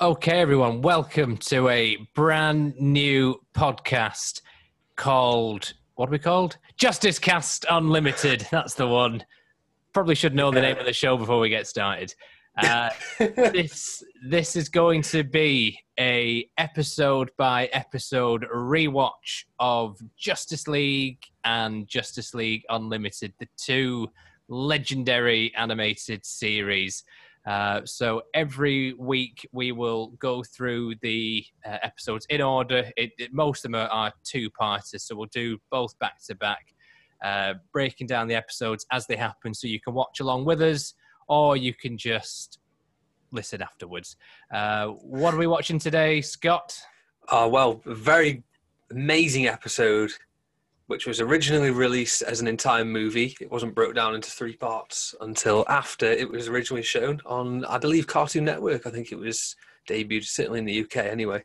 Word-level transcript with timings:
Okay, 0.00 0.40
everyone, 0.40 0.82
welcome 0.82 1.36
to 1.36 1.68
a 1.68 1.96
brand 2.16 2.74
new 2.80 3.40
podcast 3.54 4.40
called 4.96 5.72
what 5.94 6.08
are 6.08 6.12
we 6.12 6.18
called? 6.18 6.56
Justice 6.76 7.20
Cast 7.20 7.64
Unlimited. 7.70 8.44
That's 8.50 8.74
the 8.74 8.88
one. 8.88 9.24
Probably 9.92 10.16
should 10.16 10.34
know 10.34 10.50
the 10.50 10.60
name 10.60 10.78
of 10.78 10.84
the 10.84 10.92
show 10.92 11.16
before 11.16 11.38
we 11.38 11.48
get 11.48 11.68
started. 11.68 12.12
Uh, 12.58 12.90
this 13.20 14.02
this 14.28 14.56
is 14.56 14.68
going 14.68 15.02
to 15.02 15.22
be 15.22 15.78
a 16.00 16.50
episode 16.58 17.30
by 17.36 17.66
episode 17.66 18.46
rewatch 18.52 19.44
of 19.60 19.96
Justice 20.16 20.66
League 20.66 21.22
and 21.44 21.86
Justice 21.86 22.34
League 22.34 22.64
Unlimited, 22.68 23.32
the 23.38 23.46
two 23.56 24.08
legendary 24.48 25.54
animated 25.54 26.26
series. 26.26 27.04
Uh, 27.46 27.82
so 27.84 28.22
every 28.32 28.94
week 28.94 29.46
we 29.52 29.70
will 29.72 30.08
go 30.18 30.42
through 30.42 30.94
the 31.02 31.44
uh, 31.66 31.76
episodes 31.82 32.26
in 32.30 32.40
order. 32.40 32.90
It, 32.96 33.12
it, 33.18 33.34
most 33.34 33.64
of 33.64 33.72
them 33.72 33.80
are, 33.80 33.88
are 33.88 34.12
two-parters, 34.24 35.02
so 35.04 35.14
we'll 35.14 35.26
do 35.26 35.58
both 35.70 35.98
back 35.98 36.24
to 36.26 36.34
back, 36.34 36.74
uh, 37.22 37.54
breaking 37.72 38.06
down 38.06 38.28
the 38.28 38.34
episodes 38.34 38.86
as 38.92 39.06
they 39.06 39.16
happen, 39.16 39.52
so 39.52 39.66
you 39.66 39.80
can 39.80 39.94
watch 39.94 40.20
along 40.20 40.46
with 40.46 40.62
us, 40.62 40.94
or 41.28 41.56
you 41.56 41.74
can 41.74 41.98
just 41.98 42.58
listen 43.30 43.60
afterwards. 43.60 44.16
Uh, 44.50 44.88
what 44.88 45.34
are 45.34 45.38
we 45.38 45.46
watching 45.46 45.78
today, 45.78 46.22
Scott? 46.22 46.80
Uh, 47.28 47.48
well, 47.50 47.82
very 47.84 48.42
amazing 48.90 49.46
episode 49.46 50.12
which 50.86 51.06
was 51.06 51.20
originally 51.20 51.70
released 51.70 52.22
as 52.22 52.40
an 52.40 52.46
entire 52.46 52.84
movie. 52.84 53.36
It 53.40 53.50
wasn't 53.50 53.74
broke 53.74 53.94
down 53.94 54.14
into 54.14 54.30
three 54.30 54.56
parts 54.56 55.14
until 55.20 55.64
after 55.68 56.06
it 56.06 56.30
was 56.30 56.48
originally 56.48 56.82
shown 56.82 57.22
on, 57.24 57.64
I 57.64 57.78
believe, 57.78 58.06
Cartoon 58.06 58.44
Network. 58.44 58.86
I 58.86 58.90
think 58.90 59.10
it 59.10 59.18
was 59.18 59.56
debuted, 59.88 60.24
certainly 60.24 60.58
in 60.58 60.66
the 60.66 60.80
UK 60.82 60.96
anyway. 60.96 61.44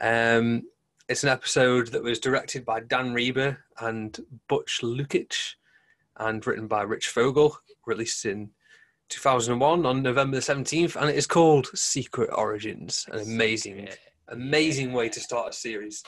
Um, 0.00 0.62
it's 1.08 1.22
an 1.22 1.28
episode 1.28 1.88
that 1.88 2.02
was 2.02 2.18
directed 2.18 2.64
by 2.64 2.80
Dan 2.80 3.12
Riba 3.14 3.58
and 3.80 4.18
Butch 4.48 4.80
Lukic 4.82 5.54
and 6.16 6.44
written 6.46 6.66
by 6.66 6.82
Rich 6.82 7.08
Fogel, 7.08 7.56
released 7.86 8.24
in 8.24 8.50
2001 9.08 9.84
on 9.84 10.02
November 10.02 10.36
the 10.36 10.42
17th, 10.42 10.96
and 10.96 11.10
it 11.10 11.16
is 11.16 11.26
called 11.26 11.66
Secret 11.74 12.30
Origins. 12.32 13.06
An 13.12 13.20
amazing, 13.20 13.88
amazing 14.28 14.92
way 14.92 15.08
to 15.10 15.20
start 15.20 15.50
a 15.50 15.52
series. 15.52 16.02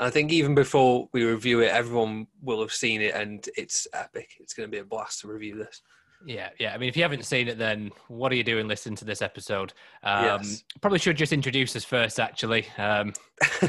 And 0.00 0.06
I 0.06 0.10
think 0.10 0.32
even 0.32 0.54
before 0.54 1.10
we 1.12 1.24
review 1.24 1.60
it, 1.60 1.70
everyone 1.72 2.26
will 2.40 2.62
have 2.62 2.72
seen 2.72 3.02
it, 3.02 3.14
and 3.14 3.46
it's 3.54 3.86
epic. 3.92 4.30
It's 4.40 4.54
going 4.54 4.66
to 4.66 4.70
be 4.70 4.78
a 4.78 4.84
blast 4.84 5.20
to 5.20 5.28
review 5.28 5.58
this. 5.58 5.82
Yeah, 6.24 6.48
yeah. 6.58 6.72
I 6.72 6.78
mean, 6.78 6.88
if 6.88 6.96
you 6.96 7.02
haven't 7.02 7.26
seen 7.26 7.48
it, 7.48 7.58
then 7.58 7.90
what 8.08 8.32
are 8.32 8.34
you 8.34 8.42
doing 8.42 8.66
listening 8.66 8.96
to 8.96 9.04
this 9.04 9.20
episode? 9.20 9.74
Um, 10.02 10.24
yes. 10.24 10.64
Probably 10.80 10.98
should 10.98 11.18
just 11.18 11.34
introduce 11.34 11.76
us 11.76 11.84
first, 11.84 12.18
actually. 12.18 12.66
Um, 12.78 13.12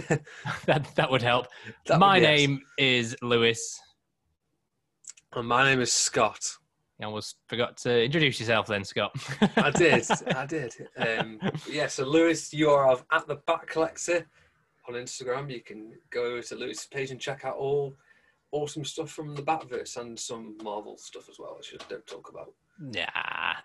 that 0.67 0.87
that 0.95 1.11
would 1.11 1.21
help. 1.21 1.47
That 1.87 1.99
my 1.99 2.13
would, 2.13 2.23
yes. 2.23 2.39
name 2.39 2.61
is 2.77 3.13
Lewis. 3.21 3.81
And 5.33 5.49
my 5.49 5.65
name 5.65 5.81
is 5.81 5.91
Scott. 5.91 6.49
You 6.97 7.07
almost 7.07 7.39
forgot 7.49 7.75
to 7.79 8.05
introduce 8.05 8.39
yourself 8.39 8.67
then, 8.67 8.85
Scott. 8.85 9.11
I 9.57 9.69
did. 9.71 10.05
I 10.33 10.45
did. 10.45 10.75
Um, 10.95 11.41
yeah, 11.69 11.87
so 11.87 12.05
Lewis, 12.05 12.53
you 12.53 12.69
are 12.69 12.89
of 12.89 13.03
At 13.11 13.27
the 13.27 13.35
Back 13.35 13.67
Collector 13.67 14.27
on 14.87 14.95
Instagram. 14.95 15.51
You 15.51 15.61
can 15.61 15.93
go 16.09 16.41
to 16.41 16.55
Lewis's 16.55 16.85
page 16.85 17.11
and 17.11 17.19
check 17.19 17.45
out 17.45 17.55
all 17.55 17.95
awesome 18.51 18.83
stuff 18.83 19.09
from 19.09 19.35
the 19.35 19.41
Batverse 19.41 19.97
and 19.97 20.19
some 20.19 20.57
Marvel 20.63 20.97
stuff 20.97 21.29
as 21.29 21.39
well, 21.39 21.55
which 21.57 21.73
I 21.73 21.83
don't 21.89 22.05
talk 22.05 22.29
about. 22.29 22.53
Yeah, 22.91 23.07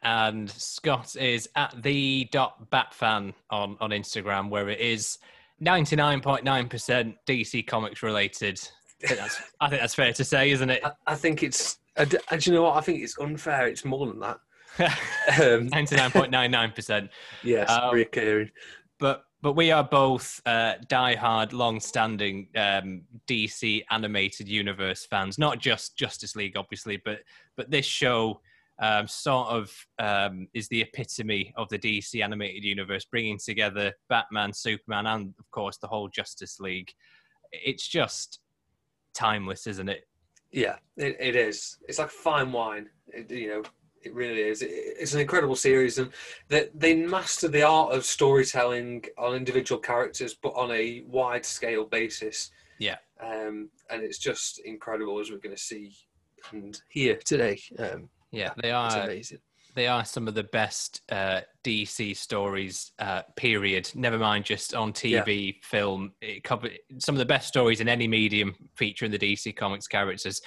and 0.03 0.51
Scott 0.51 1.17
is 1.17 1.49
at 1.57 1.83
the 1.83 2.29
dot 2.33 2.71
Batfan 2.71 3.33
on 3.51 3.77
on 3.81 3.91
Instagram, 3.91 4.51
where 4.51 4.69
it 4.69 4.81
is 4.81 5.19
ninety 5.59 5.97
nine 5.97 6.21
point 6.21 6.45
nine 6.45 6.69
percent 6.69 7.17
DC 7.27 7.67
Comics 7.67 8.03
related. 8.03 8.61
I 9.03 9.09
think, 9.09 9.21
that's, 9.21 9.41
I 9.61 9.69
think 9.69 9.81
that's 9.81 9.95
fair 9.95 10.13
to 10.13 10.25
say, 10.25 10.51
isn't 10.51 10.71
it? 10.71 10.85
I, 10.85 10.93
I 11.07 11.15
think 11.15 11.43
it's. 11.43 11.79
And 11.97 12.47
you 12.47 12.53
know 12.53 12.65
what? 12.65 12.77
I 12.77 12.83
think 12.83 13.03
it's 13.03 13.19
unfair. 13.19 13.69
It's 13.69 13.85
more 13.85 14.07
than 14.07 14.21
that. 14.21 14.39
Um, 15.43 15.67
ninety 15.69 15.97
nine 15.97 16.13
point 16.13 16.31
nine 16.31 16.53
nine 16.53 16.71
percent. 16.71 17.11
Yes, 17.43 17.69
um, 17.69 17.93
recurring. 17.93 18.51
But 18.99 19.25
but 19.43 19.53
we 19.53 19.71
are 19.71 19.85
both 19.85 20.41
uh, 20.47 20.75
die-hard, 20.89 21.53
long-standing 21.53 22.49
um, 22.57 23.03
DC 23.29 23.85
animated 23.91 24.49
universe 24.49 25.07
fans. 25.07 25.39
Not 25.39 25.59
just 25.59 25.97
Justice 25.97 26.35
League, 26.35 26.57
obviously, 26.57 27.01
but 27.05 27.21
but 27.57 27.71
this 27.71 27.87
show 27.87 28.41
um, 28.79 29.07
sort 29.07 29.49
of 29.49 29.73
um, 29.99 30.49
is 30.55 30.69
the 30.69 30.83
epitome 30.83 31.53
of 31.57 31.69
the 31.69 31.79
DC 31.79 32.23
animated 32.23 32.65
universe, 32.65 33.05
bringing 33.05 33.39
together 33.39 33.93
Batman, 34.09 34.53
Superman, 34.53 35.07
and 35.07 35.35
of 35.39 35.51
course 35.51 35.79
the 35.79 35.87
whole 35.87 36.09
Justice 36.09 36.61
League. 36.61 36.93
It's 37.53 37.87
just 37.87 38.41
timeless, 39.15 39.67
isn't 39.67 39.89
it? 39.89 40.07
Yeah, 40.53 40.77
it, 40.97 41.17
it 41.21 41.37
is. 41.37 41.79
It's 41.89 41.99
like 41.99 42.11
fine 42.11 42.53
wine. 42.53 42.89
It, 43.09 43.31
you 43.31 43.49
know, 43.49 43.63
it 44.07 44.15
really 44.15 44.43
is. 44.43 44.63
It's 44.63 45.15
an 45.15 45.21
incredible 45.21 45.57
series, 45.57 45.99
and 45.99 46.11
they 46.49 46.69
they 46.75 46.95
master 46.95 47.49
the 47.49 47.63
art 47.63 47.93
of 47.93 48.05
storytelling 48.05 49.05
on 49.19 49.35
individual 49.35 49.81
characters, 49.81 50.35
but 50.35 50.51
on 50.51 50.71
a 50.71 51.03
wide 51.07 51.45
scale 51.45 51.85
basis. 51.85 52.51
Yeah. 52.79 52.97
Um, 53.21 53.71
and 53.91 54.03
it's 54.03 54.19
just 54.19 54.61
incredible 54.61 55.19
as 55.19 55.31
we're 55.31 55.39
going 55.39 55.57
to 55.57 55.63
see 55.63 55.97
and 56.53 56.81
hear 56.89 57.17
today. 57.25 57.59
Um, 57.79 58.09
yeah, 58.31 58.53
they 58.63 58.71
are 58.71 59.05
amazing. 59.05 59.39
They 59.75 59.89
are 59.89 60.05
some 60.05 60.27
of 60.27 60.35
the 60.35 60.45
best 60.45 61.03
uh, 61.11 61.41
DC 61.65 62.17
stories. 62.17 62.93
Uh, 62.99 63.23
period. 63.37 63.91
Never 63.95 64.19
mind 64.19 64.45
just 64.45 64.75
on 64.75 64.93
TV, 64.93 65.47
yeah. 65.47 65.53
film. 65.63 66.13
It 66.21 66.47
some 66.99 67.15
of 67.15 67.19
the 67.19 67.27
best 67.27 67.49
stories 67.49 67.81
in 67.81 67.89
any 67.89 68.07
medium 68.07 68.55
featuring 68.77 69.11
the 69.11 69.19
DC 69.19 69.55
Comics 69.57 69.87
characters. 69.87 70.41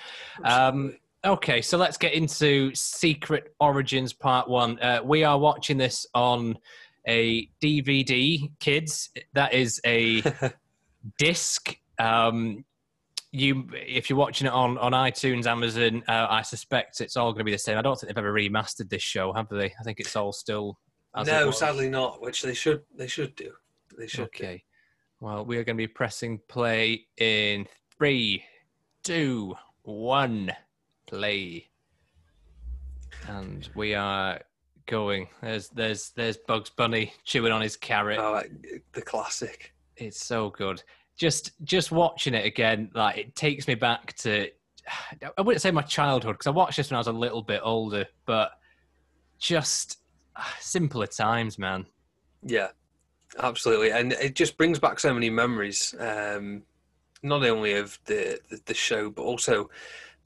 Um, 0.44 0.96
Okay, 1.26 1.62
so 1.62 1.78
let's 1.78 1.98
get 1.98 2.14
into 2.14 2.74
Secret 2.74 3.54
Origins 3.60 4.14
Part 4.14 4.50
One. 4.50 4.80
Uh, 4.80 5.02
we 5.04 5.26
are 5.26 5.38
watching 5.38 5.78
this 5.78 6.06
on 6.14 6.58
a 7.06 7.50
DVD, 7.62 8.50
kids. 8.62 9.10
That 9.34 9.54
is 9.54 9.82
a 9.86 10.24
disc. 11.18 11.76
Um, 11.98 12.64
you, 13.34 13.68
if 13.74 14.10
you're 14.10 14.18
watching 14.18 14.48
it 14.48 14.54
on 14.54 14.78
on 14.78 14.94
iTunes, 14.94 15.46
Amazon, 15.46 16.04
uh, 16.08 16.28
I 16.30 16.42
suspect 16.42 17.02
it's 17.02 17.18
all 17.18 17.34
going 17.34 17.40
to 17.40 17.44
be 17.44 17.52
the 17.52 17.58
same. 17.58 17.78
I 17.78 17.82
don't 17.82 18.00
think 18.00 18.08
they've 18.08 18.18
ever 18.18 18.34
remastered 18.34 18.90
this 18.90 19.04
show, 19.04 19.34
have 19.34 19.50
they? 19.50 19.74
I 19.78 19.84
think 19.84 20.00
it's 20.00 20.16
all 20.16 20.32
still. 20.32 20.80
no, 21.26 21.52
sadly 21.52 21.90
not. 21.90 22.22
Which 22.22 22.44
they 22.44 22.54
should 22.54 22.84
they 22.96 23.08
should 23.08 23.36
do. 23.36 23.52
They 23.98 24.08
should. 24.08 24.26
Okay. 24.28 24.64
Do. 25.20 25.26
Well, 25.26 25.46
we 25.46 25.58
are 25.58 25.66
going 25.66 25.76
to 25.76 25.82
be 25.82 25.88
pressing 25.88 26.40
play 26.48 27.08
in 27.18 27.68
three, 27.98 28.42
two, 29.04 29.56
one 29.84 30.54
play. 31.10 31.68
And 33.28 33.68
we 33.76 33.96
are 33.96 34.42
going. 34.86 35.28
There's 35.42 35.70
there's 35.70 36.12
there's 36.12 36.38
Bugs 36.38 36.70
Bunny 36.70 37.14
chewing 37.24 37.52
on 37.52 37.62
his 37.62 37.76
carrot. 37.76 38.20
Oh, 38.20 38.42
the 38.94 39.02
classic. 39.02 39.74
It's 39.98 40.24
so 40.24 40.50
good. 40.50 40.84
Just 41.18 41.52
just 41.64 41.92
watching 41.92 42.34
it 42.34 42.46
again, 42.46 42.92
like 42.94 43.18
it 43.18 43.36
takes 43.36 43.68
me 43.68 43.76
back 43.76 44.14
to. 44.18 44.50
I 45.38 45.42
wouldn't 45.42 45.62
say 45.62 45.72
my 45.72 45.84
childhood 45.84 46.34
because 46.34 46.48
I 46.48 46.52
watched 46.52 46.78
this 46.78 46.90
when 46.90 46.96
I 46.96 47.00
was 47.00 47.08
a 47.08 47.12
little 47.12 47.44
bit 47.44 47.62
older, 47.64 48.08
but 48.26 48.52
just 49.38 50.00
simpler 50.60 51.06
times, 51.06 51.60
man. 51.60 51.86
Yeah, 52.42 52.70
absolutely, 53.38 53.92
and 53.92 54.14
it 54.14 54.36
just 54.36 54.58
brings 54.58 54.80
back 54.80 55.00
so 55.00 55.14
many 55.14 55.30
memories. 55.30 55.94
Um, 56.00 56.64
not 57.22 57.44
only 57.44 57.74
of 57.74 58.00
the, 58.06 58.40
the, 58.50 58.62
the 58.66 58.74
show, 58.74 59.10
but 59.10 59.24
also 59.24 59.70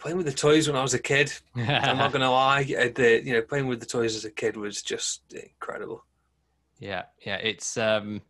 playing 0.03 0.18
with 0.18 0.25
the 0.25 0.34
toys 0.34 0.68
when 0.68 0.75
I 0.75 0.81
was 0.81 0.94
a 0.94 1.00
kid. 1.00 1.31
I'm 1.56 1.97
not 1.97 2.12
gonna 2.12 2.30
lie, 2.30 2.62
uh, 2.78 2.90
the 2.94 3.22
you 3.24 3.34
know 3.34 3.41
playing 3.41 3.68
with 3.68 3.80
the 3.80 3.86
toys 3.86 4.16
as 4.16 4.25
a 4.25 4.31
kid 4.31 4.58
was 4.58 4.84
just 4.84 5.22
incredible. 5.34 6.03
Yeah, 6.80 7.03
yeah, 7.25 7.38
it's 7.38 7.78
um, 7.78 8.22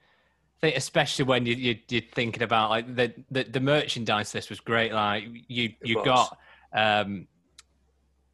I 0.57 0.59
think 0.61 0.77
especially 0.77 1.25
when 1.25 1.45
you, 1.45 1.55
you 1.55 1.75
you're 1.89 2.03
thinking 2.13 2.43
about 2.43 2.69
like 2.69 2.95
the 2.95 3.13
the, 3.31 3.43
the 3.43 3.59
merchandise. 3.59 4.31
This 4.31 4.49
was 4.49 4.59
great. 4.59 4.93
Like 4.93 5.25
you 5.47 5.73
you 5.83 6.03
got 6.05 6.37
um 6.73 7.27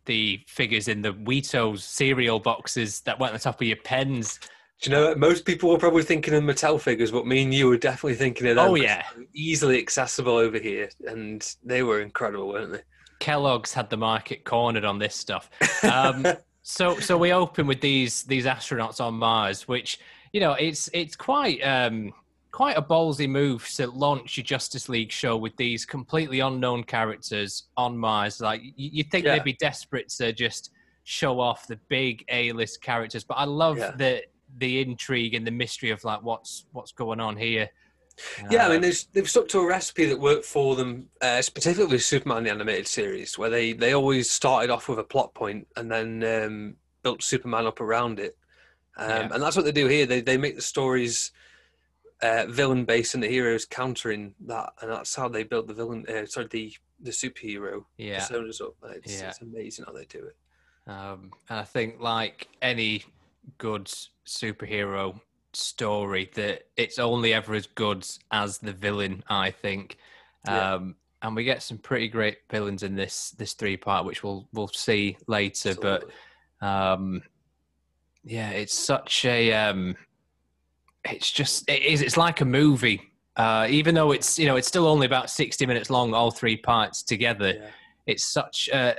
the 0.05 0.41
figures 0.47 0.87
in 0.87 1.01
the 1.01 1.13
Weetos 1.13 1.79
cereal 1.79 2.39
boxes 2.39 3.01
that 3.01 3.19
went 3.19 3.31
on 3.31 3.37
the 3.37 3.43
top 3.43 3.61
of 3.61 3.67
your 3.67 3.77
pens. 3.77 4.39
Do 4.81 4.89
you 4.89 4.95
know 4.95 5.15
most 5.15 5.45
people 5.45 5.69
were 5.69 5.77
probably 5.77 6.03
thinking 6.03 6.33
of 6.33 6.43
Mattel 6.43 6.79
figures, 6.79 7.11
but 7.11 7.25
me 7.25 7.43
and 7.43 7.53
you 7.53 7.67
were 7.67 7.77
definitely 7.77 8.15
thinking 8.15 8.47
of 8.47 8.57
them. 8.57 8.69
Oh 8.69 8.75
yeah, 8.75 9.03
easily 9.33 9.77
accessible 9.77 10.35
over 10.35 10.57
here, 10.57 10.89
and 11.07 11.55
they 11.63 11.83
were 11.83 12.01
incredible, 12.01 12.49
weren't 12.49 12.73
they? 12.73 12.81
Kellogg's 13.19 13.73
had 13.73 13.89
the 13.89 13.97
market 13.97 14.43
cornered 14.43 14.85
on 14.85 14.99
this 14.99 15.15
stuff. 15.15 15.49
Um, 15.81 16.27
so 16.61 16.99
so 16.99 17.17
we 17.17 17.31
open 17.31 17.65
with 17.65 17.81
these 17.81 18.23
these 18.23 18.45
astronauts 18.45 18.99
on 18.99 19.15
Mars, 19.15 19.67
which 19.67 19.99
you 20.33 20.39
know 20.39 20.53
it's 20.53 20.89
it's 20.93 21.15
quite 21.15 21.59
um, 21.61 22.13
quite 22.51 22.77
a 22.77 22.81
ballsy 22.81 23.29
move 23.29 23.67
to 23.75 23.87
launch 23.87 24.37
your 24.37 24.43
Justice 24.43 24.89
League 24.89 25.11
show 25.11 25.37
with 25.37 25.55
these 25.55 25.85
completely 25.85 26.41
unknown 26.41 26.83
characters 26.83 27.63
on 27.77 27.97
Mars. 27.97 28.41
Like 28.41 28.61
you, 28.61 28.71
you'd 28.75 29.09
think 29.09 29.25
yeah. 29.25 29.35
they'd 29.35 29.43
be 29.43 29.53
desperate 29.53 30.09
to 30.09 30.33
just 30.33 30.71
show 31.05 31.39
off 31.39 31.65
the 31.65 31.79
big 31.87 32.23
A 32.29 32.51
list 32.51 32.81
characters, 32.81 33.23
but 33.23 33.35
I 33.35 33.45
love 33.45 33.77
yeah. 33.77 33.91
that 33.91 34.25
the 34.57 34.81
intrigue 34.81 35.35
and 35.35 35.45
the 35.45 35.51
mystery 35.51 35.91
of 35.91 36.03
like 36.03 36.21
what's 36.21 36.65
what's 36.71 36.91
going 36.91 37.19
on 37.19 37.37
here. 37.37 37.69
Yeah, 38.49 38.67
I 38.67 38.69
mean, 38.69 38.81
they've, 38.81 39.03
they've 39.13 39.29
stuck 39.29 39.47
to 39.49 39.59
a 39.59 39.67
recipe 39.67 40.05
that 40.05 40.19
worked 40.19 40.45
for 40.45 40.75
them, 40.75 41.07
uh, 41.21 41.41
particularly 41.53 41.91
with 41.91 42.03
Superman 42.03 42.43
the 42.43 42.51
animated 42.51 42.87
series, 42.87 43.37
where 43.37 43.49
they, 43.49 43.73
they 43.73 43.93
always 43.93 44.29
started 44.29 44.69
off 44.69 44.89
with 44.89 44.99
a 44.99 45.03
plot 45.03 45.33
point 45.33 45.67
and 45.75 45.91
then 45.91 46.23
um, 46.23 46.75
built 47.03 47.23
Superman 47.23 47.65
up 47.65 47.81
around 47.81 48.19
it. 48.19 48.37
Um, 48.97 49.09
Yeah. 49.09 49.29
And 49.33 49.43
that's 49.43 49.55
what 49.55 49.65
they 49.65 49.71
do 49.71 49.87
here. 49.87 50.05
They, 50.05 50.21
they 50.21 50.37
make 50.37 50.55
the 50.55 50.61
stories 50.61 51.31
uh, 52.21 52.45
villain 52.49 52.85
based 52.85 53.13
and 53.13 53.23
the 53.23 53.27
heroes 53.27 53.65
countering 53.65 54.35
that, 54.45 54.73
and 54.81 54.91
that's 54.91 55.15
how 55.15 55.29
they 55.29 55.43
built 55.43 55.67
the 55.67 55.73
villain. 55.73 56.05
Uh, 56.07 56.25
sorry, 56.25 56.47
the 56.47 56.73
the 57.01 57.11
superhero 57.11 57.85
yeah. 57.97 58.19
personas 58.19 58.59
up. 58.61 58.75
It's, 58.95 59.21
Yeah. 59.21 59.29
it's 59.29 59.41
amazing 59.41 59.85
how 59.85 59.93
they 59.93 60.03
do 60.03 60.25
it. 60.25 60.35
Um, 60.91 61.31
and 61.49 61.59
I 61.59 61.63
think, 61.63 62.01
like 62.01 62.49
any 62.61 63.05
good 63.57 63.89
superhero 64.25 65.21
story, 65.53 66.29
that 66.35 66.63
it's 66.77 66.99
only 66.99 67.33
ever 67.33 67.53
as 67.55 67.67
good 67.67 68.05
as 68.31 68.57
the 68.59 68.73
villain. 68.73 69.23
I 69.29 69.51
think, 69.51 69.97
Yeah. 70.45 70.75
um, 70.75 70.95
and 71.21 71.35
we 71.35 71.43
get 71.43 71.61
some 71.61 71.77
pretty 71.77 72.07
great 72.07 72.37
villains 72.49 72.83
in 72.83 72.95
this 72.95 73.31
this 73.31 73.53
three 73.53 73.77
part, 73.77 74.05
which 74.05 74.23
we'll 74.23 74.47
we'll 74.53 74.67
see 74.69 75.17
later. 75.27 75.75
But 75.75 76.05
um, 76.61 77.21
yeah, 78.23 78.51
it's 78.51 78.73
such 78.73 79.25
a 79.25 79.53
um, 79.53 79.95
it's 81.05 81.31
just 81.31 81.69
it 81.69 81.81
is 81.83 82.01
it's 82.01 82.17
like 82.17 82.41
a 82.41 82.45
movie. 82.45 83.01
Uh, 83.35 83.67
even 83.69 83.95
though 83.95 84.11
it's 84.11 84.37
you 84.37 84.47
know 84.47 84.55
it's 84.57 84.67
still 84.67 84.85
only 84.87 85.05
about 85.05 85.29
sixty 85.29 85.65
minutes 85.65 85.89
long, 85.89 86.13
all 86.13 86.31
three 86.31 86.57
parts 86.57 87.03
together 87.03 87.53
Yeah. 87.53 87.69
it's 88.05 88.25
such 88.25 88.69
a 88.73 88.95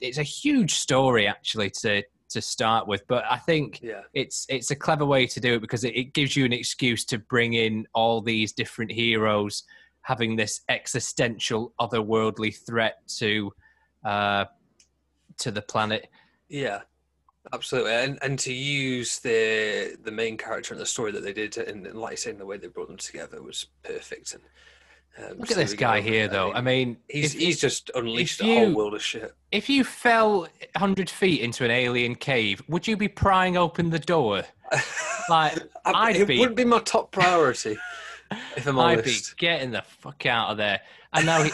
it's 0.00 0.18
a 0.18 0.22
huge 0.24 0.74
story 0.74 1.26
actually 1.28 1.70
to 1.70 2.02
to 2.28 2.42
start 2.42 2.86
with 2.86 3.06
but 3.06 3.24
i 3.30 3.36
think 3.36 3.80
yeah, 3.82 4.02
it's 4.14 4.46
it's 4.48 4.70
a 4.70 4.76
clever 4.76 5.04
way 5.04 5.26
to 5.26 5.40
do 5.40 5.54
it 5.54 5.60
because 5.60 5.84
it, 5.84 5.94
it 5.96 6.12
gives 6.12 6.36
you 6.36 6.44
an 6.44 6.52
excuse 6.52 7.04
to 7.04 7.18
bring 7.18 7.54
in 7.54 7.86
all 7.94 8.20
these 8.20 8.52
different 8.52 8.90
heroes 8.90 9.62
having 10.02 10.36
this 10.36 10.60
existential 10.68 11.72
otherworldly 11.80 12.56
threat 12.66 12.98
to 13.08 13.52
uh 14.04 14.44
to 15.38 15.50
the 15.50 15.62
planet. 15.62 16.08
Yeah, 16.48 16.82
absolutely, 17.52 17.92
and 17.92 18.18
and 18.22 18.38
to 18.40 18.52
use 18.52 19.18
the 19.18 19.96
the 20.02 20.10
main 20.10 20.36
character 20.36 20.74
in 20.74 20.80
the 20.80 20.86
story 20.86 21.12
that 21.12 21.22
they 21.22 21.32
did, 21.32 21.56
and, 21.58 21.86
and 21.86 21.98
like 21.98 22.18
saying, 22.18 22.38
the 22.38 22.46
way 22.46 22.56
they 22.56 22.68
brought 22.68 22.88
them 22.88 22.96
together 22.96 23.42
was 23.42 23.66
perfect. 23.82 24.34
And 24.34 24.42
um, 25.18 25.38
look 25.38 25.50
at 25.50 25.56
this 25.56 25.74
guy 25.74 26.00
here 26.00 26.28
though 26.28 26.52
i 26.52 26.60
mean 26.60 26.96
he's 27.08 27.34
if, 27.34 27.40
he's 27.40 27.60
just 27.60 27.90
unleashed 27.94 28.40
if 28.40 28.46
a 28.46 28.54
whole 28.58 28.74
world 28.74 28.94
of 28.94 29.02
shit. 29.02 29.34
if 29.52 29.68
you 29.68 29.82
fell 29.84 30.40
100 30.40 31.08
feet 31.08 31.40
into 31.40 31.64
an 31.64 31.70
alien 31.70 32.14
cave 32.14 32.62
would 32.68 32.86
you 32.86 32.96
be 32.96 33.08
prying 33.08 33.56
open 33.56 33.90
the 33.90 33.98
door 33.98 34.42
like 35.28 35.56
I, 35.84 35.92
I'd 35.92 36.16
it 36.16 36.28
be- 36.28 36.38
wouldn't 36.38 36.56
be 36.56 36.64
my 36.64 36.80
top 36.80 37.12
priority 37.12 37.76
if 38.56 38.66
I'm 38.66 38.78
I'd 38.78 39.04
be 39.04 39.16
getting 39.36 39.70
the 39.70 39.82
fuck 39.82 40.26
out 40.26 40.50
of 40.50 40.56
there. 40.56 40.80
And 41.12 41.26
now, 41.26 41.42
he, 41.44 41.50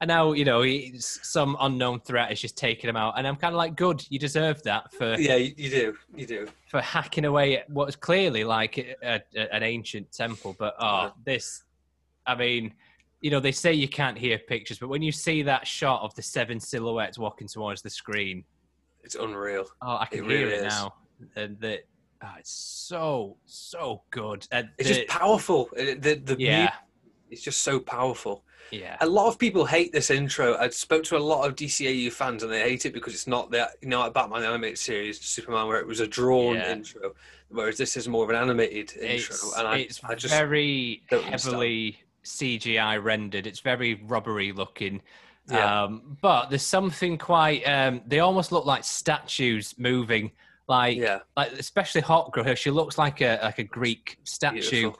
and 0.00 0.08
now 0.08 0.32
you 0.32 0.44
know, 0.44 0.62
he's, 0.62 1.20
some 1.22 1.56
unknown 1.60 2.00
threat 2.00 2.32
is 2.32 2.40
just 2.40 2.56
taking 2.58 2.90
him 2.90 2.96
out. 2.96 3.14
And 3.16 3.24
I'm 3.26 3.36
kind 3.36 3.54
of 3.54 3.58
like, 3.58 3.76
good, 3.76 4.04
you 4.10 4.18
deserve 4.18 4.60
that 4.64 4.92
for 4.92 5.14
Yeah, 5.16 5.36
you, 5.36 5.54
you 5.56 5.70
do, 5.70 5.96
you 6.16 6.26
do. 6.26 6.48
for 6.66 6.80
hacking 6.80 7.24
away 7.24 7.58
at 7.58 7.70
what 7.70 7.88
is 7.88 7.94
clearly 7.94 8.42
like 8.42 8.78
a, 8.78 9.22
a, 9.36 9.54
an 9.54 9.62
ancient 9.62 10.10
temple. 10.10 10.56
But 10.58 10.74
oh, 10.80 11.02
Yeah. 11.04 11.10
this, 11.24 11.62
I 12.26 12.34
mean, 12.34 12.74
you 13.20 13.30
know, 13.30 13.40
they 13.40 13.52
say 13.52 13.72
you 13.72 13.88
can't 13.88 14.18
hear 14.18 14.38
pictures, 14.38 14.78
but 14.78 14.88
when 14.88 15.02
you 15.02 15.12
see 15.12 15.42
that 15.42 15.66
shot 15.66 16.02
of 16.02 16.14
the 16.14 16.22
seven 16.22 16.58
silhouettes 16.60 17.18
walking 17.18 17.48
towards 17.48 17.82
the 17.82 17.90
screen, 17.90 18.44
It's 19.04 19.14
unreal. 19.14 19.66
oh, 19.80 19.96
I 19.98 20.06
can 20.06 20.20
It 20.20 20.28
hear 20.30 20.46
really 20.46 20.54
it 20.54 20.66
is. 20.66 20.72
now. 20.72 20.94
And 21.36 21.58
that, 21.60 21.84
oh, 22.24 22.32
it's 22.38 22.50
so 22.52 23.36
so 23.46 24.02
good. 24.10 24.46
And 24.50 24.70
It's 24.78 24.88
the- 24.88 24.94
just 24.96 25.08
powerful. 25.08 25.68
It- 25.76 26.02
The 26.02 26.14
the 26.14 26.36
yeah, 26.38 26.56
music 26.58 26.74
is 27.30 27.42
just 27.42 27.62
so 27.62 27.78
powerful. 27.80 28.44
yeah. 28.72 28.96
A 29.00 29.06
lot 29.06 29.28
of 29.28 29.38
people 29.38 29.64
hate 29.66 29.92
this 29.92 30.10
intro. 30.10 30.56
I 30.56 30.68
spoke 30.70 31.04
to 31.04 31.16
a 31.16 31.18
lot 31.32 31.46
of 31.48 31.54
DCAU 31.54 32.10
fans, 32.10 32.42
and 32.42 32.50
they 32.52 32.60
hate 32.62 32.86
it 32.86 32.92
because 32.92 33.14
it's 33.14 33.26
not 33.28 33.50
that 33.52 33.76
you 33.82 33.88
know, 33.88 34.00
like 34.00 34.14
Batman 34.14 34.42
animated 34.42 34.78
series, 34.78 35.20
Superman, 35.20 35.66
where 35.68 35.78
it 35.78 35.86
was 35.86 36.00
a 36.00 36.06
drawn 36.08 36.56
Yeah. 36.56 36.72
intro, 36.72 37.14
whereas 37.50 37.76
this 37.78 37.96
is 37.96 38.08
more 38.08 38.24
of 38.24 38.30
an 38.30 38.36
animated 38.36 38.96
intro. 38.96 39.34
It's, 39.34 39.56
and 39.56 39.68
I, 39.68 39.76
it's 39.78 40.02
I 40.04 40.14
just 40.16 40.34
very 40.34 41.02
heavily 41.08 41.98
CGI 42.24 43.02
rendered. 43.02 43.46
It's 43.46 43.60
very 43.60 43.94
rubbery 44.04 44.52
looking. 44.52 45.02
Yeah. 45.50 45.82
Um, 45.84 46.16
but 46.20 46.50
there's 46.50 46.62
something 46.62 47.18
quite. 47.18 47.62
Um, 47.66 48.02
they 48.06 48.20
almost 48.20 48.52
look 48.52 48.64
like 48.64 48.84
statues 48.84 49.74
moving, 49.76 50.30
like 50.68 50.96
yeah, 50.96 51.20
like 51.36 51.52
especially 51.52 52.02
Hawkgirl. 52.02 52.44
here, 52.46 52.56
She 52.56 52.70
looks 52.70 52.96
like 52.96 53.20
a 53.20 53.40
like 53.42 53.58
a 53.58 53.64
Greek 53.64 54.18
statue, 54.22 54.60
beautiful. 54.60 54.98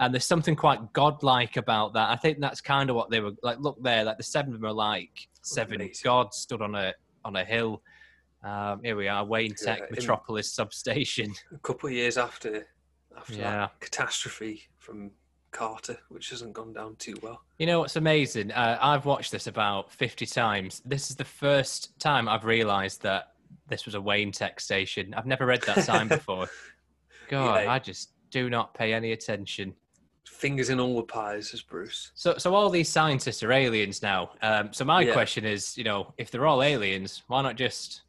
and 0.00 0.12
there's 0.12 0.26
something 0.26 0.56
quite 0.56 0.92
godlike 0.92 1.56
about 1.56 1.94
that. 1.94 2.10
I 2.10 2.16
think 2.16 2.40
that's 2.40 2.60
kind 2.60 2.90
of 2.90 2.96
what 2.96 3.08
they 3.10 3.20
were 3.20 3.32
like. 3.44 3.58
Look 3.60 3.80
there, 3.82 4.02
like 4.04 4.16
the 4.16 4.24
seven 4.24 4.52
of 4.54 4.60
them 4.60 4.68
are 4.68 4.72
like 4.74 5.28
seven 5.42 5.76
Amazing. 5.76 6.02
gods 6.02 6.38
stood 6.38 6.60
on 6.60 6.74
a 6.74 6.92
on 7.24 7.36
a 7.36 7.44
hill. 7.44 7.80
Um, 8.42 8.80
here 8.82 8.96
we 8.96 9.06
are, 9.08 9.24
Wayne 9.24 9.54
Tech 9.54 9.78
Yeah, 9.78 9.86
Metropolis 9.92 10.52
substation. 10.52 11.32
A 11.54 11.58
couple 11.58 11.88
of 11.88 11.94
years 11.94 12.18
after 12.18 12.66
after 13.16 13.36
that 13.36 13.78
catastrophe 13.80 14.64
from 14.78 15.12
Carter, 15.54 15.96
which 16.10 16.28
hasn't 16.30 16.52
gone 16.52 16.72
down 16.74 16.96
too 16.96 17.14
well. 17.22 17.40
You 17.58 17.66
know 17.66 17.78
what's 17.80 17.96
amazing? 17.96 18.50
Uh, 18.52 18.76
I've 18.82 19.06
watched 19.06 19.32
this 19.32 19.46
about 19.46 19.90
50 19.92 20.26
times. 20.26 20.82
This 20.84 21.08
is 21.10 21.16
the 21.16 21.24
first 21.24 21.98
time 21.98 22.28
I've 22.28 22.44
realised 22.44 23.00
that 23.02 23.32
this 23.68 23.86
was 23.86 23.94
a 23.94 24.00
Wayne 24.00 24.32
Tech 24.32 24.60
station. 24.60 25.14
I've 25.14 25.26
never 25.26 25.46
read 25.46 25.62
that 25.62 25.84
sign 25.84 26.08
before. 26.18 26.48
God, 27.30 27.62
Yeah. 27.64 27.72
I 27.72 27.78
just 27.78 28.10
do 28.30 28.50
not 28.50 28.74
pay 28.74 28.92
any 28.92 29.12
attention. 29.12 29.74
Fingers 30.26 30.68
in 30.70 30.80
all 30.80 30.96
the 30.96 31.02
pies, 31.04 31.54
as 31.54 31.62
Bruce. 31.62 32.10
So, 32.14 32.36
so 32.36 32.54
all 32.54 32.68
these 32.68 32.88
scientists 32.88 33.42
are 33.44 33.52
aliens 33.52 34.02
now. 34.02 34.32
Um, 34.42 34.72
so 34.72 34.84
my 34.84 35.02
Yeah. 35.02 35.12
question 35.12 35.44
is, 35.44 35.78
you 35.78 35.84
know, 35.84 36.12
if 36.18 36.30
they're 36.30 36.46
all 36.46 36.62
aliens, 36.62 37.22
why 37.28 37.40
not 37.42 37.54
just, 37.56 38.02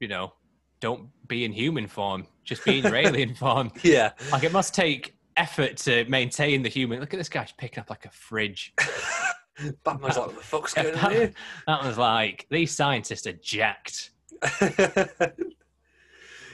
you 0.00 0.08
know, 0.08 0.32
don't 0.80 1.08
be 1.28 1.44
in 1.44 1.52
human 1.52 1.86
form, 1.86 2.26
just 2.44 2.64
be 2.64 2.78
in 2.78 2.84
your 2.84 2.96
alien 3.06 3.34
form? 3.34 3.70
Yeah, 3.82 4.10
Like 4.32 4.42
it 4.42 4.52
must 4.52 4.74
take 4.74 5.15
effort 5.36 5.76
to 5.78 6.04
maintain 6.06 6.62
the 6.62 6.68
human. 6.68 7.00
Look 7.00 7.14
at 7.14 7.18
this 7.18 7.28
guy's 7.28 7.52
picking 7.52 7.80
up 7.80 7.90
like 7.90 8.04
a 8.04 8.10
fridge. 8.10 8.74
Batman's 9.84 10.16
like, 10.16 10.26
what 10.26 10.36
the 10.36 10.42
fuck's 10.42 10.74
going 10.74 10.94
on 10.96 11.12
here? 11.12 11.32
That 11.66 11.84
was 11.84 11.98
like 11.98 12.46
these 12.50 12.74
scientists 12.74 13.26
are 13.26 13.32
jacked. 13.32 14.10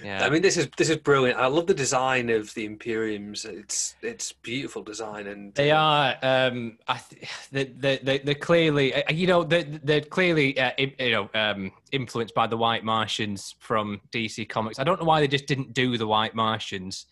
Yeah, 0.05 0.25
I 0.25 0.31
mean, 0.31 0.43
this 0.43 0.57
is 0.57 0.69
this 0.77 0.91
is 0.91 0.97
brilliant. 0.97 1.39
I 1.39 1.47
love 1.47 1.67
the 1.67 1.75
design 1.75 2.29
of 2.31 2.53
the 2.55 2.69
Imperiums. 2.69 3.45
It's 3.45 3.95
it's 4.03 4.33
beautiful 4.33 4.83
design, 4.83 5.29
and 5.29 5.55
they 5.55 5.71
uh, 5.71 5.79
are. 5.79 6.17
Um, 6.23 6.79
I 6.89 6.99
th- 6.99 7.31
they 7.53 7.65
they 7.65 7.99
they 7.99 8.19
they're 8.19 8.35
clearly 8.35 8.95
uh, 8.95 9.13
you 9.13 9.27
know 9.27 9.45
they're, 9.45 9.65
they're 9.65 10.01
clearly 10.01 10.59
uh, 10.59 10.73
you 10.77 11.11
know 11.11 11.31
um, 11.35 11.73
influenced 11.93 12.35
by 12.35 12.47
the 12.47 12.57
White 12.57 12.85
Martians 12.85 13.55
from 13.61 14.01
DC 14.11 14.49
Comics. 14.49 14.79
I 14.79 14.85
don't 14.85 15.01
know 15.01 15.07
why 15.07 15.21
they 15.21 15.29
just 15.29 15.47
didn't 15.47 15.73
do 15.73 15.97
the 15.97 16.07
White 16.07 16.35
Martians. 16.35 17.07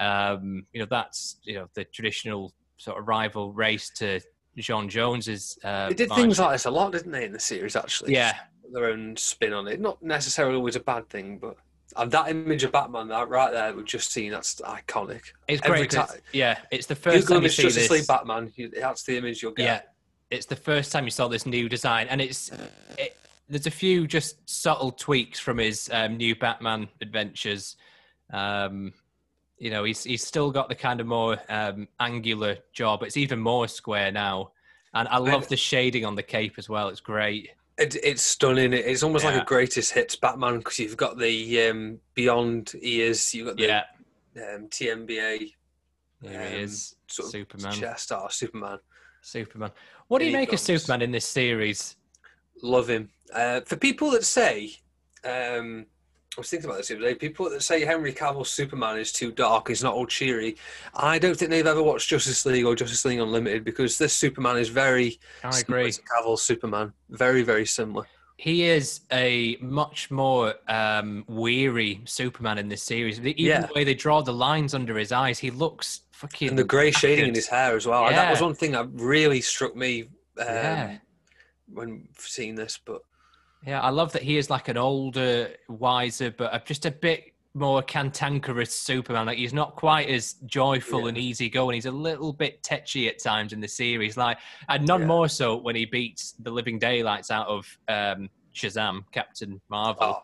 Um, 0.00 0.66
you 0.72 0.80
know 0.80 0.86
that's 0.90 1.36
you 1.44 1.54
know 1.54 1.68
the 1.74 1.84
traditional 1.84 2.52
sort 2.76 2.98
of 2.98 3.08
rival 3.08 3.52
race 3.52 3.90
to 3.96 4.20
John 4.56 4.88
Jones's. 4.88 5.58
Uh, 5.64 5.88
They 5.88 5.94
did 5.94 6.12
things 6.12 6.38
like 6.38 6.52
this 6.52 6.64
a 6.66 6.70
lot, 6.70 6.92
didn't 6.92 7.12
they, 7.12 7.24
in 7.24 7.32
the 7.32 7.40
series? 7.40 7.76
Actually, 7.76 8.12
Yeah. 8.14 8.34
Their 8.72 8.86
own 8.86 9.16
spin 9.16 9.52
on 9.54 9.66
it. 9.66 9.80
Not 9.80 10.02
necessarily 10.02 10.56
always 10.56 10.76
a 10.76 10.80
bad 10.80 11.08
thing, 11.08 11.38
but 11.38 11.56
and 11.96 12.10
that 12.12 12.28
image 12.28 12.64
of 12.64 12.72
Batman, 12.72 13.08
that 13.08 13.28
right 13.30 13.50
there, 13.50 13.72
we've 13.72 13.84
just 13.86 14.12
seen. 14.12 14.30
That's 14.30 14.60
iconic. 14.60 15.22
It's 15.48 15.62
every 15.64 15.78
great. 15.78 15.90
time- 15.92 16.08
yeah, 16.32 16.58
it's 16.70 16.86
the 16.86 16.94
first 16.94 17.26
Google 17.26 17.36
time 17.36 17.42
you 17.44 17.48
see 17.48 17.62
Justice 17.62 17.88
this. 17.88 17.90
League 17.90 18.06
Batman. 18.06 18.52
You, 18.56 18.68
that's 18.70 19.04
the 19.04 19.16
image 19.16 19.42
you'll 19.42 19.52
get. 19.52 19.64
Yeah, 19.64 19.80
it's 20.30 20.44
the 20.46 20.54
first 20.56 20.92
time 20.92 21.04
you 21.04 21.10
saw 21.10 21.28
this 21.28 21.46
new 21.46 21.66
design, 21.68 22.08
and 22.08 22.20
it's 22.20 22.50
it, 22.98 23.16
there's 23.48 23.66
a 23.66 23.70
few 23.70 24.06
just 24.06 24.36
subtle 24.48 24.92
tweaks 24.92 25.40
from 25.40 25.56
his 25.56 25.88
um, 25.92 26.18
new 26.18 26.36
Batman 26.36 26.88
adventures. 27.00 27.74
Um, 28.32 28.92
you 29.58 29.70
know, 29.70 29.84
he's 29.84 30.04
he's 30.04 30.24
still 30.24 30.50
got 30.50 30.68
the 30.68 30.74
kind 30.74 31.00
of 31.00 31.06
more 31.06 31.38
um, 31.48 31.88
angular 32.00 32.58
jaw, 32.72 32.96
but 32.96 33.06
it's 33.06 33.16
even 33.16 33.38
more 33.38 33.68
square 33.68 34.12
now. 34.12 34.52
And 34.94 35.06
I 35.08 35.18
love 35.18 35.48
the 35.48 35.56
shading 35.56 36.04
on 36.04 36.14
the 36.14 36.22
cape 36.22 36.54
as 36.58 36.68
well. 36.68 36.88
It's 36.88 37.00
great. 37.00 37.50
It, 37.76 37.96
it's 38.02 38.22
stunning. 38.22 38.72
It's 38.72 39.02
almost 39.02 39.24
like 39.24 39.40
a 39.40 39.44
greatest 39.44 39.92
hits 39.92 40.16
Batman 40.16 40.58
because 40.58 40.78
you've 40.78 40.96
got 40.96 41.18
the 41.18 41.68
um, 41.68 42.00
Beyond 42.14 42.72
ears, 42.80 43.34
you've 43.34 43.46
got 43.46 43.56
the 43.56 43.64
Yeah, 43.64 43.82
um, 44.36 44.68
TNBA 44.68 45.52
here 46.22 46.48
he 46.48 46.56
um, 46.56 46.62
is, 46.64 46.96
sort 47.06 47.26
of 47.26 47.32
Superman. 47.32 47.72
chest 47.72 48.12
Superman. 48.30 48.78
Superman. 49.22 49.70
What 50.08 50.18
do 50.18 50.24
you 50.24 50.32
There 50.32 50.40
he 50.40 50.46
make 50.46 50.52
of. 50.52 50.60
Superman 50.60 51.02
in 51.02 51.12
this 51.12 51.26
series? 51.26 51.96
Love 52.62 52.88
him. 52.88 53.10
Uh, 53.32 53.60
for 53.60 53.76
people 53.76 54.10
that 54.12 54.24
say, 54.24 54.72
um, 55.24 55.86
I 56.38 56.40
was 56.40 56.50
thinking 56.50 56.70
about 56.70 56.76
this 56.76 56.86
the 56.88 56.94
other 56.94 57.04
day. 57.04 57.14
People 57.16 57.50
that 57.50 57.62
say 57.64 57.84
Henry 57.84 58.12
Cavill's 58.12 58.48
Superman 58.48 58.96
is 58.96 59.10
too 59.10 59.32
dark, 59.32 59.66
he's 59.66 59.82
not 59.82 59.94
all 59.94 60.06
cheery. 60.06 60.56
I 60.94 61.18
don't 61.18 61.36
think 61.36 61.50
they've 61.50 61.66
ever 61.66 61.82
watched 61.82 62.08
Justice 62.08 62.46
League 62.46 62.64
or 62.64 62.76
Justice 62.76 63.04
League 63.04 63.18
Unlimited 63.18 63.64
because 63.64 63.98
this 63.98 64.12
Superman 64.14 64.56
is 64.56 64.68
very 64.68 65.18
I 65.42 65.58
agree. 65.58 65.92
Cavill's 66.16 66.42
Superman. 66.42 66.92
Very, 67.10 67.42
very 67.42 67.66
similar. 67.66 68.04
he 68.36 68.62
is 68.62 69.00
a 69.10 69.56
much 69.60 70.12
more 70.12 70.54
um, 70.68 71.24
weary 71.26 72.02
Superman 72.04 72.56
in 72.58 72.68
this 72.68 72.84
series. 72.84 73.18
Even 73.18 73.34
Yeah. 73.36 73.62
the 73.66 73.72
way 73.74 73.82
they 73.82 73.94
draw 73.94 74.22
the 74.22 74.32
lines 74.32 74.74
under 74.74 74.96
his 74.96 75.10
eyes, 75.10 75.40
he 75.40 75.50
looks 75.50 76.02
fucking. 76.12 76.50
and 76.50 76.56
the 76.58 76.62
grey 76.62 76.92
shading 76.92 77.26
in 77.30 77.34
his 77.34 77.48
hair 77.48 77.74
as 77.74 77.84
well. 77.84 78.08
That 78.08 78.30
was 78.30 78.40
one 78.40 78.54
thing 78.54 78.70
that 78.72 78.86
really 78.92 79.40
struck 79.40 79.74
me 79.74 80.02
um, 80.38 80.46
Yeah. 80.46 80.98
when 81.66 82.06
seeing 82.16 82.54
this. 82.54 82.78
But 82.84 83.02
Yeah, 83.66 83.80
I 83.80 83.90
love 83.90 84.12
that 84.12 84.22
he 84.22 84.36
is 84.38 84.50
like 84.50 84.68
an 84.68 84.76
older, 84.76 85.50
wiser, 85.68 86.30
but 86.30 86.64
just 86.64 86.86
a 86.86 86.90
bit 86.90 87.32
more 87.54 87.82
cantankerous 87.82 88.72
Superman. 88.72 89.26
Like 89.26 89.38
he's 89.38 89.52
not 89.52 89.74
quite 89.74 90.08
as 90.08 90.34
joyful 90.46 91.02
Yeah. 91.02 91.08
and 91.08 91.18
easygoing. 91.18 91.74
He's 91.74 91.86
a 91.86 91.90
little 91.90 92.32
bit 92.32 92.62
tetchy 92.62 93.08
at 93.08 93.18
times 93.20 93.52
in 93.52 93.60
the 93.60 93.66
series. 93.68 94.16
Like, 94.16 94.38
and 94.68 94.86
none 94.86 95.00
Yeah. 95.02 95.06
more 95.08 95.28
so 95.28 95.56
when 95.56 95.74
he 95.74 95.84
beats 95.86 96.32
the 96.38 96.50
living 96.50 96.78
daylights 96.78 97.30
out 97.30 97.48
of 97.48 97.66
um, 97.88 98.30
Shazam, 98.54 99.02
Captain 99.12 99.60
Marvel. 99.68 100.02
oh, 100.04 100.22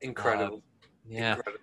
incredible, 0.00 0.62
yeah, 1.06 1.36
incredible. 1.36 1.62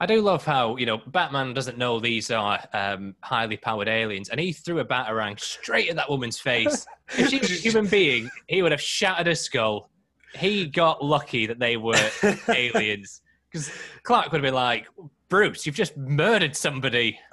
I 0.00 0.06
do 0.06 0.20
love 0.20 0.44
how 0.44 0.76
you 0.76 0.84
know 0.86 0.98
Batman 1.06 1.54
doesn't 1.54 1.78
know 1.78 2.00
these 2.00 2.30
are 2.30 2.58
um, 2.72 3.14
highly 3.22 3.56
powered 3.56 3.88
aliens, 3.88 4.28
and 4.30 4.40
he 4.40 4.52
threw 4.52 4.80
a 4.80 4.84
batarang 4.84 5.38
straight 5.38 5.88
at 5.88 5.96
that 5.96 6.10
woman's 6.10 6.38
face. 6.40 6.84
if 7.16 7.28
she 7.28 7.38
was 7.38 7.50
a 7.50 7.54
human 7.54 7.86
being, 7.86 8.28
he 8.48 8.62
would 8.62 8.72
have 8.72 8.80
shattered 8.80 9.28
her 9.28 9.34
skull. 9.34 9.90
He 10.34 10.66
got 10.66 11.04
lucky 11.04 11.46
that 11.46 11.58
they 11.58 11.76
were 11.76 12.10
aliens, 12.48 13.20
because 13.50 13.70
Clark 14.02 14.32
would 14.32 14.38
have 14.38 14.42
been 14.42 14.54
like, 14.54 14.88
"Bruce, 15.28 15.66
you've 15.66 15.74
just 15.74 15.96
murdered 15.96 16.56
somebody." 16.56 17.18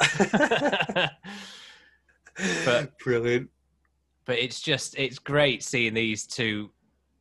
But- 2.65 2.98
brilliant. 3.00 3.50
but 4.25 4.38
it's 4.39 4.62
just 4.62 4.98
it's 4.98 5.20
great 5.20 5.62
seeing 5.63 5.94
these 5.94 6.25
two 6.25 6.70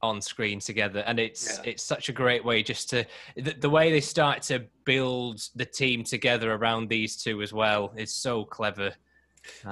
on 0.00 0.20
screen 0.22 0.60
together 0.60 1.00
and 1.08 1.18
it's 1.18 1.58
Yeah. 1.58 1.70
it's 1.72 1.82
such 1.82 2.08
a 2.08 2.12
great 2.12 2.44
way 2.44 2.62
just 2.62 2.88
to 2.90 3.04
the, 3.34 3.52
the 3.58 3.68
way 3.68 3.90
they 3.90 4.00
start 4.00 4.42
to 4.42 4.64
build 4.84 5.40
the 5.56 5.64
team 5.64 6.04
together 6.04 6.52
around 6.52 6.88
these 6.88 7.16
two 7.20 7.42
as 7.42 7.52
well 7.52 7.92
is 7.96 8.14
so 8.14 8.44
clever 8.44 8.92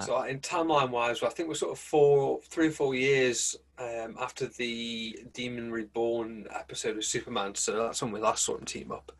So 0.00 0.22
in 0.22 0.40
timeline 0.40 0.90
wise, 0.90 1.22
I 1.22 1.28
think 1.28 1.48
we're 1.48 1.54
sort 1.54 1.72
of 1.72 1.78
four, 1.78 2.40
three 2.48 2.68
or 2.68 2.72
four 2.72 2.94
years 2.94 3.56
um, 3.78 4.16
after 4.20 4.46
the 4.46 5.18
Demon 5.32 5.70
Reborn 5.70 6.46
episode 6.54 6.96
of 6.96 7.04
Superman. 7.04 7.54
So 7.54 7.84
that's 7.84 8.02
when 8.02 8.12
we 8.12 8.20
last 8.20 8.44
saw 8.44 8.56
him 8.56 8.64
team 8.64 8.92
up. 8.92 9.12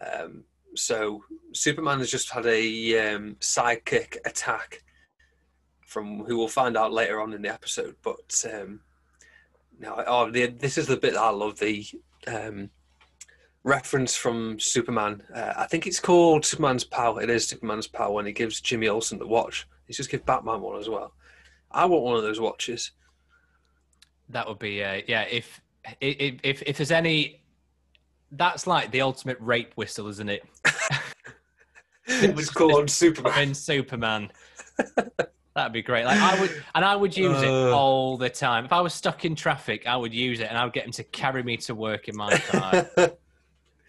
Um, 0.00 0.44
so 0.74 1.24
Superman 1.52 1.98
has 1.98 2.10
just 2.10 2.30
had 2.30 2.46
a 2.46 3.14
um, 3.14 3.36
sidekick 3.40 4.16
attack 4.24 4.82
from 5.86 6.24
who 6.24 6.38
we'll 6.38 6.48
find 6.48 6.76
out 6.76 6.92
later 6.92 7.20
on 7.20 7.32
in 7.34 7.42
the 7.42 7.52
episode. 7.52 7.96
But 8.02 8.44
um, 8.52 8.80
now, 9.78 10.02
oh, 10.06 10.30
the, 10.30 10.46
this 10.46 10.78
is 10.78 10.86
the 10.86 10.96
bit 10.96 11.16
I 11.16 11.30
love 11.30 11.58
the 11.58 11.84
um, 12.26 12.70
reference 13.64 14.16
from 14.16 14.58
Superman. 14.58 15.22
Uh, 15.34 15.52
I 15.56 15.66
think 15.66 15.86
it's 15.86 16.00
called 16.00 16.44
Superman's 16.44 16.84
Pal. 16.84 17.18
It 17.18 17.30
is 17.30 17.46
Superman's 17.46 17.86
Pal 17.86 18.14
when 18.14 18.26
he 18.26 18.32
gives 18.32 18.60
Jimmy 18.60 18.88
Olsen 18.88 19.18
the 19.18 19.26
watch. 19.26 19.66
He's 19.86 19.96
just 19.96 20.10
give 20.10 20.24
Batman 20.24 20.60
one 20.60 20.78
as 20.78 20.88
well. 20.88 21.12
I 21.70 21.84
want 21.86 22.02
one 22.04 22.16
of 22.16 22.22
those 22.22 22.40
watches. 22.40 22.92
that 24.28 24.46
would 24.48 24.58
be 24.58 24.82
uh, 24.82 25.02
yeah 25.08 25.22
if 25.22 25.60
if 26.00 26.40
if 26.42 26.62
if 26.62 26.76
there's 26.76 26.90
any 26.92 27.42
that's 28.30 28.66
like 28.66 28.90
the 28.92 29.00
ultimate 29.00 29.36
rape 29.40 29.72
whistle 29.74 30.08
isn't 30.08 30.28
it 30.28 30.42
it 32.06 32.34
was 32.34 32.48
called 32.50 32.88
Superman. 32.90 33.54
superman 33.70 34.30
that'd 35.54 35.72
be 35.72 35.82
great 35.82 36.04
like 36.06 36.18
i 36.18 36.40
would 36.40 36.50
and 36.74 36.84
i 36.84 36.96
would 36.96 37.14
use 37.16 37.42
it 37.42 37.48
Uh. 37.50 37.76
all 37.76 38.16
the 38.16 38.30
time 38.30 38.64
if 38.64 38.72
i 38.72 38.80
was 38.80 38.94
stuck 38.94 39.24
in 39.26 39.34
traffic 39.34 39.86
i 39.86 39.94
would 39.96 40.14
use 40.14 40.40
it 40.40 40.44
and 40.48 40.56
i 40.56 40.64
would 40.64 40.72
get 40.72 40.86
him 40.86 40.92
to 40.92 41.04
carry 41.04 41.42
me 41.42 41.56
to 41.58 41.74
work 41.74 42.08
in 42.08 42.16
my 42.16 42.36
car 42.38 42.88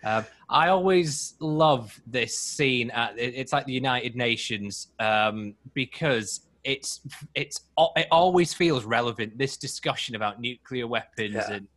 Um, 0.05 0.25
I 0.53 0.69
always 0.69 1.33
love 1.39 1.99
this 2.05 2.37
scene 2.37 2.91
at 2.91 3.17
it's 3.17 3.51
like 3.51 3.65
the 3.65 3.73
United 3.73 4.15
Nations 4.15 4.89
um, 4.99 5.55
because 5.73 6.41
it's 6.63 7.01
it's 7.33 7.61
it 7.95 8.07
always 8.11 8.53
feels 8.53 8.85
relevant. 8.85 9.37
This 9.37 9.57
discussion 9.57 10.15
about 10.15 10.39
nuclear 10.39 10.87
weapons 10.87 11.33
Yeah. 11.33 11.53
and 11.53 11.67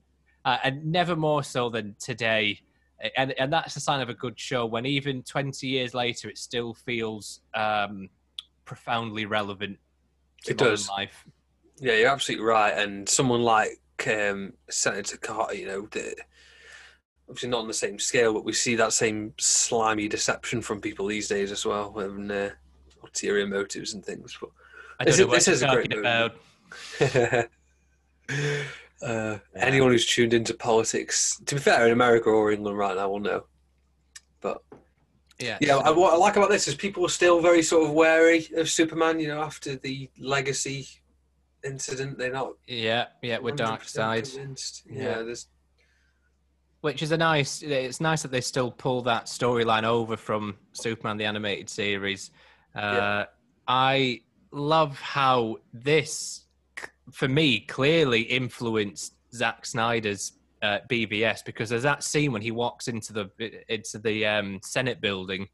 uh, 0.45 0.59
and 0.63 0.85
never 0.85 1.17
more 1.17 1.43
so 1.43 1.71
than 1.71 1.97
today. 1.99 2.61
And 3.17 3.33
and 3.39 3.53
that's 3.53 3.77
a 3.77 3.81
sign 3.81 4.01
of 4.01 4.11
a 4.11 4.15
good 4.15 4.39
show 4.39 4.67
when 4.67 4.85
even 4.85 5.23
twenty 5.23 5.67
years 5.69 5.95
later 5.95 6.29
it 6.29 6.39
still 6.39 6.75
feels 6.75 7.41
um, 7.55 8.11
profoundly 8.67 9.25
relevant. 9.25 9.79
To 10.45 10.51
It 10.51 10.59
does. 10.59 10.89
life. 10.89 11.25
Yeah, 11.81 11.95
you're 11.95 12.11
absolutely 12.11 12.47
right. 12.47 12.77
And 12.77 13.09
someone 13.09 13.43
like 13.43 13.81
um, 14.07 14.53
Senator 14.71 15.17
Carter, 15.17 15.55
you 15.55 15.67
know, 15.67 15.89
the, 15.91 16.15
obviously 17.29 17.49
not 17.49 17.61
on 17.61 17.69
the 17.69 17.75
same 17.75 17.99
scale, 17.99 18.33
but 18.33 18.45
we 18.45 18.53
see 18.53 18.77
that 18.77 18.93
same 18.93 19.35
slimy 19.39 20.09
deception 20.09 20.63
from 20.63 20.81
people 20.81 21.07
these 21.07 21.29
days 21.29 21.51
as 21.53 21.65
well, 21.67 21.99
and 21.99 22.31
uh, 22.31 22.51
ulterior 23.03 23.47
motives 23.47 23.95
and 23.95 24.05
things. 24.05 24.37
But 24.41 24.51
I 25.01 25.05
don't 25.05 25.17
know 25.17 25.23
is- 25.23 25.27
what 25.29 25.35
this 25.35 25.49
is 25.49 25.61
talking 25.61 25.99
about. 25.99 26.35
Uh, 29.03 29.39
anyone 29.55 29.91
who's 29.91 30.07
tuned 30.07 30.33
into 30.33 30.55
politics, 30.55 31.39
to 31.45 31.55
be 31.55 31.61
fair, 31.61 31.85
in 31.87 31.93
America 31.93 32.31
or 32.31 32.51
England 32.51 32.79
right 32.79 32.97
now 32.97 33.09
will 33.11 33.21
know. 33.21 33.45
But 34.41 34.63
Yeah, 35.39 35.59
yeah, 35.61 35.77
I, 35.77 35.91
what 35.91 36.15
I 36.15 36.17
like 36.17 36.37
about 36.37 36.49
this 36.49 36.67
is 36.67 36.75
people 36.75 37.05
are 37.05 37.11
still 37.11 37.41
very 37.41 37.63
sort 37.63 37.85
of 37.85 37.93
wary 37.93 38.49
of 38.57 38.71
Superman. 38.71 39.21
You 39.21 39.29
know, 39.29 39.43
after 39.43 39.77
the 39.77 40.09
legacy 40.19 40.89
incident, 41.63 42.17
they're 42.17 42.33
not 42.33 42.53
yeah, 42.67 43.09
yeah. 43.21 43.39
With 43.39 43.57
Dark 43.57 43.83
100% 43.83 43.87
Side. 43.87 44.29
Yeah. 44.89 45.03
Yeah, 45.03 45.23
there's 45.23 45.47
which 46.87 47.03
is 47.03 47.11
a 47.11 47.17
nice 47.17 47.63
it's 47.63 48.01
nice 48.01 48.23
that 48.23 48.31
they 48.31 48.41
still 48.41 48.71
pull 48.71 49.03
that 49.03 49.25
storyline 49.27 49.83
over 49.83 50.17
from 50.17 50.55
superman 50.73 51.17
the 51.17 51.25
animated 51.25 51.69
series 51.69 52.31
uh, 52.77 52.81
Yeah. 52.81 53.25
i 53.67 54.21
love 54.53 54.97
how 55.01 55.57
this 55.75 56.45
for 57.11 57.27
me 57.27 57.61
clearly 57.61 58.23
influenced 58.23 59.15
Zack 59.35 59.67
snyder's 59.67 60.33
uh, 60.63 60.79
BvS 60.89 61.45
because 61.45 61.69
there's 61.71 61.83
that 61.83 62.05
scene 62.05 62.31
when 62.31 62.41
he 62.41 62.53
walks 62.53 62.87
into 62.87 63.13
the 63.13 63.27
into 63.69 63.99
the 63.99 64.25
um, 64.25 64.61
senate 64.63 65.01
building 65.01 65.49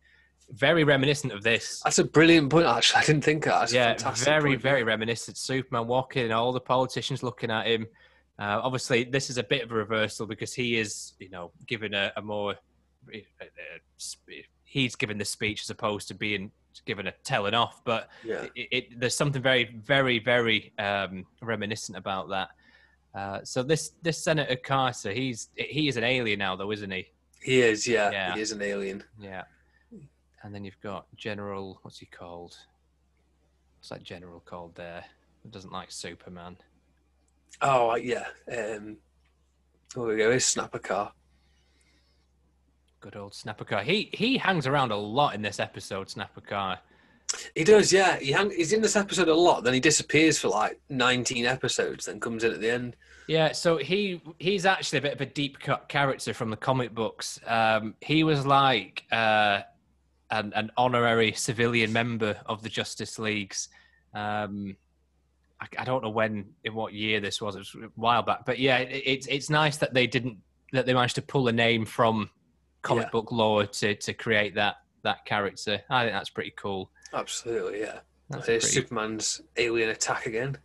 very 0.50 0.84
reminiscent 0.84 1.32
of 1.32 1.42
this 1.42 1.80
That's 1.82 1.98
a 1.98 2.04
brilliant 2.04 2.50
point. 2.50 2.66
Actually, 2.66 3.00
I 3.00 3.04
didn't 3.06 3.24
think 3.24 3.46
of 3.46 3.52
that. 3.52 3.70
That's 3.70 3.72
yeah, 3.72 4.24
very, 4.32 4.50
point. 4.50 4.60
very 4.60 4.82
reminiscent. 4.84 5.38
Superman 5.38 5.86
walking, 5.86 6.30
all 6.30 6.52
the 6.52 6.60
politicians 6.60 7.22
looking 7.22 7.50
at 7.50 7.66
him. 7.66 7.86
Uh, 8.38 8.60
obviously, 8.62 9.04
this 9.04 9.30
is 9.30 9.38
a 9.38 9.42
bit 9.42 9.62
of 9.62 9.70
a 9.70 9.74
reversal 9.74 10.26
because 10.26 10.52
he 10.54 10.76
is, 10.78 11.12
you 11.18 11.28
know, 11.28 11.50
given 11.66 11.94
a, 11.94 12.12
a 12.16 12.22
more. 12.22 12.54
uh, 13.12 13.18
uh, 13.40 13.44
sp- 14.00 14.48
He's 14.64 14.96
given 14.96 15.18
the 15.18 15.24
speech 15.26 15.60
as 15.62 15.68
opposed 15.70 16.08
to 16.08 16.14
being 16.14 16.50
given 16.86 17.06
a 17.06 17.12
telling 17.24 17.52
off, 17.52 17.84
but 17.84 18.08
Yeah, 18.24 18.46
it, 18.54 18.68
it, 18.70 18.98
there's 19.00 19.14
something 19.14 19.42
very, 19.42 19.64
very, 19.84 20.18
very 20.18 20.72
um, 20.78 21.26
reminiscent 21.42 21.98
about 21.98 22.30
that. 22.30 22.48
Uh, 23.14 23.40
so 23.44 23.62
this 23.62 23.90
this 24.00 24.16
Senator 24.16 24.56
Carter, 24.56 25.12
he's 25.12 25.50
he 25.56 25.88
is 25.88 25.98
an 25.98 26.04
alien 26.04 26.38
now, 26.38 26.56
though, 26.56 26.72
isn't 26.72 26.90
he? 26.90 27.06
he 27.42 27.60
is. 27.60 27.86
Yeah, 27.86 28.10
Yeah. 28.10 28.34
he 28.34 28.40
is 28.40 28.52
an 28.52 28.62
alien. 28.62 29.04
Yeah. 29.20 29.42
And 30.42 30.54
then 30.54 30.64
you've 30.64 30.80
got 30.80 31.04
General. 31.16 31.78
What's 31.82 31.98
he 31.98 32.06
called? 32.06 32.56
What's 33.78 33.90
that 33.90 34.02
general 34.04 34.40
called 34.40 34.74
there? 34.74 35.04
Who 35.42 35.50
doesn't 35.50 35.72
like 35.72 35.92
Superman? 35.92 36.56
Oh 37.60 37.94
yeah. 37.96 38.26
Um, 38.50 38.96
there 39.94 40.04
we 40.04 40.16
go. 40.16 40.32
His 40.32 40.44
Snapper 40.44 40.78
Carr. 40.78 41.12
Good 43.00 43.16
old 43.16 43.34
Snapper 43.34 43.64
Carr. 43.64 43.82
He 43.82 44.10
he 44.12 44.38
hangs 44.38 44.66
around 44.66 44.92
a 44.92 44.96
lot 44.96 45.34
in 45.34 45.42
this 45.42 45.60
episode, 45.60 46.08
Snapper 46.08 46.40
Carr. 46.40 46.78
He 47.54 47.64
does. 47.64 47.92
Yeah, 47.92 48.18
he 48.18 48.32
hang, 48.32 48.50
he's 48.50 48.72
in 48.72 48.82
this 48.82 48.96
episode 48.96 49.28
a 49.28 49.34
lot. 49.34 49.64
Then 49.64 49.74
he 49.74 49.80
disappears 49.80 50.38
for 50.38 50.48
like 50.48 50.80
19 50.88 51.46
episodes. 51.46 52.06
Then 52.06 52.20
comes 52.20 52.44
in 52.44 52.52
at 52.52 52.60
the 52.60 52.70
end. 52.70 52.96
Yeah, 53.28 53.52
so 53.52 53.76
he 53.76 54.20
he's 54.38 54.66
actually 54.66 54.98
a 54.98 55.02
bit 55.02 55.12
of 55.14 55.20
a 55.20 55.26
deep 55.26 55.58
cut 55.58 55.88
character 55.88 56.34
from 56.34 56.50
the 56.50 56.56
comic 56.56 56.94
books. 56.94 57.40
Um, 57.46 57.94
he 58.00 58.24
was 58.24 58.44
like 58.44 59.04
uh, 59.12 59.60
an, 60.30 60.52
an 60.54 60.70
honorary 60.76 61.32
civilian 61.32 61.92
member 61.92 62.40
of 62.46 62.62
the 62.62 62.68
Justice 62.68 63.18
Leagues. 63.18 63.68
Um, 64.14 64.76
I, 65.62 65.66
I 65.78 65.84
don't 65.84 66.02
know 66.02 66.10
when, 66.10 66.46
in 66.64 66.74
what 66.74 66.92
year 66.92 67.20
this 67.20 67.40
was. 67.40 67.54
It 67.54 67.60
was 67.60 67.74
a 67.76 67.88
while 67.94 68.22
back, 68.22 68.44
but 68.44 68.58
yeah, 68.58 68.78
it, 68.78 69.02
it's 69.06 69.26
it's 69.28 69.48
nice 69.48 69.76
that 69.78 69.94
they 69.94 70.06
didn't 70.06 70.38
that 70.72 70.86
they 70.86 70.94
managed 70.94 71.14
to 71.14 71.22
pull 71.22 71.48
a 71.48 71.52
name 71.52 71.84
from 71.86 72.28
comic 72.82 73.04
Yeah. 73.04 73.10
book 73.10 73.30
lore 73.32 73.66
to 73.66 73.94
to 73.94 74.12
create 74.12 74.54
that 74.56 74.76
that 75.04 75.24
character. 75.24 75.80
I 75.88 76.02
think 76.04 76.14
that's 76.14 76.30
pretty 76.30 76.52
cool. 76.56 76.90
Absolutely. 77.14 77.80
Yeah. 77.80 78.00
That's 78.30 78.46
pretty 78.46 78.60
Superman's 78.60 79.40
alien 79.56 79.90
attack 79.90 80.26
again. 80.26 80.58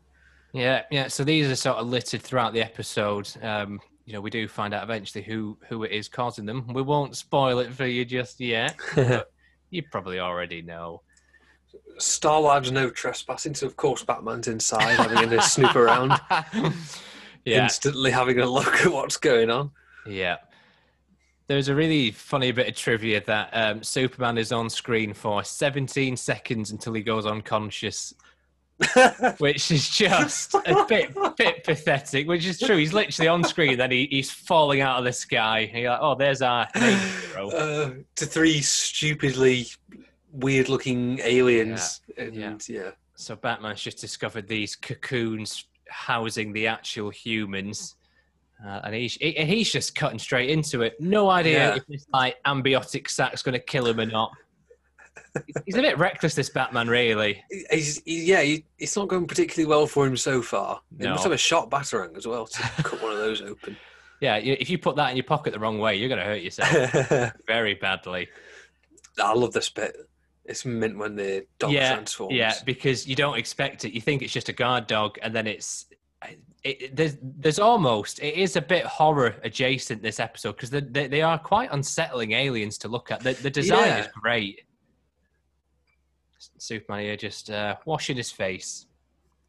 Yeah, 0.54 0.84
yeah. 0.90 1.08
So 1.10 1.24
these 1.24 1.50
are 1.50 1.56
sort 1.56 1.78
of 1.78 1.88
littered 1.88 2.22
throughout 2.22 2.54
the 2.54 2.62
episode. 2.62 3.30
Um, 3.44 3.80
you 4.06 4.14
know, 4.14 4.22
we 4.22 4.30
do 4.30 4.48
find 4.48 4.74
out 4.74 4.84
eventually 4.84 5.24
who 5.24 5.58
who 5.68 5.84
it 5.84 5.92
is 5.92 6.08
causing 6.08 6.46
them. 6.46 6.66
We 6.74 6.82
won't 6.82 7.16
spoil 7.18 7.60
it 7.60 7.74
for 7.74 7.86
you 7.86 8.06
just 8.06 8.40
yet. 8.40 8.76
but 8.96 9.30
you 9.70 9.84
probably 9.92 10.20
already 10.20 10.62
know. 10.62 11.02
Star 11.98 12.40
Labs 12.40 12.72
no 12.72 12.90
trespassing. 12.90 13.56
So 13.56 13.68
of 13.68 13.76
course 13.76 14.04
Batman's 14.04 14.48
inside 14.48 14.96
having 14.96 15.34
a 15.34 15.42
snoop 15.42 15.76
around. 15.76 16.14
Yeah. 17.46 17.64
instantly 17.64 18.12
having 18.12 18.40
a 18.40 18.46
look 18.46 18.86
at 18.86 18.92
what's 18.92 19.16
going 19.16 19.50
on. 19.50 19.72
Yeah. 20.06 20.36
There's 21.48 21.70
a 21.70 21.76
really 21.76 22.12
funny 22.12 22.52
bit 22.52 22.68
of 22.68 22.76
trivia 22.76 23.24
that 23.26 23.50
um, 23.54 23.84
Superman 23.84 24.38
is 24.38 24.52
on 24.52 24.70
screen 24.70 25.14
for 25.14 25.46
17 25.46 26.18
seconds 26.18 26.72
until 26.72 26.92
he 26.92 27.02
goes 27.02 27.26
unconscious, 27.26 28.14
which 29.38 29.72
is 29.72 29.90
just 29.90 30.56
a 30.56 30.86
bit 30.90 31.16
bit 31.38 31.64
pathetic. 31.64 32.28
Which 32.28 32.46
is 32.46 32.60
true. 32.60 32.76
He's 32.76 32.92
literally 32.92 33.30
on 33.30 33.46
screen, 33.46 33.78
then 33.78 33.92
he, 33.92 34.10
he's 34.12 34.30
falling 34.30 34.82
out 34.82 35.00
of 35.00 35.06
the 35.06 35.14
sky, 35.14 35.70
and 35.72 35.82
you're 35.82 35.92
like, 35.92 36.00
"Oh, 36.02 36.16
there's 36.16 36.42
our 36.42 36.68
hero." 36.76 37.50
uh, 37.52 37.92
to 38.18 38.26
three 38.26 38.60
stupidly 38.60 39.68
weird-looking 40.32 41.20
aliens, 41.24 42.02
and 42.18 42.36
yeah. 42.36 42.56
yeah. 42.68 42.92
So 43.16 43.36
Batman's 43.36 43.82
just 43.82 43.98
discovered 44.00 44.48
these 44.48 44.76
cocoons 44.76 45.66
housing 45.90 46.54
the 46.54 46.68
actual 46.68 47.10
humans. 47.10 47.96
Uh, 48.66 48.82
and 48.86 48.96
he's 48.96 49.14
he, 49.16 49.32
he's 49.34 49.72
just 49.72 49.94
cutting 49.96 50.18
straight 50.20 50.50
into 50.50 50.82
it. 50.82 51.00
No 51.00 51.30
idea 51.30 51.70
Yeah. 51.70 51.76
if 51.76 51.86
this 51.88 52.06
like 52.12 52.38
amniotic 52.46 53.08
sack's 53.10 53.42
going 53.44 53.54
to 53.54 53.60
kill 53.60 53.86
him 53.88 54.00
or 54.00 54.06
not. 54.08 54.32
he's 55.66 55.76
a 55.76 55.82
bit 55.82 55.98
reckless, 56.00 56.34
this 56.36 56.50
Batman. 56.50 56.88
Really, 56.88 57.44
He's, 57.72 58.02
he, 58.06 58.26
yeah, 58.26 58.42
he, 58.42 58.66
it's 58.80 58.96
not 58.96 59.08
going 59.08 59.28
particularly 59.28 59.68
well 59.70 59.86
for 59.86 60.06
him 60.08 60.18
so 60.18 60.42
far. 60.42 60.82
He 60.98 61.04
No. 61.04 61.12
must 61.12 61.24
have 61.24 61.32
a 61.32 61.38
shot 61.38 61.70
batarang 61.70 62.18
as 62.18 62.26
well 62.28 62.48
to 62.48 62.60
cut 62.84 63.02
one 63.02 63.12
of 63.12 63.18
those 63.20 63.42
open. 63.42 63.78
yeah. 64.22 64.38
If 64.38 64.70
you 64.72 64.78
put 64.80 64.96
that 64.96 65.12
in 65.12 65.18
your 65.18 65.24
pocket 65.26 65.54
the 65.54 65.60
wrong 65.60 65.78
way, 65.80 65.96
you're 65.96 66.10
going 66.10 66.20
to 66.20 66.26
hurt 66.26 66.42
yourself 66.42 67.34
very 67.48 67.76
badly. 67.76 68.28
I 69.20 69.34
love 69.34 69.54
this 69.54 69.70
bit. 69.70 69.96
It's 70.48 70.64
mint 70.66 70.98
when 70.98 71.16
the 71.16 71.46
dog 71.60 71.72
yeah, 71.74 71.94
transforms. 71.94 72.34
yeah, 72.34 72.54
because 72.66 73.06
you 73.06 73.16
don't 73.16 73.38
expect 73.38 73.84
it. 73.86 73.94
You 73.94 74.00
think 74.02 74.22
it's 74.22 74.32
just 74.32 74.48
a 74.50 74.54
guard 74.54 74.88
dog, 74.88 75.20
and 75.22 75.36
then 75.36 75.46
it's 75.46 75.86
it, 76.64 76.96
there's 76.96 77.18
there's 77.22 77.60
almost 77.60 78.20
it 78.20 78.34
is 78.36 78.56
a 78.56 78.62
bit 78.62 78.86
horror 78.86 79.36
adjacent 79.44 80.02
this 80.02 80.20
episode 80.20 80.54
because 80.54 80.70
they, 80.70 80.80
they 80.80 81.08
they 81.08 81.22
are 81.22 81.38
quite 81.38 81.70
unsettling 81.72 82.32
aliens 82.32 82.78
to 82.80 82.88
look 82.88 83.12
at. 83.12 83.20
The 83.22 83.34
the 83.34 83.50
design 83.50 84.00
is 84.00 84.06
Yeah. 84.06 84.12
great. 84.22 84.62
Superman 86.60 87.04
here 87.04 87.18
just 87.18 87.50
uh, 87.50 87.76
washing 87.86 88.16
his 88.18 88.32
face, 88.32 88.86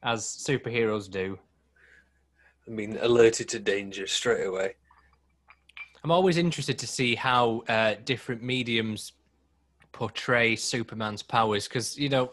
as 0.03 0.25
superheroes 0.25 1.11
do. 1.11 1.39
I 2.67 2.71
mean, 2.71 2.99
alerted 3.01 3.49
to 3.51 3.59
danger 3.59 4.07
straight 4.07 4.47
away. 4.47 4.75
I'm 6.05 6.11
always 6.11 6.37
interested 6.39 6.79
to 6.79 6.87
see 6.87 7.15
how 7.15 7.63
uh, 7.69 7.95
different 8.05 8.43
mediums 8.43 9.13
portray 9.99 10.55
Superman's 10.55 11.25
powers 11.25 11.67
because 11.67 11.99
you 11.99 12.09
know, 12.09 12.31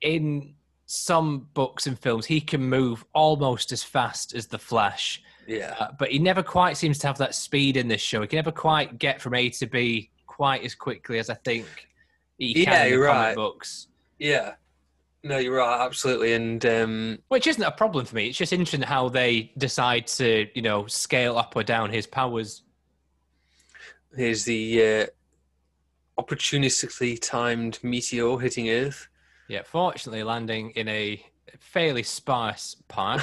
in 0.00 0.54
some 0.86 1.46
books 1.52 1.86
and 1.86 1.98
films, 1.98 2.24
he 2.24 2.40
can 2.40 2.62
move 2.62 3.04
almost 3.12 3.72
as 3.72 3.82
fast 3.82 4.34
as 4.34 4.46
the 4.46 4.58
Flash, 4.58 5.22
Yeah. 5.46 5.74
uh, 5.78 5.88
but 5.98 6.08
he 6.10 6.18
never 6.18 6.42
quite 6.42 6.78
seems 6.78 6.98
to 7.00 7.06
have 7.08 7.18
that 7.18 7.34
speed 7.34 7.76
in 7.76 7.88
this 7.88 8.00
show. 8.00 8.22
He 8.22 8.26
can 8.28 8.38
never 8.38 8.52
quite 8.52 8.98
get 8.98 9.20
from 9.20 9.34
A 9.34 9.50
to 9.50 9.66
B 9.66 10.10
quite 10.26 10.64
as 10.64 10.74
quickly 10.74 11.18
as 11.18 11.28
I 11.28 11.34
think 11.34 11.66
he 12.38 12.62
Yeah, 12.62 12.64
can 12.64 12.86
in 12.86 12.92
comic 13.00 13.06
right. 13.06 13.34
books. 13.36 13.88
Yeah. 14.18 14.54
No, 15.22 15.36
you're 15.38 15.56
right, 15.56 15.84
absolutely. 15.84 16.32
And 16.34 16.64
um, 16.64 17.18
Which 17.28 17.46
isn't 17.48 17.62
a 17.62 17.70
problem 17.72 18.06
for 18.06 18.14
me. 18.14 18.28
It's 18.28 18.38
just 18.38 18.52
interesting 18.54 18.80
how 18.80 19.08
they 19.10 19.52
decide 19.58 20.06
to, 20.18 20.46
you 20.54 20.62
know, 20.62 20.86
scale 20.86 21.36
up 21.36 21.54
or 21.56 21.64
down 21.64 21.90
his 21.90 22.06
powers. 22.06 22.62
here's 24.16 24.44
the 24.44 25.02
uh, 25.02 25.06
opportunistically 26.18 27.18
timed 27.20 27.78
meteor 27.82 28.38
hitting 28.38 28.70
Earth. 28.70 29.08
Yeah, 29.48 29.62
fortunately 29.64 30.22
landing 30.22 30.70
in 30.70 30.88
a 30.88 31.24
fairly 31.58 32.02
sparse 32.02 32.76
park. 32.88 33.22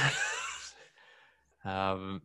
um, 1.65 2.21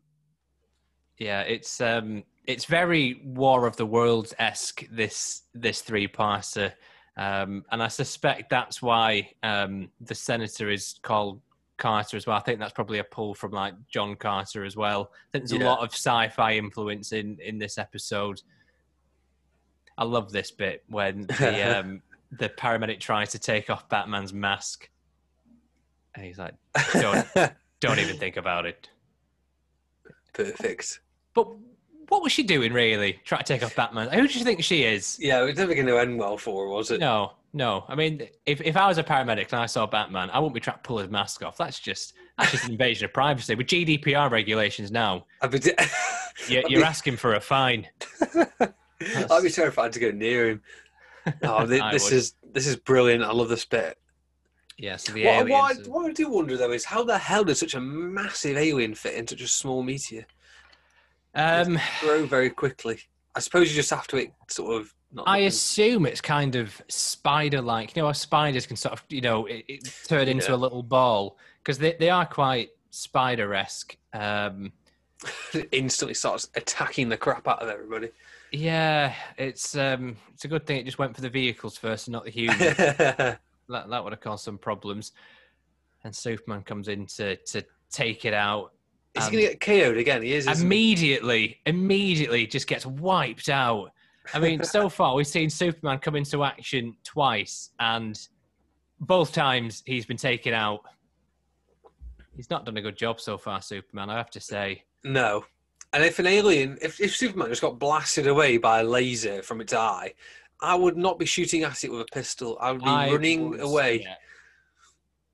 yeah, 1.18 1.40
it's 1.42 1.80
um, 1.80 2.22
it's 2.46 2.64
very 2.64 3.20
War 3.25 3.66
of 3.66 3.76
the 3.76 3.87
Worlds 3.87 4.34
esque. 4.38 4.84
This 4.90 5.42
this 5.54 5.80
three 5.80 6.06
parser, 6.06 6.72
um, 7.16 7.64
and 7.72 7.82
I 7.82 7.88
suspect 7.88 8.50
that's 8.50 8.80
why 8.80 9.30
um, 9.42 9.90
the 10.00 10.14
senator 10.14 10.70
is 10.70 10.94
called 11.02 11.40
Carter 11.76 12.16
as 12.16 12.26
well. 12.26 12.37
I 12.37 12.40
think 12.40 12.61
that's 12.61 12.72
probably 12.72 12.98
a 12.98 13.04
pull 13.04 13.35
from 13.35 13.50
like 13.50 13.74
John 13.88 14.14
Carter 14.16 14.64
as 14.64 14.76
well. 14.76 15.11
I 15.12 15.31
think 15.33 15.48
there's 15.48 15.61
Yeah. 15.61 15.66
a 15.66 15.70
lot 15.70 15.81
of 15.81 15.92
sci-fi 15.92 16.54
influence 16.54 17.12
in 17.12 17.38
in 17.40 17.59
this 17.59 17.78
episode. 17.78 18.40
I 19.98 20.04
love 20.04 20.32
this 20.32 20.50
bit 20.50 20.84
when 20.88 21.22
the 21.26 21.78
um, 21.78 22.02
the 22.32 22.48
paramedic 22.48 23.00
tries 23.00 23.32
to 23.32 23.38
take 23.38 23.68
off 23.68 23.88
Batman's 23.88 24.32
mask, 24.32 24.88
and 26.14 26.24
he's 26.24 26.38
like, 26.38 26.54
"Don't 26.94 27.26
don't 27.80 27.98
even 27.98 28.16
think 28.16 28.37
about 28.37 28.64
it." 28.64 28.88
Perfect. 30.32 31.00
But 31.34 31.48
what 32.08 32.22
was 32.22 32.32
she 32.32 32.44
doing 32.44 32.72
really? 32.72 33.20
Trying 33.24 33.42
to 33.42 33.52
take 33.52 33.62
off 33.62 33.74
Batman? 33.74 34.08
Who 34.11 34.26
do 34.28 34.38
you 34.38 34.44
think 34.44 34.62
she 34.62 34.84
is? 34.84 35.18
Yeah, 35.20 35.42
it 35.42 35.46
was 35.46 35.56
never 35.56 35.74
going 35.74 35.87
to 35.87 35.98
end 35.98 36.18
well 36.18 36.38
for 36.38 36.64
her, 36.64 36.70
was 36.70 36.90
it? 36.90 37.00
No, 37.00 37.32
no. 37.52 37.84
I 37.88 37.94
mean, 37.94 38.28
if, 38.46 38.61
if 38.61 38.76
I 38.76 38.87
was 38.87 38.98
a 38.98 39.04
paramedic 39.04 39.52
and 39.52 39.61
I 39.61 39.66
saw 39.66 39.87
Batman, 39.87 40.30
I 40.30 40.38
wouldn't 40.38 40.54
be 40.54 40.61
trying 40.61 40.76
to 40.76 40.82
pull 40.82 40.98
his 40.98 41.11
mask 41.11 41.42
off. 41.42 41.56
That's 41.56 41.80
just 41.80 42.14
that's 42.38 42.52
just 42.52 42.64
an 42.66 42.72
invasion 42.72 43.04
of 43.04 43.12
privacy. 43.12 43.54
With 43.56 43.66
GDPR 43.66 44.30
regulations 44.30 44.90
now, 44.92 45.26
I'd 45.42 45.50
be, 45.50 45.58
you're, 46.48 46.64
I'd 46.64 46.70
you're 46.70 46.80
be- 46.80 46.87
asking 46.87 47.16
for 47.16 47.34
a 47.34 47.40
fine. 47.40 47.87
I'd 49.00 49.42
be 49.42 49.50
terrified 49.50 49.92
to 49.92 50.00
go 50.00 50.11
near 50.11 50.50
him. 50.50 50.62
Oh, 51.42 51.56
I 51.58 51.64
this 51.66 52.04
would. 52.04 52.12
is 52.14 52.34
this 52.54 52.66
is 52.66 52.76
brilliant. 52.76 53.22
I 53.22 53.32
love 53.32 53.50
this 53.50 53.66
bit. 53.66 53.98
Yeah, 54.78 54.96
so 54.96 55.12
the 55.12 55.26
What, 55.26 55.48
what, 55.48 55.78
I, 55.78 55.82
what 55.88 56.08
I 56.08 56.12
do 56.12 56.30
wonder 56.30 56.56
though 56.56 56.72
is 56.72 56.87
how 56.87 57.04
the 57.04 57.18
hell 57.18 57.44
does 57.44 57.58
such 57.58 57.74
a 57.74 57.80
massive 57.80 58.56
alien 58.56 58.94
fit 58.94 59.14
in 59.14 59.26
such 59.26 59.42
a 59.42 59.48
small 59.48 59.82
meteor? 59.82 60.24
um, 61.34 61.78
Grow 62.00 62.24
very 62.24 62.48
quickly. 62.48 63.00
I 63.34 63.40
suppose 63.40 63.68
you 63.68 63.76
just 63.76 63.90
have 63.90 64.06
to 64.08 64.16
it 64.16 64.32
sort 64.48 64.80
of. 64.80 64.94
Not 65.12 65.28
I 65.28 65.38
assume 65.38 66.06
it's 66.06 66.20
kind 66.20 66.54
of 66.56 66.80
spider-like. 66.88 67.94
You 67.96 68.02
know, 68.02 68.06
how 68.08 68.12
spiders 68.12 68.66
can 68.66 68.76
sort 68.76 68.92
of, 68.94 69.04
you 69.08 69.20
know, 69.20 69.46
it, 69.46 69.64
it 69.68 69.92
turn 70.06 70.28
into 70.28 70.48
Yeah. 70.48 70.54
a 70.54 70.56
little 70.56 70.82
ball 70.82 71.37
because 71.62 71.78
they, 71.78 71.94
they 71.98 72.11
are 72.11 72.26
quite 72.26 72.70
spider-esque. 72.90 73.96
Um, 74.12 74.72
instantly 75.72 76.14
starts 76.14 76.48
attacking 76.54 77.09
the 77.09 77.16
crap 77.16 77.46
out 77.48 77.61
of 77.62 77.68
everybody. 77.68 78.09
yeah, 78.52 79.14
it's 79.37 79.76
um, 79.76 80.16
it's 80.33 80.44
a 80.44 80.48
good 80.48 80.66
thing 80.66 80.78
it 80.78 80.85
just 80.85 80.98
went 80.98 81.14
for 81.14 81.20
the 81.22 81.28
vehicles 81.31 81.76
first 81.76 82.07
and 82.09 82.12
not 82.12 82.24
the 82.24 82.31
humans. 82.31 82.59
that 82.76 83.38
that 83.68 84.04
would 84.04 84.12
have 84.12 84.20
caused 84.20 84.44
some 84.44 84.59
problems. 84.59 85.12
And 86.04 86.14
Superman 86.14 86.62
comes 86.62 86.88
in 86.88 87.07
to 87.07 87.37
to 87.37 87.62
take 87.90 88.24
it 88.24 88.35
out. 88.35 88.72
Is 89.14 89.24
Um, 89.26 89.31
he 89.33 89.37
going 89.38 89.46
to 89.48 89.59
get 89.59 89.61
KO'd 89.61 89.96
again? 89.98 90.22
He 90.22 90.33
is. 90.35 90.46
isn't 90.46 90.57
he? 90.59 90.64
immediately, 90.64 91.61
immediately 91.66 92.46
just 92.46 92.66
gets 92.68 92.87
wiped 92.87 93.48
out. 93.48 93.90
I 94.33 94.38
mean, 94.38 94.62
so 94.76 94.88
far 94.88 95.14
we've 95.14 95.26
seen 95.26 95.50
Superman 95.50 95.98
come 95.98 96.14
into 96.14 96.44
action 96.44 96.94
twice, 97.04 97.70
and 97.81 98.16
both 99.00 99.33
times 99.33 99.83
he's 99.87 100.07
been 100.07 100.16
taken 100.18 100.54
out. 100.54 100.81
He's 102.37 102.50
not 102.50 102.64
done 102.64 102.76
a 102.76 102.83
good 102.83 102.96
job 102.96 103.20
so 103.20 103.37
far, 103.37 103.61
Superman. 103.61 104.11
I 104.11 104.16
have 104.16 104.31
to 104.31 104.40
say. 104.40 104.85
No. 105.04 105.44
And 105.92 106.04
if 106.04 106.18
an 106.18 106.26
alien, 106.26 106.78
if, 106.82 107.00
if 107.00 107.16
Superman 107.16 107.48
just 107.48 107.62
got 107.62 107.78
blasted 107.78 108.26
away 108.26 108.58
by 108.58 108.80
a 108.80 108.84
laser 108.84 109.42
from 109.42 109.61
its 109.61 109.72
eye, 109.72 110.12
I 110.61 110.74
would 110.74 110.96
not 110.96 111.18
be 111.18 111.24
shooting 111.24 111.62
at 111.62 111.82
it 111.84 111.90
with 111.90 112.02
a 112.02 112.06
pistol. 112.12 112.58
I 112.61 112.72
would 112.72 112.82
be 112.82 112.90
I 112.90 113.11
running 113.11 113.50
would- 113.50 113.61
away. 113.61 114.02
yeah. 114.02 114.14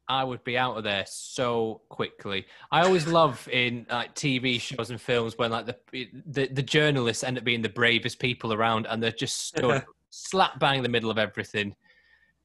I 0.07 0.23
would 0.23 0.45
be 0.45 0.59
out 0.59 0.77
of 0.77 0.85
there 0.85 1.05
so 1.09 1.81
quickly. 1.89 2.45
I 2.71 2.83
always 2.83 3.07
love 3.07 3.49
in 3.51 3.87
like 3.91 4.15
TV 4.15 4.61
shows 4.61 4.91
and 4.91 5.01
films 5.01 5.39
when 5.39 5.51
like 5.51 5.65
the 5.65 5.79
the, 6.27 6.47
the 6.49 6.63
journalists 6.63 7.25
end 7.25 7.39
up 7.39 7.45
being 7.45 7.63
the 7.63 7.71
bravest 7.71 8.19
people 8.19 8.53
around, 8.53 8.87
and 8.87 9.03
they're 9.03 9.11
just 9.11 9.47
stood 9.47 9.83
slap 10.11 10.61
bang 10.61 10.77
in 10.77 10.83
the 10.83 10.91
middle 10.91 11.11
of 11.11 11.17
everything. 11.17 11.75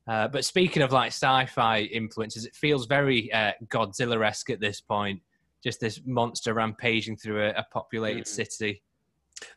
Uh, 0.07 0.29
but 0.29 0.45
speaking 0.45 0.81
of 0.81 0.93
like 0.93 1.07
sci-fi 1.07 1.81
influences, 1.81 2.45
it 2.45 2.55
feels 2.55 2.85
very 2.85 3.31
uh, 3.33 3.51
Godzilla-esque 3.67 4.49
at 4.51 4.61
this 4.61 4.79
point. 4.79 5.21
Just 5.63 5.79
this 5.79 5.99
monster 6.05 6.53
rampaging 6.53 7.17
through 7.17 7.43
a, 7.43 7.49
a 7.49 7.65
populated 7.71 8.23
Mhm. 8.23 8.27
city. 8.27 8.83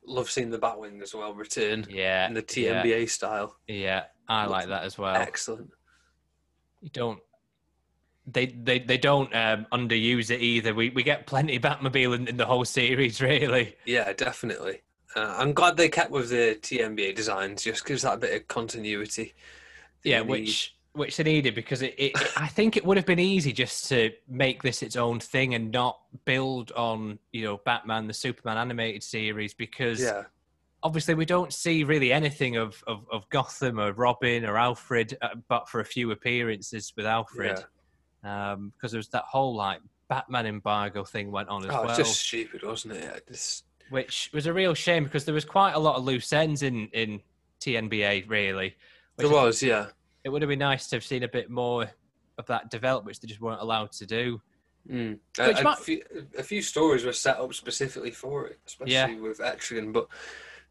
Love 0.06 0.30
seeing 0.30 0.50
the 0.50 0.58
Batwing 0.58 1.02
as 1.02 1.14
well 1.14 1.34
return 1.34 1.86
Yeah, 1.90 2.28
in 2.28 2.34
the 2.34 2.44
yeah, 2.56 2.82
TNBA 2.82 3.08
style. 3.10 3.56
Yeah, 3.66 4.04
I 4.28 4.46
like 4.46 4.68
that 4.68 4.84
as 4.84 4.96
well. 4.98 5.16
Excellent. 5.16 5.70
you 6.80 6.90
don't 6.90 7.20
they 8.26 8.46
they, 8.46 8.78
they 8.78 8.98
don't 8.98 9.34
um, 9.34 9.66
underuse 9.72 10.30
it 10.30 10.40
either. 10.40 10.74
We 10.74 10.90
we 10.90 11.02
get 11.02 11.26
plenty 11.26 11.56
of 11.56 11.62
Batmobile 11.62 12.14
in, 12.14 12.28
in 12.28 12.36
the 12.36 12.46
whole 12.46 12.64
series, 12.64 13.20
really. 13.32 13.74
Yeah, 13.84 14.12
definitely. 14.12 14.82
Uh, 15.16 15.34
I'm 15.38 15.52
glad 15.52 15.76
they 15.76 15.88
kept 15.88 16.10
with 16.12 16.30
the 16.30 16.56
TNBA 16.62 17.14
designs, 17.16 17.64
just 17.64 17.84
gives 17.84 18.02
that 18.02 18.20
bit 18.20 18.34
of 18.40 18.48
continuity. 18.48 19.34
Yeah, 20.04 20.20
which 20.20 20.76
which 20.94 21.16
they 21.16 21.24
needed 21.24 21.54
because 21.54 21.80
it, 21.82 21.94
it, 21.96 22.12
it- 22.14 22.32
I 22.36 22.46
think 22.48 22.76
it 22.76 22.84
would 22.84 22.96
have 22.96 23.06
been 23.06 23.18
easy 23.18 23.52
just 23.52 23.88
to 23.88 24.10
make 24.28 24.62
this 24.62 24.82
its 24.82 24.96
own 24.96 25.20
thing 25.20 25.54
and 25.54 25.70
not 25.70 25.98
build 26.24 26.70
on 26.72 27.18
you 27.32 27.44
know 27.44 27.60
Batman 27.64 28.06
the 28.06 28.12
Superman 28.14 28.58
animated 28.58 29.02
series 29.02 29.54
because 29.54 30.00
Yeah, 30.02 30.24
obviously 30.82 31.14
we 31.14 31.24
don't 31.24 31.52
see 31.52 31.84
really 31.84 32.12
anything 32.12 32.56
of 32.56 32.82
of, 32.86 33.06
of 33.10 33.28
Gotham 33.30 33.80
or 33.80 33.92
Robin 33.92 34.44
or 34.44 34.58
Alfred, 34.58 35.16
uh, 35.22 35.28
but 35.48 35.68
for 35.68 35.80
a 35.80 35.84
few 35.84 36.10
appearances 36.10 36.92
with 36.96 37.06
Alfred. 37.06 37.64
yeah. 38.24 38.52
um, 38.52 38.72
because 38.76 38.92
there 38.92 38.98
was 38.98 39.08
that 39.08 39.24
whole 39.24 39.54
like 39.54 39.80
Batman 40.08 40.44
embargo 40.46 41.04
thing 41.04 41.32
went 41.32 41.48
on 41.48 41.64
as 41.64 41.70
Oh, 41.70 41.80
well, 41.82 41.88
it's 41.88 41.96
just 41.98 42.20
stupid, 42.20 42.62
wasn't 42.64 42.94
it? 42.94 43.24
Just, 43.28 43.64
which 43.88 44.28
was 44.34 44.44
a 44.46 44.52
real 44.52 44.74
shame 44.74 45.04
because 45.04 45.24
there 45.24 45.34
was 45.34 45.46
quite 45.46 45.72
a 45.72 45.78
lot 45.78 45.96
of 45.96 46.04
loose 46.04 46.32
ends 46.34 46.62
in 46.62 46.88
in 46.88 47.22
TNBA. 47.60 48.28
Really, 48.28 48.74
there 49.16 49.30
was, 49.30 49.62
yeah. 49.62 49.86
It 50.24 50.28
would 50.28 50.42
have 50.42 50.48
been 50.48 50.58
nice 50.58 50.86
to 50.88 50.96
have 50.96 51.04
seen 51.04 51.22
a 51.22 51.28
bit 51.28 51.50
more 51.50 51.90
of 52.38 52.46
that 52.46 52.70
develop, 52.70 53.04
which 53.04 53.20
they 53.20 53.28
just 53.28 53.40
weren't 53.40 53.60
allowed 53.60 53.92
to 53.92 54.06
do. 54.06 54.40
Mm. 54.90 55.18
Which 55.38 55.58
A, 55.60 55.68
a 55.68 55.76
few, 55.76 56.02
a 56.38 56.42
few 56.42 56.62
stories 56.62 57.04
were 57.04 57.12
set 57.12 57.38
up 57.38 57.54
specifically 57.54 58.10
for 58.10 58.46
it, 58.48 58.58
especially 58.66 58.94
Yeah. 58.94 59.14
with 59.20 59.38
Etrigan. 59.38 59.92
But 59.92 60.08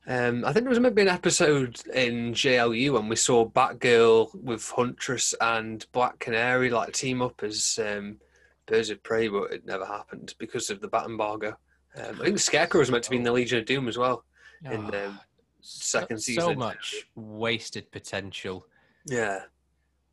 um, 0.07 0.43
I 0.43 0.51
think 0.51 0.63
there 0.65 0.69
was 0.69 0.79
maybe 0.79 1.01
an 1.03 1.07
episode 1.07 1.79
in 1.93 2.33
JLU 2.33 2.93
when 2.93 3.07
we 3.07 3.15
saw 3.15 3.47
Batgirl 3.47 4.33
with 4.41 4.69
Huntress 4.71 5.33
and 5.39 5.85
Black 5.91 6.19
Canary 6.19 6.69
like 6.69 6.91
team 6.93 7.21
up 7.21 7.41
as 7.43 7.79
um, 7.85 8.17
birds 8.65 8.89
of 8.89 9.01
prey, 9.03 9.27
but 9.27 9.51
it 9.51 9.65
never 9.65 9.85
happened 9.85 10.33
because 10.39 10.69
of 10.69 10.81
the 10.81 10.87
bat 10.87 11.05
embargo. 11.05 11.55
Um, 11.95 12.21
I 12.21 12.25
think 12.25 12.39
Scarecrow 12.39 12.79
was 12.79 12.89
meant 12.91 13.03
to 13.03 13.09
be 13.11 13.17
in 13.17 13.23
the 13.23 13.31
Legion 13.31 13.59
of 13.59 13.65
Doom 13.65 13.87
as 13.87 13.97
well. 13.97 14.23
In, 14.65 14.71
Oh, 14.93 15.07
um, 15.07 15.19
so- 15.61 15.99
second 15.99 16.17
so 16.17 16.21
season. 16.23 16.43
So 16.43 16.55
much 16.55 17.05
wasted 17.15 17.89
potential. 17.91 18.65
Yeah. 19.05 19.39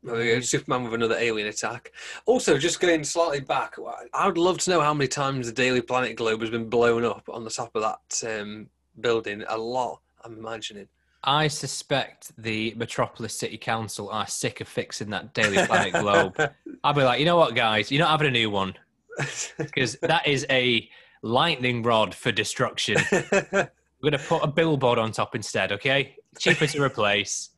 Well, 0.03 0.21
Yeah, 0.23 0.39
Superman 0.39 0.83
with 0.83 0.93
another 0.93 1.17
alien 1.17 1.47
attack. 1.47 1.91
Also, 2.25 2.57
just 2.57 2.79
going 2.79 3.03
slightly 3.03 3.41
back, 3.41 3.75
I 4.13 4.27
would 4.27 4.37
love 4.37 4.57
to 4.59 4.69
know 4.69 4.81
how 4.81 4.93
many 4.93 5.07
times 5.07 5.47
the 5.47 5.53
Daily 5.53 5.81
Planet 5.81 6.15
globe 6.15 6.41
has 6.41 6.49
been 6.49 6.69
blown 6.69 7.03
up 7.03 7.27
on 7.29 7.43
the 7.43 7.49
top 7.49 7.75
of 7.75 7.81
that 7.81 8.41
um, 8.41 8.67
building. 9.01 9.43
A 9.47 9.57
lot, 9.57 9.99
I'm 10.23 10.37
imagining. 10.37 10.87
I 11.23 11.49
suspect 11.49 12.31
the 12.37 12.73
Metropolis 12.77 13.37
City 13.37 13.57
Council 13.57 14.09
are 14.09 14.25
sick 14.25 14.61
of 14.61 14.69
fixing 14.69 15.09
that 15.09 15.33
Daily 15.33 15.65
Planet 15.65 15.93
globe. 15.93 16.51
I'll 16.83 16.93
be 16.93 17.03
like, 17.03 17.19
you 17.19 17.25
know 17.25 17.35
what, 17.35 17.55
guys, 17.55 17.91
you're 17.91 17.99
not 17.99 18.11
having 18.11 18.27
a 18.27 18.31
new 18.31 18.49
one 18.49 18.73
because 19.57 19.97
that 20.01 20.25
is 20.25 20.45
a 20.49 20.89
lightning 21.21 21.83
rod 21.83 22.15
for 22.15 22.31
destruction. 22.31 22.97
We're 23.11 24.11
going 24.11 24.13
to 24.13 24.19
put 24.19 24.43
a 24.43 24.47
billboard 24.47 24.97
on 24.97 25.11
top 25.11 25.35
instead, 25.35 25.73
okay? 25.73 26.15
Cheaper 26.37 26.67
to 26.67 26.81
replace. 26.81 27.49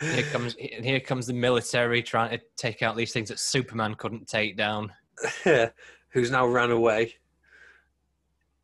Here 0.00 0.22
comes 0.24 0.54
and 0.54 0.84
here 0.84 1.00
comes 1.00 1.26
the 1.26 1.32
military 1.32 2.02
trying 2.02 2.30
to 2.30 2.44
take 2.56 2.82
out 2.82 2.96
these 2.96 3.12
things 3.12 3.28
that 3.30 3.38
Superman 3.38 3.94
couldn't 3.94 4.28
take 4.28 4.56
down. 4.56 4.92
Who's 6.10 6.30
now 6.30 6.46
ran 6.46 6.70
away? 6.70 7.16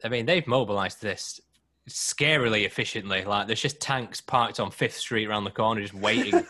I 0.05 0.09
mean, 0.09 0.27
they've 0.27 0.47
mobilized 0.47 1.03
this 1.03 1.41
scarily 1.89 2.65
efficiently. 2.65 3.25
Like, 3.25 3.47
there's 3.47 3.61
just 3.61 3.81
tanks 3.81 4.21
parked 4.21 4.61
on 4.61 4.71
Fifth 4.71 4.97
Street 4.97 5.27
around 5.27 5.45
the 5.45 5.51
corner, 5.51 5.81
just 5.81 5.95
waiting. 5.95 6.35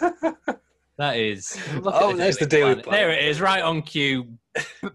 that 0.97 1.17
is. 1.17 1.59
look 1.81 1.95
at 1.95 2.03
Oh, 2.03 2.15
there's 2.15 2.37
the 2.37 2.47
Daily 2.47 2.75
Planet. 2.75 2.91
There 2.91 3.11
it 3.11 3.25
is, 3.25 3.41
right 3.41 3.63
on 3.63 3.83
cue, 3.83 4.29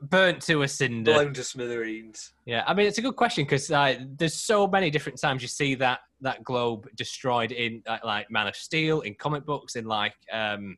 burnt 0.04 0.42
to 0.44 0.62
a 0.62 0.68
cinder. 0.68 1.14
Blown 1.14 1.34
to 1.34 1.44
smithereens. 1.44 2.34
Yeah, 2.46 2.64
I 2.66 2.74
mean, 2.74 2.88
it's 2.88 2.98
a 2.98 3.02
good 3.02 3.16
question 3.16 3.44
because 3.44 3.70
uh, 3.70 3.96
there's 4.16 4.36
so 4.36 4.68
many 4.68 4.90
different 4.90 5.20
times 5.20 5.42
you 5.42 5.48
see 5.48 5.76
that 5.76 6.00
that 6.22 6.44
globe 6.44 6.88
destroyed 6.96 7.52
in 7.52 7.82
uh, 7.86 7.98
like 8.04 8.32
Man 8.32 8.48
of 8.48 8.56
Steel, 8.56 9.02
in 9.02 9.16
comic 9.16 9.46
books, 9.46 9.76
in 9.76 9.86
like 9.86 10.16
um, 10.32 10.78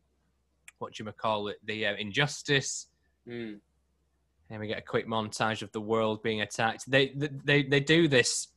what 0.79 0.93
do 0.93 1.03
you 1.03 1.11
call 1.11 1.47
it, 1.49 1.57
the 1.65 1.85
uh, 1.85 1.95
Injustice. 1.95 2.87
Mm. 3.27 3.59
And 4.49 4.59
we 4.59 4.67
get 4.67 4.79
a 4.79 4.81
quick 4.81 5.07
montage 5.07 5.61
of 5.61 5.71
the 5.71 5.79
world 5.79 6.23
being 6.23 6.41
attacked. 6.41 6.89
They 6.89 7.13
they 7.15 7.63
they 7.63 7.79
do 7.79 8.07
this. 8.07 8.47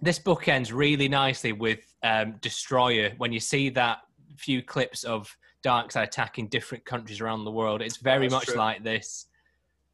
This 0.00 0.18
book 0.18 0.48
ends 0.48 0.72
really 0.72 1.08
nicely 1.08 1.52
with 1.52 1.80
um, 2.02 2.36
Destroyer. 2.40 3.12
When 3.18 3.32
you 3.32 3.40
see 3.40 3.68
that 3.70 3.98
few 4.36 4.62
clips 4.62 5.04
of 5.04 5.36
Darkseid 5.68 6.04
attacking 6.04 6.48
different 6.48 6.84
countries 6.84 7.20
around 7.20 7.44
the 7.44 7.50
world, 7.50 7.82
it's 7.82 7.96
very 7.96 8.28
That's 8.28 8.32
much 8.32 8.46
true. 8.46 8.56
like 8.56 8.82
this. 8.82 9.26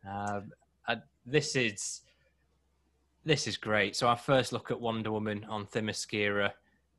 Um, 0.08 0.52
this 1.26 1.56
is 1.56 2.02
this 3.24 3.46
is 3.46 3.56
great. 3.56 3.96
So 3.96 4.06
our 4.06 4.16
first 4.16 4.52
look 4.52 4.70
at 4.70 4.80
Wonder 4.80 5.10
Woman 5.10 5.46
on 5.48 5.66
Themyscira, 5.66 6.52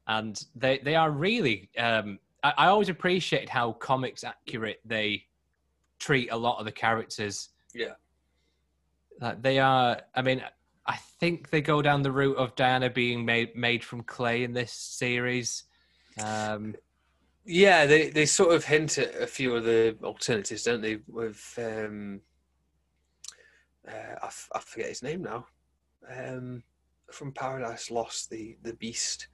and 0.07 0.43
they 0.55 0.79
they 0.79 0.95
are 0.95 1.11
really. 1.11 1.69
Um, 1.77 2.19
I, 2.43 2.53
I 2.57 2.67
always 2.67 2.89
appreciate 2.89 3.49
how 3.49 3.73
comics 3.73 4.23
accurate 4.23 4.81
they 4.85 5.25
treat 5.99 6.31
a 6.31 6.37
lot 6.37 6.59
of 6.59 6.65
the 6.65 6.71
characters. 6.71 7.49
Yeah. 7.73 7.93
Uh, 9.21 9.35
they 9.39 9.59
are. 9.59 10.01
I 10.15 10.21
mean, 10.21 10.43
I 10.85 10.97
think 11.19 11.49
they 11.49 11.61
go 11.61 11.81
down 11.81 12.01
the 12.01 12.11
route 12.11 12.37
of 12.37 12.55
Diana 12.55 12.89
being 12.89 13.25
made 13.25 13.55
made 13.55 13.83
from 13.83 14.01
clay 14.03 14.43
in 14.43 14.53
this 14.53 14.71
series. 14.71 15.63
Um, 16.23 16.75
Yeah, 17.45 17.85
they, 17.85 18.09
they 18.09 18.25
sort 18.25 18.55
of 18.55 18.65
hint 18.65 18.97
at 18.97 19.21
a 19.21 19.27
few 19.27 19.55
of 19.55 19.63
the 19.63 19.95
alternatives, 20.03 20.63
don't 20.63 20.81
they? 20.81 20.97
With 21.07 21.53
um, 21.57 22.21
uh, 23.87 24.15
I, 24.23 24.27
f- 24.27 24.49
I 24.53 24.59
forget 24.59 24.89
his 24.89 25.03
name 25.03 25.21
now. 25.21 25.45
Um, 26.09 26.63
from 27.11 27.31
Paradise 27.31 27.91
Lost, 27.91 28.29
the 28.31 28.57
the 28.63 28.73
Beast. 28.73 29.27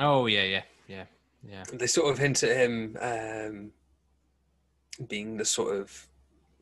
oh 0.00 0.26
yeah, 0.26 0.42
yeah, 0.42 0.62
yeah, 0.88 1.04
yeah. 1.48 1.62
They 1.72 1.86
sort 1.86 2.10
of 2.10 2.18
hint 2.18 2.42
at 2.42 2.56
him 2.56 2.96
um, 3.00 3.70
being 5.08 5.36
the 5.36 5.44
sort 5.44 5.76
of 5.76 6.08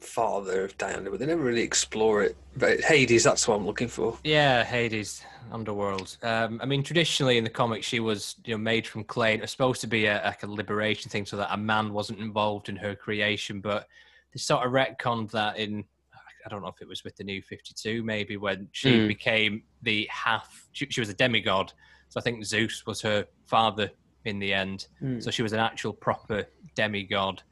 father 0.05 0.65
of 0.65 0.77
Diana, 0.79 1.11
but 1.11 1.19
they 1.19 1.27
never 1.27 1.43
really 1.43 1.63
explore 1.63 2.23
it. 2.23 2.37
But 2.57 2.81
Hades, 2.81 3.25
that's 3.25 3.47
what 3.49 3.57
I'm 3.57 3.67
looking 3.67 3.89
for. 3.89 4.19
Yeah, 4.25 4.63
Hades, 4.65 5.23
Underworld. 5.53 6.17
Um, 6.23 6.61
I 6.63 6.67
mean, 6.67 6.83
traditionally 6.83 7.39
in 7.39 7.45
the 7.45 7.51
comics, 7.51 7.87
she 7.87 8.01
was 8.01 8.37
you 8.45 8.55
know 8.55 8.59
made 8.59 8.87
from 8.87 9.05
clay. 9.05 9.35
It 9.35 9.41
was 9.41 9.51
supposed 9.51 9.81
to 9.83 9.87
be 9.87 10.07
a, 10.07 10.23
like 10.25 10.43
a 10.43 10.47
liberation 10.47 11.11
thing, 11.11 11.27
so 11.27 11.37
that 11.37 11.53
a 11.53 11.57
man 11.57 11.93
wasn't 11.93 12.21
involved 12.21 12.69
in 12.69 12.77
her 12.77 12.95
creation. 12.95 13.61
But 13.61 13.87
they 14.33 14.39
sort 14.39 14.67
of 14.67 14.73
retconned 14.73 15.31
that 15.33 15.59
in. 15.59 15.85
I 16.47 16.51
don't 16.51 16.61
know 16.61 16.69
if 16.69 16.83
it 16.83 16.89
was 16.89 17.05
with 17.05 17.17
the 17.17 17.25
New 17.25 17.41
Fifty 17.43 17.73
Two, 17.75 18.03
maybe 18.03 18.37
when 18.37 18.69
she 18.73 19.01
Hmm. 19.01 19.07
became 19.07 19.63
the 19.83 20.07
half. 20.11 20.69
She, 20.73 20.87
she 20.91 21.01
was 21.01 21.09
a 21.09 21.15
demigod, 21.15 21.73
so 22.11 22.21
I 22.21 22.23
think 22.23 22.45
Zeus 22.45 22.85
was 22.87 23.01
her 23.03 23.27
father 23.47 23.91
in 24.25 24.39
the 24.39 24.53
end. 24.55 24.87
So 25.19 25.31
she 25.31 25.43
was 25.43 25.53
an 25.53 25.61
actual 25.61 25.93
proper 25.93 26.47
demigod. 26.75 27.43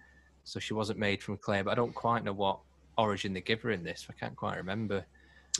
So 0.44 0.58
she 0.60 0.74
wasn't 0.74 0.98
made 0.98 1.22
from 1.22 1.36
clay. 1.36 1.62
But 1.62 1.72
I 1.72 1.74
don't 1.74 1.94
quite 1.94 2.24
know 2.24 2.32
what 2.32 2.58
origin 2.98 3.32
they 3.32 3.40
give 3.40 3.62
her 3.62 3.70
in 3.70 3.82
this. 3.84 4.06
I 4.10 4.12
can't 4.12 4.36
quite 4.36 4.56
remember. 4.56 5.04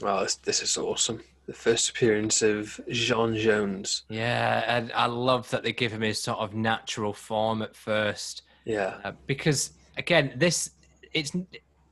Oh, 0.03 0.23
this, 0.23 0.37
this 0.37 0.63
is 0.63 0.77
awesome. 0.77 1.23
The 1.47 1.53
first 1.53 1.91
appearance 1.91 2.41
of 2.43 2.81
Jean 2.89 3.37
Jones. 3.37 4.05
Yeah, 4.09 4.65
and 4.67 4.93
I 4.93 5.07
love 5.07 5.51
that 5.51 5.63
they 5.63 5.73
give 5.73 5.93
him 5.93 6.01
his 6.03 6.21
sort 6.21 6.39
of 6.39 6.55
natural 6.55 7.13
form 7.13 7.63
at 7.63 7.75
first, 7.75 8.43
Yeah. 8.65 8.99
uh, 9.05 9.13
because 9.27 9.73
again, 9.97 10.33
this 10.37 10.71
it's 11.13 11.33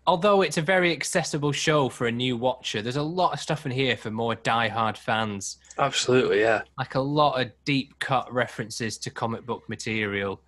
although 0.07 0.41
it's 0.43 0.57
a 0.57 0.63
very 0.63 0.93
accessible 0.93 1.53
show 1.53 1.89
for 1.89 2.07
a 2.07 2.13
new 2.13 2.37
watcher. 2.37 2.81
There's 2.81 2.97
a 2.97 3.03
lot 3.03 3.33
of 3.35 3.41
stuff 3.41 3.67
in 3.67 3.73
here 3.73 3.97
for 3.97 4.11
more 4.11 4.35
die-hard 4.37 4.97
fans, 4.97 5.59
Absolutely, 5.79 6.41
yeah. 6.41 6.63
like 6.79 6.95
a 6.95 7.01
lot 7.01 7.41
of 7.41 7.51
deep 7.65 7.99
cut 7.99 8.33
references 8.33 8.97
to 8.99 9.11
comic 9.11 9.45
book 9.45 9.69
material, 9.69 10.41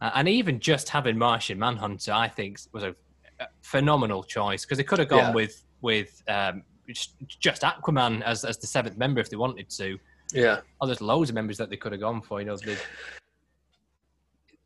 uh, 0.00 0.10
and 0.14 0.28
even 0.28 0.60
just 0.60 0.88
having 0.88 1.18
Martian 1.18 1.58
Manhunter, 1.58 2.12
I 2.12 2.28
think, 2.28 2.58
was 2.72 2.82
a, 2.82 2.94
a 3.40 3.46
phenomenal 3.62 4.22
choice 4.22 4.64
because 4.64 4.78
they 4.78 4.84
could 4.84 4.98
have 4.98 5.08
gone 5.08 5.28
Yeah. 5.28 5.32
with 5.32 5.64
with 5.82 6.22
um, 6.28 6.62
just, 6.88 7.62
Aquaman 7.62 8.22
as 8.22 8.44
as 8.44 8.58
the 8.58 8.66
seventh 8.66 8.96
member 8.96 9.20
if 9.20 9.30
they 9.30 9.36
wanted 9.36 9.68
to. 9.70 9.98
Yeah. 10.32 10.60
Oh, 10.80 10.86
there's 10.86 11.00
loads 11.00 11.30
of 11.30 11.34
members 11.34 11.58
that 11.58 11.70
they 11.70 11.76
could 11.76 11.92
have 11.92 12.00
gone 12.00 12.22
for. 12.22 12.40
You 12.40 12.46
know, 12.46 12.56
they, 12.56 12.76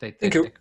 they, 0.01 0.11
they, 0.21 0.31
Think 0.31 0.55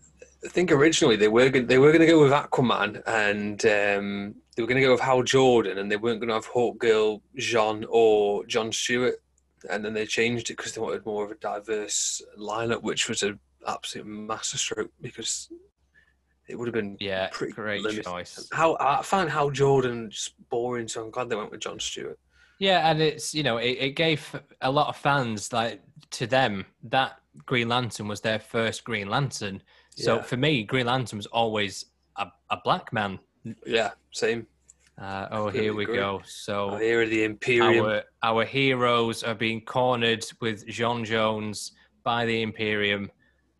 I 0.45 0.49
think 0.49 0.71
originally 0.71 1.15
they 1.15 1.27
were 1.27 1.49
they 1.49 1.77
were 1.77 1.91
going 1.91 2.01
to 2.01 2.07
go 2.07 2.21
with 2.23 2.31
Aquaman 2.31 3.01
and 3.07 3.65
um, 3.65 4.35
they 4.55 4.61
were 4.61 4.67
going 4.67 4.81
to 4.81 4.85
go 4.87 4.91
with 4.91 5.01
Hal 5.01 5.23
Jordan 5.23 5.77
and 5.77 5.91
they 5.91 5.97
weren't 5.97 6.19
going 6.19 6.29
to 6.29 6.35
have 6.35 6.47
Hawkgirl, 6.47 7.21
Jean 7.37 7.85
or 7.89 8.45
John 8.45 8.71
Stewart, 8.71 9.15
and 9.69 9.83
then 9.83 9.93
they 9.93 10.05
changed 10.05 10.49
it 10.49 10.57
because 10.57 10.73
they 10.73 10.81
wanted 10.81 11.05
more 11.05 11.23
of 11.23 11.31
a 11.31 11.35
diverse 11.35 12.21
lineup, 12.37 12.81
which 12.81 13.07
was 13.07 13.23
an 13.23 13.39
absolute 13.67 14.07
masterstroke 14.07 14.91
because 15.01 15.49
it 16.47 16.55
would 16.57 16.67
have 16.67 16.73
been 16.73 16.97
yeah, 16.99 17.29
pretty 17.31 17.53
great 17.53 17.81
limited. 17.83 18.03
choice. 18.05 18.47
How 18.51 18.75
I 18.79 19.01
found 19.01 19.29
how 19.29 19.49
Jordan 19.49 20.09
just 20.09 20.33
boring, 20.49 20.87
so 20.87 21.03
I'm 21.03 21.11
glad 21.11 21.29
they 21.29 21.35
went 21.35 21.51
with 21.51 21.61
John 21.61 21.79
Stewart. 21.79 22.19
Yeah, 22.59 22.89
and 22.89 23.01
it's 23.01 23.33
you 23.33 23.43
know 23.43 23.57
it, 23.57 23.77
it 23.79 23.89
gave 23.95 24.39
a 24.61 24.71
lot 24.71 24.87
of 24.87 24.95
fans 24.97 25.51
like 25.53 25.81
to 26.11 26.27
them 26.27 26.65
that 26.83 27.13
Green 27.45 27.69
Lantern 27.69 28.07
was 28.07 28.21
their 28.21 28.39
first 28.39 28.83
Green 28.83 29.09
Lantern. 29.09 29.61
So 29.95 30.17
Yeah. 30.17 30.21
for 30.23 30.37
me, 30.37 30.63
Green 30.63 30.85
Lantern 30.85 31.17
was 31.17 31.25
always 31.27 31.85
a, 32.17 32.27
a 32.49 32.57
black 32.63 32.91
man. 32.93 33.19
Yeah, 33.65 33.91
same. 34.11 34.47
Uh, 35.01 35.27
oh, 35.31 35.49
here 35.49 35.73
we 35.73 35.83
agree. 35.83 35.95
go. 35.95 36.21
So 36.25 36.71
Oh, 36.71 36.77
here 36.77 37.01
are 37.01 37.07
the 37.07 37.23
Imperium. 37.23 37.85
our 37.85 38.03
our 38.21 38.45
heroes 38.45 39.23
are 39.23 39.33
being 39.33 39.61
cornered 39.61 40.23
with 40.39 40.67
John 40.67 41.03
Jones 41.03 41.71
by 42.03 42.25
the 42.25 42.41
Imperium, 42.43 43.09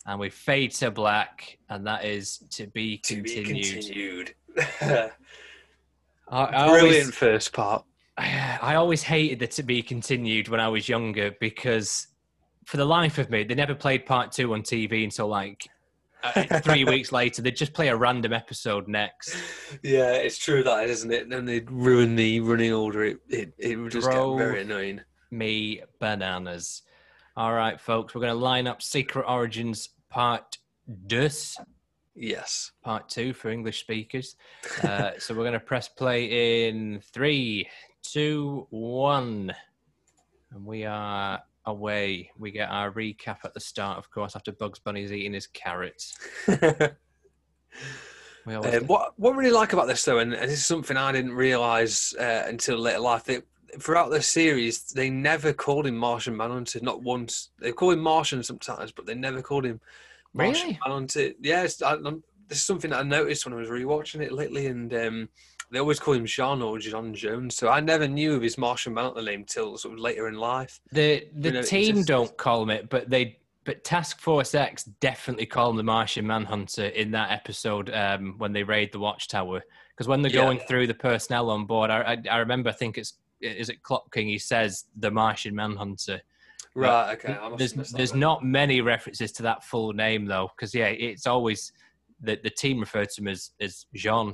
and 0.06 0.20
we 0.20 0.30
fade 0.30 0.72
to 0.72 0.92
black, 0.92 1.58
and 1.70 1.88
that 1.88 2.06
is 2.06 2.40
to 2.52 2.68
be 2.68 2.98
to 3.00 3.16
continued. 3.16 3.54
be 3.54 3.64
continued. 3.72 4.36
I, 4.82 5.10
I 6.30 6.68
Brilliant 6.68 7.04
always, 7.04 7.16
first 7.16 7.54
part. 7.54 7.86
I 8.18 8.76
always 8.76 9.04
hated 9.04 9.40
the 9.40 9.48
to 9.48 9.64
be 9.64 9.82
continued 9.82 10.48
when 10.50 10.60
I 10.60 10.68
was 10.68 10.90
younger 10.90 11.32
because, 11.40 12.08
for 12.66 12.78
the 12.78 12.86
life 12.86 13.18
of 13.18 13.30
me, 13.30 13.44
they 13.44 13.56
never 13.56 13.76
played 13.76 14.06
part 14.06 14.32
two 14.32 14.54
on 14.54 14.62
TV 14.62 15.04
until 15.04 15.28
like 15.28 15.68
uh, 16.24 16.60
three 16.60 16.84
weeks 16.86 17.12
later, 17.12 17.42
they'd 17.42 17.56
just 17.56 17.74
play 17.74 17.90
a 17.90 17.96
random 17.96 18.34
episode 18.34 18.88
next. 18.88 19.36
Yeah, 19.84 20.14
it's 20.14 20.38
true 20.38 20.64
that, 20.64 20.90
isn't 20.90 21.12
it? 21.12 21.30
Then 21.30 21.46
they'd 21.46 21.70
ruin 21.70 22.16
the 22.16 22.40
running 22.40 22.74
order. 22.74 23.04
It 23.04 23.18
it, 23.30 23.54
it 23.58 23.76
would 23.78 23.92
just 23.92 24.10
Drove. 24.10 24.38
get 24.40 24.46
very 24.46 24.62
annoying. 24.62 25.02
Me 25.32 25.82
bananas. 26.00 26.84
All 27.36 27.52
right, 27.52 27.82
folks, 27.82 28.14
we're 28.14 28.22
going 28.22 28.34
to 28.34 28.40
line 28.40 28.68
up 28.68 28.84
Secret 28.84 29.26
Origins 29.28 29.90
Part 30.10 30.60
Deux, 31.08 31.32
Yes. 32.16 32.74
Part 32.84 33.10
Two 33.10 33.34
for 33.34 33.50
English 33.50 33.80
speakers. 33.80 34.36
Uh, 34.84 35.12
so 35.18 35.34
we're 35.34 35.42
going 35.42 35.54
to 35.54 35.60
press 35.60 35.90
play 35.90 36.68
in 36.68 37.02
three, 37.12 37.68
two, 38.04 38.68
one, 38.70 39.52
and 40.52 40.64
we 40.64 40.86
are 40.86 41.42
away. 41.66 42.30
We 42.38 42.52
get 42.52 42.70
our 42.70 42.92
recap 42.92 43.38
at 43.44 43.56
the 43.56 43.60
start, 43.60 43.98
of 43.98 44.12
course, 44.12 44.36
after 44.36 44.52
Bugs 44.52 44.78
Bunny's 44.78 45.12
eating 45.12 45.34
his 45.34 45.48
carrots. 45.48 46.16
Um, 48.46 48.88
what 48.88 49.14
what 49.18 49.34
I 49.34 49.38
really 49.38 49.52
like 49.52 49.72
about 49.72 49.88
this 49.88 50.04
though, 50.04 50.20
and, 50.20 50.34
and 50.34 50.52
this 50.52 50.60
is 50.60 50.66
something 50.66 50.98
I 50.98 51.14
didn't 51.14 51.32
realise 51.32 52.14
uh, 52.16 52.44
until 52.46 52.78
later 52.78 53.00
life, 53.00 53.24
that 53.24 53.46
throughout 53.80 54.12
the 54.12 54.22
series 54.22 54.84
they 54.92 55.10
never 55.10 55.54
called 55.54 55.88
him 55.88 55.96
Martian 55.98 56.36
Manhunter, 56.36 56.80
not 56.82 57.02
once. 57.02 57.50
They 57.60 57.72
call 57.72 57.92
him 57.92 58.00
Martian 58.00 58.44
sometimes, 58.44 58.92
but 58.92 59.06
they 59.06 59.16
never 59.16 59.42
called 59.42 59.66
him 59.66 59.80
Martian 60.34 60.68
Really? 60.68 60.80
Manhunter. 60.86 61.32
Yes, 61.42 61.82
I, 61.82 61.92
I'm- 61.94 62.24
this 62.50 62.58
is 62.60 62.66
something 62.66 62.92
that 62.92 63.00
I 63.00 63.04
noticed 63.04 63.46
when 63.46 63.54
I 63.54 63.58
was 63.58 63.70
rewatching 63.70 64.20
it 64.22 64.32
lately, 64.34 64.68
and 64.68 64.94
um, 64.94 65.30
they 65.72 65.80
always 65.80 66.00
call 66.00 66.14
him 66.14 66.26
Jean 66.26 66.62
or 66.62 66.78
John 66.78 67.14
Jones. 67.16 67.56
So 67.56 67.70
I 67.70 67.80
never 67.80 68.08
knew 68.08 68.36
of 68.36 68.42
his 68.42 68.58
Martian 68.58 68.94
Manhunter 68.94 69.22
name 69.24 69.46
till 69.46 69.78
sort 69.78 69.94
of 69.94 70.00
later 70.02 70.28
in 70.28 70.36
life. 70.36 70.80
The 70.92 71.26
the 71.34 71.52
know, 71.52 71.62
team 71.62 72.04
don't 72.04 72.36
call 72.38 72.62
him 72.64 72.70
it, 72.70 72.90
but 72.90 73.10
they 73.10 73.40
but 73.64 73.86
Task 73.86 74.20
Force 74.20 74.54
X 74.54 74.84
definitely 74.84 75.46
call 75.46 75.70
him 75.70 75.78
the 75.78 75.84
Martian 75.84 76.28
Manhunter 76.28 76.88
in 76.88 77.12
that 77.12 77.32
episode 77.32 77.90
um, 77.92 78.36
when 78.38 78.52
they 78.52 78.64
raid 78.64 78.92
the 78.92 79.00
Watchtower. 79.00 79.64
Because 79.96 80.08
when 80.10 80.22
they're 80.22 80.32
Yeah. 80.32 80.42
going 80.44 80.60
through 80.60 80.88
the 80.88 80.94
personnel 80.94 81.50
on 81.50 81.66
board, 81.66 81.90
I, 81.90 82.02
I, 82.02 82.18
I 82.30 82.38
remember. 82.40 82.70
I 82.70 82.74
think 82.74 82.98
it's 82.98 83.14
is 83.44 83.70
it 83.70 83.84
Clock 83.84 84.14
King. 84.14 84.28
He 84.28 84.38
says 84.40 84.86
the 84.98 85.12
Martian 85.12 85.56
Manhunter. 85.56 86.22
Right. 86.76 87.14
Okay. 87.14 87.38
There's 87.58 87.74
there's 87.74 88.12
then. 88.12 88.20
not 88.20 88.44
many 88.44 88.82
references 88.82 89.32
to 89.34 89.44
that 89.44 89.64
full 89.64 89.94
name 89.94 90.26
though, 90.26 90.50
because 90.56 90.74
yeah, 90.74 90.88
it's 90.88 91.28
always 91.28 91.72
the 92.22 92.40
the 92.44 92.50
team 92.50 92.80
referred 92.80 93.10
to 93.10 93.22
him 93.22 93.28
as 93.28 93.52
as 93.62 93.86
Jean. 93.94 94.34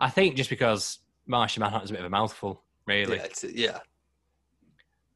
I 0.00 0.10
think 0.10 0.36
just 0.36 0.50
because 0.50 0.98
Martian 1.26 1.60
Manhunter 1.62 1.84
is 1.84 1.90
a 1.90 1.92
bit 1.92 2.00
of 2.00 2.06
a 2.06 2.10
mouthful, 2.10 2.62
really. 2.86 3.16
Yeah, 3.16 3.50
yeah. 3.54 3.78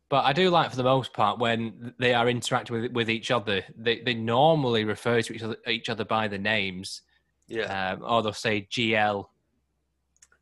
But 0.08 0.26
I 0.26 0.34
do 0.34 0.50
like, 0.50 0.68
for 0.68 0.76
the 0.76 0.82
most 0.82 1.14
part, 1.14 1.38
when 1.38 1.94
they 1.98 2.12
are 2.12 2.28
interacting 2.28 2.80
with 2.80 2.92
with 2.92 3.08
each 3.08 3.30
other, 3.30 3.64
they, 3.76 4.00
they 4.02 4.12
normally 4.14 4.84
refer 4.84 5.22
to 5.22 5.32
each 5.32 5.42
other 5.42 5.56
each 5.66 5.88
other 5.88 6.04
by 6.04 6.28
the 6.28 6.38
names, 6.38 7.02
Yeah. 7.48 7.92
um, 7.92 8.02
or 8.04 8.22
they'll 8.22 8.32
say 8.34 8.68
GL, 8.70 9.24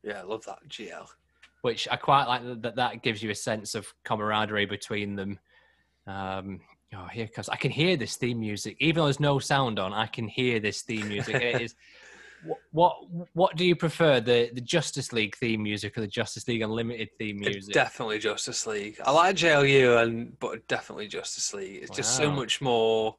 Yeah. 0.03 0.21
I 0.21 0.23
love 0.23 0.45
that 0.47 0.59
GL. 0.69 1.07
Which 1.63 1.89
I 1.91 1.97
quite 1.97 2.27
like. 2.27 2.63
That 2.63 2.77
that 2.77 3.03
gives 3.03 3.23
you 3.23 3.31
a 3.31 3.35
sense 3.35 3.75
of 3.75 3.93
camaraderie 4.05 4.67
between 4.67 5.17
them. 5.17 5.39
Um, 6.07 6.61
oh, 6.95 7.07
here 7.13 7.27
because 7.27 7.49
I 7.49 7.57
can 7.57 7.71
hear 7.71 7.97
this 7.97 8.17
theme 8.17 8.41
music, 8.41 8.77
even 8.81 9.01
though 9.01 9.05
there's 9.05 9.21
no 9.21 9.39
sound 9.39 9.79
on. 9.79 9.93
I 9.93 10.07
can 10.07 10.29
hear 10.29 10.61
this 10.61 10.83
theme 10.83 11.09
music. 11.09 11.37
it 11.37 11.63
is. 11.63 11.75
What, 12.43 12.57
what 12.71 12.97
what 13.35 13.57
do 13.57 13.67
you 13.67 13.77
prefer 13.77 14.19
the 14.19 14.51
the 14.55 14.63
Justice 14.63 15.13
League 15.13 15.37
theme 15.37 15.63
music 15.63 15.99
or 15.99 16.01
the 16.01 16.07
Justice 16.07 16.49
League 16.49 16.63
Unlimited 16.63 17.11
theme 17.19 17.43
It's 17.43 17.49
music? 17.51 17.75
definitely 17.75 18.19
Justice 18.19 18.67
League. 18.67 18.99
I 19.05 19.11
like 19.11 19.37
JLU, 19.37 20.03
and 20.03 20.39
but 20.39 20.67
definitely 20.67 21.07
Justice 21.07 21.53
League. 21.53 21.83
It's 21.83 21.95
just 21.95 22.17
so 22.17 22.31
much 22.31 22.63
more 22.63 23.15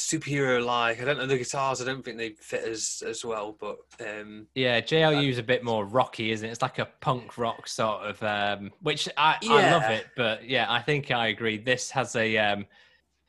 superhero 0.00 0.64
like. 0.64 1.00
I 1.00 1.04
don't 1.04 1.18
know 1.18 1.26
the 1.26 1.38
guitars. 1.38 1.80
I 1.80 1.84
don't 1.84 2.04
think 2.04 2.16
they 2.16 2.30
fit 2.30 2.64
as 2.64 3.02
as 3.06 3.24
well, 3.24 3.56
but 3.60 3.78
um, 4.00 4.46
Yeah, 4.54 4.80
JLU 4.80 5.28
is 5.28 5.38
a 5.38 5.42
bit 5.42 5.62
more 5.64 5.84
rocky, 5.84 6.30
isn't 6.32 6.48
it? 6.48 6.50
It's 6.52 6.62
like 6.62 6.78
a 6.78 6.88
punk 7.00 7.38
rock 7.38 7.68
sort 7.68 8.02
of, 8.02 8.22
um, 8.22 8.70
which 8.80 9.08
I, 9.16 9.36
I 9.48 9.70
love 9.70 9.90
it. 9.90 10.06
But 10.16 10.48
yeah, 10.48 10.66
I 10.68 10.80
think 10.82 11.10
I 11.10 11.28
agree. 11.28 11.58
This 11.58 11.90
has 11.90 12.16
a, 12.16 12.36
um, 12.38 12.66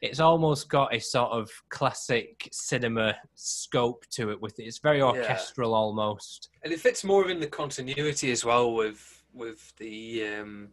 it's 0.02 0.20
almost 0.20 0.70
got 0.70 0.94
a 0.94 1.00
sort 1.00 1.32
of 1.32 1.52
classic 1.70 2.48
cinema 2.52 3.16
scope 3.36 4.06
to 4.12 4.32
it. 4.32 4.42
With 4.42 4.60
it, 4.60 4.64
it's 4.64 4.80
very 4.80 5.02
orchestral 5.02 5.74
almost. 5.74 6.50
and 6.64 6.74
it 6.74 6.80
fits 6.80 7.04
more 7.04 7.30
in 7.30 7.40
the 7.40 7.48
continuity 7.48 8.32
as 8.32 8.44
well 8.46 8.74
with 8.74 9.24
with 9.34 9.74
the 9.78 10.26
um, 10.26 10.70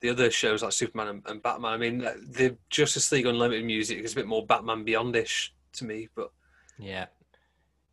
the 0.00 0.10
other 0.10 0.30
shows 0.30 0.62
like 0.62 0.72
Superman 0.72 1.08
and, 1.08 1.22
and 1.26 1.42
Batman. 1.42 1.72
I 1.72 1.76
mean, 1.76 1.98
the 1.98 2.56
Justice 2.70 3.10
League 3.12 3.26
Unlimited 3.26 3.64
music 3.64 3.98
is 3.98 4.12
a 4.12 4.16
bit 4.16 4.26
more 4.26 4.44
Batman 4.44 4.84
Beyondish 4.84 5.50
to 5.74 5.84
me, 5.84 6.08
but 6.14 6.30
Yeah, 6.78 7.06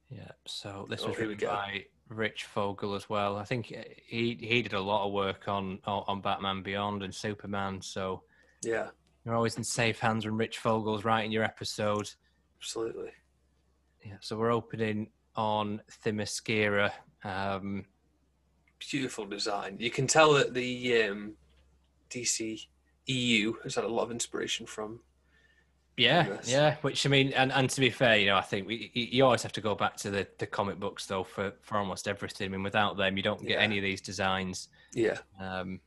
yeah. 0.09 0.31
So 0.45 0.85
this 0.89 1.01
Oh, 1.03 1.09
was 1.09 1.17
written 1.17 1.37
by 1.47 1.85
Rich 2.09 2.43
Fogel 2.45 2.95
as 2.95 3.09
well. 3.09 3.37
I 3.37 3.45
think 3.45 3.67
he 4.05 4.37
he 4.39 4.61
did 4.61 4.73
a 4.73 4.81
lot 4.81 5.07
of 5.07 5.13
work 5.13 5.47
on 5.47 5.79
on 5.85 6.21
Batman 6.21 6.61
Beyond 6.61 7.03
and 7.03 7.13
Superman. 7.15 7.81
So 7.81 8.23
yeah, 8.63 8.89
you're 9.25 9.35
always 9.35 9.57
in 9.57 9.63
safe 9.63 9.99
hands 9.99 10.25
when 10.25 10.35
Rich 10.37 10.57
Fogel's 10.59 11.05
writing 11.05 11.31
your 11.31 11.43
episode. 11.43 12.09
absolutely. 12.57 13.11
Yeah, 14.05 14.17
so 14.19 14.37
we're 14.37 14.51
opening 14.51 15.09
on 15.35 15.81
Themyscira. 16.03 16.91
Um, 17.23 17.85
beautiful 18.91 19.25
design. 19.25 19.77
You 19.79 19.89
can 19.89 20.07
tell 20.07 20.33
that 20.33 20.53
the 20.53 21.03
um, 21.03 21.33
DC 22.13 22.67
EU 23.07 23.53
has 23.63 23.75
had 23.75 23.83
a 23.83 23.87
lot 23.87 24.03
of 24.03 24.11
inspiration 24.11 24.65
from. 24.65 24.99
yeah, 25.97 26.37
yeah. 26.45 26.75
Which 26.81 27.05
I 27.05 27.09
mean, 27.09 27.33
and, 27.33 27.51
and 27.51 27.69
to 27.69 27.79
be 27.81 27.89
fair, 27.89 28.17
you 28.17 28.27
know, 28.27 28.37
I 28.37 28.41
think 28.41 28.67
we, 28.67 28.91
you 28.93 29.25
always 29.25 29.43
have 29.43 29.51
to 29.53 29.61
go 29.61 29.75
back 29.75 29.97
to 29.97 30.09
the, 30.09 30.27
the 30.37 30.47
comic 30.47 30.79
books 30.79 31.05
though 31.05 31.23
for, 31.23 31.53
for 31.61 31.77
almost 31.77 32.07
everything. 32.07 32.45
I 32.45 32.49
mean, 32.49 32.63
without 32.63 32.97
them, 32.97 33.17
you 33.17 33.23
don't 33.23 33.41
get 33.41 33.51
Yeah. 33.59 33.59
any 33.59 33.77
of 33.77 33.83
these 33.83 34.01
designs. 34.01 34.69
Yeah, 34.93 35.17
Um, 35.39 35.79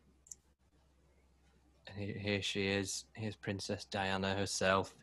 here 1.96 2.42
she 2.42 2.66
is. 2.66 3.04
Here's 3.14 3.36
Princess 3.36 3.84
Diana 3.86 4.34
herself. 4.34 4.94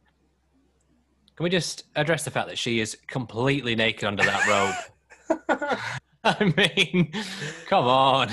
Can 1.36 1.44
we 1.46 1.50
just 1.50 1.86
address 1.96 2.24
the 2.24 2.32
fact 2.32 2.48
that 2.50 2.58
she 2.60 2.80
is 2.80 2.96
completely 3.08 3.76
naked 3.76 4.04
under 4.04 4.24
that 4.24 4.46
robe? 4.48 4.76
I 6.24 6.54
mean, 6.56 7.12
come 7.66 7.86
on. 7.86 8.30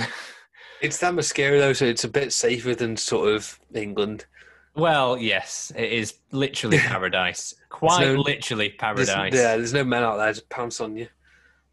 It's 0.80 0.98
that 0.98 1.12
much 1.14 1.16
mascara 1.16 1.58
though, 1.58 1.72
so 1.72 1.84
it's 1.84 2.04
a 2.04 2.08
bit 2.08 2.32
safer 2.32 2.74
than 2.74 2.96
sort 2.96 3.34
of 3.34 3.58
England. 3.74 4.26
Well, 4.74 5.18
yes, 5.18 5.72
it 5.76 5.92
is 5.92 6.14
literally 6.30 6.78
paradise. 6.86 7.54
Quite 7.68 8.06
no- 8.06 8.20
literally 8.20 8.68
There's, 8.68 9.08
paradise. 9.08 9.34
yeah, 9.34 9.56
there's 9.56 9.74
no 9.74 9.84
men 9.84 10.02
out 10.02 10.16
there 10.16 10.32
to 10.32 10.42
pounce 10.48 10.80
on 10.80 10.96
you. 10.96 11.08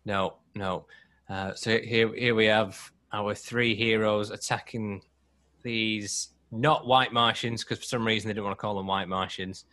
No, 0.05 0.35
no. 0.55 0.85
Uh, 1.29 1.53
so 1.53 1.77
here, 1.79 2.13
here 2.15 2.35
we 2.35 2.45
have 2.45 2.91
our 3.13 3.33
three 3.35 3.75
heroes 3.75 4.31
attacking 4.31 5.01
these 5.63 6.29
not 6.51 6.87
white 6.87 7.11
Martians 7.11 7.63
because 7.63 7.79
for 7.79 7.85
some 7.85 8.07
reason 8.07 8.27
they 8.27 8.33
don't 8.33 8.45
want 8.45 8.57
to 8.57 8.61
call 8.61 8.75
them 8.75 8.87
white 8.87 9.07
Martians. 9.09 9.65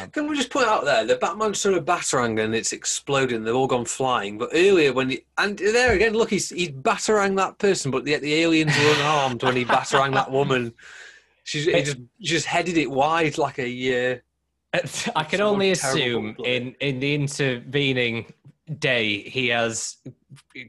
Um, 0.00 0.10
Can 0.10 0.28
we 0.28 0.36
just 0.36 0.50
put 0.50 0.66
out 0.66 0.84
there 0.84 1.04
the 1.04 1.16
Batman's 1.16 1.60
sort 1.60 1.76
of 1.76 1.84
batarang 1.84 2.42
and 2.42 2.54
it's 2.54 2.72
exploding. 2.72 3.44
They've 3.44 3.54
all 3.54 3.66
gone 3.66 3.84
flying. 3.84 4.38
But 4.38 4.50
earlier 4.52 4.92
when 4.92 5.10
he 5.10 5.24
and 5.38 5.58
there 5.58 5.94
again, 5.94 6.14
look, 6.14 6.30
he's 6.30 6.50
he 6.50 6.70
batarang 6.70 7.36
that 7.36 7.58
person, 7.58 7.90
but 7.90 8.06
yet 8.06 8.22
the 8.22 8.34
aliens 8.34 8.76
were 8.76 8.94
unarmed 8.94 9.42
when 9.42 9.56
he 9.56 9.64
batarang 9.76 10.14
that 10.14 10.30
woman. 10.30 10.72
She's 11.44 11.66
he 11.66 11.82
just 11.82 11.98
just 12.20 12.46
headed 12.46 12.76
it 12.78 12.90
wide 12.90 13.38
like 13.38 13.58
a 13.58 14.12
uh, 14.12 14.18
I 15.14 15.24
can 15.24 15.40
only 15.40 15.70
assume 15.70 16.36
in 16.44 16.74
in 16.80 17.00
the 17.00 17.14
intervening 17.14 18.32
day 18.78 19.28
he 19.28 19.48
has 19.48 19.98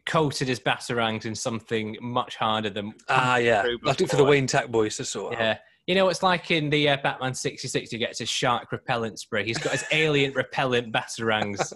coated 0.06 0.48
his 0.48 0.60
batarangs 0.60 1.26
in 1.26 1.34
something 1.34 1.98
much 2.02 2.36
harder 2.36 2.70
than 2.70 2.94
ah 3.10 3.38
yeah. 3.38 3.66
Left 3.84 4.02
it 4.02 4.10
for 4.10 4.18
the. 4.18 4.24
Wayne 4.24 4.48
Tech 4.48 4.70
boys 4.70 4.98
to 4.98 5.06
sort 5.06 5.36
out. 5.36 5.58
You 5.88 5.94
know, 5.96 6.10
it's 6.10 6.24
like 6.24 6.50
in 6.52 6.70
the 6.70 6.90
uh, 6.90 6.98
Batman 7.04 7.34
66, 7.36 7.92
he 7.92 7.98
gets 7.98 8.20
his 8.20 8.30
shark 8.30 8.72
repellent 8.72 9.20
spray. 9.20 9.46
He's 9.46 9.60
got 9.60 9.74
his 9.74 9.86
alien 9.92 10.34
repellent 10.34 10.92
batarangs. 10.92 11.74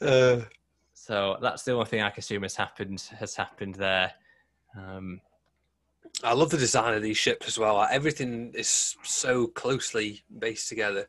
Uh, 0.00 0.40
So 0.92 1.36
that's 1.40 1.62
the 1.62 1.72
only 1.72 1.86
thing 1.86 2.02
I 2.02 2.10
can 2.10 2.18
assume 2.20 2.42
has 2.42 2.56
happened 2.56 3.00
has 3.18 3.34
happened 3.36 3.76
there. 3.76 4.12
Um, 4.76 5.20
I 6.24 6.32
love 6.32 6.50
the 6.50 6.56
design 6.58 6.94
of 6.94 7.02
these 7.02 7.16
ships 7.16 7.46
as 7.46 7.58
well. 7.58 7.86
Everything 7.90 8.52
is 8.54 8.96
so 9.02 9.46
closely 9.46 10.22
based 10.38 10.68
together. 10.68 11.08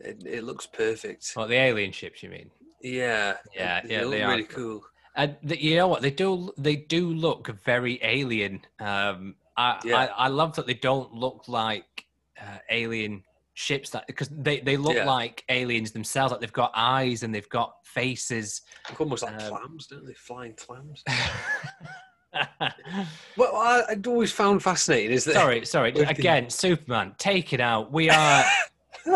It, 0.00 0.24
it 0.26 0.44
looks 0.44 0.66
perfect. 0.66 1.32
well, 1.36 1.46
the 1.48 1.54
alien 1.56 1.92
ships, 1.92 2.22
you 2.22 2.28
mean? 2.30 2.50
Yeah, 2.82 3.36
Yeah, 3.54 3.80
they 3.82 3.94
yeah, 3.94 4.02
look 4.02 4.10
they 4.12 4.22
are 4.22 4.30
really 4.30 4.42
cool. 4.44 4.80
cool. 4.80 4.84
And 5.16 5.36
th- 5.46 5.60
you 5.60 5.76
know 5.76 5.88
what? 5.88 6.02
They 6.02 6.10
do. 6.12 6.52
They 6.58 6.76
do 6.76 7.08
look 7.12 7.48
very 7.64 7.98
alien. 8.02 8.60
Um, 8.78 9.34
I, 9.58 9.78
Yeah. 9.84 9.96
I 9.96 10.06
I 10.06 10.28
love 10.28 10.54
that 10.56 10.66
they 10.66 10.74
don't 10.74 11.12
look 11.12 11.48
like 11.48 12.04
uh, 12.40 12.58
alien 12.70 13.24
ships 13.54 13.90
that 13.90 14.06
because 14.06 14.28
they 14.30 14.60
they 14.60 14.76
look 14.76 14.94
Yeah. 14.96 15.04
like 15.04 15.44
aliens 15.48 15.90
themselves. 15.92 16.30
Like 16.32 16.40
they've 16.40 16.52
got 16.52 16.72
eyes 16.74 17.22
and 17.24 17.34
they've 17.34 17.48
got 17.48 17.74
faces. 17.84 18.62
Look 18.88 19.00
almost 19.00 19.22
like 19.24 19.34
Um, 19.42 19.50
clams, 19.50 19.86
don't 19.88 20.06
they? 20.06 20.14
Flying 20.14 20.54
clams. 20.54 21.02
What 23.36 23.54
I, 23.54 23.92
I'd 23.92 24.06
always 24.06 24.32
found 24.32 24.62
fascinating 24.62 25.12
is 25.12 25.24
that 25.24 25.34
sorry, 25.34 25.64
sorry. 25.64 25.92
With 25.92 26.04
the- 26.08 26.10
Again, 26.10 26.50
Superman, 26.50 27.14
take 27.18 27.52
it 27.52 27.60
out. 27.60 27.90
We 27.92 28.10
are 28.10 28.44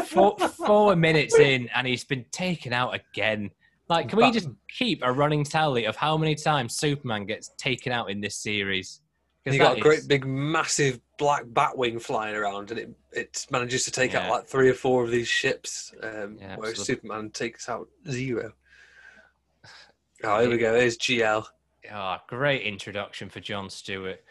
four, 0.07 0.39
four 0.39 0.97
minutes 1.09 1.39
in, 1.39 1.69
and 1.75 1.87
he's 1.87 2.05
been 2.05 2.25
taken 2.33 2.73
out 2.73 2.95
again. 2.95 3.51
Like, 3.89 4.09
can 4.09 4.19
we 4.19 4.31
just 4.31 4.49
keep 4.79 5.01
a 5.03 5.13
running 5.13 5.45
tally 5.45 5.85
of 5.85 5.97
how 5.97 6.17
many 6.17 6.35
times 6.35 6.77
Superman 6.77 7.27
gets 7.27 7.51
taken 7.59 7.93
out 7.93 8.11
in 8.11 8.21
this 8.21 8.37
series? 8.37 9.02
You 9.45 9.59
got 9.59 9.79
a 9.79 9.81
great 9.81 10.07
big 10.07 10.25
massive 10.25 11.01
black 11.19 11.45
batwing 11.45 12.01
flying 12.01 12.37
around, 12.37 12.71
and 12.71 12.79
it 12.79 12.91
it 13.11 13.47
manages 13.51 13.85
to 13.85 13.91
take 13.91 14.13
yeah. 14.13 14.25
out 14.25 14.31
like 14.31 14.47
three 14.47 14.69
or 14.69 14.75
four 14.75 15.03
of 15.03 15.11
these 15.11 15.27
ships, 15.27 15.93
um, 16.03 16.39
yeah, 16.41 16.57
whereas 16.57 16.79
Superman 16.79 17.31
takes 17.31 17.69
out 17.69 17.89
zero. 18.09 18.53
Oh, 20.25 20.39
here 20.39 20.51
we 20.51 20.57
go. 20.57 20.73
Here's 20.79 20.97
GL. 20.99 21.45
Oh, 21.93 22.17
great 22.29 22.63
introduction 22.63 23.29
for 23.29 23.41
John 23.41 23.69
Stewart. 23.69 24.23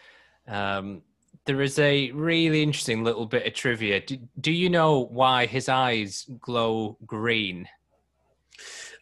Um, 0.48 1.02
there 1.44 1.62
is 1.62 1.78
a 1.80 2.12
really 2.12 2.64
interesting 2.64 3.04
little 3.04 3.26
bit 3.26 3.46
of 3.46 3.54
trivia. 3.54 4.00
Do, 4.00 4.18
do 4.40 4.54
you 4.54 4.70
know 4.70 5.02
why 5.02 5.48
his 5.48 5.68
eyes 5.68 6.26
glow 6.40 6.98
green? 7.06 7.68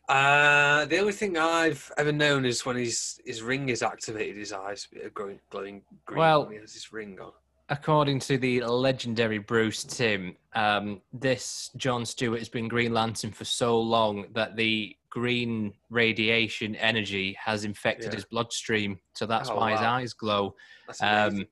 Uh, 0.10 0.86
the 0.86 0.98
only 0.98 1.14
thing 1.14 1.38
I've 1.38 1.92
ever 1.96 2.12
known 2.12 2.44
is 2.44 2.66
when 2.66 2.76
his 2.76 3.22
his 3.26 3.44
ring 3.44 3.70
is 3.70 3.84
activated, 3.84 4.38
his 4.38 4.52
eyes 4.52 4.88
are 5.04 5.12
glowing, 5.12 5.40
glowing 5.52 5.84
green 6.08 6.18
well, 6.18 6.46
when 6.46 6.54
he 6.54 6.60
has 6.60 6.74
his 6.74 6.92
ring 6.92 7.20
on. 7.22 7.32
According 7.70 8.20
to 8.22 8.40
the 8.40 8.62
legendary 8.62 9.38
Bruce 9.38 9.84
Timm, 9.84 10.36
um, 10.56 11.02
this 11.14 11.70
John 11.78 12.08
Stewart 12.08 12.40
has 12.40 12.50
been 12.50 12.68
Green 12.68 12.92
Lantern 12.92 13.32
for 13.32 13.46
so 13.46 13.80
long 13.80 14.26
that 14.34 14.56
the 14.56 14.96
green 15.12 15.74
radiation 15.92 16.76
energy 16.76 17.38
has 17.40 17.64
infected 17.64 18.08
yeah. 18.08 18.16
his 18.16 18.26
bloodstream, 18.26 19.00
so 19.14 19.28
that's 19.28 19.52
oh, 19.52 19.58
why 19.58 19.72
wow. 19.72 19.78
his 19.78 19.86
eyes 19.86 20.14
glow. 20.14 20.56
That's, 20.88 21.04
um, 21.04 21.46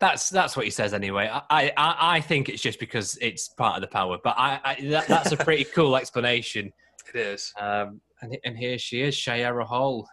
that's 0.00 0.28
that's 0.28 0.54
what 0.54 0.66
he 0.66 0.70
says 0.70 0.92
anyway. 0.92 1.30
I, 1.32 1.72
I 1.78 1.96
I 2.16 2.20
think 2.20 2.50
it's 2.50 2.60
just 2.60 2.78
because 2.78 3.16
it's 3.22 3.48
part 3.48 3.76
of 3.76 3.80
the 3.80 3.88
power, 3.88 4.18
but 4.22 4.34
I, 4.36 4.60
I 4.62 4.74
that, 4.88 5.08
that's 5.08 5.32
a 5.32 5.36
pretty 5.38 5.64
cool 5.64 5.96
explanation. 5.96 6.74
It 7.14 7.20
is. 7.20 7.52
Um, 7.58 8.00
and, 8.20 8.36
and 8.44 8.56
here 8.56 8.78
she 8.78 9.02
is, 9.02 9.14
Shayera 9.14 9.64
Hall. 9.64 10.08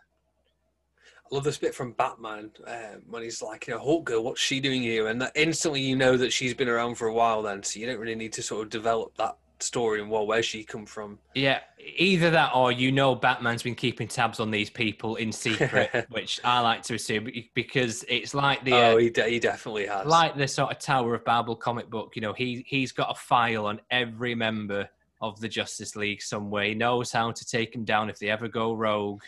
I 1.29 1.35
love 1.35 1.43
this 1.43 1.57
bit 1.57 1.75
from 1.75 1.91
Batman 1.93 2.51
um, 2.67 3.01
when 3.09 3.23
he's 3.23 3.41
like, 3.41 3.67
you 3.67 3.73
know, 3.73 3.81
Hawkgirl, 3.81 4.23
what's 4.23 4.39
she 4.39 4.59
doing 4.59 4.81
here? 4.81 5.07
And 5.07 5.21
that 5.21 5.33
instantly 5.35 5.81
you 5.81 5.95
know 5.95 6.15
that 6.15 6.31
she's 6.31 6.53
been 6.53 6.69
around 6.69 6.95
for 6.95 7.07
a 7.07 7.13
while 7.13 7.41
then, 7.41 7.63
so 7.63 7.79
you 7.79 7.85
don't 7.85 7.99
really 7.99 8.15
need 8.15 8.33
to 8.33 8.41
sort 8.41 8.63
of 8.63 8.69
develop 8.69 9.15
that 9.17 9.37
story 9.59 10.01
and 10.01 10.09
well, 10.09 10.25
where's 10.25 10.45
she 10.45 10.63
come 10.63 10.85
from? 10.85 11.19
Yeah, 11.35 11.59
either 11.97 12.29
that 12.29 12.51
or 12.55 12.71
you 12.71 12.91
know 12.91 13.15
Batman's 13.15 13.63
been 13.63 13.75
keeping 13.75 14.07
tabs 14.07 14.39
on 14.39 14.51
these 14.51 14.69
people 14.69 15.15
in 15.15 15.31
secret, 15.31 16.07
which 16.09 16.39
I 16.43 16.59
like 16.59 16.83
to 16.83 16.95
assume 16.95 17.29
because 17.53 18.05
it's 18.07 18.33
like 18.33 18.63
the 18.63 18.73
oh, 18.73 18.95
uh, 18.95 18.97
he, 18.97 19.09
de- 19.09 19.29
he 19.29 19.39
definitely 19.39 19.87
has 19.87 20.05
like 20.05 20.37
the 20.37 20.47
sort 20.47 20.71
of 20.71 20.79
Tower 20.79 21.15
of 21.15 21.25
Babel 21.25 21.55
comic 21.55 21.89
book. 21.89 22.15
You 22.15 22.21
know, 22.21 22.33
he 22.33 22.63
he's 22.67 22.91
got 22.91 23.11
a 23.11 23.15
file 23.15 23.65
on 23.65 23.81
every 23.91 24.35
member 24.35 24.87
of 25.21 25.39
the 25.39 25.49
Justice 25.49 25.95
League 25.95 26.21
somewhere. 26.21 26.65
He 26.65 26.75
knows 26.75 27.11
how 27.11 27.31
to 27.31 27.45
take 27.45 27.73
them 27.73 27.83
down 27.83 28.09
if 28.09 28.19
they 28.19 28.29
ever 28.29 28.47
go 28.47 28.73
rogue. 28.73 29.21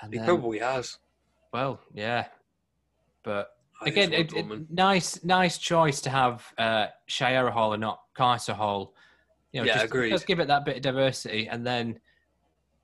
And 0.00 0.12
he 0.12 0.18
then, 0.18 0.26
probably 0.26 0.58
has. 0.58 0.98
Well, 1.52 1.80
yeah, 1.94 2.26
but 3.22 3.50
again, 3.82 4.12
it, 4.12 4.32
it, 4.32 4.70
nice, 4.70 5.22
nice 5.22 5.58
choice 5.58 6.00
to 6.02 6.10
have 6.10 6.44
uh, 6.58 6.86
Shayera 7.08 7.50
Hall 7.50 7.72
and 7.72 7.80
not 7.80 8.00
Carter 8.14 8.54
Hall. 8.54 8.94
You 9.52 9.60
know, 9.60 9.66
yeah, 9.66 9.74
just, 9.74 9.84
agreed. 9.84 10.10
Just 10.10 10.26
give 10.26 10.40
it 10.40 10.48
that 10.48 10.64
bit 10.64 10.76
of 10.76 10.82
diversity, 10.82 11.46
and 11.48 11.66
then 11.66 12.00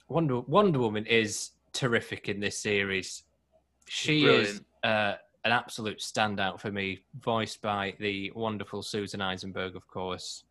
Wonder 0.08 0.40
Wonder 0.40 0.78
Woman 0.78 1.06
is 1.06 1.50
terrific 1.72 2.28
in 2.28 2.40
this 2.40 2.58
series. 2.58 3.22
She 3.86 4.22
Brilliant. 4.22 4.48
is 4.48 4.60
uh, 4.84 5.14
an 5.44 5.52
absolute 5.52 5.98
standout 5.98 6.60
for 6.60 6.70
me, 6.70 7.00
voiced 7.20 7.62
by 7.62 7.94
the 7.98 8.30
wonderful 8.34 8.82
Susan 8.82 9.22
Eisenberg, 9.22 9.76
of 9.76 9.88
course. 9.88 10.44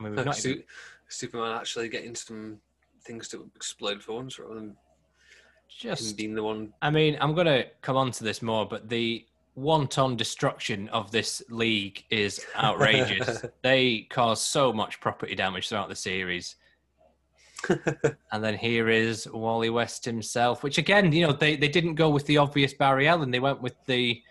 I 0.00 0.08
mean, 0.08 0.32
Su- 0.32 0.50
even... 0.50 0.62
Superman 1.08 1.56
actually 1.56 1.88
getting 1.88 2.14
some 2.14 2.60
things 3.02 3.28
to 3.28 3.50
explode 3.56 4.02
for 4.02 4.12
once, 4.12 4.38
rather 4.38 4.54
than 4.54 4.76
just 5.68 6.16
being 6.16 6.34
the 6.34 6.42
one. 6.42 6.72
I 6.82 6.90
mean, 6.90 7.16
I'm 7.20 7.34
going 7.34 7.46
to 7.46 7.66
come 7.82 7.96
on 7.96 8.10
to 8.12 8.24
this 8.24 8.42
more, 8.42 8.66
but 8.66 8.88
the 8.88 9.26
wanton 9.54 10.16
destruction 10.16 10.88
of 10.90 11.10
this 11.10 11.42
league 11.50 12.04
is 12.10 12.44
outrageous. 12.56 13.44
they 13.62 14.06
cause 14.10 14.40
so 14.40 14.72
much 14.72 15.00
property 15.00 15.34
damage 15.34 15.68
throughout 15.68 15.88
the 15.88 15.96
series. 15.96 16.56
and 17.68 18.44
then 18.44 18.56
here 18.56 18.88
is 18.88 19.28
Wally 19.32 19.68
West 19.68 20.04
himself, 20.04 20.62
which 20.62 20.78
again, 20.78 21.10
you 21.12 21.26
know, 21.26 21.32
they, 21.32 21.56
they 21.56 21.68
didn't 21.68 21.96
go 21.96 22.08
with 22.08 22.24
the 22.26 22.38
obvious 22.38 22.72
Barry 22.72 23.08
Allen. 23.08 23.32
They 23.32 23.40
went 23.40 23.60
with 23.60 23.74
the 23.86 24.22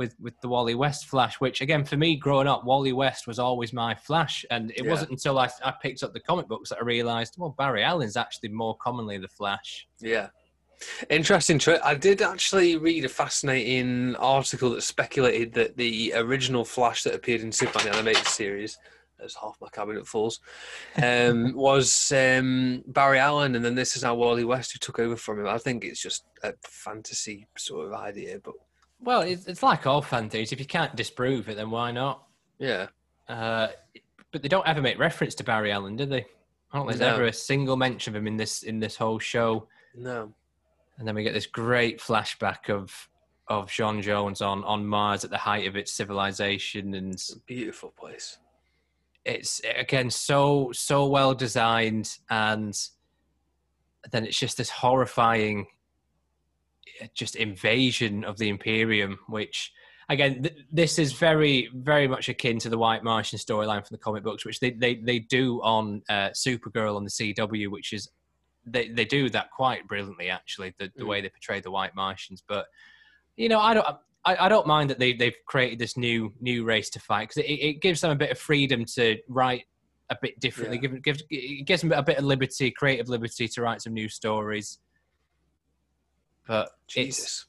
with 0.00 0.16
with 0.18 0.40
the 0.40 0.48
Wally 0.48 0.74
West 0.74 1.06
Flash, 1.06 1.38
which 1.40 1.60
again 1.60 1.84
for 1.84 1.98
me 1.98 2.16
growing 2.16 2.48
up, 2.48 2.64
Wally 2.64 2.94
West 2.94 3.26
was 3.26 3.38
always 3.38 3.74
my 3.74 3.94
Flash, 3.94 4.46
and 4.50 4.70
it 4.70 4.84
yeah. 4.84 4.90
wasn't 4.90 5.10
until 5.10 5.38
I, 5.38 5.50
I 5.62 5.74
picked 5.82 6.02
up 6.02 6.14
the 6.14 6.20
comic 6.20 6.48
books 6.48 6.70
that 6.70 6.78
I 6.78 6.84
realised, 6.84 7.34
well, 7.36 7.54
Barry 7.56 7.82
Allen's 7.82 8.16
actually 8.16 8.48
more 8.48 8.74
commonly 8.78 9.18
the 9.18 9.28
Flash. 9.28 9.86
Yeah. 10.00 10.28
Interesting. 11.10 11.60
I 11.84 11.94
did 11.94 12.22
actually 12.22 12.78
read 12.78 13.04
a 13.04 13.10
fascinating 13.10 14.16
article 14.16 14.70
that 14.70 14.82
speculated 14.82 15.52
that 15.52 15.76
the 15.76 16.14
original 16.16 16.64
Flash 16.64 17.02
that 17.02 17.14
appeared 17.14 17.42
in 17.42 17.52
Superman 17.52 17.92
the 17.92 17.98
animated 17.98 18.26
series, 18.26 18.78
as 19.22 19.34
half 19.34 19.58
my 19.60 19.68
cabinet 19.68 20.06
falls, 20.06 20.40
um, 21.02 21.52
was 21.54 22.10
um, 22.12 22.82
Barry 22.86 23.18
Allen, 23.18 23.54
and 23.54 23.62
then 23.62 23.74
this 23.74 23.94
is 23.94 24.02
now 24.02 24.14
Wally 24.14 24.44
West 24.44 24.72
who 24.72 24.78
took 24.78 24.98
over 24.98 25.16
from 25.16 25.40
him. 25.40 25.46
I 25.48 25.58
think 25.58 25.84
it's 25.84 26.00
just 26.00 26.24
a 26.42 26.54
fantasy 26.62 27.46
sort 27.58 27.86
of 27.86 27.92
idea, 27.92 28.40
but 28.42 28.54
well, 29.02 29.22
it's, 29.22 29.46
it's 29.46 29.62
like 29.62 29.86
all 29.86 30.02
fantasies. 30.02 30.52
If 30.52 30.60
you 30.60 30.66
can't 30.66 30.94
disprove 30.94 31.48
it, 31.48 31.56
then 31.56 31.70
why 31.70 31.90
not? 31.90 32.24
Yeah. 32.58 32.88
Uh, 33.28 33.68
but 34.32 34.42
they 34.42 34.48
don't 34.48 34.66
ever 34.66 34.82
make 34.82 34.98
reference 34.98 35.34
to 35.36 35.44
Barry 35.44 35.72
Allen, 35.72 35.96
do 35.96 36.06
they? 36.06 36.26
I 36.72 36.78
don't 36.78 36.86
think 36.86 36.98
there's 36.98 37.10
no. 37.10 37.16
ever 37.16 37.24
a 37.26 37.32
single 37.32 37.76
mention 37.76 38.14
of 38.14 38.20
him 38.20 38.26
in 38.26 38.36
this 38.36 38.62
in 38.62 38.78
this 38.78 38.96
whole 38.96 39.18
show. 39.18 39.66
No. 39.94 40.32
And 40.98 41.08
then 41.08 41.14
we 41.14 41.22
get 41.22 41.34
this 41.34 41.46
great 41.46 42.00
flashback 42.00 42.68
of 42.68 43.08
of 43.48 43.70
John 43.70 44.00
Jones 44.02 44.40
on 44.40 44.62
on 44.64 44.86
Mars 44.86 45.24
at 45.24 45.30
the 45.30 45.38
height 45.38 45.66
of 45.66 45.74
its 45.74 45.92
civilization 45.92 46.94
and 46.94 47.20
beautiful 47.46 47.92
place. 47.98 48.38
It's 49.24 49.60
again 49.76 50.10
so 50.10 50.70
so 50.72 51.06
well 51.06 51.34
designed 51.34 52.16
and 52.30 52.78
then 54.12 54.24
it's 54.24 54.38
just 54.38 54.56
this 54.56 54.70
horrifying 54.70 55.66
just 57.14 57.36
invasion 57.36 58.24
of 58.24 58.38
the 58.38 58.48
Imperium, 58.48 59.18
which 59.28 59.72
again, 60.10 60.42
th- 60.42 60.56
this 60.70 60.98
is 60.98 61.12
very, 61.12 61.70
very 61.74 62.06
much 62.06 62.28
akin 62.28 62.58
to 62.58 62.68
the 62.68 62.76
White 62.76 63.02
Martian 63.02 63.38
storyline 63.38 63.86
from 63.86 63.94
the 63.94 63.98
comic 63.98 64.22
books, 64.22 64.44
which 64.44 64.60
they 64.60 64.70
they, 64.70 64.96
they 64.96 65.20
do 65.20 65.62
on 65.62 66.02
uh, 66.08 66.30
Supergirl 66.30 66.96
on 66.96 67.04
the 67.04 67.10
CW, 67.10 67.68
which 67.68 67.92
is 67.92 68.08
they, 68.66 68.88
they 68.88 69.04
do 69.04 69.30
that 69.30 69.50
quite 69.50 69.88
brilliantly 69.88 70.28
actually, 70.28 70.74
the, 70.78 70.90
the 70.96 71.04
mm. 71.04 71.08
way 71.08 71.20
they 71.20 71.30
portray 71.30 71.60
the 71.60 71.70
White 71.70 71.94
Martians. 71.94 72.42
But 72.46 72.66
you 73.36 73.48
know, 73.48 73.60
I 73.60 73.74
don't. 73.74 73.86
I, 74.22 74.36
I 74.36 74.48
don't 74.50 74.66
mind 74.66 74.90
that 74.90 74.98
they, 74.98 75.14
they've 75.14 75.36
created 75.46 75.78
this 75.78 75.96
new 75.96 76.34
new 76.40 76.64
race 76.64 76.90
to 76.90 77.00
fight 77.00 77.28
because 77.28 77.42
it, 77.42 77.52
it 77.52 77.80
gives 77.80 78.02
them 78.02 78.10
a 78.10 78.16
bit 78.16 78.30
of 78.30 78.38
freedom 78.38 78.84
to 78.96 79.16
write 79.28 79.64
a 80.10 80.16
bit 80.20 80.38
differently. 80.40 80.76
Yeah. 80.76 80.88
Give, 80.88 81.02
give, 81.02 81.22
it 81.30 81.66
gives 81.66 81.80
them 81.80 81.92
a 81.92 82.02
bit 82.02 82.18
of 82.18 82.24
liberty, 82.24 82.70
creative 82.70 83.08
liberty 83.08 83.48
to 83.48 83.62
write 83.62 83.80
some 83.80 83.94
new 83.94 84.08
stories. 84.08 84.78
But 86.50 86.70
Jesus. 86.88 87.46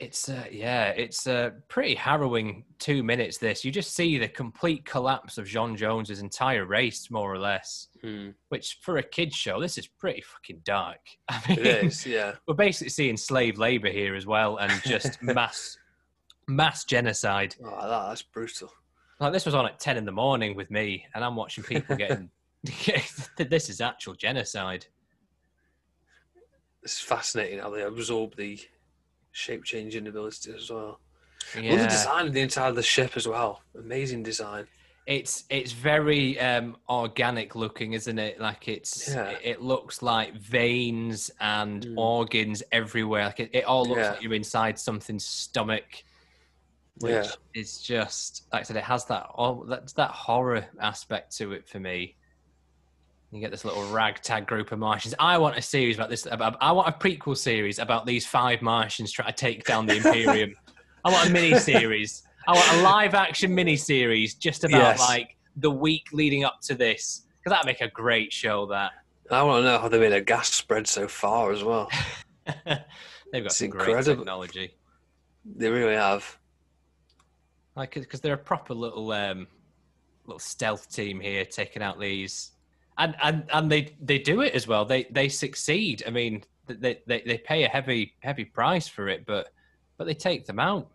It's, 0.00 0.26
it's 0.26 0.28
uh, 0.30 0.46
yeah, 0.50 0.86
it's 0.86 1.26
a 1.26 1.52
pretty 1.68 1.94
harrowing 1.94 2.64
two 2.78 3.02
minutes. 3.02 3.36
This 3.36 3.62
you 3.62 3.70
just 3.70 3.94
see 3.94 4.16
the 4.16 4.26
complete 4.26 4.86
collapse 4.86 5.36
of 5.36 5.44
J'onn 5.44 5.76
J'onzz's 5.76 6.20
entire 6.20 6.64
race, 6.64 7.10
more 7.10 7.30
or 7.30 7.38
less. 7.38 7.88
Hmm. 8.00 8.30
Which 8.48 8.78
for 8.80 8.96
a 8.96 9.02
kids 9.02 9.36
show, 9.36 9.60
this 9.60 9.76
is 9.76 9.86
pretty 9.86 10.22
fucking 10.22 10.62
dark. 10.64 11.00
I 11.28 11.42
mean, 11.46 11.58
it 11.58 11.84
is, 11.84 12.06
yeah. 12.06 12.36
We're 12.46 12.54
basically 12.54 12.88
seeing 12.88 13.18
slave 13.18 13.58
labor 13.58 13.90
here 13.90 14.14
as 14.14 14.24
well, 14.24 14.56
and 14.56 14.72
just 14.82 15.22
mass 15.22 15.76
mass 16.46 16.86
genocide. 16.86 17.54
Oh, 17.62 17.68
that, 17.68 18.08
that's 18.08 18.22
brutal. 18.22 18.72
Like 19.20 19.34
this 19.34 19.44
was 19.44 19.54
on 19.54 19.66
at 19.66 19.78
ten 19.78 19.98
in 19.98 20.06
the 20.06 20.12
morning 20.12 20.56
with 20.56 20.70
me, 20.70 21.04
and 21.14 21.22
I'm 21.22 21.36
watching 21.36 21.64
people 21.64 21.96
getting. 21.96 22.30
this 23.36 23.68
is 23.68 23.82
actual 23.82 24.14
genocide 24.14 24.86
it's 26.82 27.00
fascinating 27.00 27.58
how 27.58 27.70
they 27.70 27.82
absorb 27.82 28.36
the 28.36 28.58
shape 29.32 29.64
changing 29.64 30.06
abilities 30.06 30.54
as 30.54 30.70
well. 30.70 31.00
Yeah. 31.54 31.74
Well, 31.74 31.84
the 31.84 31.88
design 31.88 32.26
of 32.26 32.32
the 32.32 32.40
inside 32.40 32.68
of 32.68 32.76
the 32.76 32.82
ship 32.82 33.16
as 33.16 33.26
well. 33.26 33.62
Amazing 33.78 34.22
design. 34.22 34.66
It's 35.06 35.44
it's 35.48 35.72
very 35.72 36.38
um, 36.38 36.76
organic 36.88 37.54
looking, 37.54 37.94
isn't 37.94 38.18
it? 38.18 38.38
Like 38.38 38.68
it's 38.68 39.08
yeah. 39.08 39.30
it, 39.30 39.40
it, 39.42 39.62
looks 39.62 40.02
like 40.02 40.34
veins 40.34 41.30
and 41.40 41.86
mm. 41.86 41.96
organs 41.96 42.62
everywhere. 42.72 43.24
Like 43.24 43.40
it, 43.40 43.50
it 43.54 43.64
all 43.64 43.86
looks 43.86 44.00
yeah. 44.00 44.10
like 44.10 44.22
you're 44.22 44.34
inside 44.34 44.78
something's 44.78 45.24
stomach. 45.24 46.04
Which 47.00 47.12
yeah. 47.12 47.30
is 47.54 47.80
just 47.80 48.48
like 48.52 48.60
I 48.60 48.62
said, 48.64 48.76
it 48.76 48.84
has 48.84 49.06
that 49.06 49.30
all 49.34 49.64
that 49.68 49.94
that 49.94 50.10
horror 50.10 50.66
aspect 50.78 51.34
to 51.38 51.52
it 51.52 51.66
for 51.66 51.80
me. 51.80 52.16
You 53.30 53.40
get 53.40 53.50
this 53.50 53.64
little 53.64 53.86
ragtag 53.90 54.46
group 54.46 54.72
of 54.72 54.78
Martians. 54.78 55.14
I 55.18 55.36
want 55.36 55.56
a 55.58 55.62
series 55.62 55.96
about 55.96 56.08
this. 56.08 56.26
About, 56.30 56.56
I 56.62 56.72
want 56.72 56.88
a 56.88 56.92
prequel 56.92 57.36
series 57.36 57.78
about 57.78 58.06
these 58.06 58.26
five 58.26 58.62
Martians 58.62 59.12
trying 59.12 59.28
to 59.28 59.34
take 59.34 59.64
down 59.64 59.84
the 59.86 59.96
Imperium. 59.96 60.54
I 61.04 61.12
want 61.12 61.28
a 61.28 61.32
mini 61.32 61.58
series. 61.58 62.22
I 62.46 62.52
want 62.54 62.72
a 62.72 62.82
live 62.82 63.14
action 63.14 63.54
mini 63.54 63.76
series 63.76 64.34
just 64.34 64.64
about 64.64 64.78
Yes. 64.78 65.00
like 65.00 65.36
the 65.56 65.70
week 65.70 66.06
leading 66.12 66.44
up 66.44 66.60
to 66.62 66.74
this. 66.74 67.26
Because 67.36 67.50
that'd 67.50 67.66
make 67.66 67.82
a 67.82 67.88
great 67.92 68.32
show. 68.32 68.64
That 68.66 68.92
I 69.30 69.42
want 69.42 69.62
to 69.62 69.70
know 69.70 69.78
how 69.78 69.88
they 69.88 69.98
made 70.00 70.12
a 70.14 70.22
gas 70.22 70.48
spread 70.54 70.86
so 70.86 71.06
far 71.06 71.52
as 71.52 71.62
well. 71.62 71.90
they've 72.46 72.64
got 72.64 72.80
It's 73.32 73.58
some 73.58 73.68
great 73.68 73.88
incredible. 73.88 74.22
technology. 74.24 74.74
They 75.44 75.68
really 75.68 75.94
have. 75.96 76.38
Like, 77.76 77.92
because 77.94 78.22
they're 78.22 78.34
a 78.34 78.38
proper 78.38 78.72
little 78.74 79.12
um, 79.12 79.46
little 80.24 80.40
stealth 80.40 80.90
team 80.92 81.20
here, 81.20 81.44
taking 81.44 81.82
out 81.82 82.00
these, 82.00 82.52
and 82.98 83.16
and 83.22 83.44
and 83.52 83.70
they 83.70 83.96
they 84.00 84.18
do 84.18 84.40
it 84.42 84.54
as 84.54 84.66
well. 84.66 84.84
They 84.84 85.04
they 85.04 85.28
succeed. 85.28 86.02
I 86.06 86.10
mean, 86.10 86.44
they 86.66 87.00
they 87.06 87.22
they 87.24 87.38
pay 87.38 87.64
a 87.64 87.68
heavy 87.68 88.14
heavy 88.20 88.44
price 88.44 88.88
for 88.88 89.08
it, 89.08 89.24
but 89.24 89.52
but 89.96 90.06
they 90.06 90.14
take 90.14 90.46
them 90.46 90.58
out. 90.58 90.88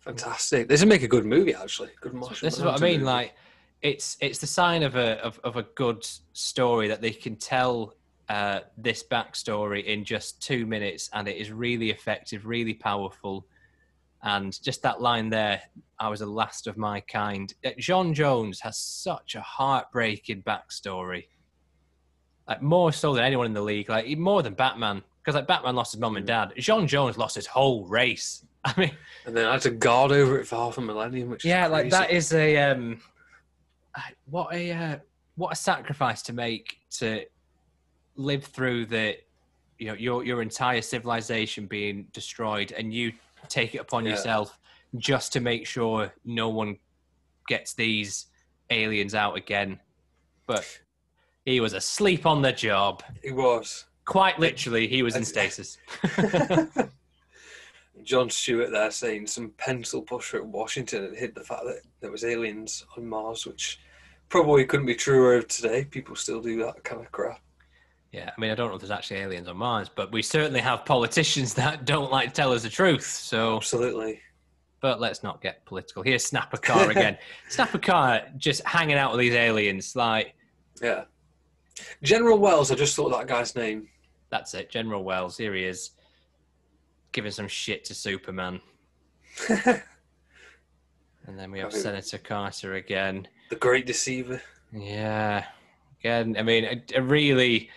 Fantastic. 0.00 0.68
This 0.68 0.80
would 0.80 0.88
make 0.88 1.02
a 1.02 1.08
good 1.08 1.24
movie, 1.24 1.54
actually. 1.54 1.90
Good 2.00 2.20
this 2.40 2.58
is 2.58 2.62
what 2.62 2.80
I 2.80 2.84
mean. 2.84 2.92
movie. 2.94 3.04
Like, 3.04 3.34
it's 3.82 4.16
it's 4.20 4.38
the 4.38 4.46
sign 4.46 4.82
of 4.82 4.96
a 4.96 5.22
of, 5.22 5.38
of 5.44 5.56
a 5.56 5.62
good 5.62 6.06
story 6.32 6.88
that 6.88 7.00
they 7.00 7.10
can 7.10 7.36
tell 7.36 7.94
uh, 8.28 8.60
this 8.76 9.02
backstory 9.02 9.84
in 9.84 10.04
just 10.04 10.42
two 10.42 10.66
minutes, 10.66 11.10
and 11.12 11.28
it 11.28 11.36
is 11.36 11.52
really 11.52 11.90
effective, 11.90 12.46
really 12.46 12.74
powerful. 12.74 13.46
And 14.22 14.60
just 14.62 14.82
that 14.82 15.00
line 15.00 15.30
there, 15.30 15.60
I 15.98 16.08
was 16.08 16.20
the 16.20 16.26
last 16.26 16.66
of 16.66 16.76
my 16.76 17.00
kind. 17.00 17.52
Uh, 17.64 17.70
John 17.78 18.14
Jones 18.14 18.60
has 18.60 18.76
such 18.76 19.34
a 19.34 19.40
heartbreaking 19.40 20.42
backstory, 20.42 21.26
like 22.48 22.62
more 22.62 22.92
so 22.92 23.14
than 23.14 23.24
anyone 23.24 23.46
in 23.46 23.52
the 23.52 23.62
league, 23.62 23.88
like 23.88 24.08
more 24.18 24.42
than 24.42 24.54
Batman. 24.54 25.02
Because 25.22 25.34
like 25.34 25.46
Batman 25.46 25.76
lost 25.76 25.92
his 25.92 26.00
mom 26.00 26.16
and 26.16 26.26
dad, 26.26 26.52
John 26.56 26.86
Jones 26.86 27.18
lost 27.18 27.36
his 27.36 27.46
whole 27.46 27.86
race. 27.86 28.44
I 28.64 28.74
mean, 28.76 28.90
and 29.24 29.36
then 29.36 29.46
I 29.46 29.52
had 29.52 29.62
to 29.62 29.70
guard 29.70 30.10
over 30.10 30.38
it 30.38 30.46
for 30.46 30.56
half 30.56 30.78
a 30.78 30.80
millennium, 30.80 31.30
which 31.30 31.44
yeah, 31.44 31.66
like 31.68 31.90
that 31.90 32.10
is 32.10 32.32
a 32.32 32.56
um, 32.56 33.00
what 34.26 34.52
a 34.52 34.72
uh, 34.72 34.96
what 35.36 35.52
a 35.52 35.56
sacrifice 35.56 36.22
to 36.22 36.32
make 36.32 36.78
to 36.90 37.24
live 38.16 38.44
through 38.44 38.86
the, 38.86 39.16
you 39.78 39.86
know, 39.86 39.94
your 39.94 40.24
your 40.24 40.42
entire 40.42 40.82
civilization 40.82 41.66
being 41.66 42.08
destroyed, 42.12 42.72
and 42.72 42.92
you 42.92 43.12
take 43.48 43.74
it 43.74 43.78
upon 43.78 44.04
Yeah. 44.04 44.12
yourself 44.12 44.58
just 44.96 45.32
to 45.34 45.40
make 45.40 45.66
sure 45.66 46.12
no 46.24 46.48
one 46.48 46.78
gets 47.46 47.74
these 47.74 48.26
aliens 48.70 49.14
out 49.14 49.36
again. 49.36 49.80
But 50.46 50.80
he 51.44 51.60
was 51.60 51.72
asleep 51.72 52.26
on 52.26 52.42
the 52.42 52.52
job. 52.52 53.02
He 53.22 53.32
was. 53.32 53.84
Quite 54.04 54.38
literally, 54.38 54.88
he 54.88 55.02
was 55.02 55.16
in 55.16 55.24
stasis. 55.24 55.76
John 58.02 58.30
Stewart 58.30 58.70
there 58.70 58.90
saying 58.90 59.26
some 59.26 59.50
pencil 59.58 60.02
pusher 60.02 60.38
at 60.38 60.46
Washington 60.46 61.04
and 61.04 61.16
hid 61.16 61.34
the 61.34 61.42
fact 61.44 61.64
that 61.64 61.82
there 62.00 62.10
was 62.10 62.24
aliens 62.24 62.86
on 62.96 63.06
Mars, 63.06 63.46
which 63.46 63.80
probably 64.28 64.64
couldn't 64.64 64.86
be 64.86 64.94
truer 64.94 65.36
of 65.36 65.48
today. 65.48 65.84
People 65.84 66.16
still 66.16 66.40
do 66.40 66.56
that 66.62 66.84
kind 66.84 67.02
of 67.04 67.10
crap. 67.12 67.40
I 68.38 68.40
mean, 68.40 68.50
I 68.52 68.54
don't 68.54 68.68
know 68.68 68.76
if 68.76 68.80
there's 68.80 68.92
actually 68.92 69.18
aliens 69.18 69.48
on 69.48 69.56
Mars, 69.56 69.90
but 69.92 70.12
we 70.12 70.22
certainly 70.22 70.60
have 70.60 70.84
politicians 70.84 71.54
that 71.62 71.84
don't 71.84 72.12
like 72.12 72.28
to 72.28 72.34
tell 72.34 72.52
us 72.52 72.62
the 72.62 72.68
truth. 72.70 73.04
So, 73.04 73.56
Absolutely. 73.56 74.20
but 74.80 75.00
let's 75.00 75.24
not 75.24 75.42
get 75.42 75.64
political. 75.66 76.04
Here's 76.04 76.24
Snapper 76.24 76.56
Carr 76.56 76.88
again. 76.92 77.18
Snapper 77.48 77.78
Carr 77.78 78.22
just 78.36 78.64
hanging 78.64 78.96
out 78.96 79.10
with 79.10 79.18
these 79.18 79.34
aliens. 79.34 79.96
Like, 79.96 80.34
Yeah. 80.80 81.04
General 82.02 82.38
Wells, 82.38 82.70
I 82.70 82.76
just 82.76 82.94
thought 82.94 83.10
that 83.10 83.26
guy's 83.26 83.56
name. 83.56 83.88
that's 84.30 84.54
it. 84.54 84.70
General 84.70 85.02
Wells, 85.02 85.36
here 85.36 85.54
he 85.54 85.64
is, 85.64 85.90
giving 87.10 87.32
some 87.32 87.48
shit 87.48 87.84
to 87.86 87.94
Superman. 87.94 88.60
And 91.26 91.38
then 91.38 91.50
we 91.52 91.58
have. 91.58 91.74
Senator 91.74 92.16
Carter 92.16 92.74
again. 92.76 93.28
the 93.50 93.56
Great 93.56 93.84
Deceiver. 93.86 94.40
Yeah. 94.72 95.44
Again, 96.00 96.36
I 96.38 96.42
mean, 96.42 96.64
a, 96.64 96.82
a 96.96 97.02
really, 97.02 97.68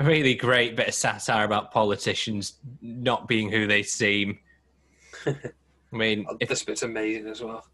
a 0.00 0.04
really 0.04 0.34
great 0.34 0.76
bit 0.76 0.88
of 0.88 0.94
satire 0.94 1.44
about 1.44 1.70
politicians 1.70 2.54
not 2.80 3.28
being 3.28 3.50
who 3.50 3.66
they 3.66 3.82
seem. 3.82 4.38
I 5.26 5.34
mean, 5.92 6.26
if 6.40 6.48
this 6.48 6.64
bit's 6.64 6.82
amazing 6.82 7.28
as 7.28 7.42
well. 7.42 7.66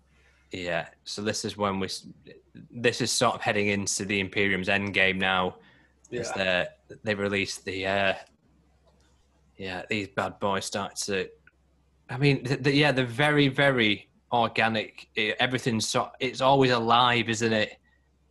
Yeah. 0.51 0.89
So 1.05 1.23
this 1.23 1.45
is 1.45 1.57
when 1.57 1.79
we. 1.81 1.89
This 2.71 3.01
is 3.01 3.13
sort 3.13 3.35
of 3.37 3.41
heading 3.43 3.69
into 3.69 4.05
the 4.05 4.21
Imperium's 4.21 4.69
end 4.69 4.93
game 4.93 5.19
now. 5.19 5.57
Is 6.11 6.31
Yeah. 6.37 6.45
that 6.45 6.79
they 7.05 7.15
released 7.15 7.65
the. 7.65 7.87
Uh, 7.87 8.15
yeah, 9.57 9.83
these 9.89 10.09
bad 10.09 10.39
boys 10.41 10.65
start 10.65 10.97
to. 10.97 11.29
I 12.11 12.19
mean, 12.19 12.45
th 12.45 12.63
th- 12.63 12.77
yeah, 12.77 12.93
they're 12.93 13.05
very, 13.07 13.49
very 13.49 14.09
organic. 14.33 15.09
Eh, 15.17 15.33
Everything's 15.39 15.89
so. 15.89 16.11
It's 16.21 16.41
always 16.41 16.71
alive, 16.73 17.29
isn't 17.29 17.53
it? 17.53 17.77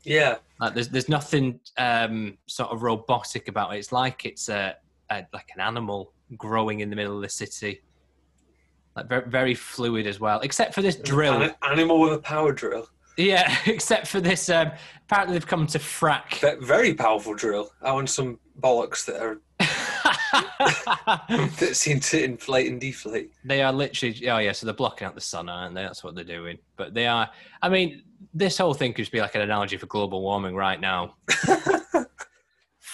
Yeah. 0.06 0.36
Like 0.60 0.74
there's 0.74 0.90
there's 0.90 1.10
nothing 1.10 1.60
um, 1.78 2.38
sort 2.46 2.70
of 2.72 2.84
robotic 2.84 3.48
about 3.48 3.74
it. 3.76 3.80
It's 3.80 3.92
like 3.92 4.26
it's 4.26 4.48
a, 4.50 4.76
a 5.10 5.26
like 5.34 5.50
an 5.56 5.62
animal 5.62 6.14
growing 6.38 6.80
in 6.80 6.90
the 6.90 6.96
middle 6.96 7.16
of 7.16 7.22
the 7.22 7.30
city. 7.30 7.82
Like 8.96 9.10
very, 9.10 9.30
very 9.30 9.56
fluid 9.56 10.08
as 10.08 10.20
well, 10.22 10.40
except 10.40 10.74
for 10.74 10.82
this 10.82 10.96
drill. 10.96 11.42
An 11.42 11.54
animal 11.64 12.00
with 12.00 12.14
a 12.14 12.20
power 12.20 12.54
drill. 12.54 12.88
Yeah, 13.18 13.54
except 13.66 14.08
for 14.08 14.22
this. 14.22 14.50
Um, 14.50 14.72
apparently, 15.06 15.36
they've 15.36 15.46
come 15.48 15.68
to 15.68 15.80
frack. 15.80 16.36
Ve- 16.40 16.66
Very 16.66 16.94
powerful 16.94 17.34
drill. 17.34 17.72
I 17.82 17.92
want 17.92 18.10
some 18.10 18.40
bollocks 18.62 19.06
that 19.06 19.22
are 19.22 19.42
that 20.06 21.70
seem 21.74 22.00
to 22.00 22.24
inflate 22.24 22.72
and 22.72 22.80
deflate. 22.80 23.32
they 23.44 23.62
are 23.62 23.74
literally. 23.74 24.30
Oh 24.30 24.38
yeah, 24.38 24.52
so 24.52 24.66
they're 24.66 24.76
blocking 24.76 25.08
out 25.08 25.16
the 25.16 25.22
sun, 25.22 25.50
aren't 25.50 25.76
they? 25.76 25.82
That's 25.82 26.04
what 26.04 26.16
they're 26.16 26.24
doing. 26.24 26.58
But 26.78 26.94
they 26.94 27.08
are. 27.08 27.30
I 27.62 27.70
mean, 27.70 28.04
this 28.34 28.58
whole 28.58 28.74
thing 28.74 28.94
could 28.94 29.04
just 29.04 29.12
be 29.12 29.22
like 29.22 29.36
an 29.36 29.42
analogy 29.42 29.78
for 29.78 29.88
global 29.88 30.22
warming 30.22 30.56
right 30.56 30.80
now. 30.80 31.16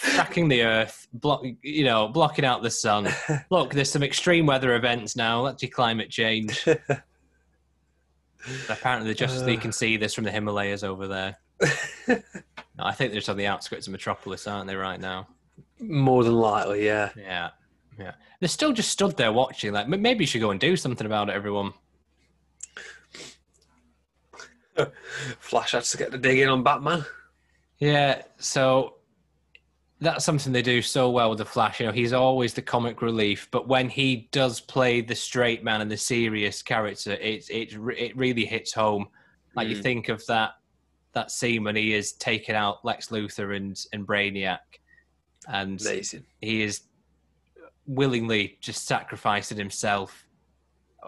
Fracking 0.04 0.50
the 0.50 0.64
earth, 0.64 1.08
block, 1.14 1.44
you 1.62 1.84
know, 1.84 2.08
blocking 2.08 2.46
out 2.46 2.64
the 2.64 2.72
sun. 2.72 3.08
Look, 3.52 3.74
there's 3.74 3.92
some 3.92 4.04
extreme 4.04 4.46
weather 4.48 4.76
events 4.76 5.16
now. 5.16 5.42
Let's 5.42 5.62
do 5.62 5.68
climate 5.68 6.10
change. 6.10 6.68
Apparently, 8.70 9.08
the 9.08 9.14
Justice 9.16 9.44
League 9.44 9.62
can 9.62 9.72
see 9.72 9.98
this 9.98 10.16
from 10.16 10.24
the 10.24 10.32
Himalayas 10.32 10.84
over 10.84 11.08
there. 11.08 11.38
No, 12.78 12.86
I 12.86 12.94
think 12.94 13.12
they're 13.12 13.20
just 13.20 13.30
on 13.30 13.38
the 13.38 13.48
outskirts 13.48 13.88
of 13.88 13.92
Metropolis, 13.92 14.48
aren't 14.48 14.68
they, 14.68 14.76
right 14.76 15.00
now? 15.00 15.28
More 15.82 16.24
than 16.24 16.34
likely, 16.34 16.86
yeah. 16.86 17.10
Yeah, 17.18 17.50
yeah. 18.00 18.14
They're 18.40 18.48
still 18.50 18.72
just 18.72 18.90
stood 18.90 19.18
there 19.18 19.32
watching. 19.34 19.74
Like, 19.74 19.88
maybe 19.88 20.24
you 20.24 20.28
should 20.28 20.42
go 20.42 20.52
and 20.52 20.60
do 20.60 20.76
something 20.78 21.06
about 21.06 21.30
it, 21.30 21.34
everyone. 21.34 21.74
Flash 25.40 25.72
has 25.72 25.92
to 25.92 25.98
get 25.98 26.12
the 26.12 26.18
dig 26.18 26.40
in 26.40 26.50
on 26.50 26.64
Batman. 26.64 27.06
Yeah, 27.80 28.22
so 28.38 28.96
that's 30.00 30.24
something 30.26 30.54
they 30.54 30.62
do 30.62 30.82
so 30.82 31.10
well 31.10 31.30
with 31.30 31.40
the 31.40 31.46
Flash. 31.46 31.80
You 31.80 31.88
know, 31.88 31.92
he's 31.92 32.14
always 32.14 32.54
the 32.54 32.62
comic 32.62 33.02
relief, 33.02 33.48
but 33.52 33.68
when 33.68 33.90
he 33.90 34.30
does 34.32 34.60
play 34.60 35.02
the 35.02 35.16
straight 35.16 35.64
man 35.64 35.82
and 35.82 35.92
the 35.92 35.98
serious 35.98 36.62
character, 36.62 37.14
it's 37.14 37.50
it 37.50 37.74
it 37.98 38.16
really 38.16 38.46
hits 38.46 38.74
home. 38.74 39.08
Like 39.56 39.68
you 39.68 39.76
Mm. 39.78 39.84
think 39.84 40.10
of 40.10 40.26
that 40.28 40.52
that 41.14 41.30
scene 41.32 41.64
when 41.66 41.76
he 41.76 41.94
is 41.94 42.14
taking 42.14 42.56
out 42.56 42.86
Lex 42.86 43.08
Luthor 43.10 43.56
and 43.56 43.78
and 43.94 44.08
Brainiac, 44.08 44.60
and 45.48 45.82
Amazing. 45.82 46.26
he 46.42 46.62
is 46.62 46.82
willingly 47.86 48.58
just 48.62 48.88
sacrificing 48.88 49.58
himself. 49.58 50.26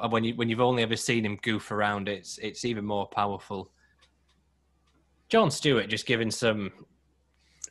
When 0.09 0.23
you 0.23 0.35
when 0.35 0.49
you've 0.49 0.61
only 0.61 0.81
ever 0.83 0.95
seen 0.95 1.25
him 1.25 1.37
goof 1.41 1.71
around, 1.71 2.09
it's 2.09 2.39
it's 2.39 2.65
even 2.65 2.83
more 2.85 3.07
powerful. 3.07 3.71
John 5.29 5.51
Stewart 5.51 5.87
just 5.89 6.05
giving 6.05 6.31
some 6.31 6.71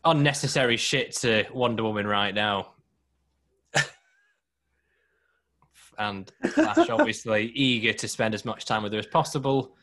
unnecessary 0.05 0.77
shit 0.77 1.13
to 1.17 1.45
Wonder 1.53 1.83
Woman 1.83 2.07
right 2.07 2.35
now. 2.35 2.73
and 5.99 6.31
Flash 6.51 6.89
obviously 6.91 7.47
eager 7.55 7.93
to 7.93 8.09
spend 8.09 8.35
as 8.35 8.45
much 8.45 8.65
time 8.65 8.83
with 8.83 8.93
her 8.93 8.99
as 8.99 9.07
possible. 9.07 9.77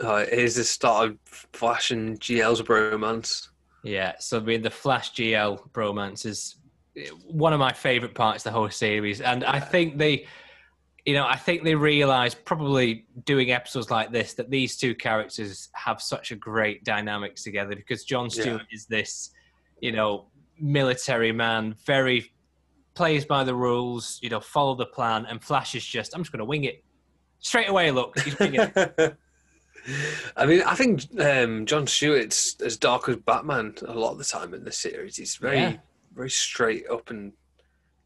Uh, 0.00 0.24
here's 0.26 0.54
the 0.54 0.64
start 0.64 1.10
of 1.10 1.18
Flash 1.26 1.90
and 1.90 2.18
GL's 2.20 2.62
bromance. 2.62 3.48
Yeah, 3.82 4.14
so 4.18 4.38
I 4.38 4.40
mean, 4.40 4.62
the 4.62 4.70
Flash 4.70 5.12
GL 5.12 5.70
bromance 5.70 6.26
is 6.26 6.56
eh, 6.96 7.08
one 7.26 7.52
of 7.52 7.60
my 7.60 7.72
favorite 7.72 8.14
parts 8.14 8.44
of 8.44 8.52
the 8.52 8.58
whole 8.58 8.70
series, 8.70 9.20
and 9.20 9.44
I 9.44 9.60
think 9.60 9.98
they, 9.98 10.26
you 11.06 11.14
know, 11.14 11.26
I 11.26 11.36
think 11.36 11.64
they 11.64 11.74
realize 11.74 12.34
probably 12.34 13.06
doing 13.24 13.52
episodes 13.52 13.90
like 13.90 14.12
this 14.12 14.34
that 14.34 14.50
these 14.50 14.76
two 14.76 14.94
characters 14.94 15.70
have 15.72 16.02
such 16.02 16.30
a 16.30 16.36
great 16.36 16.84
dynamics 16.84 17.42
together 17.42 17.74
because 17.74 18.04
John 18.04 18.28
Yeah. 18.32 18.42
Stewart 18.42 18.66
is 18.70 18.86
this, 18.86 19.30
you 19.80 19.92
know, 19.92 20.26
military 20.58 21.32
man, 21.32 21.74
very 21.86 22.32
plays 22.94 23.24
by 23.24 23.44
the 23.44 23.54
rules, 23.54 24.18
you 24.20 24.28
know, 24.28 24.40
follow 24.40 24.74
the 24.74 24.86
plan, 24.86 25.24
and 25.26 25.42
Flash 25.42 25.74
is 25.74 25.84
just, 25.84 26.14
I'm 26.14 26.20
just 26.22 26.32
going 26.32 26.40
to 26.40 26.44
wing 26.44 26.64
it 26.64 26.84
straight 27.38 27.68
away. 27.70 27.90
Look, 27.90 28.18
he's 28.20 28.38
winging 28.38 28.70
it. 28.76 29.16
I 30.36 30.46
mean, 30.46 30.62
I 30.62 30.74
think 30.74 31.02
um, 31.20 31.66
John 31.66 31.86
Stewart's 31.86 32.56
as 32.60 32.76
dark 32.76 33.08
as 33.08 33.16
Batman 33.16 33.74
a 33.86 33.92
lot 33.94 34.12
of 34.12 34.18
the 34.18 34.24
time 34.24 34.54
in 34.54 34.64
this 34.64 34.78
series. 34.78 35.16
He's 35.16 35.36
very, 35.36 35.58
Yeah. 35.58 35.76
very 36.14 36.30
straight 36.30 36.88
up 36.90 37.10
and, 37.10 37.32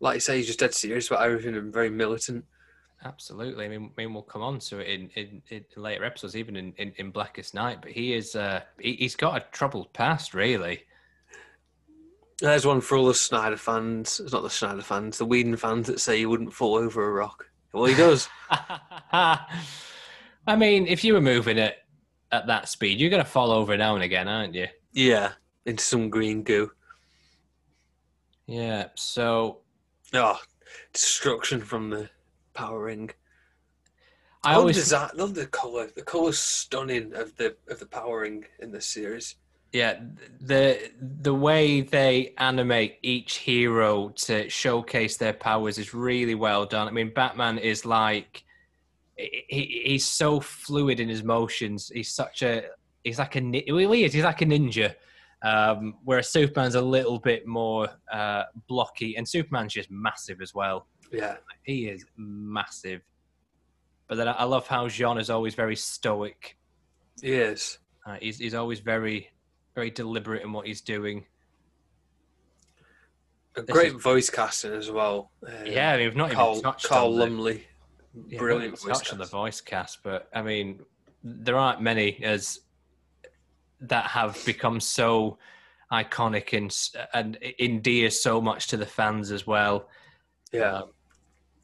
like 0.01 0.15
you 0.15 0.21
say, 0.21 0.37
he's 0.37 0.47
just 0.47 0.61
dead 0.61 0.75
serious 0.75 1.09
about 1.09 1.23
everything 1.25 1.57
and 1.57 1.73
very 1.73 1.91
militant. 1.91 2.45
Absolutely. 3.05 3.67
I 3.67 3.69
mean, 3.69 3.91
I 3.99 4.01
mean, 4.03 4.15
we'll 4.15 4.23
come 4.23 4.41
on 4.43 4.59
to 4.61 4.79
it 4.79 4.89
in, 4.89 5.11
in, 5.15 5.43
in 5.51 5.65
later 5.77 6.05
episodes, 6.05 6.37
even 6.37 6.57
in, 6.57 6.73
in, 6.79 6.93
in 6.97 7.11
Blackest 7.11 7.53
Night. 7.55 7.79
But 7.83 7.91
he 7.93 8.15
is 8.15 8.35
uh, 8.35 8.63
he, 8.79 8.95
he's 8.95 9.15
got 9.17 9.37
a 9.37 9.45
troubled 9.53 9.93
past, 9.93 10.33
really. 10.33 10.85
There's 12.41 12.67
one 12.67 12.81
for 12.81 12.97
all 12.97 13.07
the 13.07 13.15
Snyder 13.15 13.57
fans. 13.59 14.21
It's 14.21 14.33
not 14.33 14.43
the 14.43 14.51
Snyder 14.51 14.83
fans, 14.83 15.19
the 15.19 15.27
Whedon 15.27 15.57
fans 15.57 15.87
that 15.87 16.01
say 16.01 16.19
he 16.19 16.27
wouldn't 16.27 16.53
fall 16.53 16.77
over 16.77 17.07
a 17.07 17.13
rock. 17.13 17.47
Well, 17.73 17.85
he 17.85 17.95
does. 17.95 18.29
I 20.47 20.57
mean, 20.57 20.87
if 20.87 21.05
you 21.05 21.15
were 21.15 21.21
moving 21.21 21.59
it 21.59 21.77
at 22.33 22.47
that 22.47 22.69
speed, 22.69 23.01
you're 23.01 23.11
going 23.11 23.23
to 23.25 23.29
fall 23.31 23.51
over 23.51 23.77
now 23.77 23.95
and 23.95 24.05
again, 24.05 24.29
aren't 24.29 24.55
you? 24.55 24.67
yeah, 24.93 25.33
into 25.67 25.83
some 25.83 26.11
green 26.11 26.43
goo. 26.43 26.71
Yeah. 28.47 28.89
So 28.95 29.61
Oh, 30.13 30.39
destruction 30.93 31.61
from 31.61 31.91
the 31.91 32.09
power 32.53 32.83
ring. 32.85 33.11
I 34.45 34.51
I 34.51 34.53
love 34.53 34.61
always 34.61 34.77
the 34.77 34.83
design. 34.83 35.11
Love 35.15 35.35
the 35.35 35.47
color. 35.47 35.89
The 35.95 36.03
color's 36.03 36.39
stunning 36.39 37.15
of 37.15 37.35
the 37.37 37.57
of 37.69 37.81
the 37.81 37.87
power 37.87 38.21
ring 38.21 38.45
in 38.61 38.71
this 38.71 38.87
series. 38.87 39.37
yeah 39.73 40.01
the 40.41 40.91
the 41.01 41.35
way 41.35 41.81
they 41.81 42.33
animate 42.39 42.99
each 43.03 43.39
hero 43.39 44.11
to 44.11 44.49
showcase 44.49 45.17
their 45.17 45.33
powers 45.33 45.79
is 45.79 45.93
really 45.95 46.37
well 46.37 46.65
done 46.65 46.87
i 46.87 46.91
mean 46.93 47.11
batman 47.13 47.59
is 47.59 47.85
like 47.85 48.44
he, 49.17 49.83
he's 49.87 50.05
so 50.07 50.41
fluid 50.41 51.01
in 51.01 51.09
his 51.09 51.23
motions. 51.23 51.91
He's 51.93 52.11
such 52.11 52.43
a 52.43 52.65
he's 53.03 53.19
like 53.19 53.37
a 53.37 53.41
he 53.41 54.05
is 54.05 54.13
he's 54.13 54.25
like 54.25 54.43
a 54.43 54.47
ninja. 54.47 54.95
Um, 55.43 55.97
whereas 56.05 56.31
superman's 56.31 56.75
a 56.75 56.81
little 56.81 57.19
bit 57.19 57.47
more 57.47 57.89
uh, 58.11 58.45
blocky 58.67 59.17
and 59.17 59.29
superman's 59.29 59.75
just 59.75 59.91
massive 59.91 60.41
as 60.41 60.55
well. 60.55 60.87
Yeah, 61.13 61.37
he 61.63 61.89
is 61.89 62.05
massive. 62.17 63.03
But 64.09 64.17
then 64.17 64.29
i 64.29 64.45
love 64.45 64.67
how 64.67 64.89
jean 64.89 65.19
is 65.19 65.31
always 65.31 65.55
very 65.55 65.77
stoic. 65.77 66.57
He 67.23 67.33
is. 67.33 67.79
uh, 68.07 68.17
he's, 68.21 68.39
he's 68.39 68.55
always 68.55 68.81
very 68.81 69.31
very 69.75 69.91
deliberate 69.91 70.43
in 70.43 70.53
what 70.53 70.67
he's 70.67 70.81
doing. 70.81 71.25
A 73.57 73.63
great 73.63 73.95
is- 73.95 74.03
voice 74.03 74.31
casting 74.31 74.73
as 74.73 74.91
well. 74.91 75.31
Um, 75.47 75.67
Yeah, 75.67 75.93
I 75.93 75.97
mean, 75.97 76.07
we've 76.07 76.17
not 76.17 76.31
Carl, 76.33 76.53
even 76.53 76.63
touched 76.63 76.89
Carl 76.89 77.15
Lumbly. 77.15 77.65
Yeah, 78.29 78.39
brilliant 78.39 78.79
voice 78.79 78.99
touched 78.99 79.13
on 79.13 79.19
the 79.19 79.25
voice 79.27 79.61
cast, 79.61 80.03
but 80.03 80.29
I 80.35 80.43
mean, 80.43 80.81
there 81.23 81.57
aren't 81.57 81.81
many 81.81 82.23
as 82.23 82.61
that 83.81 84.07
have 84.07 84.43
become 84.47 84.81
so 84.81 85.39
iconic 85.93 86.57
and 86.57 86.77
and 87.13 87.39
endear 87.61 88.11
so 88.11 88.41
much 88.41 88.69
to 88.69 88.77
the 88.77 88.87
fans 88.87 89.31
as 89.31 89.47
well. 89.47 89.89
Yeah, 90.53 90.79
Um, 90.79 90.91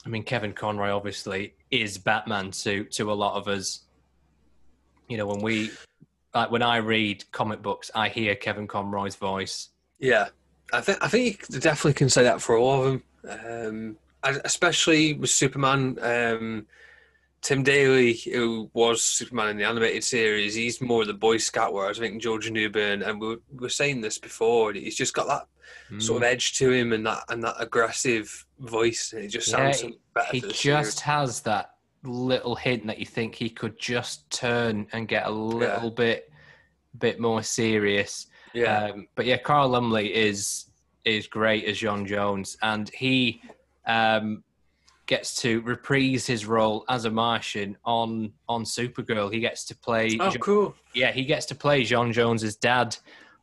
I 0.04 0.08
mean, 0.08 0.22
Kevin 0.22 0.52
Conroy 0.52 0.90
obviously 0.90 1.54
is 1.70 1.98
Batman 1.98 2.50
to 2.52 2.84
to 2.84 3.12
a 3.12 3.14
lot 3.14 3.36
of 3.36 3.48
us. 3.48 3.84
You 5.08 5.16
know, 5.16 5.26
when 5.26 5.40
we 5.42 5.70
like 6.34 6.50
when 6.50 6.62
I 6.62 6.76
read 6.76 7.24
comic 7.32 7.62
books, 7.62 7.90
I 7.94 8.08
hear 8.08 8.34
Kevin 8.34 8.66
Conroy's 8.66 9.16
voice. 9.16 9.70
yeah. 9.98 10.28
I 10.72 10.80
think 10.80 10.98
I 11.02 11.08
think 11.08 11.46
you 11.50 11.58
definitely 11.58 11.94
can 11.94 12.08
say 12.08 12.22
that 12.22 12.40
for 12.40 12.56
all 12.56 12.80
of 12.80 12.84
them. 12.84 13.02
Um, 13.28 13.96
especially 14.24 15.14
with 15.14 15.30
Superman. 15.30 15.98
Um, 16.00 16.66
Tim 17.42 17.62
Daly, 17.62 18.14
who 18.14 18.70
was 18.74 19.02
Superman 19.02 19.48
in 19.48 19.56
the 19.56 19.64
animated 19.64 20.04
series, 20.04 20.54
he's 20.54 20.80
more 20.82 21.00
of 21.00 21.06
the 21.06 21.14
Boy 21.14 21.38
Scout, 21.38 21.72
whereas 21.72 21.98
I 21.98 22.02
think 22.02 22.20
George 22.20 22.50
Newbern, 22.50 23.02
and 23.02 23.18
we 23.18 23.28
were, 23.28 23.40
we 23.50 23.58
were 23.60 23.70
saying 23.70 24.02
this 24.02 24.18
before, 24.18 24.74
he's 24.74 24.96
just 24.96 25.14
got 25.14 25.26
that 25.26 25.46
sort 25.98 26.18
of 26.18 26.22
edge 26.22 26.56
to 26.58 26.70
him 26.70 26.92
and 26.92 27.04
that 27.06 27.24
and 27.28 27.42
that 27.42 27.56
aggressive 27.58 28.46
voice. 28.58 29.12
And 29.12 29.24
it 29.24 29.28
just 29.28 29.48
sounds 29.48 29.80
so 29.80 29.90
better. 30.14 30.32
he 30.32 30.40
just 30.40 30.60
series. 30.60 31.00
has 31.00 31.40
that 31.42 31.74
little 32.02 32.54
hint 32.54 32.86
that 32.86 32.98
you 32.98 33.06
think 33.06 33.34
he 33.34 33.50
could 33.50 33.78
just 33.78 34.30
turn 34.30 34.86
and 34.92 35.08
get 35.08 35.26
a 35.26 35.30
little 35.30 35.90
bit 35.90 36.30
bit 36.98 37.20
more 37.20 37.42
serious. 37.42 38.26
yeah, 38.52 38.86
Um, 38.86 39.08
but 39.14 39.26
yeah, 39.26 39.38
Carl 39.38 39.70
Lumbly 39.70 40.12
is 40.14 40.66
is 41.04 41.26
great 41.26 41.64
as 41.64 41.78
John 41.78 42.06
Jones, 42.06 42.56
and 42.62 42.88
he 42.90 43.42
um, 43.86 44.42
gets 45.06 45.40
to 45.42 45.60
reprise 45.62 46.26
his 46.26 46.46
role 46.46 46.84
as 46.88 47.04
a 47.04 47.10
Martian 47.10 47.76
on 47.84 48.32
on 48.48 48.64
Supergirl. 48.64 49.32
He 49.32 49.40
gets 49.40 49.64
to 49.64 49.76
play. 49.76 50.16
oh 50.20 50.32
cool. 50.40 50.74
Yeah, 50.94 51.12
he 51.12 51.24
gets 51.24 51.46
to 51.46 51.54
play 51.54 51.84
John 51.84 52.12
Jones's 52.12 52.56
dad 52.56 52.96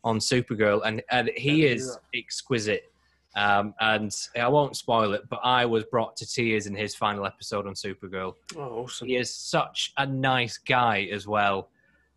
on 0.03 0.19
Supergirl, 0.19 0.81
and 0.85 1.03
and 1.11 1.29
he 1.35 1.65
is 1.65 1.97
exquisite. 2.13 2.91
Um, 3.35 3.75
and 3.79 4.11
I 4.35 4.47
won't 4.47 4.75
spoil 4.75 5.13
it, 5.13 5.29
but 5.29 5.39
I 5.43 5.65
was 5.65 5.83
brought 5.83 6.15
to 6.17 6.25
tears 6.25 6.65
in 6.65 6.73
his 6.73 6.95
final 6.95 7.23
episode 7.23 7.67
on 7.67 7.75
Supergirl. 7.75 8.33
Oh, 8.55 8.61
awesome. 8.83 9.07
He 9.07 9.15
is 9.15 9.31
such 9.31 9.93
a 9.97 10.07
nice 10.07 10.57
guy 10.57 11.07
as 11.11 11.27
well, 11.27 11.69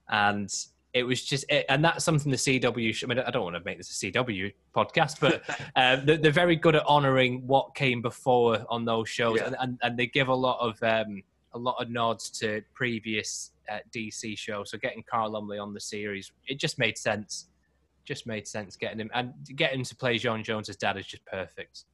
and 0.08 0.50
it 0.92 1.04
was 1.04 1.22
just, 1.24 1.44
and 1.68 1.84
that's 1.84 2.04
something 2.04 2.30
the 2.30 2.36
CW. 2.36 3.04
I 3.04 3.06
mean, 3.06 3.18
I 3.20 3.30
don't 3.30 3.44
want 3.44 3.54
to 3.56 3.62
make 3.64 3.78
this 3.78 3.90
a 4.02 4.06
CW 4.10 4.52
podcast, 4.74 5.20
but 5.20 5.42
uh, 5.76 5.96
they're, 6.04 6.16
they're 6.16 6.32
very 6.32 6.56
good 6.56 6.74
at 6.74 6.84
honouring 6.86 7.46
what 7.46 7.74
came 7.74 8.02
before 8.02 8.64
on 8.68 8.84
those 8.84 9.08
shows, 9.08 9.38
Yeah. 9.38 9.46
and, 9.46 9.56
and 9.60 9.78
and 9.82 9.96
they 9.98 10.06
give 10.06 10.28
a 10.28 10.34
lot 10.34 10.58
of 10.60 10.82
um, 10.82 11.22
a 11.52 11.58
lot 11.58 11.76
of 11.80 11.90
nods 11.90 12.28
to 12.30 12.62
previous 12.74 13.52
uh, 13.70 13.78
DC 13.94 14.36
shows. 14.36 14.70
So 14.70 14.78
getting 14.78 15.04
Carl 15.08 15.30
Lumbly 15.30 15.58
on 15.58 15.72
the 15.74 15.80
series, 15.80 16.32
it 16.48 16.58
just 16.58 16.78
made 16.78 16.98
sense. 16.98 17.46
Just 18.04 18.26
made 18.26 18.48
sense 18.48 18.76
getting 18.76 18.98
him 18.98 19.10
and 19.14 19.32
getting 19.54 19.80
him 19.80 19.84
to 19.84 19.94
play 19.94 20.18
John 20.18 20.42
Jones's 20.42 20.76
dad 20.76 20.96
is 20.96 21.06
just 21.06 21.24
perfect 21.26 21.84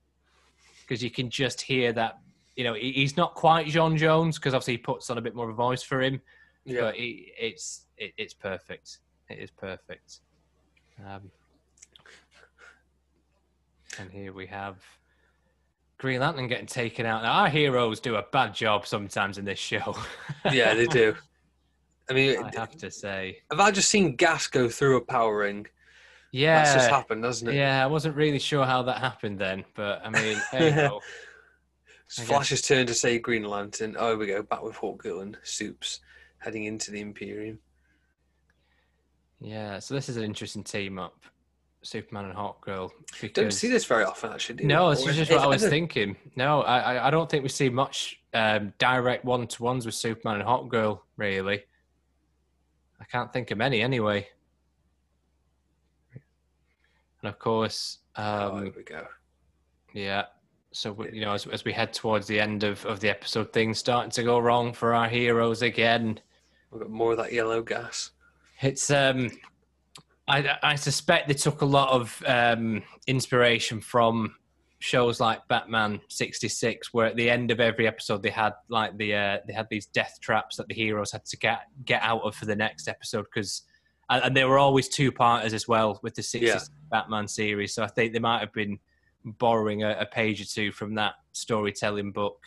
because 0.80 1.02
you 1.02 1.10
can 1.10 1.28
just 1.28 1.60
hear 1.60 1.92
that. 1.92 2.18
You 2.54 2.64
know, 2.64 2.72
he's 2.72 3.18
not 3.18 3.34
quite 3.34 3.66
John 3.66 3.98
Jones 3.98 4.38
because 4.38 4.54
obviously 4.54 4.74
he 4.74 4.78
puts 4.78 5.10
on 5.10 5.18
a 5.18 5.20
bit 5.20 5.34
more 5.34 5.44
of 5.44 5.50
a 5.50 5.54
voice 5.54 5.82
for 5.82 6.00
him, 6.00 6.22
yeah. 6.66 6.80
but 6.82 6.94
he, 6.94 7.32
it's 7.38 7.86
it, 7.96 8.12
it's 8.16 8.34
perfect. 8.34 8.98
It 9.28 9.38
is 9.38 9.50
perfect. 9.50 10.20
Um, 11.04 11.30
and 13.98 14.10
here 14.10 14.32
we 14.32 14.46
have 14.46 14.76
Green 15.98 16.20
Lantern 16.20 16.48
getting 16.48 16.66
taken 16.66 17.06
out. 17.06 17.22
Now, 17.22 17.32
our 17.32 17.48
heroes 17.48 18.00
do 18.00 18.16
a 18.16 18.22
bad 18.32 18.54
job 18.54 18.86
sometimes 18.86 19.38
in 19.38 19.44
this 19.44 19.58
show. 19.58 19.96
yeah, 20.52 20.74
they 20.74 20.86
do. 20.86 21.14
I 22.10 22.12
mean, 22.12 22.42
I 22.42 22.50
have 22.56 22.76
to 22.76 22.90
say. 22.90 23.38
have 23.50 23.60
I 23.60 23.70
just 23.70 23.88
seen 23.88 24.14
gas 24.14 24.46
go 24.46 24.68
through 24.68 24.96
a 24.96 25.00
power 25.00 25.38
ring? 25.38 25.66
Yeah. 26.32 26.62
That's 26.62 26.74
just 26.74 26.90
happened, 26.90 27.22
doesn't 27.22 27.48
it? 27.48 27.54
Yeah, 27.54 27.82
I 27.82 27.86
wasn't 27.86 28.14
really 28.14 28.38
sure 28.38 28.64
how 28.64 28.82
that 28.82 28.98
happened 28.98 29.38
then, 29.38 29.64
but 29.74 30.02
I 30.04 30.10
mean, 30.10 30.40
go. 30.52 31.00
Flash's 32.08 32.62
turn 32.62 32.86
to 32.86 32.94
say 32.94 33.18
Green 33.18 33.42
Lantern. 33.42 33.96
Oh, 33.98 34.16
we 34.16 34.26
go. 34.26 34.42
Back 34.42 34.62
with 34.62 34.76
Hawkgirl 34.76 35.22
and 35.22 35.38
Soups 35.42 36.00
heading 36.38 36.64
into 36.64 36.90
the 36.90 37.00
Imperium. 37.00 37.58
Yeah, 39.40 39.78
so 39.78 39.94
this 39.94 40.08
is 40.08 40.16
an 40.16 40.22
interesting 40.24 40.64
team 40.64 40.98
up, 40.98 41.20
Superman 41.82 42.26
and 42.26 42.34
Hawkgirl. 42.34 42.90
Don't 43.34 43.52
see 43.52 43.68
this 43.68 43.84
very 43.84 44.04
often, 44.04 44.32
actually. 44.32 44.56
Do? 44.56 44.64
No, 44.64 44.90
this 44.90 45.06
is 45.06 45.16
just 45.16 45.30
what 45.30 45.40
I 45.40 45.46
was 45.46 45.66
thinking. 45.66 46.16
No, 46.36 46.62
I, 46.62 47.06
I- 47.08 47.10
don't 47.10 47.30
think 47.30 47.42
we 47.42 47.48
see 47.50 47.68
much 47.68 48.20
um, 48.32 48.72
direct 48.78 49.24
one 49.24 49.46
to 49.46 49.62
ones 49.62 49.84
with 49.84 49.94
Superman 49.94 50.40
and 50.40 50.48
Hawkgirl, 50.48 51.00
really. 51.16 51.64
I 53.00 53.04
can't 53.04 53.30
think 53.32 53.50
of 53.50 53.58
many 53.58 53.82
anyway. 53.82 54.26
And 57.22 57.28
of 57.32 57.38
course, 57.38 57.98
Oh, 58.16 58.52
um, 58.56 58.62
here 58.64 58.72
we 58.76 58.82
go. 58.82 59.06
yeah. 59.92 60.24
So 60.76 60.94
you 61.10 61.22
know, 61.22 61.32
as, 61.32 61.46
as 61.46 61.64
we 61.64 61.72
head 61.72 61.94
towards 61.94 62.26
the 62.26 62.38
end 62.38 62.62
of, 62.62 62.84
of 62.84 63.00
the 63.00 63.08
episode, 63.08 63.50
things 63.50 63.78
starting 63.78 64.10
to 64.10 64.22
go 64.22 64.38
wrong 64.38 64.74
for 64.74 64.94
our 64.94 65.08
heroes 65.08 65.62
again. 65.62 66.20
We've 66.70 66.82
got 66.82 66.90
more 66.90 67.12
of 67.12 67.18
that 67.18 67.32
yellow 67.32 67.62
gas. 67.62 68.10
It's 68.60 68.90
um, 68.90 69.30
I 70.28 70.58
I 70.62 70.74
suspect 70.74 71.28
they 71.28 71.34
took 71.34 71.62
a 71.62 71.66
lot 71.66 71.88
of 71.92 72.22
um 72.26 72.82
inspiration 73.06 73.80
from 73.80 74.34
shows 74.78 75.18
like 75.18 75.48
Batman 75.48 75.98
sixty 76.08 76.48
six, 76.48 76.92
where 76.92 77.06
at 77.06 77.16
the 77.16 77.30
end 77.30 77.50
of 77.50 77.58
every 77.58 77.86
episode 77.86 78.22
they 78.22 78.28
had 78.28 78.52
like 78.68 78.98
the 78.98 79.14
uh, 79.14 79.38
they 79.46 79.54
had 79.54 79.68
these 79.70 79.86
death 79.86 80.18
traps 80.20 80.56
that 80.56 80.68
the 80.68 80.74
heroes 80.74 81.10
had 81.10 81.24
to 81.24 81.38
get 81.38 81.60
get 81.86 82.02
out 82.02 82.20
of 82.20 82.34
for 82.34 82.44
the 82.44 82.56
next 82.56 82.86
episode 82.86 83.24
because. 83.32 83.62
And, 84.08 84.22
and 84.22 84.36
they 84.36 84.44
were 84.44 84.58
always 84.58 84.88
two 84.88 85.10
parters 85.10 85.52
as 85.52 85.66
well 85.66 85.98
with 86.00 86.14
the 86.14 86.22
60s 86.22 86.40
Yeah. 86.40 86.60
Batman 86.92 87.26
series. 87.26 87.74
So 87.74 87.82
I 87.82 87.88
think 87.88 88.12
they 88.12 88.20
might 88.20 88.38
have 88.38 88.52
been 88.52 88.78
borrowing 89.32 89.82
a, 89.82 89.96
a 90.00 90.06
page 90.06 90.40
or 90.40 90.44
two 90.44 90.72
from 90.72 90.94
that 90.94 91.14
storytelling 91.32 92.12
book. 92.12 92.40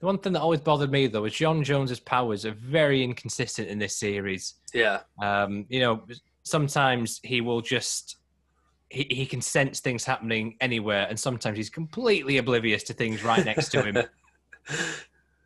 The 0.00 0.06
one 0.06 0.18
thing 0.18 0.34
that 0.34 0.40
always 0.40 0.60
bothered 0.60 0.90
me 0.90 1.06
though 1.06 1.24
is 1.24 1.34
John 1.34 1.64
Jones's 1.64 2.00
powers 2.00 2.44
are 2.44 2.52
very 2.52 3.02
inconsistent 3.02 3.68
in 3.68 3.78
this 3.78 3.96
series. 3.96 4.54
Yeah, 4.74 5.00
Um, 5.20 5.66
you 5.68 5.80
know, 5.80 6.06
sometimes 6.42 7.20
he 7.22 7.40
will 7.40 7.60
just 7.60 8.16
he, 8.88 9.06
he 9.10 9.26
can 9.26 9.40
sense 9.40 9.80
things 9.80 10.04
happening 10.04 10.56
anywhere, 10.60 11.06
and 11.08 11.18
sometimes 11.18 11.56
he's 11.56 11.70
completely 11.70 12.38
oblivious 12.38 12.82
to 12.84 12.92
things 12.92 13.24
right 13.24 13.44
next 13.44 13.70
to 13.70 13.82
him. 13.82 13.98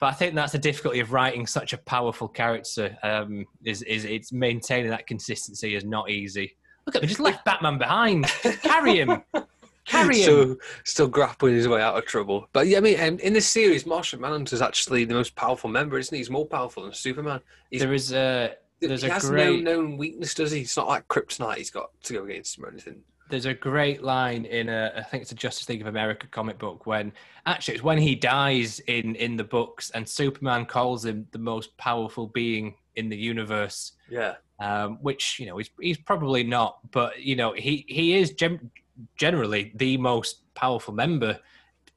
But 0.01 0.07
I 0.07 0.13
think 0.13 0.35
that's 0.35 0.53
the 0.53 0.59
difficulty 0.59 1.01
of 1.01 1.13
writing 1.13 1.47
such 1.47 1.75
a 1.75 1.79
powerful 1.79 2.27
character. 2.27 2.97
Um, 3.03 3.45
is 3.65 3.83
is 3.83 4.07
it's 4.07 4.33
maintaining 4.33 4.91
that 4.91 5.07
consistency 5.07 5.75
is 5.75 5.85
not 5.85 6.11
easy. 6.11 6.57
Look 6.95 6.97
at 6.97 7.03
me, 7.03 7.09
just 7.09 7.21
left 7.21 7.45
Batman 7.45 7.79
behind. 7.79 8.27
Carry 8.63 8.99
him, 9.01 9.23
carry 9.33 9.47
Carry 9.85 10.17
him. 10.19 10.23
still, 10.23 10.57
still 10.85 11.09
grappling 11.09 11.55
his 11.55 11.69
way 11.69 11.81
out 11.81 11.97
of 11.97 12.05
trouble. 12.05 12.49
But 12.53 12.67
yeah, 12.67 12.79
I 12.79 12.81
mean, 12.81 13.01
um, 13.01 13.19
in 13.19 13.33
this 13.33 13.47
series, 13.49 13.87
Martian 13.87 14.21
Manhunter's 14.21 14.63
actually 14.63 15.05
the 15.05 15.15
most 15.15 15.35
powerful 15.37 15.71
member, 15.71 15.99
isn't 15.99 16.15
he? 16.15 16.19
He's 16.19 16.31
more 16.31 16.47
powerful 16.47 16.83
than 16.83 16.93
Superman. 16.93 17.41
He's, 17.71 17.81
there 17.81 17.93
is 17.93 18.13
a 18.13 18.55
there's 18.81 19.03
he 19.03 19.09
a 19.09 19.13
has 19.13 19.29
great 19.29 19.63
no 19.63 19.77
known 19.77 19.97
weakness, 19.97 20.35
does 20.35 20.53
he? 20.53 20.61
It's 20.61 20.77
not 20.77 20.89
like 20.89 21.07
Kryptonite 21.09 21.57
he's 21.57 21.71
got 21.71 21.91
to 22.05 22.13
go 22.13 22.25
against 22.25 22.59
him 22.59 22.65
or 22.65 22.69
anything. 22.69 23.03
there's 23.29 23.47
a 23.47 23.55
great 23.55 24.03
line 24.03 24.45
in 24.45 24.69
a 24.69 24.93
I 24.97 25.03
think 25.03 25.23
it's 25.23 25.33
a 25.33 25.37
Justice 25.37 25.69
League 25.69 25.81
of 25.83 25.87
America 25.87 26.27
comic 26.27 26.59
book 26.59 26.87
when 26.87 27.13
actually 27.47 27.75
it's 27.75 27.83
when 27.85 27.99
he 27.99 28.15
dies 28.15 28.81
in 28.81 29.15
in 29.17 29.37
the 29.37 29.45
books 29.45 29.91
and 29.91 30.09
Superman 30.09 30.67
calls 30.67 31.05
him 31.05 31.27
the 31.33 31.39
most 31.39 31.77
powerful 31.77 32.27
being 32.27 32.75
in 32.97 33.09
the 33.09 33.17
universe. 33.17 33.93
Yeah. 34.09 34.35
Um, 34.61 34.99
which 35.01 35.39
you 35.41 35.47
know 35.47 35.57
he's 35.59 35.71
he's 35.81 35.99
probably 35.99 36.45
not, 36.45 36.79
but 36.93 37.21
you 37.21 37.35
know 37.37 37.53
he 37.53 37.85
he 37.89 38.15
is 38.17 38.33
gem- 38.33 38.71
generally 39.17 39.73
the 39.77 39.97
most 39.97 40.43
powerful 40.55 40.95
member. 40.95 41.39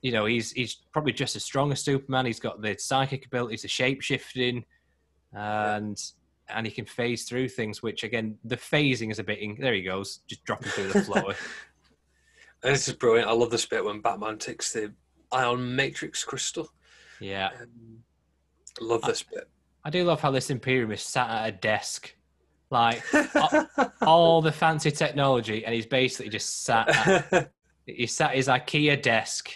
You 0.01 0.11
know 0.11 0.26
he's 0.26 0.51
he's 0.51 0.76
probably 0.91 1.14
just 1.14 1.36
as 1.36 1.43
strong 1.43 1.72
as 1.72 1.82
Superman. 1.82 2.26
He's 2.26 2.39
got 2.39 2.61
the 2.61 2.76
psychic 2.78 3.26
abilities, 3.26 3.61
the 3.61 3.68
shape 3.68 4.01
shifting, 4.01 4.66
and 5.34 6.01
and 6.49 6.66
he 6.66 6.72
can 6.72 6.86
phase 6.86 7.24
through 7.26 7.49
things. 7.49 7.82
Which 7.84 8.03
again, 8.03 8.38
the 8.43 8.57
phasing 8.57 9.11
is 9.11 9.20
a 9.20 9.24
bit. 9.24 9.39
In, 9.39 9.57
there 9.59 9.74
he 9.74 9.82
goes, 9.84 10.20
just 10.28 10.43
dropping 10.45 10.70
through 10.72 10.89
the 10.93 11.01
floor. 11.03 11.36
This 12.61 12.88
is 12.88 12.93
brilliant. 12.95 13.28
I 13.30 13.34
love 13.34 13.49
this 13.49 13.66
bit 13.66 13.84
when 13.84 13.99
Batman 13.99 14.38
takes 14.38 14.72
the 14.72 14.93
ion 15.34 15.76
matrix 15.76 16.24
crystal. 16.24 16.70
yeah, 17.20 17.49
Um, 17.61 17.99
love 18.80 19.01
this 19.01 19.22
bit. 19.22 19.49
I 19.84 19.89
do 19.89 20.05
love 20.05 20.22
how 20.22 20.32
this 20.32 20.49
Imperium 20.49 20.91
is 20.93 21.01
sat 21.01 21.30
at 21.30 21.49
a 21.49 21.51
desk, 21.51 22.16
like 22.74 23.01
all 24.01 24.41
the 24.41 24.51
fancy 24.51 24.91
technology, 24.91 25.65
and 25.65 25.74
he's 25.74 25.86
basically 25.86 26.30
just 26.30 26.63
sat. 26.63 26.89
At, 27.32 27.51
he 27.86 28.05
sat 28.07 28.32
at 28.32 28.36
his 28.36 28.47
IKEA 28.47 29.01
desk, 29.01 29.51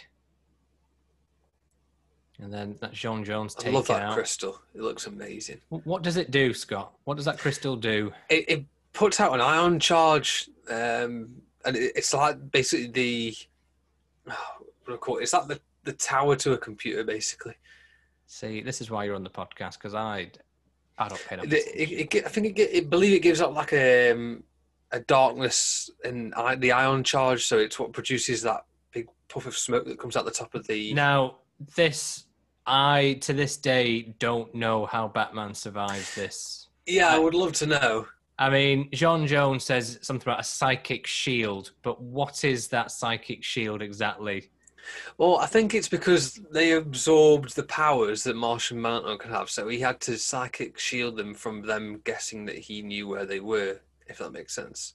and 2.40 2.54
then 2.54 2.78
that's 2.80 2.98
John 2.98 3.24
Jones 3.24 3.56
I 3.58 3.64
taking 3.64 3.76
love 3.76 3.88
that 3.88 4.04
out. 4.04 4.14
crystal. 4.14 4.62
It 4.74 4.82
looks 4.82 5.08
amazing. 5.08 5.60
What 5.70 6.04
does 6.04 6.18
it 6.18 6.32
do, 6.32 6.54
Scott? 6.54 6.94
What 7.04 7.18
does 7.18 7.26
that 7.26 7.40
crystal 7.40 7.76
do? 7.76 8.14
It, 8.30 8.46
it 8.48 8.66
puts 8.94 9.20
out 9.20 9.34
an 9.34 9.42
ion 9.42 9.80
charge, 9.80 10.50
um, 10.70 11.30
and 11.66 11.76
it, 11.76 11.92
it's 11.96 12.14
like 12.14 12.52
basically 12.52 12.88
the 12.88 13.36
what 14.26 14.88
do 14.88 14.94
I 14.94 14.98
call 14.98 15.18
it? 15.18 15.24
It's 15.24 15.34
like 15.34 15.48
the, 15.48 15.60
the 15.84 15.94
tower 15.94 16.36
to 16.38 16.54
a 16.54 16.58
computer, 16.58 17.04
basically. 17.04 17.56
See, 18.26 18.62
this 18.62 18.82
is 18.82 18.90
why 18.90 19.06
you're 19.06 19.16
on 19.16 19.24
the 19.24 19.30
podcast 19.30 19.74
because 19.74 19.94
I, 19.94 20.32
I 20.98 21.08
don't 21.08 21.26
pay 21.28 21.38
It, 21.44 22.16
it, 22.16 22.26
I 22.26 22.30
think 22.30 22.58
it, 22.58 22.70
it 22.74 22.90
believe 22.90 23.14
it 23.14 23.22
gives 23.22 23.42
up 23.42 23.54
like 23.54 23.74
a 23.74 24.12
um, 24.12 24.44
a 24.92 25.00
darkness 25.02 25.90
in 26.04 26.34
the 26.58 26.72
ion 26.72 27.04
charge, 27.04 27.46
so 27.46 27.58
it's 27.60 27.78
what 27.78 27.94
produces 27.94 28.42
that 28.44 28.66
big 28.92 29.08
puff 29.28 29.46
of 29.46 29.58
smoke 29.58 29.86
that 29.86 30.00
comes 30.00 30.16
out 30.16 30.26
the 30.26 30.32
top 30.32 30.56
of 30.56 30.66
the. 30.68 30.94
Now, 30.94 31.38
this 31.76 32.26
I 32.66 33.18
to 33.22 33.34
this 33.34 33.58
day 33.58 34.14
don't 34.20 34.54
know 34.54 34.86
how 34.86 35.08
Batman 35.08 35.54
survives 35.54 36.14
this. 36.16 36.68
Yeah, 36.86 37.08
I 37.08 37.18
would 37.20 37.34
love 37.34 37.54
to 37.54 37.66
know. 37.66 38.08
I 38.40 38.50
mean, 38.50 38.90
John 38.92 39.26
Jones 39.26 39.64
says 39.64 39.98
something 40.02 40.28
about 40.30 40.42
a 40.42 40.44
psychic 40.44 41.08
shield, 41.08 41.72
but 41.82 42.02
what 42.02 42.44
is 42.44 42.68
that 42.68 42.92
psychic 42.92 43.44
shield 43.44 43.82
exactly? 43.82 44.52
Well, 45.18 45.38
I 45.38 45.46
think 45.46 45.74
it's 45.74 45.90
because 45.90 46.40
they 46.52 46.74
absorbed 46.74 47.56
the 47.56 47.64
powers 47.64 48.24
that 48.24 48.36
Martian 48.36 48.82
Manhunter 48.82 49.18
can 49.18 49.32
have, 49.32 49.50
so 49.50 49.68
he 49.68 49.80
had 49.80 50.00
to 50.02 50.18
psychic 50.18 50.80
shield 50.80 51.18
them 51.18 51.34
from 51.34 51.62
them 51.62 52.02
guessing 52.04 52.46
that 52.46 52.58
he 52.58 52.82
knew 52.82 53.08
where 53.08 53.26
they 53.26 53.40
were, 53.40 53.80
if 54.08 54.18
that 54.20 54.32
makes 54.32 54.54
sense. 54.54 54.94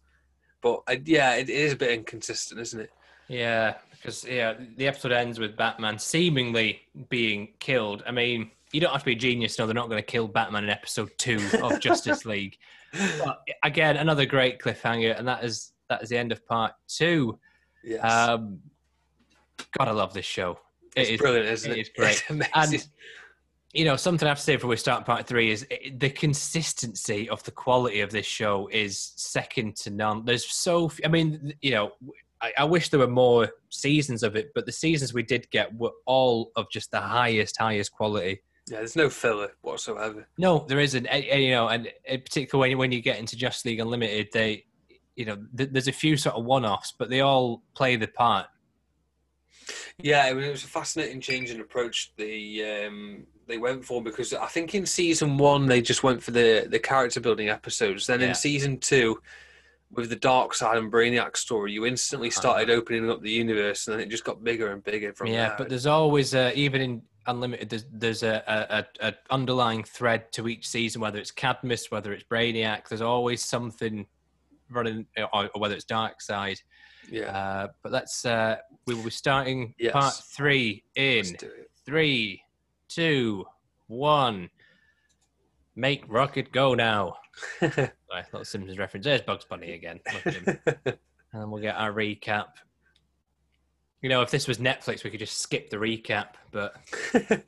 But 0.61 0.82
uh, 0.88 0.97
yeah, 1.05 1.34
it 1.34 1.51
is 1.51 1.72
a 1.72 1.76
bit 1.76 1.90
inconsistent, 1.90 2.61
isn't 2.61 2.80
it? 2.80 2.90
Yeah, 3.28 3.74
because 3.93 4.24
yeah, 4.24 4.55
the 4.76 4.86
episode 4.86 5.12
ends 5.12 5.38
with 5.38 5.57
Batman 5.57 5.99
seemingly 5.99 6.82
being 7.09 7.49
killed. 7.59 8.03
I 8.07 8.12
mean, 8.12 8.51
you 8.72 8.80
don't 8.80 8.93
have 8.93 9.03
to 9.03 9.07
be 9.07 9.12
a 9.12 9.16
genius 9.16 9.57
to 9.57 9.62
know 9.62 9.66
they're 9.66 9.74
not 9.74 9.88
going 9.88 10.03
to 10.03 10.07
kill 10.07 10.28
Batman 10.28 10.64
in 10.64 10.70
episode 10.70 11.11
two 11.18 11.40
of 11.62 11.80
Justice 11.80 12.24
League. 12.24 12.57
But 13.24 13.43
again, 13.62 13.97
another 13.97 14.26
great 14.26 14.61
cliffhanger, 14.61 15.18
and 15.18 15.26
that 15.28 15.45
is 15.45 15.72
that 15.88 16.03
is 16.03 16.09
the 16.09 16.18
end 16.18 16.32
of 16.32 16.47
part 16.47 16.72
two. 16.88 17.38
Yes, 17.84 18.05
Um, 18.05 18.61
God, 19.76 19.88
I 19.88 19.92
love 19.92 20.12
this 20.14 20.26
show. 20.26 20.58
it's 20.96 21.08
It 21.08 21.14
is, 21.14 21.20
brilliant, 21.20 21.48
isn't 21.48 21.70
it 21.72 21.78
it? 21.78 21.80
is 21.80 21.90
great. 21.96 22.24
And 22.54 22.86
you 23.72 23.84
know 23.86 23.96
something 23.96 24.26
I 24.26 24.30
have 24.30 24.38
to 24.38 24.44
say 24.44 24.56
before 24.56 24.68
we 24.70 24.76
start 24.76 25.06
part 25.06 25.26
three 25.26 25.50
is 25.50 25.66
it, 25.70 25.98
the 25.98 26.10
consistency 26.10 27.28
of 27.30 27.42
the 27.44 27.50
quality 27.52 28.00
of 28.00 28.10
this 28.10 28.26
show 28.26 28.68
is 28.70 29.12
second 29.16 29.76
to 29.76 29.90
none. 29.90 30.24
There's 30.26 30.44
so, 30.46 30.90
I 31.04 31.08
mean, 31.08 31.54
you 31.62 31.70
know, 31.70 31.92
I, 32.42 32.52
I 32.58 32.64
wish 32.64 32.90
there 32.90 33.00
were 33.00 33.06
more 33.06 33.48
seasons 33.70 34.22
of 34.22 34.36
it, 34.36 34.50
but 34.54 34.66
the 34.66 34.72
seasons 34.72 35.14
we 35.14 35.22
did 35.22 35.50
get 35.50 35.74
were 35.74 35.92
all 36.06 36.50
of 36.56 36.66
just 36.70 36.90
the 36.90 37.00
highest, 37.00 37.56
highest 37.56 37.92
quality. 37.92 38.42
yeah, 38.68 38.78
there's 38.78 38.94
no 38.96 39.08
filler 39.08 39.52
whatsoever. 39.62 40.26
No, 40.36 40.66
there 40.68 40.80
isn't. 40.80 41.06
And, 41.06 41.24
and, 41.24 41.42
you 41.42 41.50
know, 41.52 41.68
and 41.68 41.90
in 42.04 42.20
particular 42.20 42.60
when 42.60 42.70
you, 42.72 42.78
when 42.78 42.92
you 42.92 43.00
get 43.00 43.18
into 43.18 43.36
Just 43.36 43.64
League 43.64 43.80
Unlimited, 43.80 44.28
they, 44.34 44.66
you 45.16 45.24
know, 45.24 45.38
th- 45.56 45.70
there's 45.72 45.88
a 45.88 45.92
few 45.92 46.16
sort 46.18 46.36
of 46.36 46.44
one-offs, 46.44 46.92
but 46.98 47.08
they 47.08 47.20
all 47.20 47.62
play 47.74 47.96
the 47.96 48.08
part. 48.08 48.48
Yeah, 49.98 50.28
it 50.28 50.34
was, 50.34 50.44
it 50.44 50.50
was 50.50 50.64
a 50.64 50.68
fascinating 50.68 51.20
change 51.20 51.50
in 51.50 51.60
approach 51.60 52.12
they 52.16 52.86
um, 52.86 53.26
they 53.46 53.58
went 53.58 53.84
for 53.84 54.02
because 54.02 54.32
I 54.32 54.46
think 54.46 54.74
in 54.74 54.86
season 54.86 55.38
one 55.38 55.66
they 55.66 55.82
just 55.82 56.02
went 56.02 56.22
for 56.22 56.30
the 56.30 56.66
the 56.68 56.78
character 56.78 57.20
building 57.20 57.48
episodes. 57.48 58.06
Then 58.06 58.20
Yeah. 58.20 58.28
in 58.28 58.34
season 58.34 58.78
two, 58.78 59.20
with 59.90 60.08
the 60.08 60.16
Darkseid 60.16 60.78
and 60.78 60.90
Brainiac 60.92 61.36
story, 61.36 61.72
you 61.72 61.86
instantly 61.86 62.30
started 62.30 62.70
opening 62.70 63.10
up 63.10 63.22
the 63.22 63.30
universe, 63.30 63.86
and 63.86 63.94
then 63.94 64.00
it 64.00 64.10
just 64.10 64.24
got 64.24 64.42
bigger 64.42 64.72
and 64.72 64.82
bigger 64.82 65.12
from 65.12 65.26
yeah, 65.28 65.48
there. 65.48 65.56
but 65.58 65.68
there's 65.68 65.86
always 65.86 66.34
a, 66.34 66.52
even 66.54 66.80
in 66.80 67.02
Unlimited, 67.26 67.70
there's 67.70 67.84
there's 67.92 68.22
a, 68.24 68.42
a, 68.48 69.06
a, 69.06 69.10
a 69.10 69.14
underlying 69.30 69.84
thread 69.84 70.32
to 70.32 70.48
each 70.48 70.66
season, 70.66 71.00
whether 71.00 71.20
it's 71.20 71.30
Cadmus, 71.30 71.88
whether 71.88 72.12
it's 72.12 72.24
Brainiac. 72.24 72.88
There's 72.88 73.00
always 73.00 73.44
something 73.44 74.06
running, 74.68 75.06
or, 75.16 75.48
or 75.54 75.60
whether 75.60 75.76
it's 75.76 75.84
Darkseid. 75.84 76.58
Yeah, 77.11 77.36
Uh, 77.36 77.68
but 77.82 77.92
let's 77.92 78.24
uh, 78.24 78.57
we 78.86 78.94
will 78.94 79.05
be 79.05 79.11
starting 79.11 79.74
Yes. 79.78 79.92
part 79.92 80.14
three 80.14 80.84
in 80.94 81.16
let's 81.26 81.32
do 81.32 81.46
it. 81.46 81.70
three, 81.84 82.42
two, 82.88 83.44
one. 83.88 84.48
Make 85.74 86.05
rocket 86.09 86.53
go 86.53 86.74
now. 86.74 87.16
I 87.62 88.22
thought 88.30 88.46
Simpsons 88.46 88.78
reference. 88.78 89.05
There's 89.05 89.22
Bugs 89.22 89.44
Bunny 89.46 89.72
again. 89.72 90.00
Look 90.12 90.26
at 90.26 90.34
him. 90.34 90.59
and 91.32 91.50
we'll 91.50 91.62
get 91.62 91.76
our 91.76 91.92
recap. 91.92 92.48
You 94.03 94.09
know, 94.11 94.20
if 94.20 94.30
this 94.30 94.46
was 94.46 94.59
Netflix, 94.59 95.03
we 95.05 95.11
could 95.11 95.20
just 95.20 95.38
skip 95.38 95.70
the 95.70 95.78
recap. 95.78 96.30
But 96.50 96.74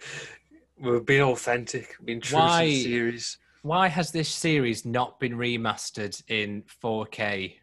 We're 0.81 1.01
being 1.01 1.21
authentic, 1.23 1.97
being 2.05 2.21
true 2.21 2.39
Why- 2.39 2.65
to 2.65 2.71
the 2.71 2.83
series. 2.83 3.39
why 3.63 3.89
has 3.89 4.11
this 4.11 4.29
series 4.29 4.85
not 4.87 5.21
been 5.21 5.35
remastered 5.35 6.21
in 6.29 6.63
4K? 6.83 7.57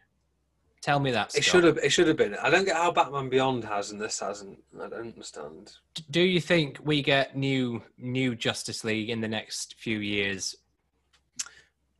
Tell 0.82 0.98
me 0.98 1.12
that. 1.12 1.36
It 1.36 1.44
should 1.44 1.62
have. 1.62 1.78
It 1.78 1.90
should 1.90 2.08
have 2.08 2.16
been. 2.16 2.34
I 2.34 2.50
don't 2.50 2.64
get 2.64 2.74
how 2.74 2.90
Batman 2.90 3.28
Beyond 3.28 3.62
has 3.64 3.92
and 3.92 4.00
this 4.00 4.18
hasn't. 4.18 4.58
I 4.74 4.88
don't 4.88 5.12
understand. 5.12 5.74
Do 6.10 6.20
you 6.20 6.40
think 6.40 6.78
we 6.82 7.02
get 7.02 7.36
new 7.36 7.82
new 7.98 8.34
Justice 8.34 8.82
League 8.82 9.08
in 9.08 9.20
the 9.20 9.28
next 9.28 9.76
few 9.78 10.00
years? 10.00 10.56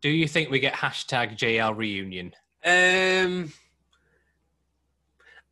Do 0.01 0.11
you 0.11 0.27
think 0.27 0.51
we 0.51 0.59
get 0.59 0.75
hashtag 0.75 1.39
JL 1.39 1.77
reunion? 1.77 2.35
Um, 2.65 3.53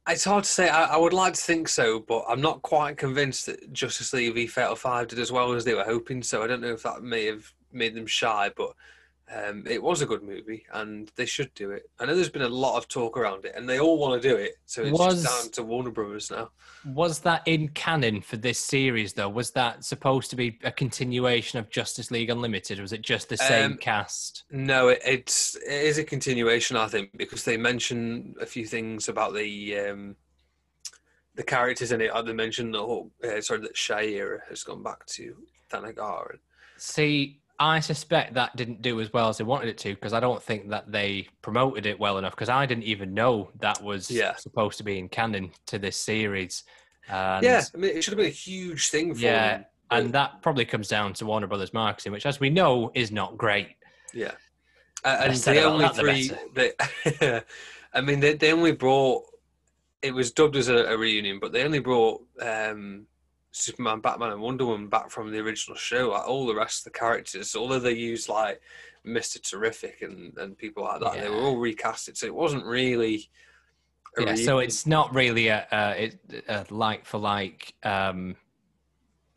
it's 0.09 0.25
hard 0.25 0.43
to 0.43 0.51
say. 0.51 0.69
I, 0.69 0.95
I 0.95 0.97
would 0.97 1.13
like 1.13 1.35
to 1.35 1.41
think 1.41 1.69
so, 1.69 2.01
but 2.01 2.25
I'm 2.29 2.41
not 2.41 2.63
quite 2.63 2.97
convinced 2.97 3.47
that 3.47 3.73
Justice 3.73 4.13
League 4.13 4.35
v 4.35 4.49
Fatal 4.49 4.75
Five 4.75 5.07
did 5.07 5.21
as 5.21 5.31
well 5.31 5.53
as 5.53 5.65
they 5.65 5.75
were 5.75 5.85
hoping. 5.85 6.25
So 6.25 6.43
I 6.43 6.49
don't 6.49 6.61
know 6.61 6.73
if 6.73 6.83
that 6.83 7.05
may 7.05 7.27
have 7.27 7.53
made 7.73 7.95
them 7.95 8.09
shy, 8.09 8.51
but 8.57 8.75
um, 9.33 9.65
it 9.69 9.83
was 9.83 10.03
a 10.03 10.07
good 10.07 10.23
movie, 10.23 10.65
and 10.73 11.11
they 11.17 11.27
should 11.27 11.53
do 11.55 11.71
it. 11.71 11.89
I 11.99 12.07
know 12.07 12.15
there's 12.15 12.29
been 12.29 12.43
a 12.43 12.49
lot 12.49 12.77
of 12.79 12.89
talk 12.89 13.17
around 13.17 13.45
it, 13.45 13.55
and 13.57 13.69
they 13.69 13.79
all 13.79 13.99
want 13.99 14.21
to 14.21 14.29
do 14.29 14.35
it. 14.37 14.55
So 14.67 14.83
it's 14.83 14.99
Was- 14.99 15.23
just 15.23 15.43
down 15.45 15.53
to 15.53 15.63
Warner 15.63 15.91
Brothers 15.91 16.31
now. 16.31 16.51
Was 16.85 17.21
that 17.21 17.43
in 17.47 17.69
canon 17.69 18.23
for 18.23 18.37
this 18.39 18.59
series, 18.59 19.13
though? 19.13 19.29
Was 19.29 19.51
that 19.53 19.85
supposed 19.85 20.31
to 20.31 20.37
be 20.37 20.59
a 20.65 20.73
continuation 20.73 21.59
of 21.59 21.71
Justice 21.71 22.11
League 22.11 22.31
Unlimited? 22.31 22.79
Or 22.79 22.83
was 22.83 22.93
it 22.93 23.03
just 23.03 23.29
the 23.29 23.37
same 23.37 23.73
Um, 23.73 23.79
cast? 23.79 24.45
No, 24.51 24.89
it, 24.89 25.01
it's 25.05 25.57
it 25.57 25.85
is 25.85 25.99
a 25.99 26.05
continuation, 26.05 26.77
I 26.77 26.89
think, 26.89 27.17
because 27.17 27.45
they 27.45 27.57
mention 27.57 28.35
a 28.41 28.47
few 28.47 28.67
things 28.67 29.09
about 29.09 29.35
the 29.35 29.79
um, 29.79 30.17
the 31.35 31.43
characters 31.43 31.93
in 31.93 32.01
it. 32.01 32.11
They 32.25 32.33
mentioned 32.33 32.75
the 32.75 32.79
whole, 32.81 33.13
uh, 33.23 33.41
sorry, 33.41 33.61
that 33.61 33.77
Shayera 33.77 34.39
has 34.49 34.65
gone 34.65 34.83
back 34.83 35.07
to 35.07 35.37
Thanagar. 35.71 36.39
See, 36.77 37.40
I 37.61 37.81
suspect 37.81 38.35
that 38.35 38.57
didn't 38.57 38.81
do 38.81 39.03
as 39.03 39.13
well 39.13 39.29
as 39.29 39.37
they 39.37 39.45
wanted 39.45 39.69
it 39.69 39.77
to 39.79 39.95
because 39.95 40.15
I 40.15 40.21
don't 40.21 40.43
think 40.43 40.71
that 40.71 40.91
they 40.91 41.29
promoted 41.43 41.85
it 41.85 42.01
well 42.01 42.17
enough 42.17 42.33
because 42.33 42.49
I 42.49 42.65
didn't 42.65 42.85
even 42.85 43.13
know 43.13 43.51
that 43.61 43.83
was 43.83 44.11
Yeah. 44.11 44.35
supposed 44.37 44.79
to 44.79 44.85
be 44.85 44.99
in 44.99 45.11
canon 45.11 45.51
to 45.67 45.79
this 45.79 45.97
series. 45.97 46.65
And, 47.09 47.45
yeah, 47.45 47.65
I 47.75 47.77
mean, 47.77 47.97
it 47.97 48.03
should 48.03 48.13
have 48.13 48.19
been 48.19 48.27
a 48.27 48.31
huge 48.31 48.89
thing 48.89 49.15
for 49.15 49.21
Yeah, 49.21 49.53
them. 49.57 49.67
and 49.91 50.13
that 50.15 50.41
probably 50.41 50.65
comes 50.65 50.89
down 50.89 51.13
to 51.15 51.27
Warner 51.27 51.49
Brothers 51.49 51.75
marketing, 51.75 52.13
which, 52.13 52.25
as 52.25 52.41
we 52.41 52.49
know, 52.49 52.91
is 52.95 53.13
not 53.13 53.37
great. 53.37 53.69
Yeah, 54.15 54.33
uh, 55.05 55.19
and 55.21 55.35
the 55.35 55.63
only 55.63 55.85
that, 55.85 55.97
the 55.97 56.01
three. 56.01 56.31
They, 56.55 57.43
I 57.93 58.01
mean, 58.01 58.21
they, 58.21 58.35
they 58.35 58.53
only 58.53 58.73
brought 58.73 59.25
it 60.03 60.15
was 60.15 60.33
dubbed 60.33 60.57
as 60.57 60.69
a, 60.69 60.77
a 60.87 60.97
reunion, 60.97 61.39
but 61.41 61.53
they 61.53 61.63
only 61.65 61.79
brought 61.79 62.23
um, 62.41 63.07
Superman, 63.53 64.01
Batman, 64.01 64.33
and 64.33 64.41
Wonder 64.41 64.67
Woman 64.67 64.89
back 64.89 65.11
from 65.11 65.31
the 65.33 65.39
original 65.41 65.77
show. 65.77 66.11
Like 66.11 66.29
all 66.29 66.47
the 66.47 66.55
rest 66.55 66.81
of 66.87 66.93
the 66.93 66.99
characters, 66.99 67.57
although 67.57 67.81
they 67.81 67.93
used 67.93 68.29
like 68.29 68.61
Mister 69.05 69.39
Terrific 69.39 70.03
and, 70.03 70.37
and 70.39 70.57
people 70.57 70.85
like 70.85 71.01
that, 71.01 71.21
they 71.21 71.29
were 71.29 71.37
all 71.37 71.57
recasted. 71.57 72.17
So 72.17 72.27
it 72.27 72.35
wasn't 72.35 72.65
really. 72.65 73.29
a 74.19 74.23
Yeah, 74.23 74.35
so 74.37 74.59
it's 74.59 74.87
not 74.87 75.15
really 75.15 75.49
a, 75.49 75.67
a, 75.73 76.05
it- 76.05 76.45
a 76.49 76.67
like 76.71 77.05
for 77.07 77.19
like 77.19 77.75
um, 77.83 78.37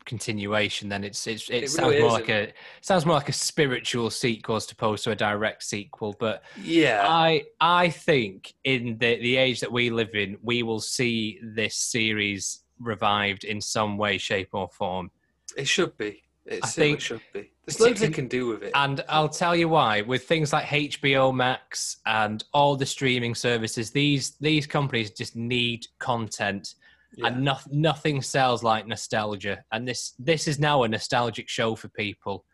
continuation. 0.04 0.88
Then 0.88 1.02
it's, 1.04 1.26
it's 1.26 1.48
it, 1.48 1.64
It 1.64 1.70
sounds 1.70 1.88
really 1.90 2.02
more 2.02 2.12
like 2.12 2.28
isn't. 2.28 2.50
a 2.50 2.52
sounds 2.82 3.06
more 3.06 3.16
like 3.16 3.28
a 3.28 3.32
spiritual 3.32 4.10
sequel 4.10 4.56
as 4.56 4.70
opposed 4.70 5.04
to 5.04 5.10
a 5.10 5.16
direct 5.16 5.62
sequel. 5.64 6.14
But 6.18 6.42
yeah, 6.62 7.04
I 7.08 7.44
I 7.60 7.88
think 7.88 8.54
in 8.64 8.98
the 8.98 9.16
the 9.20 9.36
age 9.36 9.60
that 9.60 9.72
we 9.72 9.90
live 9.90 10.14
in, 10.14 10.36
we 10.42 10.62
will 10.62 10.80
see 10.80 11.40
this 11.42 11.74
series 11.76 12.60
revived 12.78 13.44
in 13.44 13.60
some 13.60 13.96
way, 13.96 14.18
shape, 14.18 14.50
or 14.52 14.68
form. 14.68 15.10
it 15.56 15.68
should 15.68 15.96
be. 15.96 16.22
It 16.46 16.60
I 16.62 16.66
think 16.66 17.00
should 17.00 17.22
be. 17.32 17.50
There's 17.64 17.80
loads 17.80 18.00
they 18.00 18.10
can 18.10 18.28
do 18.28 18.48
with 18.48 18.62
it. 18.62 18.72
And 18.74 19.02
I'll 19.08 19.30
tell 19.30 19.56
you 19.56 19.68
why. 19.70 20.02
With 20.02 20.24
things 20.24 20.52
like 20.52 20.66
HBO 20.66 21.34
Max 21.34 21.96
and 22.04 22.44
all 22.52 22.76
the 22.76 22.84
streaming 22.84 23.34
services, 23.34 23.90
these 23.90 24.36
these 24.40 24.66
companies 24.66 25.10
just 25.10 25.36
need 25.36 25.86
content, 25.98 26.74
Yeah. 27.16 27.28
and 27.28 27.44
no, 27.44 27.56
nothing 27.70 28.20
sells 28.20 28.62
like 28.62 28.86
nostalgia. 28.86 29.64
And 29.72 29.88
this 29.88 30.12
this 30.18 30.46
is 30.46 30.58
now 30.58 30.82
a 30.82 30.88
nostalgic 30.88 31.48
show 31.48 31.74
for 31.76 31.88
people. 31.88 32.44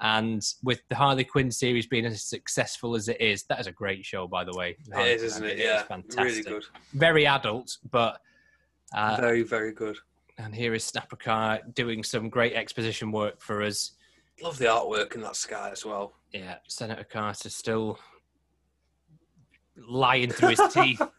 And 0.00 0.42
with 0.62 0.80
the 0.88 0.94
Harley 0.96 1.24
Quinn 1.24 1.50
series 1.50 1.86
being 1.86 2.06
as 2.06 2.22
successful 2.22 2.94
as 2.94 3.08
it 3.08 3.20
is, 3.20 3.44
that 3.50 3.60
is 3.60 3.66
a 3.66 3.72
great 3.72 4.04
show, 4.04 4.26
by 4.26 4.44
the 4.44 4.56
way. 4.56 4.76
It 4.94 5.08
is, 5.08 5.22
isn't 5.22 5.44
it? 5.44 5.58
Yeah, 5.58 5.82
really 6.16 6.42
good. 6.42 6.64
Very 6.94 7.26
adult, 7.26 7.76
but 7.90 8.18
uh, 8.94 9.16
very, 9.20 9.42
very 9.42 9.72
good. 9.72 9.96
and 10.38 10.54
here 10.54 10.74
is 10.74 10.84
Snapper 10.84 11.60
doing 11.74 12.02
some 12.04 12.28
great 12.28 12.54
exposition 12.54 13.10
work 13.12 13.40
for 13.40 13.62
us. 13.62 13.92
Love 14.42 14.58
the 14.58 14.66
artwork 14.66 15.14
in 15.14 15.22
that 15.22 15.36
sky 15.36 15.70
as 15.72 15.84
well. 15.84 16.12
Yeah, 16.32 16.56
Senator 16.68 17.04
Carter 17.04 17.48
still 17.48 17.98
lying 19.76 20.30
through 20.30 20.50
his 20.50 20.60
teeth. 20.72 21.00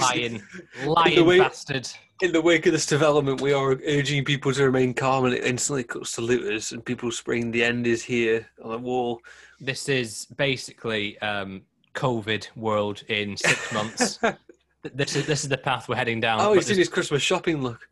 Lying, 0.00 0.42
lying 0.84 1.24
way- 1.24 1.38
bastard. 1.38 1.88
In 2.22 2.32
the 2.32 2.40
wake 2.40 2.66
of 2.66 2.72
this 2.72 2.86
development, 2.86 3.40
we 3.40 3.52
are 3.52 3.78
urging 3.86 4.24
people 4.24 4.52
to 4.52 4.64
remain 4.64 4.92
calm, 4.94 5.26
and 5.26 5.34
it 5.34 5.44
instantly 5.44 5.84
cuts 5.84 6.12
to 6.16 6.22
looters 6.22 6.72
and 6.72 6.84
people 6.84 7.10
spraying 7.12 7.52
"the 7.52 7.62
end 7.62 7.86
is 7.86 8.02
here" 8.02 8.46
on 8.62 8.72
the 8.72 8.78
wall. 8.78 9.20
This 9.60 9.88
is 9.88 10.26
basically 10.36 11.16
um, 11.20 11.62
COVID 11.94 12.48
world 12.56 13.04
in 13.08 13.36
six 13.36 13.72
months. 13.72 14.18
Th- 14.84 14.94
this 14.94 15.16
is 15.16 15.26
this 15.26 15.42
is 15.42 15.48
the 15.48 15.56
path 15.58 15.88
we're 15.88 15.96
heading 15.96 16.20
down. 16.20 16.40
Oh, 16.40 16.52
he's 16.52 16.66
doing 16.66 16.78
his 16.78 16.88
Christmas 16.90 17.22
shopping 17.22 17.62
look, 17.62 17.88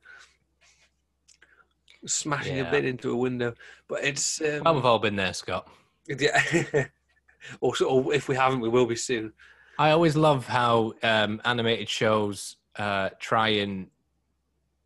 smashing 2.06 2.56
Yeah. 2.58 2.68
a 2.68 2.70
bit 2.70 2.84
into 2.84 3.10
a 3.10 3.16
window. 3.16 3.54
But 3.88 4.04
it's 4.04 4.40
um, 4.42 4.62
well, 4.64 4.74
we've 4.74 4.84
all 4.84 4.98
been 4.98 5.16
there, 5.16 5.32
Scott. 5.32 5.68
yeah. 6.06 6.84
also, 7.60 7.86
or 7.86 8.14
if 8.14 8.28
we 8.28 8.36
haven't, 8.36 8.60
we 8.60 8.68
will 8.68 8.86
be 8.86 8.96
soon. 8.96 9.32
I 9.78 9.90
always 9.90 10.16
love 10.16 10.46
how 10.46 10.92
um, 11.02 11.40
animated 11.46 11.88
shows 11.88 12.56
uh, 12.76 13.08
try 13.18 13.48
and 13.48 13.88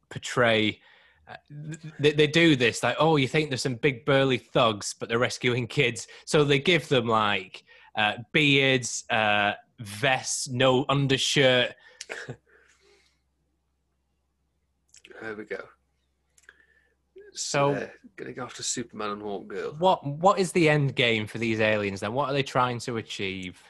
portray. 0.09 0.81
Uh, 1.29 1.35
they, 1.99 2.13
they 2.13 2.27
do 2.29 2.55
this 2.55 2.85
like, 2.85 2.97
oh, 3.01 3.17
you 3.17 3.27
think 3.27 3.51
there's 3.51 3.63
some 3.63 3.75
big 3.75 4.05
burly 4.05 4.39
thugs, 4.39 4.95
but 4.99 5.09
they're 5.09 5.19
rescuing 5.19 5.67
kids, 5.67 6.07
so 6.25 6.45
they 6.45 6.61
give 6.61 6.89
them 6.89 7.09
like 7.09 7.65
uh, 7.97 8.13
beards, 8.33 9.05
uh, 9.11 9.55
vests, 9.81 10.49
no 10.49 10.85
undershirt. 10.89 11.75
There 15.23 15.35
we 15.35 15.45
go. 15.45 15.63
So- 17.33 17.75
uh, 17.75 17.87
gonna 18.17 18.33
go 18.33 18.45
after 18.45 18.63
Superman 18.63 19.11
and 19.11 19.23
Hawk 19.23 19.47
Girl. 19.47 19.75
What 19.79 20.07
what 20.07 20.39
is 20.39 20.53
the 20.53 20.69
end 20.69 20.95
game 20.95 21.27
for 21.27 21.39
these 21.39 21.61
aliens 21.61 22.01
then? 22.01 22.13
What 22.13 22.29
are 22.29 22.33
they 22.33 22.43
trying 22.43 22.81
to 22.81 22.97
achieve? 22.97 23.63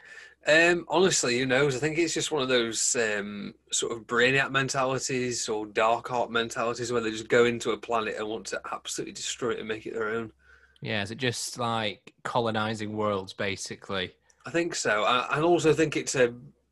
Um, 0.47 0.85
honestly, 0.89 1.39
who 1.39 1.47
knows? 1.47 1.75
I 1.75 1.81
think 1.81 1.99
it's 1.99 2.15
just 2.15 2.31
one 2.31 2.43
of 2.43 2.49
those 2.49 2.95
um, 2.95 3.55
sort 3.73 3.93
of 3.93 4.07
brainiac 4.07 4.53
mentalities 4.53 5.49
or 5.49 5.67
dark 5.67 6.13
art 6.13 6.31
mentalities 6.31 6.93
where 6.93 7.01
they 7.01 7.11
just 7.11 7.29
go 7.29 7.45
into 7.47 7.73
a 7.73 7.77
planet 7.77 8.15
and 8.17 8.29
want 8.29 8.47
to 8.47 8.61
absolutely 8.73 9.13
destroy 9.13 9.53
it 9.53 9.59
and 9.59 9.67
make 9.67 9.87
it 9.87 9.95
their 9.95 10.11
own. 10.11 10.31
Yeah, 10.81 11.03
is 11.03 11.11
it 11.11 11.19
just 11.19 11.59
like 11.59 12.13
colonizing 12.23 12.97
worlds 12.97 13.33
basically? 13.33 14.13
I 14.45 14.51
think 14.51 14.77
so. 14.77 15.03
I, 15.03 15.39
I 15.39 15.41
also 15.41 15.73
think 15.73 15.97
it's 15.97 16.15
a 16.15 16.29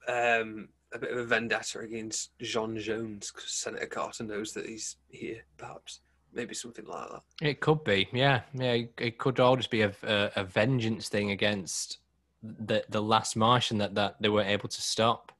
um, 0.06 0.68
a 0.94 0.98
bit 0.98 1.10
of 1.10 1.18
a 1.18 1.24
vendetta 1.24 1.80
against 1.80 2.38
John 2.38 2.78
Jones 2.78 3.30
because 3.32 3.50
Senator 3.50 3.86
Carter 3.86 4.24
knows 4.24 4.52
that 4.52 4.66
he's 4.66 4.96
here. 5.10 5.44
Perhaps, 5.58 6.00
maybe 6.32 6.54
something 6.54 6.86
like 6.86 7.08
that. 7.10 7.22
It 7.46 7.60
could 7.60 7.84
be, 7.84 8.08
yeah, 8.12 8.42
yeah. 8.54 8.78
It, 8.98 9.18
could 9.18 9.40
all 9.40 9.56
just 9.56 9.70
be 9.70 9.82
a, 9.82 9.92
a, 10.04 10.30
a 10.36 10.44
vengeance 10.44 11.08
thing 11.08 11.32
against 11.32 11.98
the 12.42 12.84
the 12.88 13.02
last 13.02 13.36
Martian 13.36 13.78
that 13.78 13.94
that 13.94 14.16
they 14.20 14.28
weren't 14.28 14.48
able 14.48 14.68
to 14.68 14.80
stop. 14.80 15.32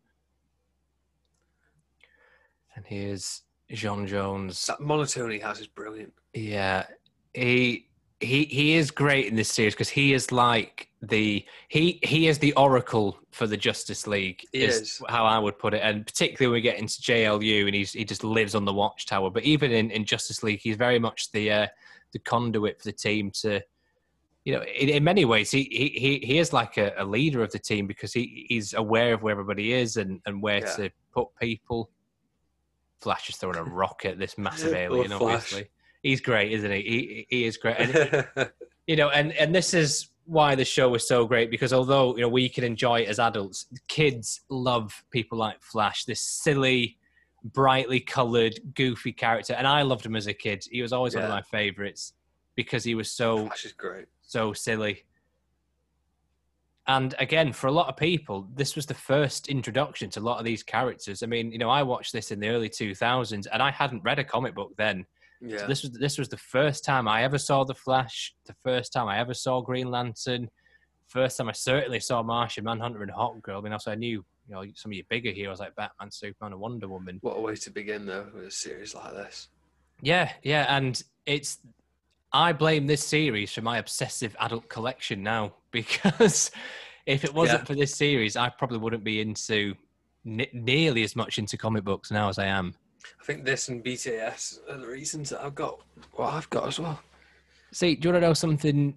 And 2.77 2.85
here's 2.85 3.43
John 3.71 4.07
Jones. 4.07 4.67
That 4.67 4.81
monotone 4.81 5.31
he 5.31 5.39
has 5.39 5.61
is 5.61 5.69
brilliant. 5.69 6.13
Yeah, 6.33 6.87
he 7.33 7.87
he 8.21 8.45
he 8.45 8.75
is 8.75 8.91
great 8.91 9.27
in 9.27 9.37
this 9.37 9.51
series 9.51 9.75
because 9.75 9.89
he 9.89 10.13
is 10.13 10.31
like 10.33 10.89
the 11.03 11.45
he 11.69 11.99
he 12.03 12.29
is 12.29 12.39
the 12.39 12.53
oracle 12.55 13.19
for 13.31 13.47
the 13.47 13.57
Justice 13.57 14.07
League. 14.07 14.43
He 14.53 14.61
is. 14.61 15.03
how 15.09 15.25
I 15.25 15.39
would 15.39 15.59
put 15.59 15.75
it, 15.75 15.83
and 15.83 16.07
particularly 16.07 16.51
when 16.51 16.59
we 16.59 16.61
get 16.63 16.79
into 16.79 17.01
JLU 17.01 17.67
and 17.67 17.75
he's 17.75 17.93
he 17.93 18.05
just 18.05 18.25
lives 18.25 18.55
on 18.55 18.65
the 18.65 18.73
Watchtower. 18.73 19.31
But 19.31 19.43
even 19.45 19.73
in, 19.73 19.91
in 19.91 20.05
Justice 20.05 20.43
League, 20.43 20.61
he's 20.63 20.77
very 20.77 20.99
much 20.99 21.31
the 21.33 21.51
uh, 21.51 21.67
the 22.13 22.19
conduit 22.21 22.79
for 22.79 22.85
the 22.85 22.93
team 22.93 23.31
to. 23.43 23.61
You 24.47 24.53
know, 24.53 24.63
in, 24.63 24.91
in 24.91 25.03
many 25.03 25.25
ways, 25.25 25.51
he, 25.51 25.63
he 25.65 26.21
he 26.23 26.39
is 26.39 26.53
like 26.53 26.77
a, 26.77 26.93
a 26.99 27.05
leader 27.05 27.43
of 27.43 27.51
the 27.51 27.59
team 27.59 27.87
because 27.87 28.13
he, 28.13 28.45
he's 28.51 28.75
aware 28.75 29.15
of 29.15 29.23
where 29.23 29.33
everybody 29.33 29.73
is 29.73 29.97
and, 29.97 30.21
and 30.27 30.43
where 30.43 30.59
Yeah. 30.59 30.77
to 30.77 30.91
put 31.15 31.29
people. 31.41 31.89
Flash 33.01 33.31
is 33.31 33.37
throwing 33.37 33.57
a 33.57 33.65
rock 33.65 34.03
at 34.05 34.19
this 34.19 34.37
massive 34.37 34.75
alien. 34.75 35.13
Obviously, 35.13 35.69
he's 36.05 36.21
great, 36.21 36.53
isn't 36.53 36.71
he? 36.71 36.83
He 36.83 37.27
he 37.29 37.45
is 37.45 37.57
great, 37.57 37.77
and 37.79 38.29
you 38.87 38.95
know, 38.95 39.09
and 39.09 39.33
and 39.33 39.53
this 39.53 39.75
is 39.75 40.11
why 40.27 40.55
the 40.55 40.65
show 40.65 40.95
is 40.95 41.07
so 41.07 41.27
great 41.27 41.51
because 41.51 41.73
although 41.73 42.15
you 42.17 42.23
know 42.23 42.29
we 42.29 42.49
can 42.49 42.63
enjoy 42.63 43.01
it 43.01 43.09
as 43.09 43.19
adults, 43.19 43.67
kids 43.89 44.43
love 44.49 45.03
people 45.11 45.37
like 45.37 45.61
Flash. 45.61 46.05
This 46.05 46.21
silly, 46.21 46.99
brightly 47.43 47.99
coloured, 47.99 48.61
goofy 48.75 49.13
character, 49.13 49.55
and 49.55 49.67
I 49.67 49.83
loved 49.83 50.07
him 50.07 50.15
as 50.15 50.29
a 50.29 50.35
kid. 50.35 50.65
He 50.71 50.83
was 50.83 50.93
always 50.93 51.17
one 51.17 51.25
of 51.25 51.31
my 51.31 51.43
favourites 51.43 52.13
because 52.55 52.85
he 52.85 52.95
was 52.95 53.11
so 53.11 53.47
Flash 53.47 53.65
is 53.65 53.73
great. 53.73 54.07
so 54.23 54.53
silly. 54.53 55.05
And 56.87 57.15
again, 57.19 57.55
for 57.55 57.69
a 57.69 57.73
lot 57.73 57.89
of 57.89 57.97
people, 57.97 58.47
this 58.55 58.77
was 58.77 58.85
the 58.85 58.93
first 58.93 59.49
introduction 59.49 60.11
to 60.11 60.21
a 60.21 60.23
lot 60.23 60.39
of 60.39 60.45
these 60.45 60.63
characters. 60.63 61.23
I 61.23 61.27
mean, 61.27 61.51
you 61.51 61.57
know, 61.57 61.71
I 61.71 61.83
watched 61.83 62.13
this 62.13 62.31
in 62.31 62.41
the 62.41 62.49
early 62.49 62.69
2000s 62.69 63.47
and 63.51 63.63
I 63.63 63.71
hadn't 63.71 64.05
read 64.05 64.19
a 64.19 64.25
comic 64.25 64.55
book 64.55 64.75
then. 64.77 65.07
Yeah. 65.47 65.59
So 65.59 65.67
this 65.67 65.83
was 65.83 65.91
this 65.93 66.19
was 66.19 66.29
the 66.29 66.37
first 66.37 66.85
time 66.85 67.07
I 67.09 67.23
ever 67.23 67.39
saw 67.39 67.65
the 67.65 67.75
Flash. 67.75 68.35
The 68.47 68.55
first 68.65 68.93
time 68.93 69.09
I 69.09 69.19
ever 69.19 69.35
saw 69.35 69.61
Green 69.61 69.91
Lantern. 69.91 70.51
First 71.07 71.37
time 71.37 71.49
I 71.49 71.53
certainly 71.53 72.01
saw 72.01 72.23
Martian 72.23 72.65
Manhunter 72.65 73.03
and 73.03 73.11
Hawk 73.11 73.41
Girl. 73.43 73.59
I 73.59 73.63
mean, 73.63 73.73
also 73.73 73.93
I 73.93 73.95
knew 73.95 74.25
you 74.49 74.55
know 74.55 74.65
some 74.75 74.91
of 74.91 74.95
your 74.95 75.05
bigger 75.09 75.31
heroes 75.31 75.61
like 75.61 75.75
Batman, 75.77 76.11
Superman, 76.11 76.53
and 76.53 76.61
Wonder 76.61 76.89
Woman. 76.89 77.19
What 77.23 77.37
a 77.37 77.41
way 77.41 77.55
to 77.57 77.71
begin 77.71 78.07
though 78.07 78.27
with 78.35 78.45
a 78.45 78.51
series 78.51 78.95
like 78.95 79.13
this. 79.13 79.49
Yeah, 80.01 80.33
yeah, 80.43 80.67
and 80.69 81.03
it's 81.27 81.59
I 82.33 82.53
blame 82.53 82.87
this 82.87 83.05
series 83.05 83.53
for 83.53 83.63
my 83.63 83.79
obsessive 83.79 84.35
adult 84.41 84.69
collection 84.69 85.23
now 85.23 85.55
because 85.71 86.51
if 87.07 87.23
it 87.25 87.33
wasn't 87.35 87.61
Yeah. 87.61 87.65
for 87.67 87.75
this 87.75 87.95
series, 87.95 88.37
I 88.37 88.49
probably 88.49 88.79
wouldn't 88.79 89.05
be 89.05 89.21
into 89.21 89.75
n- 90.27 90.47
nearly 90.53 91.03
as 91.05 91.15
much 91.15 91.39
into 91.39 91.57
comic 91.57 91.85
books 91.85 92.11
now 92.11 92.29
as 92.29 92.39
I 92.39 92.47
am. 92.47 92.75
I 93.21 93.25
think 93.25 93.45
this 93.45 93.69
and 93.69 93.85
BTAS 93.85 94.59
are 94.71 94.79
the 94.79 94.87
reasons 94.87 95.31
that 95.31 95.43
I've 95.43 95.55
got 95.55 95.81
what 96.13 96.33
I've 96.35 96.51
got 96.51 96.69
as 96.69 96.79
well. 96.79 97.01
See, 97.73 97.95
do 97.97 98.09
you 98.09 98.13
want 98.13 98.23
to 98.23 98.29
know 98.29 98.35
something 98.35 98.97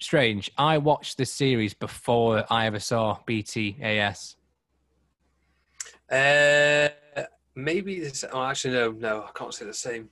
strange? 0.00 0.50
I 0.58 0.78
watched 0.78 1.18
this 1.18 1.32
series 1.32 1.74
before 1.74 2.44
I 2.50 2.66
ever 2.66 2.80
saw 2.80 3.18
BTAS. 3.26 4.36
Uh, 6.10 6.88
maybe 7.54 8.00
this. 8.00 8.24
Oh, 8.30 8.42
actually, 8.44 8.74
no, 8.74 8.90
no, 8.92 9.22
I 9.22 9.30
can't 9.34 9.54
say 9.54 9.64
the 9.64 9.74
same. 9.74 10.10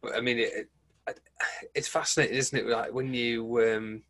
But 0.00 0.16
I 0.16 0.20
mean, 0.20 0.38
it, 0.38 0.52
it 1.06 1.20
it's 1.74 1.88
fascinating, 1.88 2.36
isn't 2.36 2.58
it? 2.58 2.66
Like 2.66 2.92
when 2.92 3.12
you, 3.12 3.44
um, 3.62 4.02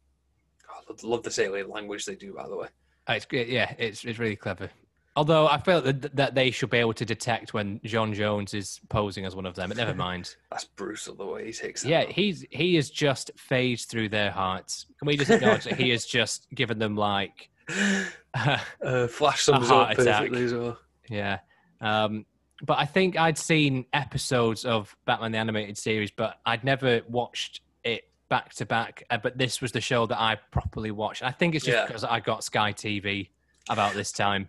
oh, 0.70 0.95
I 0.95 1.07
love, 1.07 1.22
the 1.22 1.43
alien 1.43 1.70
language 1.70 2.05
they 2.05 2.14
do, 2.14 2.34
by 2.34 2.47
the 2.47 2.57
way. 2.57 2.68
Uh, 3.09 3.14
It's 3.14 3.24
great, 3.24 3.49
yeah, 3.49 3.74
it's 3.78 4.05
it's 4.05 4.18
really 4.18 4.36
clever. 4.36 4.70
Although 5.19 5.49
I 5.49 5.59
feel 5.59 5.81
that 5.83 6.14
that 6.16 6.35
they 6.37 6.51
should 6.53 6.71
be 6.71 6.79
able 6.79 6.95
to 6.95 7.05
detect 7.05 7.53
when 7.53 7.81
John 7.85 8.14
Jones 8.14 8.55
is 8.55 8.81
posing 8.89 9.25
as 9.27 9.35
one 9.35 9.47
of 9.47 9.55
them, 9.57 9.69
but 9.69 9.77
never 9.77 9.95
mind. 10.09 10.37
That's 10.51 10.64
brutal 10.64 11.14
the 11.16 11.27
way 11.27 11.47
he 11.47 11.53
takes 11.53 11.83
that. 11.83 11.89
Yeah, 11.89 12.05
he's 12.05 12.45
he 12.51 12.77
is 12.77 12.89
just 12.89 13.33
phased 13.37 13.89
through 13.89 14.11
their 14.11 14.31
hearts. 14.31 14.87
Can 15.01 15.07
we 15.07 15.16
just 15.16 15.31
acknowledge 15.31 15.64
that 15.64 15.77
he 15.77 15.91
has 15.91 16.07
just 16.19 16.47
given 16.55 16.79
them 16.79 16.95
like, 16.97 17.51
uh, 18.35 19.07
Flash 19.09 19.43
sums 19.43 19.69
heart 19.69 19.99
attack. 19.99 20.33
as 20.33 20.55
well. 20.55 20.79
yeah, 21.09 21.39
Um, 21.81 22.25
but 22.62 22.79
I 22.79 22.85
think 22.85 23.16
I'd 23.19 23.39
seen 23.39 23.87
episodes 23.93 24.64
of 24.64 24.95
Batman 25.05 25.33
the 25.33 25.39
Animated 25.39 25.79
Series, 25.79 26.11
but 26.11 26.39
I'd 26.47 26.64
never 26.64 27.03
watched 27.09 27.61
it 27.85 28.05
back 28.29 28.53
to 28.55 28.66
back. 28.66 29.03
Uh, 29.11 29.19
But 29.19 29.39
this 29.39 29.61
was 29.61 29.73
the 29.73 29.81
show 29.81 30.07
that 30.07 30.21
I 30.21 30.37
properly 30.53 30.91
watched. 30.91 31.23
I 31.23 31.31
think 31.31 31.55
it's 31.55 31.64
just 31.64 31.77
Yeah. 31.77 31.87
because 31.87 32.05
I 32.05 32.21
got 32.21 32.45
Sky 32.45 32.73
TV 32.73 33.31
about 33.69 33.95
this 33.95 34.12
time. 34.12 34.49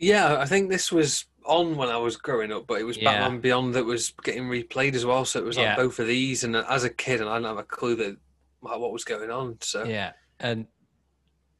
Yeah, 0.00 0.38
I 0.38 0.46
think 0.46 0.70
this 0.70 0.90
was 0.90 1.26
on 1.44 1.76
when 1.76 1.88
I 1.88 1.96
was 1.98 2.16
growing 2.16 2.52
up, 2.52 2.66
but 2.66 2.80
it 2.80 2.84
was 2.84 2.96
Yeah. 2.96 3.12
Batman 3.12 3.40
Beyond 3.40 3.74
that 3.74 3.84
was 3.84 4.12
getting 4.22 4.44
replayed 4.44 4.94
as 4.94 5.04
well. 5.06 5.24
So 5.24 5.38
it 5.38 5.44
was 5.44 5.56
Yeah. 5.56 5.76
both 5.76 5.98
of 5.98 6.06
these, 6.06 6.42
and 6.44 6.56
as 6.56 6.84
a 6.84 6.90
kid, 6.90 7.20
and 7.20 7.28
I 7.30 7.34
didn't 7.36 7.48
have 7.48 7.58
a 7.58 7.62
clue 7.62 7.94
that 7.96 8.16
like, 8.62 8.78
what 8.78 8.92
was 8.92 9.04
going 9.04 9.30
on. 9.30 9.56
So 9.60 9.84
Yeah, 9.84 10.12
and 10.40 10.66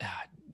uh, 0.01 0.07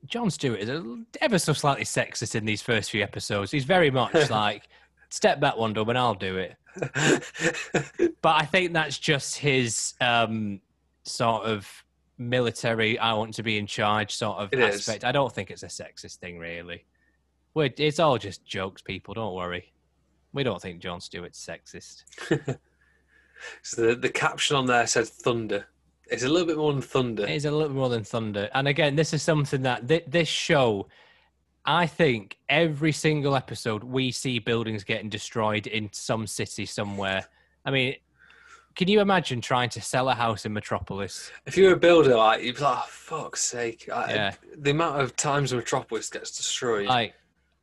John 0.05 0.31
Stewart 0.31 0.61
is 0.61 0.69
a, 0.69 0.85
ever 1.21 1.39
so 1.39 1.53
slightly 1.53 1.85
sexist 1.85 2.35
in 2.35 2.45
these 2.45 2.63
first 2.63 2.91
few 2.91 3.03
episodes. 3.03 3.51
He's 3.51 3.65
very 3.65 3.91
much 3.91 4.15
like, 4.31 4.69
"Step 5.11 5.41
back, 5.41 5.57
Wonder 5.57 5.81
Woman, 5.81 5.97
I'll 5.97 6.15
do 6.15 6.37
it." 6.39 6.57
But 8.23 8.43
I 8.43 8.45
think 8.45 8.73
that's 8.73 8.99
just 8.99 9.37
his 9.39 9.95
um, 10.01 10.61
sort 11.05 11.45
of 11.45 11.69
military. 12.19 12.99
I 12.99 13.13
want 13.13 13.35
to 13.35 13.43
be 13.45 13.57
in 13.59 13.67
charge 13.67 14.15
sort 14.17 14.39
of 14.39 14.53
It 14.53 14.59
is. 14.61 14.77
aspect. 14.89 15.05
I 15.05 15.13
don't 15.13 15.33
think 15.33 15.51
it's 15.51 15.63
a 15.63 15.67
sexist 15.69 16.17
thing, 16.17 16.39
really. 16.39 16.85
We're, 17.57 17.71
it's 17.79 17.99
all 17.99 18.19
just 18.19 18.45
jokes, 18.45 18.83
people. 18.83 19.15
Don't 19.15 19.35
worry. 19.35 19.73
We 20.35 20.43
don't 20.43 20.61
think 20.61 20.79
John 20.79 21.01
Stewart's 21.01 21.43
sexist. 21.43 22.05
so 23.63 23.81
the 23.81 23.95
the 23.95 24.11
caption 24.11 24.57
on 24.57 24.67
there 24.67 24.87
said 24.87 25.09
thunder. 25.09 25.67
It's 26.11 26.23
a 26.23 26.29
little 26.29 26.47
bit 26.47 26.59
more 26.59 26.71
than 26.75 26.83
thunder. 26.83 27.23
It 27.23 27.31
is 27.31 27.47
a 27.47 27.51
little 27.51 27.75
more 27.75 27.89
than 27.89 28.05
thunder. 28.05 28.51
And 28.53 28.69
again, 28.69 28.95
this 28.95 29.15
is 29.15 29.23
something 29.23 29.63
that 29.63 29.89
th- 29.89 30.05
this 30.07 30.29
show, 30.29 30.89
I 31.65 31.87
think 31.87 32.37
every 32.51 32.93
single 32.93 33.35
episode 33.35 33.83
we 33.83 34.13
see 34.13 34.39
buildings 34.39 34.85
getting 34.85 35.09
destroyed 35.09 35.67
in 35.67 35.89
some 35.95 36.27
city 36.27 36.67
somewhere. 36.67 37.25
I 37.65 37.71
mean, 37.71 37.95
can 38.75 38.89
you 38.89 39.01
imagine 39.01 39.41
trying 39.41 39.71
to 39.71 39.81
sell 39.81 40.11
a 40.11 40.15
house 40.15 40.45
in 40.45 40.53
Metropolis? 40.53 41.33
If 41.47 41.57
you 41.57 41.69
were 41.69 41.73
a 41.73 41.79
builder, 41.79 42.17
like 42.17 42.43
you'd 42.43 42.57
be 42.57 42.63
like, 42.63 42.81
oh, 42.81 42.87
"Fuck's 42.87 43.45
sake!" 43.45 43.89
I, 43.91 44.13
Yeah. 44.13 44.35
The 44.59 44.73
amount 44.73 45.01
of 45.01 45.17
times 45.17 45.55
Metropolis 45.55 46.11
gets 46.11 46.37
destroyed. 46.37 46.89
Like, 46.89 47.15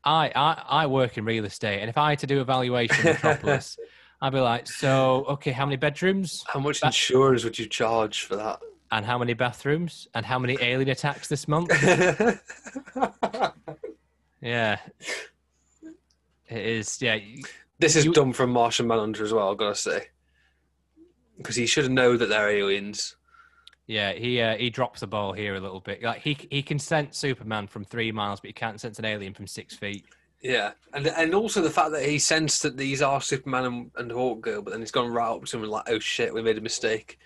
I, 0.05 0.31
I, 0.35 0.63
I 0.83 0.87
work 0.87 1.17
in 1.17 1.25
real 1.25 1.45
estate, 1.45 1.79
and 1.79 1.89
if 1.89 1.97
I 1.97 2.11
had 2.11 2.19
to 2.19 2.27
do 2.27 2.41
a 2.41 2.43
valuation 2.43 3.03
Metropolis, 3.05 3.77
I'd 4.21 4.33
be 4.33 4.39
like, 4.39 4.67
so 4.67 5.25
okay, 5.29 5.51
how 5.51 5.65
many 5.65 5.77
bedrooms 5.77 6.43
How 6.47 6.59
much 6.59 6.79
That- 6.81 6.87
insurance 6.87 7.43
would 7.43 7.57
you 7.59 7.65
charge 7.67 8.23
for 8.23 8.35
that? 8.35 8.59
and 8.91 9.03
how 9.05 9.17
many 9.17 9.33
bathrooms 9.33 10.07
and 10.13 10.23
how 10.23 10.37
many 10.37 10.55
alien 10.61 10.89
attacks 10.89 11.27
this 11.27 11.47
month? 11.47 11.71
Yeah, 14.41 14.77
it 16.49 16.57
is. 16.65 17.01
Yeah, 17.01 17.17
this 17.79 17.95
is 17.95 18.03
You- 18.03 18.13
dumb 18.13 18.33
from 18.33 18.51
Martian 18.51 18.87
Manhunter 18.87 19.23
as 19.23 19.31
well. 19.31 19.49
I've 19.49 19.57
got 19.57 19.69
to 19.75 19.81
say, 19.81 20.07
because 21.37 21.55
he 21.55 21.65
should 21.65 21.89
know 21.89 22.17
that 22.17 22.27
they're 22.27 22.49
aliens. 22.49 23.15
Yeah, 23.87 24.13
he 24.13 24.41
uh, 24.41 24.55
he 24.55 24.69
drops 24.69 25.01
the 25.01 25.07
ball 25.07 25.33
here 25.33 25.55
a 25.55 25.59
little 25.59 25.81
bit. 25.81 26.01
Like 26.01 26.21
he 26.21 26.37
he 26.49 26.63
can 26.63 26.79
sense 26.79 27.17
Superman 27.17 27.67
from 27.67 27.83
three 27.83 28.11
miles, 28.11 28.39
but 28.39 28.47
he 28.47 28.53
can't 28.53 28.79
sense 28.79 28.97
an 28.99 29.05
alien 29.05 29.33
from 29.33 29.47
six 29.47 29.75
feet. 29.75 30.05
Yeah, 30.41 30.71
and 30.93 31.07
and 31.07 31.33
also 31.33 31.61
the 31.61 31.69
fact 31.69 31.91
that 31.91 32.03
he 32.03 32.19
sensed 32.19 32.63
that 32.63 32.77
these 32.77 33.01
are 33.01 33.19
Superman 33.21 33.65
and, 33.65 33.91
and 33.97 34.11
Hawkgirl, 34.11 34.63
but 34.63 34.71
then 34.71 34.79
he's 34.79 34.91
gone 34.91 35.11
right 35.11 35.29
up 35.29 35.45
to 35.45 35.57
him 35.57 35.63
and 35.63 35.71
like, 35.71 35.89
"Oh 35.89 35.99
shit, 35.99 36.33
we 36.33 36.41
made 36.41 36.57
a 36.57 36.61
mistake." 36.61 37.17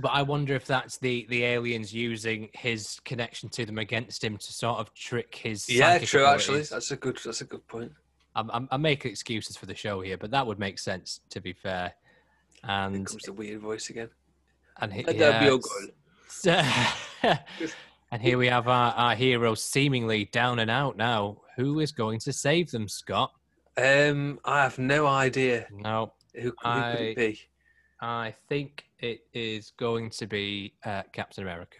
But 0.00 0.08
I 0.08 0.22
wonder 0.22 0.54
if 0.54 0.64
that's 0.64 0.98
the 0.98 1.26
the 1.28 1.44
aliens 1.44 1.92
using 1.92 2.48
his 2.52 3.00
connection 3.04 3.48
to 3.50 3.66
them 3.66 3.78
against 3.78 4.22
him 4.22 4.36
to 4.36 4.52
sort 4.52 4.78
of 4.78 4.94
trick 4.94 5.34
his. 5.34 5.68
Yeah, 5.68 5.98
true. 5.98 6.24
Actually, 6.24 6.62
that's 6.62 6.90
a 6.90 6.96
good. 6.96 7.18
That's 7.24 7.40
a 7.40 7.44
good 7.44 7.66
point. 7.66 7.92
I'm, 8.34 8.50
I'm 8.52 8.68
I'm 8.70 8.82
making 8.82 9.10
excuses 9.10 9.56
for 9.56 9.66
the 9.66 9.74
show 9.74 10.00
here, 10.00 10.16
but 10.16 10.30
that 10.30 10.46
would 10.46 10.58
make 10.58 10.78
sense 10.78 11.20
to 11.30 11.40
be 11.40 11.52
fair. 11.52 11.94
And 12.62 13.06
comes 13.06 13.22
the 13.22 13.32
weird 13.32 13.60
voice 13.60 13.90
again. 13.90 14.10
And 14.80 14.92
he, 14.92 15.02
Let 15.04 15.18
that 15.18 15.40
be 15.40 15.46
yeah, 15.46 15.52
all 15.52 15.58
good. 15.58 17.38
and 18.12 18.22
here 18.22 18.38
we 18.38 18.46
have 18.48 18.68
our, 18.68 18.92
our 18.94 19.14
hero 19.14 19.54
seemingly 19.54 20.26
down 20.26 20.58
and 20.58 20.70
out 20.70 20.96
now. 20.96 21.38
Who 21.56 21.80
is 21.80 21.92
going 21.92 22.20
to 22.20 22.32
save 22.32 22.70
them, 22.70 22.88
Scott? 22.88 23.32
Um, 23.76 24.40
I 24.44 24.62
have 24.62 24.78
no 24.78 25.06
idea 25.06 25.66
No, 25.70 26.12
who, 26.34 26.40
who 26.42 26.50
could 26.52 26.66
I- 26.68 26.92
it 26.92 27.16
be. 27.16 27.40
I 28.02 28.34
think 28.48 28.86
it 29.00 29.20
is 29.34 29.72
going 29.76 30.08
to 30.10 30.26
be 30.26 30.72
uh, 30.86 31.02
Captain 31.12 31.44
America. 31.44 31.76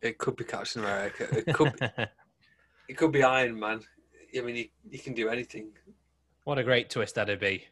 It 0.00 0.16
could 0.16 0.36
be 0.36 0.44
Captain 0.44 0.80
America. 0.82 1.26
It 1.46 1.52
could. 1.52 1.78
Be, 1.78 1.86
it 2.88 2.96
could 2.96 3.12
be 3.12 3.22
Iron 3.22 3.60
Man. 3.60 3.82
I 4.34 4.40
mean, 4.40 4.56
he, 4.56 4.70
he 4.90 4.96
can 4.96 5.12
do 5.12 5.28
anything. 5.28 5.68
what 6.44 6.56
a 6.58 6.64
great 6.64 6.88
twist 6.88 7.16
that'd 7.16 7.38
be. 7.40 7.64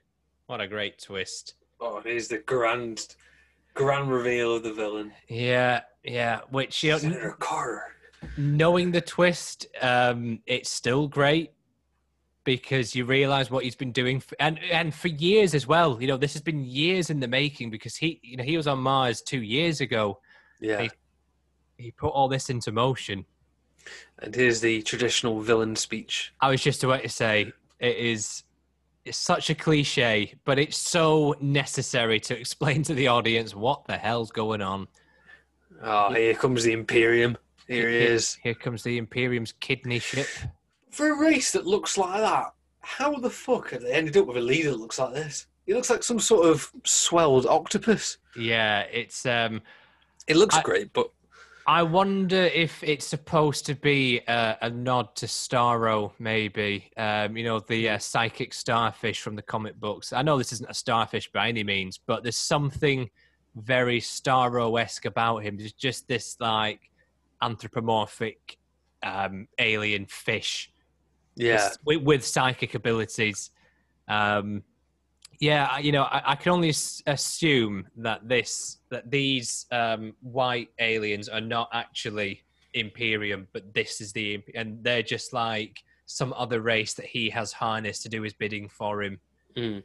What 0.48 0.60
a 0.60 0.68
great 0.68 0.98
twist. 0.98 1.54
Oh, 1.80 2.02
here's 2.04 2.28
the 2.28 2.38
grand, 2.38 3.14
grand 3.74 4.10
reveal 4.10 4.56
of 4.56 4.62
the 4.62 4.72
villain, 4.72 5.12
Yeah, 5.28 5.82
yeah. 6.02 6.40
Which 6.50 6.82
you 6.82 6.92
know, 6.92 6.98
Senator 6.98 7.36
Carter. 7.38 7.82
knowing 8.36 8.90
the 8.92 9.00
twist, 9.00 9.66
um, 9.80 10.40
it's 10.46 10.70
still 10.70 11.08
great 11.08 11.52
because 12.44 12.94
you 12.94 13.04
realize 13.04 13.50
what 13.50 13.62
he's 13.64 13.76
been 13.76 13.92
doing, 13.92 14.20
for, 14.20 14.34
and 14.40 14.58
and 14.70 14.94
for 14.94 15.08
years 15.08 15.54
as 15.54 15.66
well. 15.66 16.00
You 16.00 16.08
know, 16.08 16.16
this 16.16 16.32
has 16.32 16.42
been 16.42 16.64
years 16.64 17.10
in 17.10 17.20
the 17.20 17.28
making 17.28 17.70
because 17.70 17.94
he, 17.96 18.20
you 18.22 18.36
know, 18.36 18.44
he 18.44 18.56
was 18.56 18.66
on 18.66 18.78
Mars 18.78 19.20
two 19.22 19.42
years 19.42 19.80
ago. 19.80 20.20
Yeah, 20.60 20.78
Hey. 20.78 20.90
He 21.76 21.92
put 21.92 22.08
all 22.08 22.26
this 22.28 22.50
into 22.50 22.72
motion. 22.72 23.24
and 24.18 24.34
here's 24.34 24.60
the 24.60 24.82
traditional 24.82 25.40
villain 25.40 25.76
speech. 25.76 26.32
I 26.40 26.50
was 26.50 26.60
just 26.60 26.82
about 26.82 27.02
to 27.02 27.08
say 27.08 27.52
it 27.78 27.96
is. 27.96 28.42
It's 29.08 29.16
such 29.16 29.48
a 29.48 29.54
cliche, 29.54 30.34
but 30.44 30.58
it's 30.58 30.76
so 30.76 31.34
necessary 31.40 32.20
to 32.20 32.38
explain 32.38 32.82
to 32.82 32.92
the 32.94 33.08
audience 33.08 33.54
what 33.54 33.86
the 33.86 33.96
hell's 33.96 34.30
going 34.30 34.60
on. 34.60 34.86
Oh, 35.82 36.12
here 36.12 36.34
comes 36.34 36.64
the 36.64 36.72
Imperium. 36.72 37.38
Here 37.66 37.88
he 37.88 37.96
is. 37.96 38.34
Here 38.42 38.52
comes 38.52 38.82
the 38.82 38.98
Imperium's 38.98 39.52
kidney 39.60 39.98
ship. 39.98 40.26
For 40.90 41.08
a 41.10 41.18
race 41.18 41.52
that 41.52 41.66
looks 41.66 41.96
like 41.96 42.20
that, 42.20 42.52
how 42.80 43.14
the 43.14 43.30
fuck 43.30 43.70
have 43.70 43.80
they 43.80 43.92
ended 43.92 44.18
up 44.18 44.26
with 44.26 44.36
a 44.36 44.40
leader 44.42 44.72
that 44.72 44.80
looks 44.80 44.98
like 44.98 45.14
this? 45.14 45.46
He 45.64 45.72
looks 45.72 45.88
like 45.88 46.02
some 46.02 46.20
sort 46.20 46.46
of 46.46 46.70
swelled 46.84 47.46
octopus. 47.46 48.18
Yeah, 48.36 48.80
it's 48.92 49.24
um 49.24 49.62
It 50.26 50.36
looks 50.36 50.56
I- 50.56 50.62
great, 50.62 50.92
but 50.92 51.10
I 51.68 51.82
wonder 51.82 52.44
if 52.44 52.82
it's 52.82 53.04
supposed 53.04 53.66
to 53.66 53.74
be 53.74 54.22
a, 54.26 54.56
a 54.62 54.70
nod 54.70 55.14
to 55.16 55.26
Starro, 55.26 56.12
maybe. 56.18 56.90
Um, 56.96 57.36
you 57.36 57.44
know, 57.44 57.60
the 57.60 57.90
uh, 57.90 57.98
psychic 57.98 58.54
starfish 58.54 59.20
from 59.20 59.36
the 59.36 59.42
comic 59.42 59.78
books. 59.78 60.14
I 60.14 60.22
know 60.22 60.38
this 60.38 60.50
isn't 60.54 60.70
a 60.70 60.72
starfish 60.72 61.30
by 61.30 61.46
any 61.46 61.62
means, 61.62 61.98
but 61.98 62.22
there's 62.22 62.38
something 62.38 63.10
very 63.54 64.00
Starro 64.00 64.80
esque 64.80 65.04
about 65.04 65.44
him. 65.44 65.58
There's 65.58 65.74
just 65.74 66.08
this 66.08 66.38
like 66.40 66.90
anthropomorphic 67.42 68.56
um, 69.02 69.46
alien 69.58 70.06
fish 70.06 70.72
yeah, 71.36 71.68
with, 71.84 72.00
with 72.00 72.24
psychic 72.24 72.76
abilities. 72.76 73.50
Um, 74.08 74.62
yeah, 75.40 75.78
you 75.78 75.92
know, 75.92 76.02
I, 76.04 76.32
I 76.32 76.34
can 76.36 76.52
only 76.52 76.70
s- 76.70 77.02
assume 77.06 77.86
that 77.96 78.28
this 78.28 78.78
that 78.90 79.10
these 79.10 79.66
um, 79.70 80.14
white 80.20 80.70
aliens 80.78 81.28
are 81.28 81.40
not 81.40 81.68
actually 81.72 82.42
Imperium, 82.74 83.46
but 83.52 83.72
this 83.74 84.00
is 84.00 84.12
the 84.12 84.42
and 84.54 84.82
they're 84.82 85.02
just 85.02 85.32
like 85.32 85.78
some 86.06 86.32
other 86.36 86.60
race 86.60 86.94
that 86.94 87.06
he 87.06 87.28
has 87.30 87.52
harnessed 87.52 88.02
to 88.02 88.08
do 88.08 88.22
his 88.22 88.32
bidding 88.34 88.68
for 88.68 89.02
him. 89.02 89.20
Mm, 89.56 89.82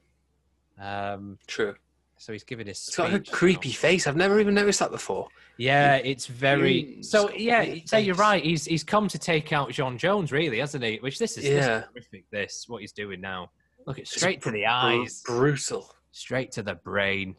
Um, 0.80 1.38
true. 1.48 1.76
so 2.18 2.32
he's 2.34 2.44
giving 2.44 2.68
his. 2.68 2.78
It's 2.88 2.96
got 2.96 3.10
a 3.10 3.18
now. 3.18 3.24
creepy 3.32 3.72
face. 3.72 4.08
I've 4.08 4.16
never 4.16 4.40
even 4.40 4.54
noticed 4.54 4.80
that 4.80 4.92
before. 4.92 5.28
Yeah, 5.58 5.96
it's 5.98 6.26
very. 6.26 6.84
Mm, 7.00 7.06
So 7.06 7.28
it's 7.28 7.32
got 7.32 7.40
a 7.40 7.42
yeah, 7.42 7.76
so 7.86 7.98
you're 7.98 8.16
right. 8.16 8.44
He's 8.44 8.66
he's 8.66 8.84
come 8.84 9.08
to 9.10 9.20
take 9.20 9.54
out 9.54 9.72
John 9.72 9.98
Jones, 9.98 10.32
really, 10.32 10.60
hasn't 10.60 10.84
he? 10.84 10.98
Which 10.98 11.20
this 11.20 11.32
is, 11.38 11.44
this 11.44 11.46
is 11.46 11.66
Yeah. 11.68 11.84
horrific. 11.92 12.26
This 12.32 12.66
what 12.68 12.82
he's 12.82 12.92
doing 12.92 13.22
now. 13.22 13.52
Look, 13.86 14.00
it's 14.00 14.12
It's 14.12 14.22
straight 14.22 14.42
to 14.44 14.52
the 14.52 14.66
eyes, 14.66 15.22
brutal. 15.26 15.94
straight 16.12 16.52
to 16.54 16.64
the 16.64 16.76
brain. 16.76 17.36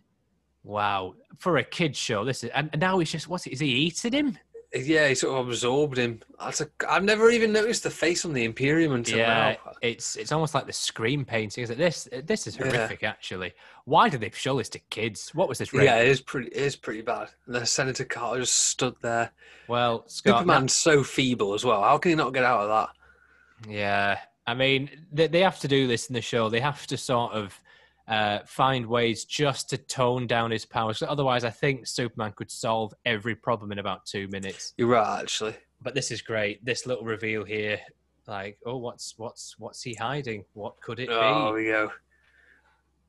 Wow, 0.63 1.15
for 1.39 1.59
a 1.59 1.65
kid 1.65 1.95
show, 1.97 2.25
this 2.25 2.43
is. 2.45 2.51
And 2.55 2.71
and 2.73 2.81
now 2.81 2.99
he's 2.99 3.13
just 3.13 3.29
what's 3.29 3.47
it? 3.47 3.53
Is 3.53 3.61
he 3.61 3.69
eating 3.69 4.13
him? 4.13 4.39
Yeah, 4.75 5.07
he 5.09 5.15
sort 5.15 5.39
of 5.41 5.47
absorbed 5.49 5.97
him. 5.99 6.21
That's 6.41 6.61
a, 6.61 6.69
I've 6.89 7.05
never 7.05 7.31
even 7.31 7.53
noticed 7.53 7.85
the 7.85 7.91
face 7.91 8.25
on 8.25 8.33
the 8.33 8.43
Imperium 8.45 8.93
until 8.93 9.19
yeah, 9.19 9.57
now. 9.65 9.73
it's 9.83 10.17
it's 10.17 10.33
almost 10.33 10.53
like 10.53 10.67
the 10.67 10.73
screen 10.73 11.25
painting. 11.25 11.63
Is 11.63 11.71
it 11.71 11.79
this? 11.79 12.09
This 12.25 12.47
is 12.49 12.57
Yeah. 12.57 12.65
horrific, 12.67 13.05
actually. 13.05 13.53
Why 13.85 14.09
did 14.09 14.21
they 14.21 14.31
show 14.31 14.57
this 14.59 14.69
to 14.71 14.79
kids? 14.91 15.31
What 15.35 15.49
was 15.49 15.59
this? 15.59 15.73
Yeah, 15.73 15.99
it 16.01 16.09
is 16.09 16.21
pretty. 16.21 16.49
It 16.49 16.57
is 16.63 16.75
pretty 16.77 17.03
bad. 17.03 17.29
And 17.47 17.55
the 17.55 17.67
Senator 17.67 18.05
Carter 18.05 18.41
just 18.41 18.55
stood 18.59 18.97
there. 19.01 19.31
Well, 19.69 20.09
Scott, 20.09 20.39
Superman's 20.41 20.73
so 20.73 21.05
feeble 21.05 21.55
as 21.55 21.65
well. 21.65 21.83
How 21.83 21.99
can 21.99 22.09
he 22.09 22.15
not 22.17 22.35
get 22.35 22.43
out 22.45 22.63
of 22.63 22.69
that? 22.69 23.71
Yeah, 23.71 24.19
I 24.47 24.55
mean, 24.55 24.91
they, 25.13 25.27
they 25.27 25.41
have 25.41 25.59
to 25.61 25.69
do 25.69 25.87
this 25.87 26.07
in 26.09 26.15
the 26.15 26.21
show. 26.21 26.49
They 26.51 26.61
have 26.61 26.87
to 26.89 26.97
sort 26.97 27.33
of 27.33 27.59
uh, 28.07 28.41
find 28.47 28.85
ways 28.87 29.25
just 29.25 29.71
to 29.71 29.79
tone 29.79 30.27
down 30.27 30.51
his 30.51 30.67
powers. 30.67 31.03
Otherwise, 31.03 31.45
I 31.45 31.51
think 31.51 31.87
Superman 31.87 32.33
could 32.37 32.51
solve 32.51 32.93
every 33.07 33.35
problem 33.35 33.73
in 33.73 33.79
about 33.79 34.05
two 34.05 34.29
minutes. 34.29 34.75
You're 34.77 34.89
right, 34.89 35.21
actually. 35.21 35.55
But 35.81 35.95
this 35.95 36.11
is 36.11 36.21
great. 36.21 36.65
This 36.65 36.87
little 36.87 37.05
reveal 37.05 37.45
here. 37.45 37.81
like, 38.27 38.59
oh, 38.67 38.77
what's 38.79 39.15
what's 39.19 39.55
what's 39.59 39.83
he 39.83 39.95
hiding? 39.95 40.45
What 40.55 40.81
could 40.81 40.99
it 41.01 41.09
Oh, 41.11 41.49
be? 41.55 41.63
we 41.63 41.67
go. 41.67 41.91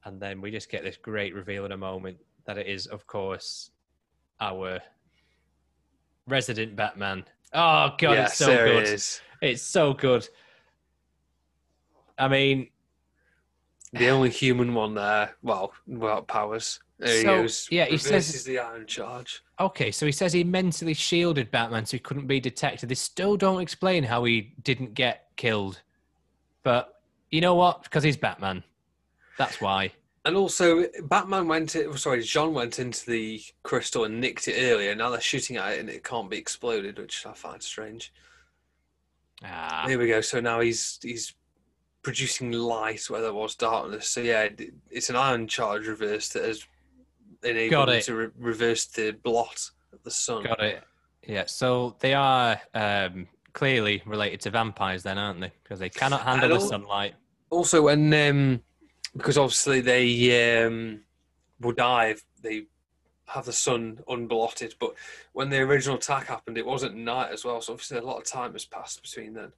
And 0.06 0.22
then 0.22 0.40
we 0.42 0.52
just 0.52 0.70
get 0.70 0.84
this 0.84 0.98
great 0.98 1.34
reveal 1.34 1.66
in 1.66 1.72
a 1.72 1.78
moment 1.78 2.18
that 2.46 2.58
it 2.58 2.68
is, 2.68 2.86
of 2.88 3.08
course, 3.08 3.72
our 4.40 4.80
resident 6.28 6.76
Batman. 6.76 7.24
Oh 7.54 7.92
god, 7.98 8.18
it's 8.20 8.38
so 8.38 8.56
good. 8.56 8.84
it. 8.88 9.22
It's 9.42 9.62
so 9.62 9.94
good. 9.94 10.28
I 12.18 12.28
mean, 12.28 12.70
The 13.94 14.10
only 14.10 14.30
human 14.30 14.74
one 14.74 14.94
there. 14.96 15.36
Well, 15.42 15.74
without 15.88 16.28
powers. 16.28 16.80
So, 17.04 17.48
yeah, 17.72 17.86
he 17.86 17.98
says- 17.98 18.44
the 18.46 18.60
Ion 18.60 18.86
Charge. 18.88 19.42
okay, 19.60 19.92
so 19.92 20.06
he 20.06 20.12
says 20.12 20.32
he 20.34 20.44
mentally 20.44 20.94
shielded 20.94 21.52
Batman 21.52 21.86
so 21.86 21.92
he 21.98 22.00
couldn't 22.00 22.28
be 22.28 22.40
detected. 22.40 22.88
They 22.90 22.96
still 22.96 23.36
don't 23.38 23.62
explain 23.62 24.04
how 24.04 24.24
he 24.24 24.54
didn't 24.64 24.94
get 24.94 25.28
killed. 25.36 25.82
But 26.64 27.02
you 27.32 27.42
know 27.42 27.56
what? 27.56 27.84
Because 27.84 28.04
he's 28.04 28.18
Batman. 28.18 28.64
That's 29.38 29.60
why. 29.60 29.92
And 30.24 30.36
also, 30.38 30.86
Batman 31.04 31.48
went. 31.48 31.76
In, 31.76 31.96
sorry, 31.98 32.24
John 32.24 32.54
went 32.54 32.80
into 32.80 33.06
the 33.06 33.44
crystal 33.64 34.06
and 34.06 34.20
nicked 34.20 34.48
it 34.48 34.60
earlier. 34.60 34.96
Now 34.96 35.10
they're 35.12 35.22
shooting 35.22 35.58
at 35.58 35.74
it 35.74 35.80
and 35.82 35.90
it 35.90 36.04
can't 36.04 36.30
be 36.30 36.38
exploded, 36.38 36.98
which 36.98 37.26
I 37.26 37.34
find 37.34 37.62
strange. 37.62 38.12
Ah, 39.44 39.84
There 39.88 40.00
we 40.00 40.08
go. 40.08 40.22
So 40.22 40.40
now 40.40 40.62
he's 40.62 40.98
he's 41.04 41.34
producing 42.06 42.52
light 42.52 43.10
where 43.10 43.20
there 43.20 43.34
was 43.34 43.56
darkness. 43.56 44.08
So 44.10 44.22
yeah, 44.22 44.48
it's 44.92 45.10
an 45.10 45.16
Ion 45.16 45.48
Charge 45.48 45.88
reverse 45.88 46.30
that 46.30 46.46
has 46.46 46.64
enabled 47.44 47.72
Got 47.72 47.90
it. 47.90 48.04
to 48.04 48.16
re- 48.16 48.28
reverse 48.38 48.86
the 48.86 49.18
blot 49.24 49.72
of 49.92 50.04
the 50.04 50.12
sun. 50.12 50.44
got 50.44 50.64
it. 50.64 50.84
Yeah, 51.28 51.46
so 51.48 51.96
they 52.02 52.14
are 52.14 52.62
um, 52.76 53.28
clearly 53.54 54.04
related 54.06 54.40
to 54.42 54.52
vampires, 54.52 55.02
then, 55.02 55.18
aren't 55.18 55.42
they? 55.42 55.52
Because 55.64 55.80
they 55.80 55.90
cannot 55.90 56.22
handle 56.22 56.50
the 56.50 56.60
sunlight. 56.60 57.16
Also, 57.50 57.82
when 57.82 58.14
um, 58.14 58.62
because 59.18 59.40
obviously 59.40 59.82
they 59.82 60.64
um, 60.64 61.02
will 61.60 61.72
die 61.72 62.10
if 62.10 62.24
they 62.44 62.66
have 63.30 63.46
the 63.46 63.54
sun 63.54 64.00
unblotted, 64.08 64.76
but 64.80 64.94
when 65.34 65.50
the 65.50 65.58
original 65.58 65.98
attack 65.98 66.28
happened, 66.28 66.60
it 66.60 66.66
wasn't 66.68 66.96
night 66.96 67.32
as 67.32 67.44
well. 67.44 67.62
So 67.62 67.74
obviously, 67.74 67.98
a 67.98 68.04
lot 68.04 68.18
of 68.18 68.26
time 68.26 68.54
has 68.54 68.66
passed 68.66 69.02
between 69.02 69.34
then. 69.34 69.54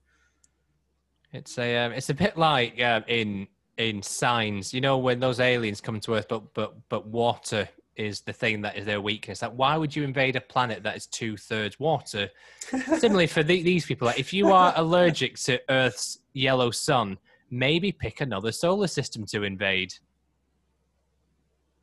It's 1.37 1.57
a 1.59 1.77
um, 1.77 1.91
it's 1.91 2.09
a 2.09 2.13
bit 2.13 2.35
like 2.35 2.81
um, 2.81 3.03
in 3.07 3.47
in 3.77 4.01
signs, 4.01 4.73
you 4.73 4.81
know, 4.81 4.97
when 4.97 5.19
those 5.19 5.39
aliens 5.39 5.79
come 5.81 5.99
to 6.01 6.15
Earth, 6.15 6.27
but 6.27 6.53
but 6.53 6.75
but 6.89 7.07
water 7.07 7.69
is 7.95 8.21
the 8.21 8.33
thing 8.33 8.61
that 8.61 8.75
is 8.75 8.85
their 8.85 9.01
weakness. 9.01 9.41
Like, 9.41 9.53
why 9.53 9.77
would 9.77 9.95
you 9.95 10.03
invade 10.03 10.35
a 10.35 10.41
planet 10.41 10.83
that 10.83 10.95
is 10.95 11.05
two 11.07 11.37
thirds 11.37 11.79
water? 11.79 12.29
Similarly, 12.97 13.27
for 13.27 13.43
the, 13.43 13.63
these 13.63 13.85
people, 13.85 14.05
like, 14.05 14.19
if 14.19 14.31
you 14.33 14.51
are 14.51 14.71
allergic 14.75 15.37
to 15.39 15.59
Earth's 15.69 16.19
yellow 16.33 16.69
sun, 16.69 17.17
maybe 17.49 17.91
pick 17.91 18.21
another 18.21 18.51
solar 18.51 18.87
system 18.87 19.25
to 19.27 19.43
invade. 19.43 19.93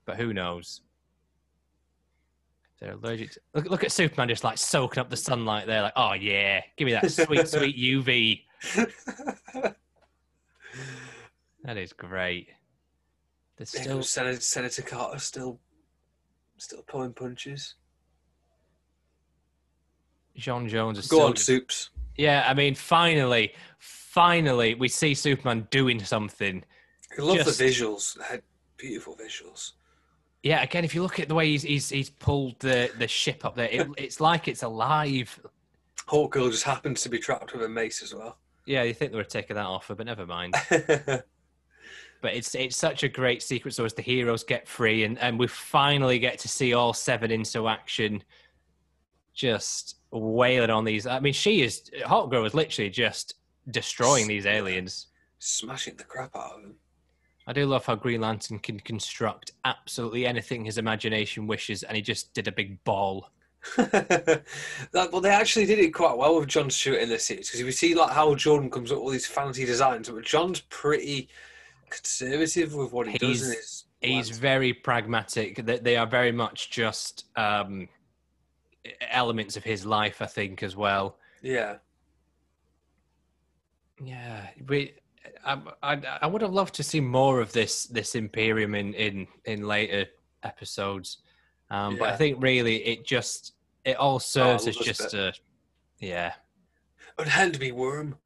But 0.05 0.17
who 0.17 0.33
knows? 0.33 0.83
They're 2.81 2.93
allergic. 2.93 3.33
To, 3.33 3.41
look, 3.55 3.71
look 3.71 3.85
at 3.85 3.91
Superman 3.91 4.29
just 4.29 4.45
like 4.45 4.59
soaking 4.59 5.01
up 5.01 5.11
the 5.11 5.17
sunlight 5.17 5.67
there, 5.67 5.83
like, 5.83 5.95
oh 5.97 6.13
yeah, 6.13 6.61
give 6.77 6.87
me 6.87 6.93
that 6.93 7.11
sweet, 7.11 7.49
sweet 7.49 7.77
UV. 7.77 8.43
That 11.65 11.79
is 11.79 11.93
great. 11.95 12.49
There's 13.57 13.71
still 13.71 14.03
Senator, 14.03 14.41
Senator 14.41 14.83
Carter 14.83 15.19
still 15.19 15.61
still 16.59 16.83
pulling 16.83 17.13
punches. 17.15 17.75
J'onn 20.39 20.69
J'onzz 20.69 20.99
is 20.99 21.07
Go 21.07 21.17
still 21.17 21.27
on, 21.29 21.37
Soups. 21.37 21.91
Yeah, 22.17 22.45
I 22.47 22.55
mean, 22.55 22.75
finally, 22.75 23.55
finally, 23.79 24.75
we 24.75 24.89
see 24.89 25.15
Superman 25.15 25.67
doing 25.71 26.03
something. 26.05 26.63
I 27.19 27.23
love 27.23 27.39
Just- 27.39 27.59
the 27.59 27.65
visuals. 27.65 28.19
They 28.19 28.25
had 28.25 28.43
beautiful 28.77 29.17
visuals. 29.17 29.73
Yeah, 30.43 30.63
again, 30.63 30.85
if 30.85 30.95
you 30.95 31.03
look 31.03 31.19
at 31.19 31.29
the 31.29 31.35
way 31.35 31.49
he's 31.49 31.63
he's, 31.63 31.89
he's 31.89 32.11
pulled 32.11 32.61
the, 32.61 32.91
the 32.99 33.09
ship 33.09 33.47
up 33.47 33.57
there, 33.57 33.69
it, 33.71 33.89
it's 33.97 34.21
like 34.21 34.47
it's 34.47 34.63
alive. 34.63 35.41
Hawkgirl 36.07 36.51
just 36.51 36.65
happens 36.65 37.01
to 37.03 37.09
be 37.09 37.19
trapped 37.19 37.55
with 37.55 37.63
a 37.63 37.69
mace 37.69 38.03
as 38.03 38.15
well. 38.15 38.37
Yeah, 38.67 38.83
you 38.83 38.95
think 38.95 39.13
they 39.13 39.19
were 39.19 39.25
taking 39.25 39.57
that 39.57 39.67
offer, 39.67 39.95
but 39.95 40.07
never 40.07 40.27
mind. 40.27 40.55
But 42.25 42.33
it's 42.33 42.55
it's 42.55 42.79
such 42.79 43.03
a 43.03 43.09
great 43.11 43.43
sequence 43.43 43.77
so 43.77 43.85
as 43.85 43.93
the 43.93 44.01
heroes 44.01 44.45
get 44.45 44.67
free 44.67 45.05
and, 45.05 45.19
and 45.19 45.39
we 45.39 45.47
finally 45.47 46.19
get 46.19 46.39
to 46.39 46.49
see 46.49 46.73
all 46.73 46.95
seven 46.95 47.31
into 47.31 47.69
action 47.69 48.25
just 49.35 49.97
wailing 50.11 50.71
on 50.71 50.87
these. 50.87 51.07
I 51.07 51.21
mean, 51.21 51.35
she 51.35 51.61
is 51.61 51.91
Hawkgirl 52.07 52.47
is 52.47 52.55
literally 52.55 52.89
just 52.89 53.35
destroying 53.71 54.27
these 54.27 54.47
aliens. 54.47 55.09
Smashing 55.39 55.97
the 55.97 56.05
crap 56.05 56.35
out 56.35 56.53
of 56.53 56.63
them. 56.63 56.77
I 57.47 57.53
do 57.53 57.67
love 57.67 57.85
how 57.85 57.95
Green 57.95 58.23
Lantern 58.23 58.59
can 58.59 58.81
construct 58.81 59.53
absolutely 59.67 60.27
anything 60.27 60.65
his 60.65 60.79
imagination 60.79 61.47
wishes, 61.47 61.83
and 61.83 61.95
he 61.95 62.01
just 62.01 62.33
did 62.33 62.49
a 62.49 62.53
big 62.53 62.83
ball. 62.85 63.29
that, 63.77 64.45
well, 65.13 65.21
they 65.21 65.31
actually 65.31 65.67
did 65.67 65.79
it 65.79 65.91
quite 65.95 66.17
well 66.17 66.37
with 66.39 66.49
John 66.49 66.71
Stewart 66.71 67.01
in 67.01 67.09
this 67.09 67.25
series 67.25 67.49
because 67.51 67.65
we 67.65 67.73
see 67.73 67.95
like 67.95 68.11
Hal 68.13 68.35
Jordan 68.35 68.71
comes 68.71 68.91
up 68.93 68.99
with 68.99 69.05
all 69.05 69.11
these 69.11 69.27
fancy 69.27 69.65
designs, 69.65 70.09
but 70.11 70.25
John's 70.25 70.61
pretty 70.69 71.29
conservative 71.91 72.75
with 72.75 72.93
what 72.93 73.09
he 73.09 73.19
does 73.19 73.43
in 73.43 73.49
He's- 73.49 73.57
his. 73.57 73.85
He's 74.29 74.29
very 74.39 74.75
pragmatic. 74.75 75.65
They 75.65 75.79
they 75.79 75.97
are 75.97 76.07
very 76.07 76.31
much 76.33 76.71
just 76.71 77.25
um, 77.37 77.89
elements 79.11 79.57
of 79.57 79.65
his 79.65 79.87
life, 79.87 80.21
I 80.21 80.27
think, 80.27 80.63
as 80.63 80.77
well. 80.77 81.17
yeah, 81.41 81.77
Yeah, 84.03 84.49
we. 84.69 84.95
I, 85.43 85.59
I, 85.83 86.19
I 86.23 86.27
would 86.27 86.43
have 86.43 86.53
loved 86.53 86.75
to 86.75 86.83
see 86.83 87.01
more 87.01 87.41
of 87.41 87.53
this 87.53 87.85
this 87.87 88.15
Imperium 88.15 88.75
in 88.75 88.93
in 88.95 89.27
in 89.47 89.67
later 89.67 90.07
episodes, 90.43 91.19
um, 91.71 91.97
but 91.99 92.11
I 92.11 92.17
think 92.17 92.43
really 92.43 92.77
it 92.85 93.05
just 93.05 93.55
it 93.85 93.97
all 93.97 94.19
serves 94.19 94.67
I 94.67 94.71
as 94.71 94.77
just 94.77 95.15
a 95.15 95.33
yeah. 96.01 96.33
unhand 97.19 97.59
me 97.61 97.73
worm. 97.73 98.17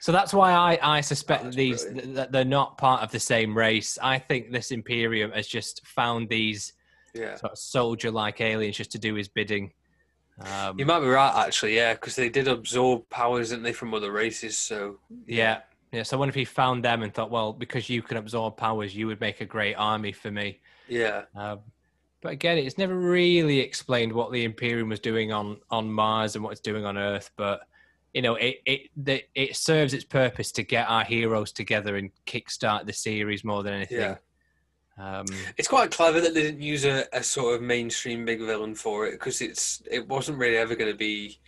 so 0.00 0.12
that's 0.12 0.32
why 0.34 0.52
I, 0.52 0.96
I 0.98 1.00
suspect 1.00 1.42
Oh, 1.42 1.46
that 1.46 1.54
these 1.56 1.84
brilliant. 1.84 2.14
that 2.14 2.32
they're 2.32 2.44
not 2.44 2.78
part 2.78 3.02
of 3.02 3.10
the 3.10 3.20
same 3.20 3.56
race. 3.56 3.98
I 4.02 4.18
think 4.18 4.50
this 4.50 4.70
Imperium 4.70 5.32
has 5.32 5.46
just 5.46 5.86
found 5.86 6.28
these 6.28 6.72
Yeah, 7.14 7.36
sort 7.36 7.52
of 7.52 7.58
soldier-like 7.58 8.40
aliens 8.40 8.76
just 8.76 8.92
to 8.92 8.98
do 8.98 9.14
his 9.14 9.28
bidding. 9.28 9.72
Um, 10.40 10.78
you 10.78 10.86
might 10.86 11.00
be 11.00 11.06
right 11.06 11.46
actually. 11.46 11.74
Yeah, 11.76 11.94
because 11.94 12.14
they 12.16 12.28
did 12.28 12.46
absorb 12.48 13.08
powers, 13.08 13.50
didn't 13.50 13.64
they, 13.64 13.72
from 13.72 13.92
other 13.94 14.12
races? 14.12 14.56
So 14.56 14.98
yeah, 15.26 15.60
yeah. 15.92 16.02
So 16.04 16.16
I 16.16 16.18
wonder 16.18 16.30
if 16.30 16.36
he 16.36 16.44
found 16.44 16.84
them 16.84 17.02
and 17.02 17.12
thought, 17.12 17.30
well, 17.30 17.52
because 17.52 17.88
you 17.88 18.02
can 18.02 18.16
absorb 18.16 18.56
powers, 18.56 18.94
you 18.94 19.06
would 19.08 19.20
make 19.20 19.40
a 19.40 19.46
great 19.46 19.74
army 19.74 20.12
for 20.12 20.30
me. 20.30 20.60
Yeah, 20.88 21.22
Um, 21.34 21.60
but 22.20 22.32
again, 22.32 22.58
it's 22.58 22.78
never 22.78 22.96
really 22.96 23.60
explained 23.60 24.12
what 24.12 24.32
the 24.32 24.44
Imperium 24.44 24.88
was 24.88 25.00
doing 25.00 25.32
on 25.32 25.58
on 25.70 25.90
Mars 25.90 26.34
and 26.34 26.42
what 26.42 26.50
it's 26.50 26.60
doing 26.60 26.84
on 26.84 26.98
Earth. 26.98 27.30
But 27.36 27.60
you 28.12 28.22
know, 28.22 28.34
it 28.34 28.60
it 28.66 28.90
the, 28.96 29.22
it 29.34 29.56
serves 29.56 29.94
its 29.94 30.04
purpose 30.04 30.50
to 30.52 30.62
get 30.62 30.88
our 30.88 31.04
heroes 31.04 31.52
together 31.52 31.96
and 31.96 32.10
kickstart 32.26 32.86
the 32.86 32.92
series 32.92 33.44
more 33.44 33.62
than 33.62 33.74
anything. 33.74 34.00
Yeah. 34.00 34.16
Um, 34.98 35.26
it's 35.56 35.68
quite 35.68 35.92
clever 35.92 36.20
that 36.20 36.34
they 36.34 36.42
didn't 36.42 36.60
use 36.60 36.84
a, 36.84 37.04
a 37.12 37.22
sort 37.22 37.54
of 37.54 37.62
mainstream 37.62 38.24
big 38.24 38.40
villain 38.40 38.74
for 38.74 39.06
it 39.06 39.12
because 39.12 39.40
it's 39.40 39.80
it 39.88 40.08
wasn't 40.08 40.38
really 40.38 40.56
ever 40.56 40.74
going 40.74 40.90
to 40.90 40.96
be. 40.96 41.38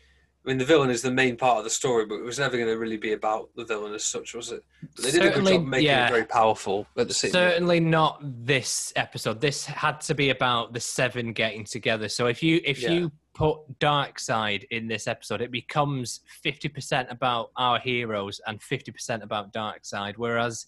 I 0.44 0.48
mean, 0.48 0.58
the 0.58 0.64
villain 0.64 0.88
is 0.88 1.02
the 1.02 1.10
main 1.10 1.36
part 1.36 1.58
of 1.58 1.64
the 1.64 1.70
story, 1.70 2.06
but 2.06 2.14
it 2.14 2.24
was 2.24 2.38
never 2.38 2.56
going 2.56 2.68
to 2.68 2.78
really 2.78 2.96
be 2.96 3.12
about 3.12 3.50
the 3.56 3.64
villain 3.64 3.92
as 3.92 4.04
such, 4.04 4.34
was 4.34 4.50
it? 4.52 4.64
But 4.96 5.04
they 5.04 5.10
did 5.10 5.26
a 5.26 5.30
good 5.30 5.46
job 5.46 5.66
making 5.66 5.86
yeah. 5.86 6.06
it 6.06 6.10
very 6.10 6.24
powerful 6.24 6.86
at 6.96 7.08
the 7.08 7.14
same 7.14 7.30
certainly 7.30 7.78
not 7.78 8.20
this 8.22 8.90
episode. 8.96 9.40
This 9.40 9.66
had 9.66 10.00
to 10.02 10.14
be 10.14 10.30
about 10.30 10.72
the 10.72 10.80
seven 10.80 11.34
getting 11.34 11.64
together. 11.64 12.08
So 12.08 12.26
if 12.26 12.42
you 12.42 12.60
if 12.64 12.80
Yeah. 12.80 12.90
you 12.92 13.12
put 13.34 13.58
Darkseid 13.80 14.64
in 14.70 14.88
this 14.88 15.06
episode, 15.06 15.42
it 15.42 15.50
becomes 15.50 16.20
fifty 16.42 16.68
percent 16.68 17.08
about 17.10 17.50
our 17.56 17.78
heroes 17.78 18.40
and 18.46 18.62
fifty 18.62 18.92
percent 18.92 19.22
about 19.22 19.52
Darkseid. 19.52 20.14
Whereas, 20.16 20.66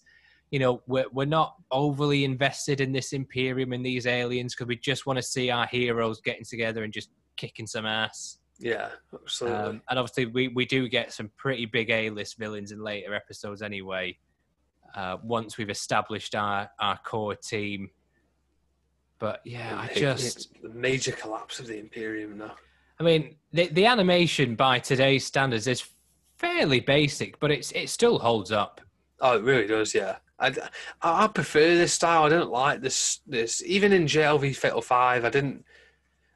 you 0.51 0.59
know, 0.59 0.83
we're 0.85 1.09
we're 1.11 1.25
not 1.25 1.55
overly 1.71 2.25
invested 2.25 2.79
in 2.79 2.91
this 2.91 3.11
Imperium 3.11 3.73
and 3.73 3.83
these 3.83 4.05
aliens 4.05 4.53
because 4.53 4.67
we 4.67 4.75
just 4.75 5.07
want 5.07 5.17
to 5.17 5.23
see 5.23 5.49
our 5.49 5.65
heroes 5.65 6.21
getting 6.21 6.45
together 6.45 6.83
and 6.83 6.93
just 6.93 7.09
kicking 7.37 7.65
some 7.65 7.87
ass. 7.87 8.37
Yeah, 8.59 8.89
absolutely. 9.13 9.59
Um, 9.59 9.81
and 9.89 9.99
obviously, 9.99 10.27
we, 10.27 10.47
we 10.49 10.65
do 10.65 10.87
get 10.87 11.11
some 11.11 11.31
pretty 11.37 11.65
big 11.65 11.89
A 11.89 12.09
list 12.09 12.37
villains 12.37 12.71
in 12.71 12.83
later 12.83 13.13
episodes 13.13 13.61
anyway. 13.61 14.17
Uh, 14.95 15.17
once 15.23 15.57
we've 15.57 15.71
established 15.71 16.35
our, 16.35 16.69
our 16.79 16.99
core 17.03 17.35
team. 17.35 17.89
But 19.19 19.41
yeah, 19.43 19.87
I 19.89 19.93
just, 19.93 20.49
the 20.61 20.69
major 20.69 21.13
collapse 21.13 21.59
of 21.59 21.67
the 21.67 21.79
Imperium 21.79 22.37
now. 22.37 22.55
I 22.99 23.03
mean, 23.03 23.35
the, 23.51 23.67
the 23.69 23.85
animation 23.85 24.55
by 24.55 24.79
today's 24.79 25.25
standards 25.25 25.67
is 25.67 25.83
fairly 26.37 26.79
basic, 26.79 27.39
but 27.39 27.51
it's 27.51 27.71
it 27.71 27.89
still 27.89 28.19
holds 28.19 28.51
up. 28.51 28.81
Oh, 29.19 29.37
it 29.37 29.43
really 29.43 29.65
does. 29.65 29.95
Yeah, 29.95 30.17
I, 30.39 30.47
I 31.01 31.23
I 31.23 31.27
prefer 31.27 31.75
this 31.75 31.93
style. 31.93 32.23
I 32.23 32.29
don't 32.29 32.51
like 32.51 32.81
this. 32.81 33.21
This 33.25 33.63
even 33.65 33.93
in 33.93 34.05
JLV 34.05 34.55
Fatal 34.55 34.81
Five, 34.81 35.25
I 35.25 35.29
didn't. 35.29 35.65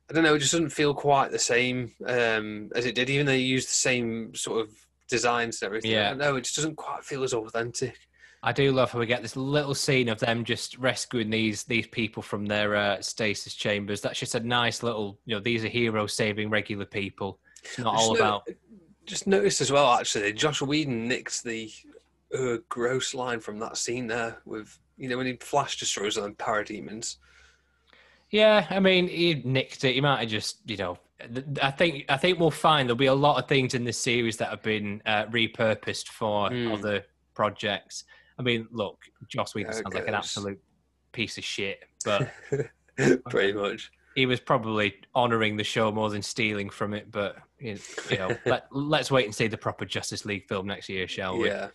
I 0.09 0.13
don't 0.13 0.23
know. 0.23 0.35
It 0.35 0.39
just 0.39 0.53
doesn't 0.53 0.69
feel 0.69 0.93
quite 0.93 1.31
the 1.31 1.39
same 1.39 1.91
um, 2.05 2.69
as 2.75 2.85
it 2.85 2.95
did. 2.95 3.09
Even 3.09 3.25
though 3.25 3.33
they 3.33 3.39
used 3.39 3.67
the 3.67 3.73
same 3.73 4.33
sort 4.35 4.61
of 4.61 4.69
designs 5.09 5.61
and 5.61 5.67
everything. 5.67 5.91
Yeah. 5.91 6.13
No, 6.13 6.35
it 6.35 6.43
just 6.43 6.55
doesn't 6.55 6.75
quite 6.75 7.03
feel 7.03 7.23
as 7.23 7.33
authentic. 7.33 7.97
I 8.43 8.51
do 8.51 8.71
love 8.71 8.91
how 8.91 8.99
we 8.99 9.07
get 9.07 9.21
this 9.21 9.35
little 9.35 9.73
scene 9.73 10.09
of 10.09 10.19
them 10.19 10.43
just 10.43 10.77
rescuing 10.77 11.29
these 11.29 11.63
these 11.63 11.87
people 11.87 12.21
from 12.21 12.45
their 12.45 12.75
uh, 12.75 13.01
stasis 13.01 13.55
chambers. 13.55 13.99
That's 13.99 14.19
just 14.19 14.35
a 14.35 14.39
nice 14.39 14.83
little, 14.83 15.19
you 15.25 15.35
know, 15.35 15.41
these 15.41 15.65
are 15.65 15.69
heroes 15.69 16.13
saving 16.13 16.49
regular 16.49 16.85
people. 16.85 17.39
It's 17.63 17.79
not 17.79 17.95
all 17.95 18.13
no- 18.13 18.19
about. 18.19 18.47
Just 19.05 19.25
noticed 19.25 19.61
as 19.61 19.71
well, 19.71 19.93
actually, 19.93 20.33
Joss 20.33 20.61
Whedon 20.61 21.07
nicked 21.07 21.43
the 21.43 21.71
uh, 22.37 22.57
gross 22.67 23.13
line 23.13 23.39
from 23.39 23.57
that 23.59 23.77
scene 23.77 24.05
there 24.05 24.39
with, 24.43 24.77
you 24.97 25.07
know, 25.07 25.15
when 25.15 25.27
he 25.27 25.37
flash 25.37 25.79
destroys 25.79 26.15
them 26.15 26.35
parademons. 26.35 27.15
Yeah, 28.31 28.67
I 28.69 28.79
mean, 28.79 29.07
he 29.07 29.41
nicked 29.45 29.83
it. 29.83 29.93
He 29.95 30.01
might 30.01 30.19
have 30.21 30.29
just, 30.29 30.57
you 30.69 30.77
know, 30.77 30.97
I 31.61 31.71
think 31.71 32.05
I 32.09 32.17
think 32.17 32.39
we'll 32.39 32.51
find 32.51 32.87
there'll 32.87 32.97
be 32.97 33.05
a 33.07 33.13
lot 33.13 33.41
of 33.41 33.47
things 33.49 33.73
in 33.73 33.83
this 33.83 33.97
series 33.97 34.37
that 34.37 34.49
have 34.49 34.61
been 34.61 35.01
uh, 35.05 35.25
repurposed 35.25 36.07
for 36.09 36.49
Hmm. 36.49 36.73
other 36.73 37.05
projects. 37.33 38.03
I 38.37 38.43
mean, 38.43 38.67
look, 38.71 38.99
Joss 39.27 39.55
Whedon 39.55 39.73
sounds 39.73 39.93
like 39.95 40.07
an 40.07 40.13
absolute 40.13 40.59
piece 41.11 41.37
of 41.37 41.43
shit, 41.43 41.79
but 42.05 42.31
Pretty 43.29 43.53
much. 43.53 43.91
he 44.15 44.25
was 44.25 44.39
probably 44.39 44.93
honouring 45.15 45.57
the 45.57 45.63
show 45.63 45.91
more 45.91 46.09
than 46.09 46.21
stealing 46.21 46.69
from 46.69 46.93
it. 46.93 47.11
But 47.11 47.37
you 47.59 47.77
you 48.11 48.17
know, 48.17 48.37
let, 48.45 48.67
let's 48.71 49.09
wait 49.09 49.25
and 49.25 49.33
see 49.33 49.47
the 49.47 49.57
proper 49.57 49.85
Justice 49.85 50.25
League 50.25 50.47
film 50.47 50.67
next 50.67 50.89
year, 50.89 51.07
shall 51.07 51.37
we? 51.37 51.47
Yeah. 51.47 51.69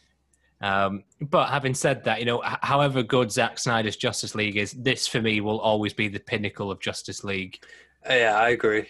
Um, 0.63 1.03
but 1.21 1.49
having 1.49 1.75
said 1.75 2.05
that, 2.05 2.21
you 2.21 2.25
know, 2.25 2.41
however 2.45 3.03
good 3.03 3.33
Zack 3.33 3.59
Snyder's 3.59 3.97
Justice 3.97 4.35
League 4.35 4.57
is, 4.57 4.73
this 4.73 5.09
for 5.09 5.21
me 5.21 5.41
will 5.41 5.61
always 5.61 5.93
be 5.93 6.09
the 6.09 6.21
pinnacle 6.21 6.71
of 6.71 6.81
Justice 6.81 7.25
League. 7.25 7.59
Uh, 8.09 8.15
Yeah, 8.15 8.37
I 8.37 8.51
agree. 8.51 8.87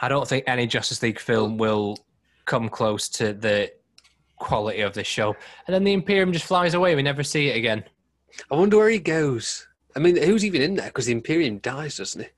I 0.00 0.08
don't 0.08 0.26
think 0.26 0.44
any 0.46 0.66
Justice 0.66 1.02
League 1.02 1.20
film 1.20 1.58
will 1.58 1.98
come 2.46 2.68
close 2.68 3.08
to 3.10 3.32
the 3.34 3.70
quality 4.38 4.80
of 4.80 4.94
this 4.94 5.06
show. 5.06 5.34
And 5.66 5.74
then 5.74 5.84
the 5.84 5.92
Imperium 5.92 6.32
just 6.32 6.46
flies 6.46 6.74
away. 6.74 6.94
We 6.94 7.02
never 7.02 7.22
see 7.22 7.48
it 7.48 7.56
again. 7.56 7.84
I 8.50 8.56
wonder 8.56 8.76
where 8.76 8.90
he 8.90 8.98
goes. 8.98 9.66
I 9.94 9.98
mean, 9.98 10.16
who's 10.16 10.44
even 10.44 10.60
in 10.62 10.74
there? 10.74 10.86
Because 10.88 11.06
the 11.06 11.12
Imperium 11.12 11.58
dies, 11.58 11.96
doesn't 11.96 12.22
he? 12.22 12.28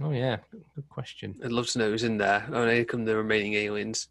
Oh 0.00 0.12
yeah, 0.12 0.36
good 0.74 0.88
question. 0.88 1.34
I'd 1.44 1.50
love 1.50 1.66
to 1.68 1.78
know 1.78 1.90
who's 1.90 2.04
in 2.04 2.18
there. 2.18 2.46
Oh, 2.52 2.62
and 2.62 2.70
here 2.70 2.84
come 2.84 3.04
the 3.04 3.16
remaining 3.16 3.54
aliens, 3.54 4.08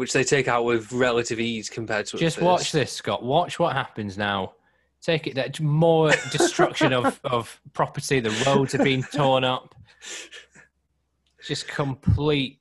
which 0.00 0.14
they 0.14 0.24
take 0.24 0.48
out 0.48 0.64
with 0.64 0.90
relative 0.92 1.38
ease 1.38 1.68
compared 1.68 2.06
to. 2.06 2.16
Just 2.16 2.40
watch 2.40 2.72
this, 2.72 2.90
Scott. 2.90 3.22
Watch 3.22 3.58
what 3.58 3.74
happens 3.76 4.16
now. 4.16 4.54
Take 5.02 5.26
it. 5.26 5.34
That 5.34 5.60
more 5.60 6.10
destruction 6.32 6.94
of 6.94 7.20
of 7.24 7.60
property. 7.74 8.18
The 8.18 8.30
roads 8.46 8.74
are 8.74 8.82
being 8.82 9.02
torn 9.02 9.44
up. 9.44 9.74
Just 11.46 11.68
complete 11.68 12.60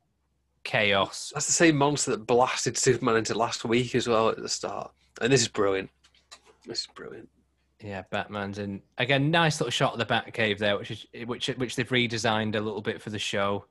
chaos. 0.66 1.32
That's 1.34 1.46
the 1.46 1.54
same 1.54 1.78
monster 1.78 2.12
that 2.12 2.28
blasted 2.28 2.78
Superman 2.78 3.16
into 3.16 3.34
last 3.36 3.64
week 3.64 3.96
as 3.96 4.06
well 4.06 4.28
at 4.28 4.42
the 4.42 4.50
start. 4.50 4.92
And 5.22 5.32
this 5.32 5.42
is 5.42 5.48
brilliant. 5.48 5.90
This 6.66 6.82
is 6.82 6.88
brilliant. 6.88 7.30
Yeah, 7.82 8.04
Batman's 8.12 8.60
in 8.60 8.82
again. 8.98 9.32
Nice 9.32 9.62
little 9.62 9.72
shot 9.72 9.94
of 9.94 10.00
the 10.00 10.06
Batcave 10.06 10.58
there, 10.58 10.78
which 10.78 10.92
is 10.92 11.06
which 11.26 11.48
which 11.48 11.78
they've 11.78 11.88
redesigned 11.88 12.56
a 12.56 12.60
little 12.60 12.82
bit 12.82 13.02
for 13.02 13.12
the 13.12 13.20
show, 13.20 13.64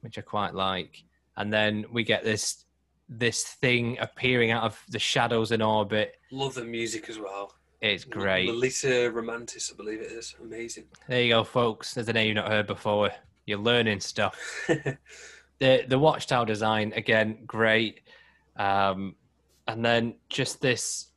which 0.00 0.18
I 0.18 0.22
quite 0.22 0.52
like. 0.54 1.04
And 1.36 1.52
then 1.52 1.84
we 1.92 2.02
get 2.02 2.24
this 2.24 2.64
this 3.08 3.42
thing 3.44 3.98
appearing 4.00 4.50
out 4.50 4.64
of 4.64 4.82
the 4.88 4.98
shadows 4.98 5.52
in 5.52 5.62
orbit. 5.62 6.16
Love 6.30 6.54
the 6.54 6.64
music 6.64 7.08
as 7.08 7.18
well. 7.18 7.54
It's 7.80 8.04
great. 8.04 8.48
Lolita 8.48 9.12
Ritmanis, 9.14 9.72
I 9.72 9.76
believe 9.76 10.00
it 10.00 10.10
is. 10.10 10.34
Amazing. 10.40 10.84
There 11.06 11.22
you 11.22 11.34
go, 11.34 11.44
folks. 11.44 11.92
There's 11.92 12.08
a 12.08 12.14
name 12.14 12.28
you've 12.28 12.36
not 12.36 12.48
heard 12.48 12.66
before. 12.66 13.10
You're 13.46 13.58
learning 13.58 14.00
stuff. 14.00 14.40
the 15.58 15.84
the 15.86 15.98
watchtower 15.98 16.46
design 16.46 16.94
again, 16.96 17.40
great. 17.46 18.00
Um, 18.56 19.16
and 19.68 19.84
then 19.84 20.14
just 20.30 20.60
this. 20.62 21.08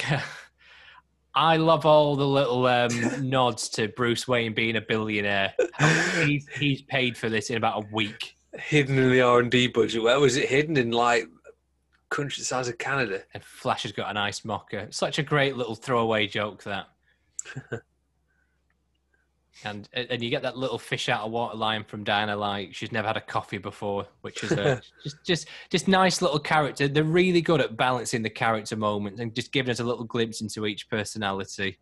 I 1.34 1.56
love 1.56 1.86
all 1.86 2.16
the 2.16 2.26
little 2.26 2.66
um, 2.66 3.28
nods 3.28 3.68
to 3.70 3.88
Bruce 3.88 4.26
Wayne 4.26 4.52
being 4.52 4.76
a 4.76 4.80
billionaire. 4.80 5.54
he's, 6.24 6.46
he's 6.58 6.82
paid 6.82 7.16
for 7.16 7.28
this 7.28 7.50
in 7.50 7.56
about 7.56 7.84
a 7.84 7.86
week. 7.92 8.36
Hidden 8.54 8.98
in 8.98 9.10
the 9.10 9.20
R 9.20 9.40
and 9.40 9.50
D 9.50 9.66
budget. 9.68 10.02
Where 10.02 10.20
was 10.20 10.36
it 10.36 10.48
hidden 10.48 10.76
in? 10.76 10.90
Like 10.90 11.28
country 12.10 12.40
the 12.40 12.44
size 12.44 12.68
of 12.68 12.78
Canada. 12.78 13.22
And 13.34 13.42
Flash 13.44 13.82
has 13.84 13.92
got 13.92 14.10
an 14.10 14.16
ice 14.16 14.44
mocker. 14.44 14.88
Such 14.90 15.18
a 15.18 15.22
great 15.22 15.56
little 15.56 15.74
throwaway 15.74 16.26
joke 16.26 16.62
that. 16.64 16.88
and 19.64 19.88
and 19.92 20.22
you 20.22 20.30
get 20.30 20.42
that 20.42 20.56
little 20.56 20.78
fish 20.78 21.08
out 21.08 21.22
of 21.22 21.30
water 21.32 21.56
line 21.56 21.84
from 21.84 22.02
Diana, 22.04 22.36
like 22.36 22.74
she's 22.74 22.92
never 22.92 23.06
had 23.06 23.16
a 23.16 23.20
coffee 23.20 23.58
before, 23.58 24.06
which 24.22 24.42
is 24.42 24.52
a, 24.52 24.80
just 25.02 25.16
just 25.24 25.48
just 25.70 25.88
nice 25.88 26.20
little 26.20 26.38
character. 26.38 26.88
They're 26.88 27.04
really 27.04 27.42
good 27.42 27.60
at 27.60 27.76
balancing 27.76 28.22
the 28.22 28.30
character 28.30 28.76
moments 28.76 29.20
and 29.20 29.34
just 29.34 29.52
giving 29.52 29.70
us 29.70 29.80
a 29.80 29.84
little 29.84 30.04
glimpse 30.04 30.40
into 30.40 30.66
each 30.66 30.88
personality. 30.88 31.78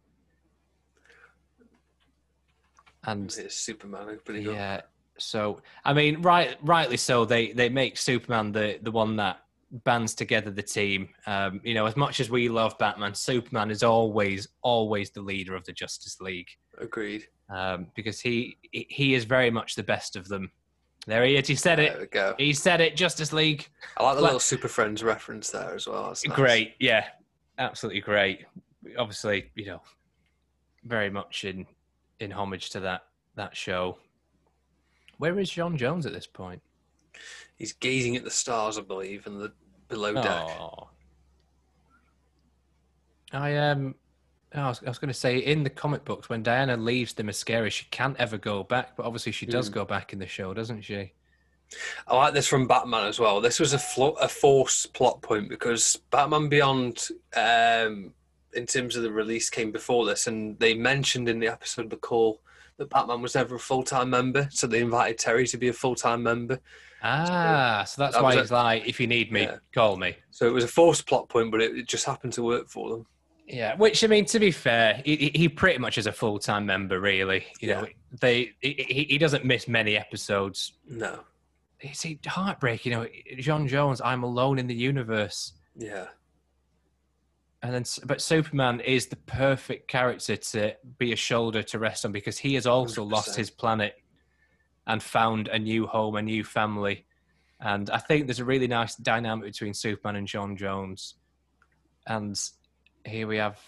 And 3.05 3.33
It's 3.39 3.55
Superman 3.55 4.09
opening 4.11 4.49
up. 4.49 4.55
yeah. 4.55 4.81
So 5.19 5.61
I 5.85 5.93
mean, 5.93 6.23
right, 6.23 6.57
rightly 6.63 6.97
so. 6.97 7.25
They 7.25 7.53
they 7.53 7.69
make 7.69 7.97
Superman 7.97 8.53
the 8.53 8.79
the 8.83 8.91
one 8.91 9.17
that 9.17 9.41
bands 9.85 10.15
together 10.15 10.51
the 10.51 10.63
team. 10.63 11.09
Um, 11.27 11.61
you 11.65 11.75
know, 11.75 11.87
as 11.87 11.97
much 11.97 12.21
as 12.21 12.31
we 12.31 12.49
love 12.49 12.77
Batman, 12.79 13.15
Superman 13.15 13.71
is 13.71 13.83
always 13.83 14.49
always 14.63 15.11
the 15.11 15.21
leader 15.21 15.55
of 15.55 15.65
the 15.65 15.73
Justice 15.73 16.21
League 16.21 16.49
Agreed. 16.79 17.27
um, 17.51 17.89
because 17.95 18.21
he 18.21 18.57
he 18.71 19.15
is 19.15 19.25
very 19.25 19.51
much 19.51 19.75
the 19.75 19.83
best 19.83 20.17
of 20.17 20.29
them. 20.29 20.51
There 21.07 21.25
he 21.25 21.37
is. 21.37 21.49
He 21.49 21.55
said 21.55 21.79
There 21.79 21.93
it. 21.95 22.01
we 22.01 22.07
go. 22.07 22.35
He 22.39 22.53
said 22.53 22.81
it. 22.83 22.95
Justice 22.97 23.33
League. 23.33 23.67
I 23.97 24.03
like 24.05 24.17
the 24.17 24.23
little 24.23 24.41
Super 24.41 24.69
Friends 24.69 25.03
reference 25.03 25.49
there 25.51 25.75
as 25.75 25.87
well. 25.87 26.09
Nice. 26.09 26.23
Great. 26.25 26.75
Yeah. 26.81 27.07
Absolutely 27.57 28.01
great. 28.03 28.45
Obviously, 28.99 29.51
you 29.55 29.67
know, 29.67 29.81
very 30.85 31.11
much 31.11 31.45
in 31.45 31.67
in 32.21 32.31
homage 32.31 32.71
to 32.71 32.81
that 32.81 33.03
that 33.37 33.57
show. 33.57 33.99
Where 35.19 35.39
is 35.39 35.51
J'onn 35.51 35.77
J'onzz 35.79 36.07
at 36.07 36.13
this 36.13 36.27
point? 36.27 36.63
He's 37.57 37.73
gazing 37.73 38.17
at 38.17 38.25
the 38.25 38.31
stars, 38.31 38.79
I 38.79 38.83
believe, 38.83 39.27
and 39.27 39.41
the 39.41 39.53
below 39.89 40.15
deck. 40.15 40.49
I 43.33 43.57
um, 43.57 43.95
I 44.55 44.69
was, 44.69 44.83
I 44.85 44.89
was 44.89 44.99
going 44.99 45.09
to 45.09 45.15
say 45.15 45.39
in 45.39 45.63
the 45.65 45.71
comic 45.71 46.05
books 46.05 46.29
when 46.29 46.43
Diana 46.43 46.77
leaves 46.77 47.13
Themyscira, 47.15 47.71
she 47.71 47.87
can't 47.91 48.17
ever 48.19 48.39
go 48.39 48.63
back, 48.63 48.97
but 48.97 49.05
obviously 49.05 49.33
she 49.33 49.45
does 49.47 49.69
Mm. 49.69 49.75
go 49.75 49.85
back 49.85 50.13
in 50.13 50.19
the 50.19 50.27
show, 50.27 50.55
doesn't 50.55 50.83
she? 50.83 51.13
I 52.07 52.17
like 52.17 52.33
this 52.33 52.49
from 52.49 52.67
Batman 52.67 53.07
as 53.07 53.19
well. 53.21 53.43
This 53.43 53.61
was 53.61 53.75
a 53.75 53.79
flo- 53.79 54.13
a 54.15 54.29
forced 54.29 54.95
plot 54.95 55.21
point 55.21 55.51
because 55.51 55.97
Batman 56.11 56.49
Beyond, 56.49 57.09
um, 57.37 58.15
in 58.55 58.65
terms 58.65 58.97
of 58.97 59.03
the 59.03 59.13
release, 59.13 59.51
came 59.51 59.71
before 59.71 60.07
this, 60.07 60.27
and 60.27 60.59
they 60.59 60.73
mentioned 60.73 61.29
in 61.29 61.41
the 61.41 61.49
episode 61.49 61.91
the 61.91 61.97
call 61.97 62.41
that 62.79 62.91
Batman 62.91 63.21
was 63.21 63.35
never 63.35 63.57
a 63.57 63.59
full 63.59 63.83
time 63.83 64.11
member, 64.11 64.49
so 64.51 64.67
they 64.67 64.81
invited 64.81 65.19
Terry 65.19 65.47
to 65.49 65.59
be 65.59 65.69
a 65.69 65.73
full 65.73 65.95
time 65.95 66.23
member. 66.23 66.59
Ah, 67.03 67.85
so 67.87 68.03
that's 68.03 68.15
that 68.15 68.23
why 68.23 68.31
was 68.31 68.37
a- 68.37 68.41
he's 68.43 68.51
like, 68.53 68.87
if 68.87 68.99
you 69.01 69.07
need 69.07 69.31
me, 69.31 69.43
Yeah. 69.43 69.57
call 69.75 69.97
me. 69.97 70.17
So 70.31 70.47
it 70.47 70.53
was 70.53 70.65
a 70.65 70.69
forced 70.69 71.07
plot 71.07 71.29
point, 71.29 71.51
but 71.51 71.61
it, 71.61 71.77
it 71.77 71.87
just 71.87 72.05
happened 72.05 72.33
to 72.35 72.43
work 72.43 72.69
for 72.69 72.91
them. 72.91 73.07
Yeah, 73.47 73.77
which 73.77 74.03
I 74.05 74.09
mean, 74.09 74.25
to 74.27 74.39
be 74.39 74.51
fair, 74.51 75.01
he, 75.05 75.31
he- 75.35 75.49
pretty 75.49 75.79
much 75.79 75.97
is 75.99 76.07
a 76.07 76.13
full 76.13 76.39
time 76.39 76.67
member, 76.67 77.01
really. 77.01 77.47
You 77.61 77.69
know, 77.69 77.87
they 78.21 78.53
he, 78.61 78.85
he 78.89 79.05
he 79.05 79.19
doesn't 79.19 79.45
miss 79.45 79.67
many 79.69 79.97
episodes. 79.97 80.73
No, 80.89 81.21
It's 81.81 82.05
heartbreaking. 82.27 82.93
You 82.93 82.99
know, 82.99 83.07
J'onn 83.39 83.69
J'onzz, 83.69 84.01
I'm 84.05 84.23
alone 84.23 84.59
in 84.59 84.67
the 84.67 84.75
universe. 84.75 85.53
yeah, 85.77 86.07
And 87.63 87.75
then, 87.75 87.85
but 88.05 88.23
Superman 88.23 88.81
is 88.81 89.07
the 89.07 89.17
perfect 89.17 89.89
character 89.89 90.37
to 90.37 90.77
be 90.99 91.13
a 91.13 91.17
shoulder 91.17 91.63
to 91.65 91.79
rest 91.79 92.05
on 92.05 92.13
because 92.13 92.39
he 92.39 92.55
has 92.55 92.67
also 92.67 93.03
lost 93.03 93.31
100%. 93.31 93.37
his 93.37 93.51
planet 93.51 93.95
and 94.87 95.03
found 95.03 95.49
a 95.49 95.59
new 95.59 95.87
home, 95.87 96.17
a 96.17 96.23
new 96.23 96.45
family. 96.45 97.05
And 97.61 97.91
I 97.91 97.99
think 97.99 98.27
there's 98.27 98.39
a 98.39 98.45
really 98.45 98.69
nice 98.69 98.95
dynamic 98.95 99.47
between 99.47 99.75
Superman 99.75 100.17
and 100.17 100.29
J'onn 100.29 100.57
J'onzz. 100.57 101.15
And 102.07 102.41
here 103.05 103.27
we 103.27 103.39
have 103.39 103.59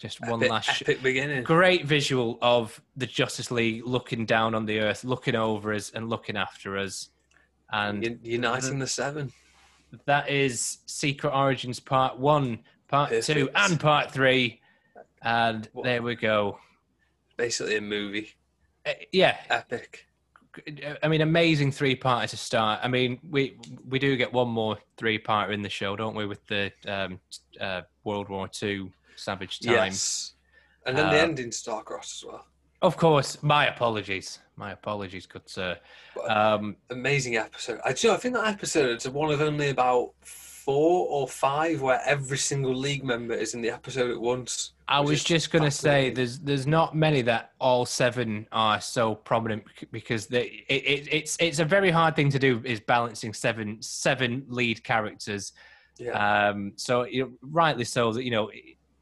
just 0.00 0.20
one 0.22 0.40
epic, 0.40 0.50
last 0.50 0.82
epic 0.82 1.02
beginning. 1.02 1.44
great 1.44 1.84
visual 1.84 2.38
of 2.40 2.80
the 2.96 3.06
Justice 3.06 3.50
League 3.50 3.86
looking 3.86 4.24
down 4.24 4.54
on 4.54 4.64
the 4.64 4.80
earth, 4.80 5.04
looking 5.04 5.36
over 5.36 5.74
us 5.74 5.90
and 5.90 6.08
looking 6.08 6.38
after 6.38 6.78
us. 6.78 7.10
And 7.70 8.04
Un- 8.04 8.20
Uniting 8.22 8.78
the 8.78 8.86
Seven. 8.86 9.32
That 10.06 10.28
is 10.28 10.78
Secret 10.86 11.30
Origins 11.34 11.80
Part 11.80 12.18
One, 12.18 12.60
Part 12.88 13.10
Two, 13.22 13.50
and 13.54 13.78
Part 13.80 14.10
Three. 14.10 14.60
And 15.22 15.68
What- 15.72 15.84
there 15.84 16.02
we 16.02 16.14
go. 16.14 16.58
Basically 17.36 17.76
a 17.76 17.80
movie. 17.80 18.34
Uh, 18.86 18.92
yeah, 19.12 19.36
Epic. 19.50 20.06
I 21.02 21.06
mean, 21.06 21.20
amazing 21.20 21.70
three 21.70 21.94
parter 21.94 22.28
to 22.30 22.36
start. 22.36 22.80
I 22.82 22.88
mean, 22.88 23.20
we 23.30 23.56
we 23.88 23.98
do 23.98 24.16
get 24.16 24.32
one 24.32 24.48
more 24.48 24.78
three 24.96 25.18
parter 25.18 25.52
in 25.52 25.62
the 25.62 25.68
show, 25.68 25.94
don't 25.94 26.16
we? 26.16 26.26
With 26.26 26.44
the 26.48 26.72
um, 26.86 27.20
uh, 27.60 27.82
World 28.04 28.28
War 28.28 28.48
Two 28.48 28.90
Savage 29.16 29.60
Time. 29.60 29.74
Yes. 29.74 30.32
And 30.86 30.96
then 30.98 31.10
the 31.10 31.18
Uh, 31.20 31.22
ending 31.22 31.50
Starcrossed 31.50 32.16
as 32.16 32.24
well. 32.26 32.46
Of 32.82 32.96
course, 32.96 33.42
my 33.42 33.66
apologies. 33.66 34.38
My 34.56 34.72
apologies, 34.72 35.26
good 35.26 35.48
sir. 35.48 35.78
Um, 36.28 36.76
amazing 36.90 37.36
episode. 37.36 37.80
I, 37.84 37.90
you 37.90 38.08
know, 38.08 38.14
I 38.14 38.18
think 38.18 38.34
that 38.34 38.46
episode 38.46 38.98
is 38.98 39.08
one 39.08 39.30
of 39.30 39.40
only 39.40 39.70
about 39.70 40.12
four 40.22 41.06
or 41.08 41.26
five 41.26 41.80
where 41.80 42.00
every 42.04 42.38
single 42.38 42.74
league 42.74 43.02
member 43.02 43.34
is 43.34 43.54
in 43.54 43.62
the 43.62 43.70
episode 43.70 44.10
at 44.10 44.20
once. 44.20 44.72
I 44.88 45.00
was 45.00 45.24
just 45.24 45.50
going 45.50 45.64
to 45.64 45.70
say 45.70 46.10
there's 46.10 46.38
there's 46.40 46.66
not 46.66 46.94
many 46.94 47.22
that 47.22 47.52
all 47.60 47.86
seven 47.86 48.46
are 48.50 48.80
so 48.80 49.14
prominent 49.14 49.62
because 49.92 50.26
they, 50.26 50.64
it, 50.68 50.84
it, 50.84 51.08
it's 51.10 51.36
it's 51.40 51.58
a 51.58 51.64
very 51.64 51.90
hard 51.90 52.16
thing 52.16 52.30
to 52.30 52.38
do 52.38 52.60
is 52.64 52.80
balancing 52.80 53.32
seven 53.32 53.80
seven 53.80 54.44
lead 54.48 54.82
characters. 54.82 55.52
Yeah. 55.98 56.48
Um, 56.48 56.72
so 56.76 57.04
you 57.04 57.24
know, 57.24 57.30
rightly 57.42 57.84
so 57.84 58.12
that 58.12 58.24
you 58.24 58.30
know 58.30 58.50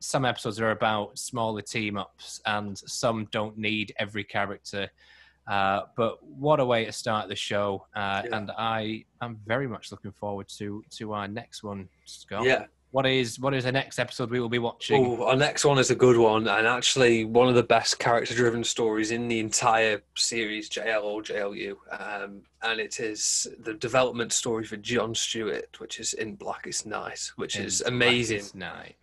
some 0.01 0.25
episodes 0.25 0.61
are 0.61 0.71
about 0.71 1.19
smaller 1.19 1.63
team 1.63 1.97
ups 1.97 2.41
and 2.47 2.77
some 2.79 3.27
don't 3.31 3.59
need 3.59 3.93
every 3.99 4.25
character. 4.25 4.89
Uh, 5.47 5.83
but 5.97 6.23
what 6.23 6.61
a 6.61 6.65
way 6.65 6.85
to 6.85 6.93
start 6.93 7.29
the 7.29 7.35
show! 7.37 7.87
Uh, 7.97 8.23
Yeah. 8.25 8.37
And 8.37 8.51
I 8.59 9.05
am 9.23 9.41
very 9.47 9.67
much 9.67 9.91
looking 9.91 10.13
forward 10.13 10.47
to 10.59 10.85
to 10.99 11.13
our 11.15 11.27
next 11.27 11.63
one, 11.63 11.89
Scott. 12.05 12.45
yeah. 12.45 12.67
What 12.91 13.05
is 13.07 13.39
what 13.39 13.53
is 13.55 13.65
the 13.65 13.73
next 13.73 13.99
episode 13.99 14.31
we 14.31 14.41
will 14.41 14.49
be 14.49 14.59
watching? 14.59 15.05
Oh, 15.05 15.25
our 15.25 15.37
next 15.37 15.65
one 15.67 15.79
is 15.79 15.91
a 15.91 15.95
good 15.95 16.17
one, 16.17 16.49
and 16.49 16.67
actually 16.67 17.25
one 17.27 17.47
of 17.49 17.55
the 17.55 17.63
best 17.63 17.99
character-driven 17.99 18.65
stories 18.65 19.11
in 19.11 19.29
the 19.29 19.41
entire 19.41 20.01
series, 20.17 20.71
JL 20.71 21.03
or 21.05 21.23
JLU. 21.23 21.77
Um, 21.99 22.43
and 22.63 22.81
it 22.81 22.99
is 23.01 23.47
the 23.61 23.75
development 23.75 24.33
story 24.33 24.65
for 24.65 24.77
John 24.79 25.15
Stewart, 25.15 25.79
which 25.81 25.99
is 26.01 26.15
in 26.15 26.35
Blackest 26.37 26.87
Night, 26.87 27.31
which 27.37 27.57
in 27.57 27.67
is 27.67 27.83
amazing, 27.83 28.39
Blackest 28.39 28.55
Night. 28.55 28.97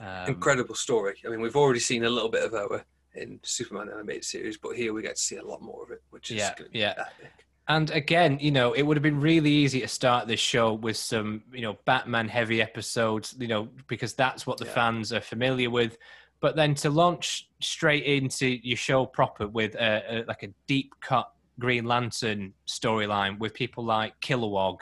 Um, 0.00 0.28
incredible 0.28 0.74
story. 0.74 1.16
I 1.24 1.28
mean, 1.28 1.40
we've 1.40 1.56
already 1.56 1.80
seen 1.80 2.04
a 2.04 2.10
little 2.10 2.30
bit 2.30 2.44
of 2.44 2.54
our 2.54 2.84
in 3.14 3.38
Superman 3.44 3.88
animated 3.92 4.24
series, 4.24 4.56
but 4.58 4.76
here 4.76 4.92
we 4.92 5.02
get 5.02 5.16
to 5.16 5.22
see 5.22 5.36
a 5.36 5.44
lot 5.44 5.62
more 5.62 5.84
of 5.84 5.90
it, 5.92 6.02
which 6.10 6.30
is 6.30 6.38
Yeah, 6.38 6.54
gonna 6.56 6.70
be 6.70 6.80
yeah. 6.80 6.94
epic. 6.98 7.46
And 7.68 7.90
again, 7.90 8.38
you 8.40 8.50
know, 8.50 8.72
it 8.72 8.82
would 8.82 8.96
have 8.96 9.02
been 9.02 9.20
really 9.20 9.50
easy 9.50 9.80
to 9.80 9.88
start 9.88 10.26
this 10.28 10.40
show 10.40 10.74
with 10.74 10.96
some, 10.96 11.44
you 11.52 11.62
know, 11.62 11.78
Batman 11.86 12.28
heavy 12.28 12.60
episodes, 12.60 13.34
you 13.38 13.48
know, 13.48 13.68
because 13.86 14.14
that's 14.14 14.46
what 14.46 14.58
the 14.58 14.66
Yeah. 14.66 14.74
fans 14.74 15.12
are 15.12 15.20
familiar 15.20 15.70
with. 15.70 15.96
But 16.40 16.56
then 16.56 16.74
to 16.76 16.90
launch 16.90 17.48
straight 17.60 18.04
into 18.04 18.46
your 18.46 18.76
show 18.76 19.06
proper 19.06 19.46
with 19.48 19.76
a, 19.76 20.02
a 20.10 20.24
like 20.26 20.42
a 20.42 20.48
deep 20.66 20.92
cut 21.00 21.30
Green 21.58 21.84
Lantern 21.84 22.52
storyline 22.66 23.38
with 23.38 23.54
people 23.54 23.84
like 23.84 24.20
Kilowog, 24.20 24.80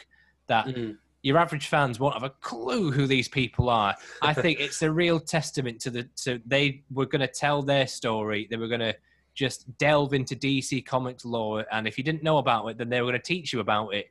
that 0.48 0.66
Mm. 0.66 0.98
Your 1.22 1.38
average 1.38 1.68
fans 1.68 2.00
won't 2.00 2.14
have 2.14 2.24
a 2.24 2.30
clue 2.40 2.90
who 2.90 3.06
these 3.06 3.28
people 3.28 3.70
are. 3.70 3.94
I 4.20 4.34
think 4.42 4.60
it's 4.60 4.82
a 4.82 4.90
real 4.90 5.20
testament 5.20 5.80
to 5.82 5.90
the 5.90 6.02
to 6.24 6.40
they 6.46 6.82
were 6.92 7.06
going 7.06 7.20
to 7.20 7.28
tell 7.28 7.62
their 7.62 7.86
story. 7.86 8.46
They 8.50 8.56
were 8.56 8.68
going 8.68 8.80
to 8.80 8.94
just 9.34 9.76
delve 9.78 10.12
into 10.14 10.36
DC 10.36 10.84
Comics 10.84 11.24
lore, 11.24 11.64
and 11.72 11.86
if 11.86 11.96
you 11.96 12.04
didn't 12.04 12.22
know 12.22 12.38
about 12.38 12.66
it, 12.66 12.76
then 12.78 12.88
they 12.88 13.00
were 13.00 13.08
going 13.10 13.20
to 13.20 13.26
teach 13.26 13.52
you 13.52 13.60
about 13.60 13.94
it. 13.94 14.06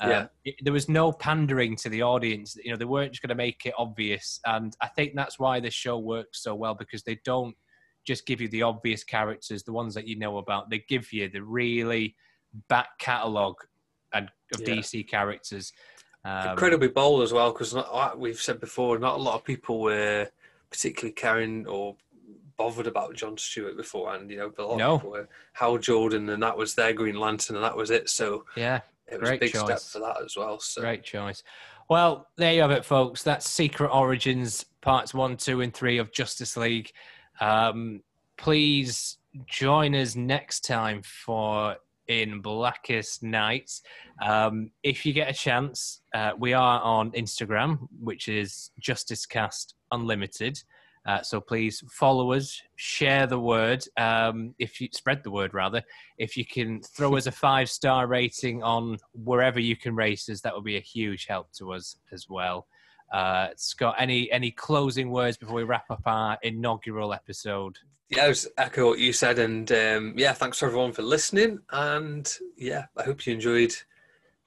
Um, 0.00 0.10
Yeah. 0.10 0.26
it- 0.44 0.56
there 0.62 0.72
was 0.72 0.88
no 0.88 1.10
pandering 1.10 1.74
to 1.76 1.88
the 1.88 2.02
audience. 2.02 2.56
You 2.62 2.72
know, 2.72 2.76
they 2.76 2.84
weren't 2.84 3.12
just 3.12 3.22
going 3.22 3.30
to 3.30 3.34
make 3.34 3.64
it 3.66 3.74
obvious, 3.78 4.40
and 4.44 4.76
I 4.80 4.88
think 4.88 5.14
that's 5.14 5.38
why 5.38 5.60
this 5.60 5.74
show 5.74 5.98
works 5.98 6.42
so 6.42 6.54
well 6.54 6.74
because 6.74 7.02
they 7.02 7.18
don't 7.24 7.56
just 8.04 8.26
give 8.26 8.40
you 8.40 8.48
the 8.48 8.62
obvious 8.62 9.04
characters, 9.04 9.62
the 9.62 9.72
ones 9.72 9.94
that 9.94 10.06
you 10.08 10.16
know 10.16 10.38
about. 10.38 10.70
They 10.70 10.78
give 10.88 11.12
you 11.12 11.28
the 11.28 11.42
really 11.42 12.16
back 12.68 12.98
catalogue 12.98 13.56
and 14.12 14.30
of 14.54 14.60
Yeah. 14.60 14.76
DC 14.76 15.02
characters. 15.06 15.72
Um, 16.24 16.50
incredibly 16.50 16.88
bold 16.88 17.22
as 17.22 17.32
well 17.32 17.52
because 17.52 17.72
like 17.74 18.16
we've 18.16 18.40
said 18.40 18.60
before 18.60 18.98
not 18.98 19.18
a 19.18 19.22
lot 19.22 19.36
of 19.36 19.44
people 19.44 19.80
were 19.80 20.28
particularly 20.70 21.12
caring 21.12 21.66
or 21.66 21.94
bothered 22.56 22.88
about 22.88 23.14
john 23.14 23.38
stewart 23.38 23.76
beforehand 23.76 24.28
you 24.30 24.36
know 24.36 24.50
but 24.54 24.64
a 24.64 24.66
lot 24.66 24.78
No. 24.78 24.94
of 24.94 25.00
people 25.00 25.10
were 25.12 25.28
hal 25.52 25.78
jordan 25.78 26.28
and 26.30 26.42
that 26.42 26.58
was 26.58 26.74
their 26.74 26.92
green 26.92 27.18
lantern 27.20 27.54
and 27.56 27.64
that 27.64 27.76
was 27.76 27.90
it 27.90 28.10
so 28.10 28.44
Yeah, 28.56 28.80
it 29.06 29.20
was 29.20 29.28
Great 29.30 29.36
a 29.36 29.44
big 29.46 29.56
step 29.56 29.80
for 29.80 30.00
that 30.00 30.20
as 30.22 30.36
well 30.36 30.58
so 30.58 30.80
great 30.82 31.04
choice. 31.04 31.42
Well, 31.88 32.26
there 32.36 32.52
you 32.52 32.60
have 32.60 32.70
it, 32.72 32.84
folks. 32.84 33.22
That's 33.22 33.48
Secret 33.48 33.88
Origins 33.88 34.66
parts 34.82 35.14
one, 35.14 35.38
two, 35.38 35.62
and 35.62 35.72
three 35.72 35.96
of 35.96 36.12
Justice 36.12 36.54
League. 36.54 36.92
Um, 37.40 38.02
please 38.36 39.16
join 39.46 39.94
us 39.94 40.14
next 40.14 40.66
time 40.66 41.00
for 41.02 41.76
In 42.08 42.40
Blackest 42.40 43.22
Nights. 43.22 43.82
Um, 44.22 44.70
if 44.82 45.04
you 45.04 45.12
get 45.12 45.30
a 45.30 45.34
chance, 45.34 46.00
uh, 46.14 46.32
we 46.38 46.54
are 46.54 46.80
on 46.80 47.12
Instagram, 47.12 47.86
which 48.00 48.28
is 48.28 48.70
JusticeCast 48.82 49.74
Unlimited. 49.92 50.62
Uh, 51.06 51.22
so 51.22 51.40
please 51.40 51.82
follow 51.90 52.32
us, 52.32 52.60
share 52.76 53.26
the 53.26 53.38
word. 53.38 53.82
Um, 53.96 54.54
if 54.58 54.80
you 54.80 54.88
spread 54.92 55.22
the 55.22 55.30
word, 55.30 55.54
rather, 55.54 55.82
if 56.18 56.36
you 56.36 56.44
can 56.44 56.82
throw 56.82 57.16
us 57.16 57.26
a 57.26 57.32
five 57.32 57.70
star 57.70 58.06
rating 58.06 58.62
on 58.62 58.98
wherever 59.14 59.60
you 59.60 59.76
can 59.76 59.94
rate 59.94 60.22
us, 60.30 60.40
that 60.42 60.54
would 60.54 60.64
be 60.64 60.76
a 60.76 60.80
huge 60.80 61.26
help 61.26 61.50
to 61.58 61.72
us 61.72 61.96
as 62.12 62.26
well. 62.28 62.66
Uh, 63.12 63.48
Scott, 63.56 63.94
any 63.98 64.30
any 64.30 64.50
closing 64.50 65.10
words 65.10 65.38
before 65.38 65.56
we 65.56 65.64
wrap 65.64 65.90
up 65.90 66.02
our 66.04 66.36
inaugural 66.42 67.14
episode? 67.14 67.76
Yeah 68.10 68.24
i 68.24 68.28
was 68.28 68.48
echo 68.58 68.86
what 68.88 68.98
you 68.98 69.12
said 69.12 69.38
and 69.38 69.70
um, 69.72 70.14
yeah 70.16 70.32
thanks 70.32 70.58
to 70.58 70.64
everyone 70.66 70.92
for 70.92 71.02
listening 71.02 71.58
and 71.72 72.36
yeah 72.56 72.86
i 72.96 73.02
hope 73.02 73.26
you 73.26 73.32
enjoyed 73.34 73.74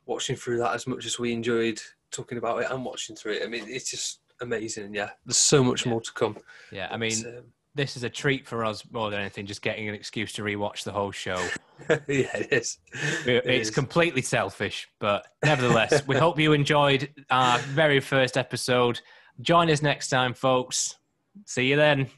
watching 0.05 0.35
through 0.35 0.57
that 0.57 0.73
as 0.73 0.87
much 0.87 1.05
as 1.05 1.19
we 1.19 1.31
enjoyed 1.31 1.79
talking 2.11 2.37
about 2.37 2.61
it 2.61 2.69
and 2.71 2.83
watching 2.83 3.15
through 3.15 3.33
it 3.33 3.43
i 3.43 3.47
mean 3.47 3.63
it's 3.67 3.89
just 3.91 4.19
amazing 4.41 4.93
yeah 4.93 5.11
there's 5.25 5.37
so 5.37 5.63
much 5.63 5.85
Yeah. 5.85 5.91
more 5.91 6.01
to 6.01 6.11
come 6.13 6.37
Yeah, 6.71 6.87
I 6.91 6.97
mean, 6.97 7.13
um, 7.27 7.43
this 7.75 7.95
is 7.95 8.03
a 8.03 8.09
treat 8.09 8.45
for 8.47 8.65
us 8.65 8.83
more 8.91 9.09
than 9.11 9.19
anything, 9.21 9.45
just 9.45 9.61
getting 9.61 9.87
an 9.87 9.95
excuse 9.95 10.33
to 10.33 10.41
rewatch 10.41 10.83
the 10.83 10.91
whole 10.91 11.11
show. 11.11 11.37
yeah, 11.89 11.95
it 12.35 12.51
is. 12.51 12.79
It 13.25 13.45
It's 13.45 13.69
is. 13.69 13.73
completely 13.73 14.21
selfish, 14.21 14.89
but 14.99 15.25
nevertheless, 15.45 16.05
we 16.05 16.17
hope 16.17 16.37
you 16.37 16.51
enjoyed 16.51 17.13
our 17.29 17.59
very 17.59 18.01
first 18.01 18.35
episode. 18.35 18.99
Join 19.39 19.69
us 19.69 19.81
next 19.81 20.09
time, 20.09 20.33
folks. 20.33 20.97
See 21.45 21.67
you 21.69 21.77
then. 21.77 22.09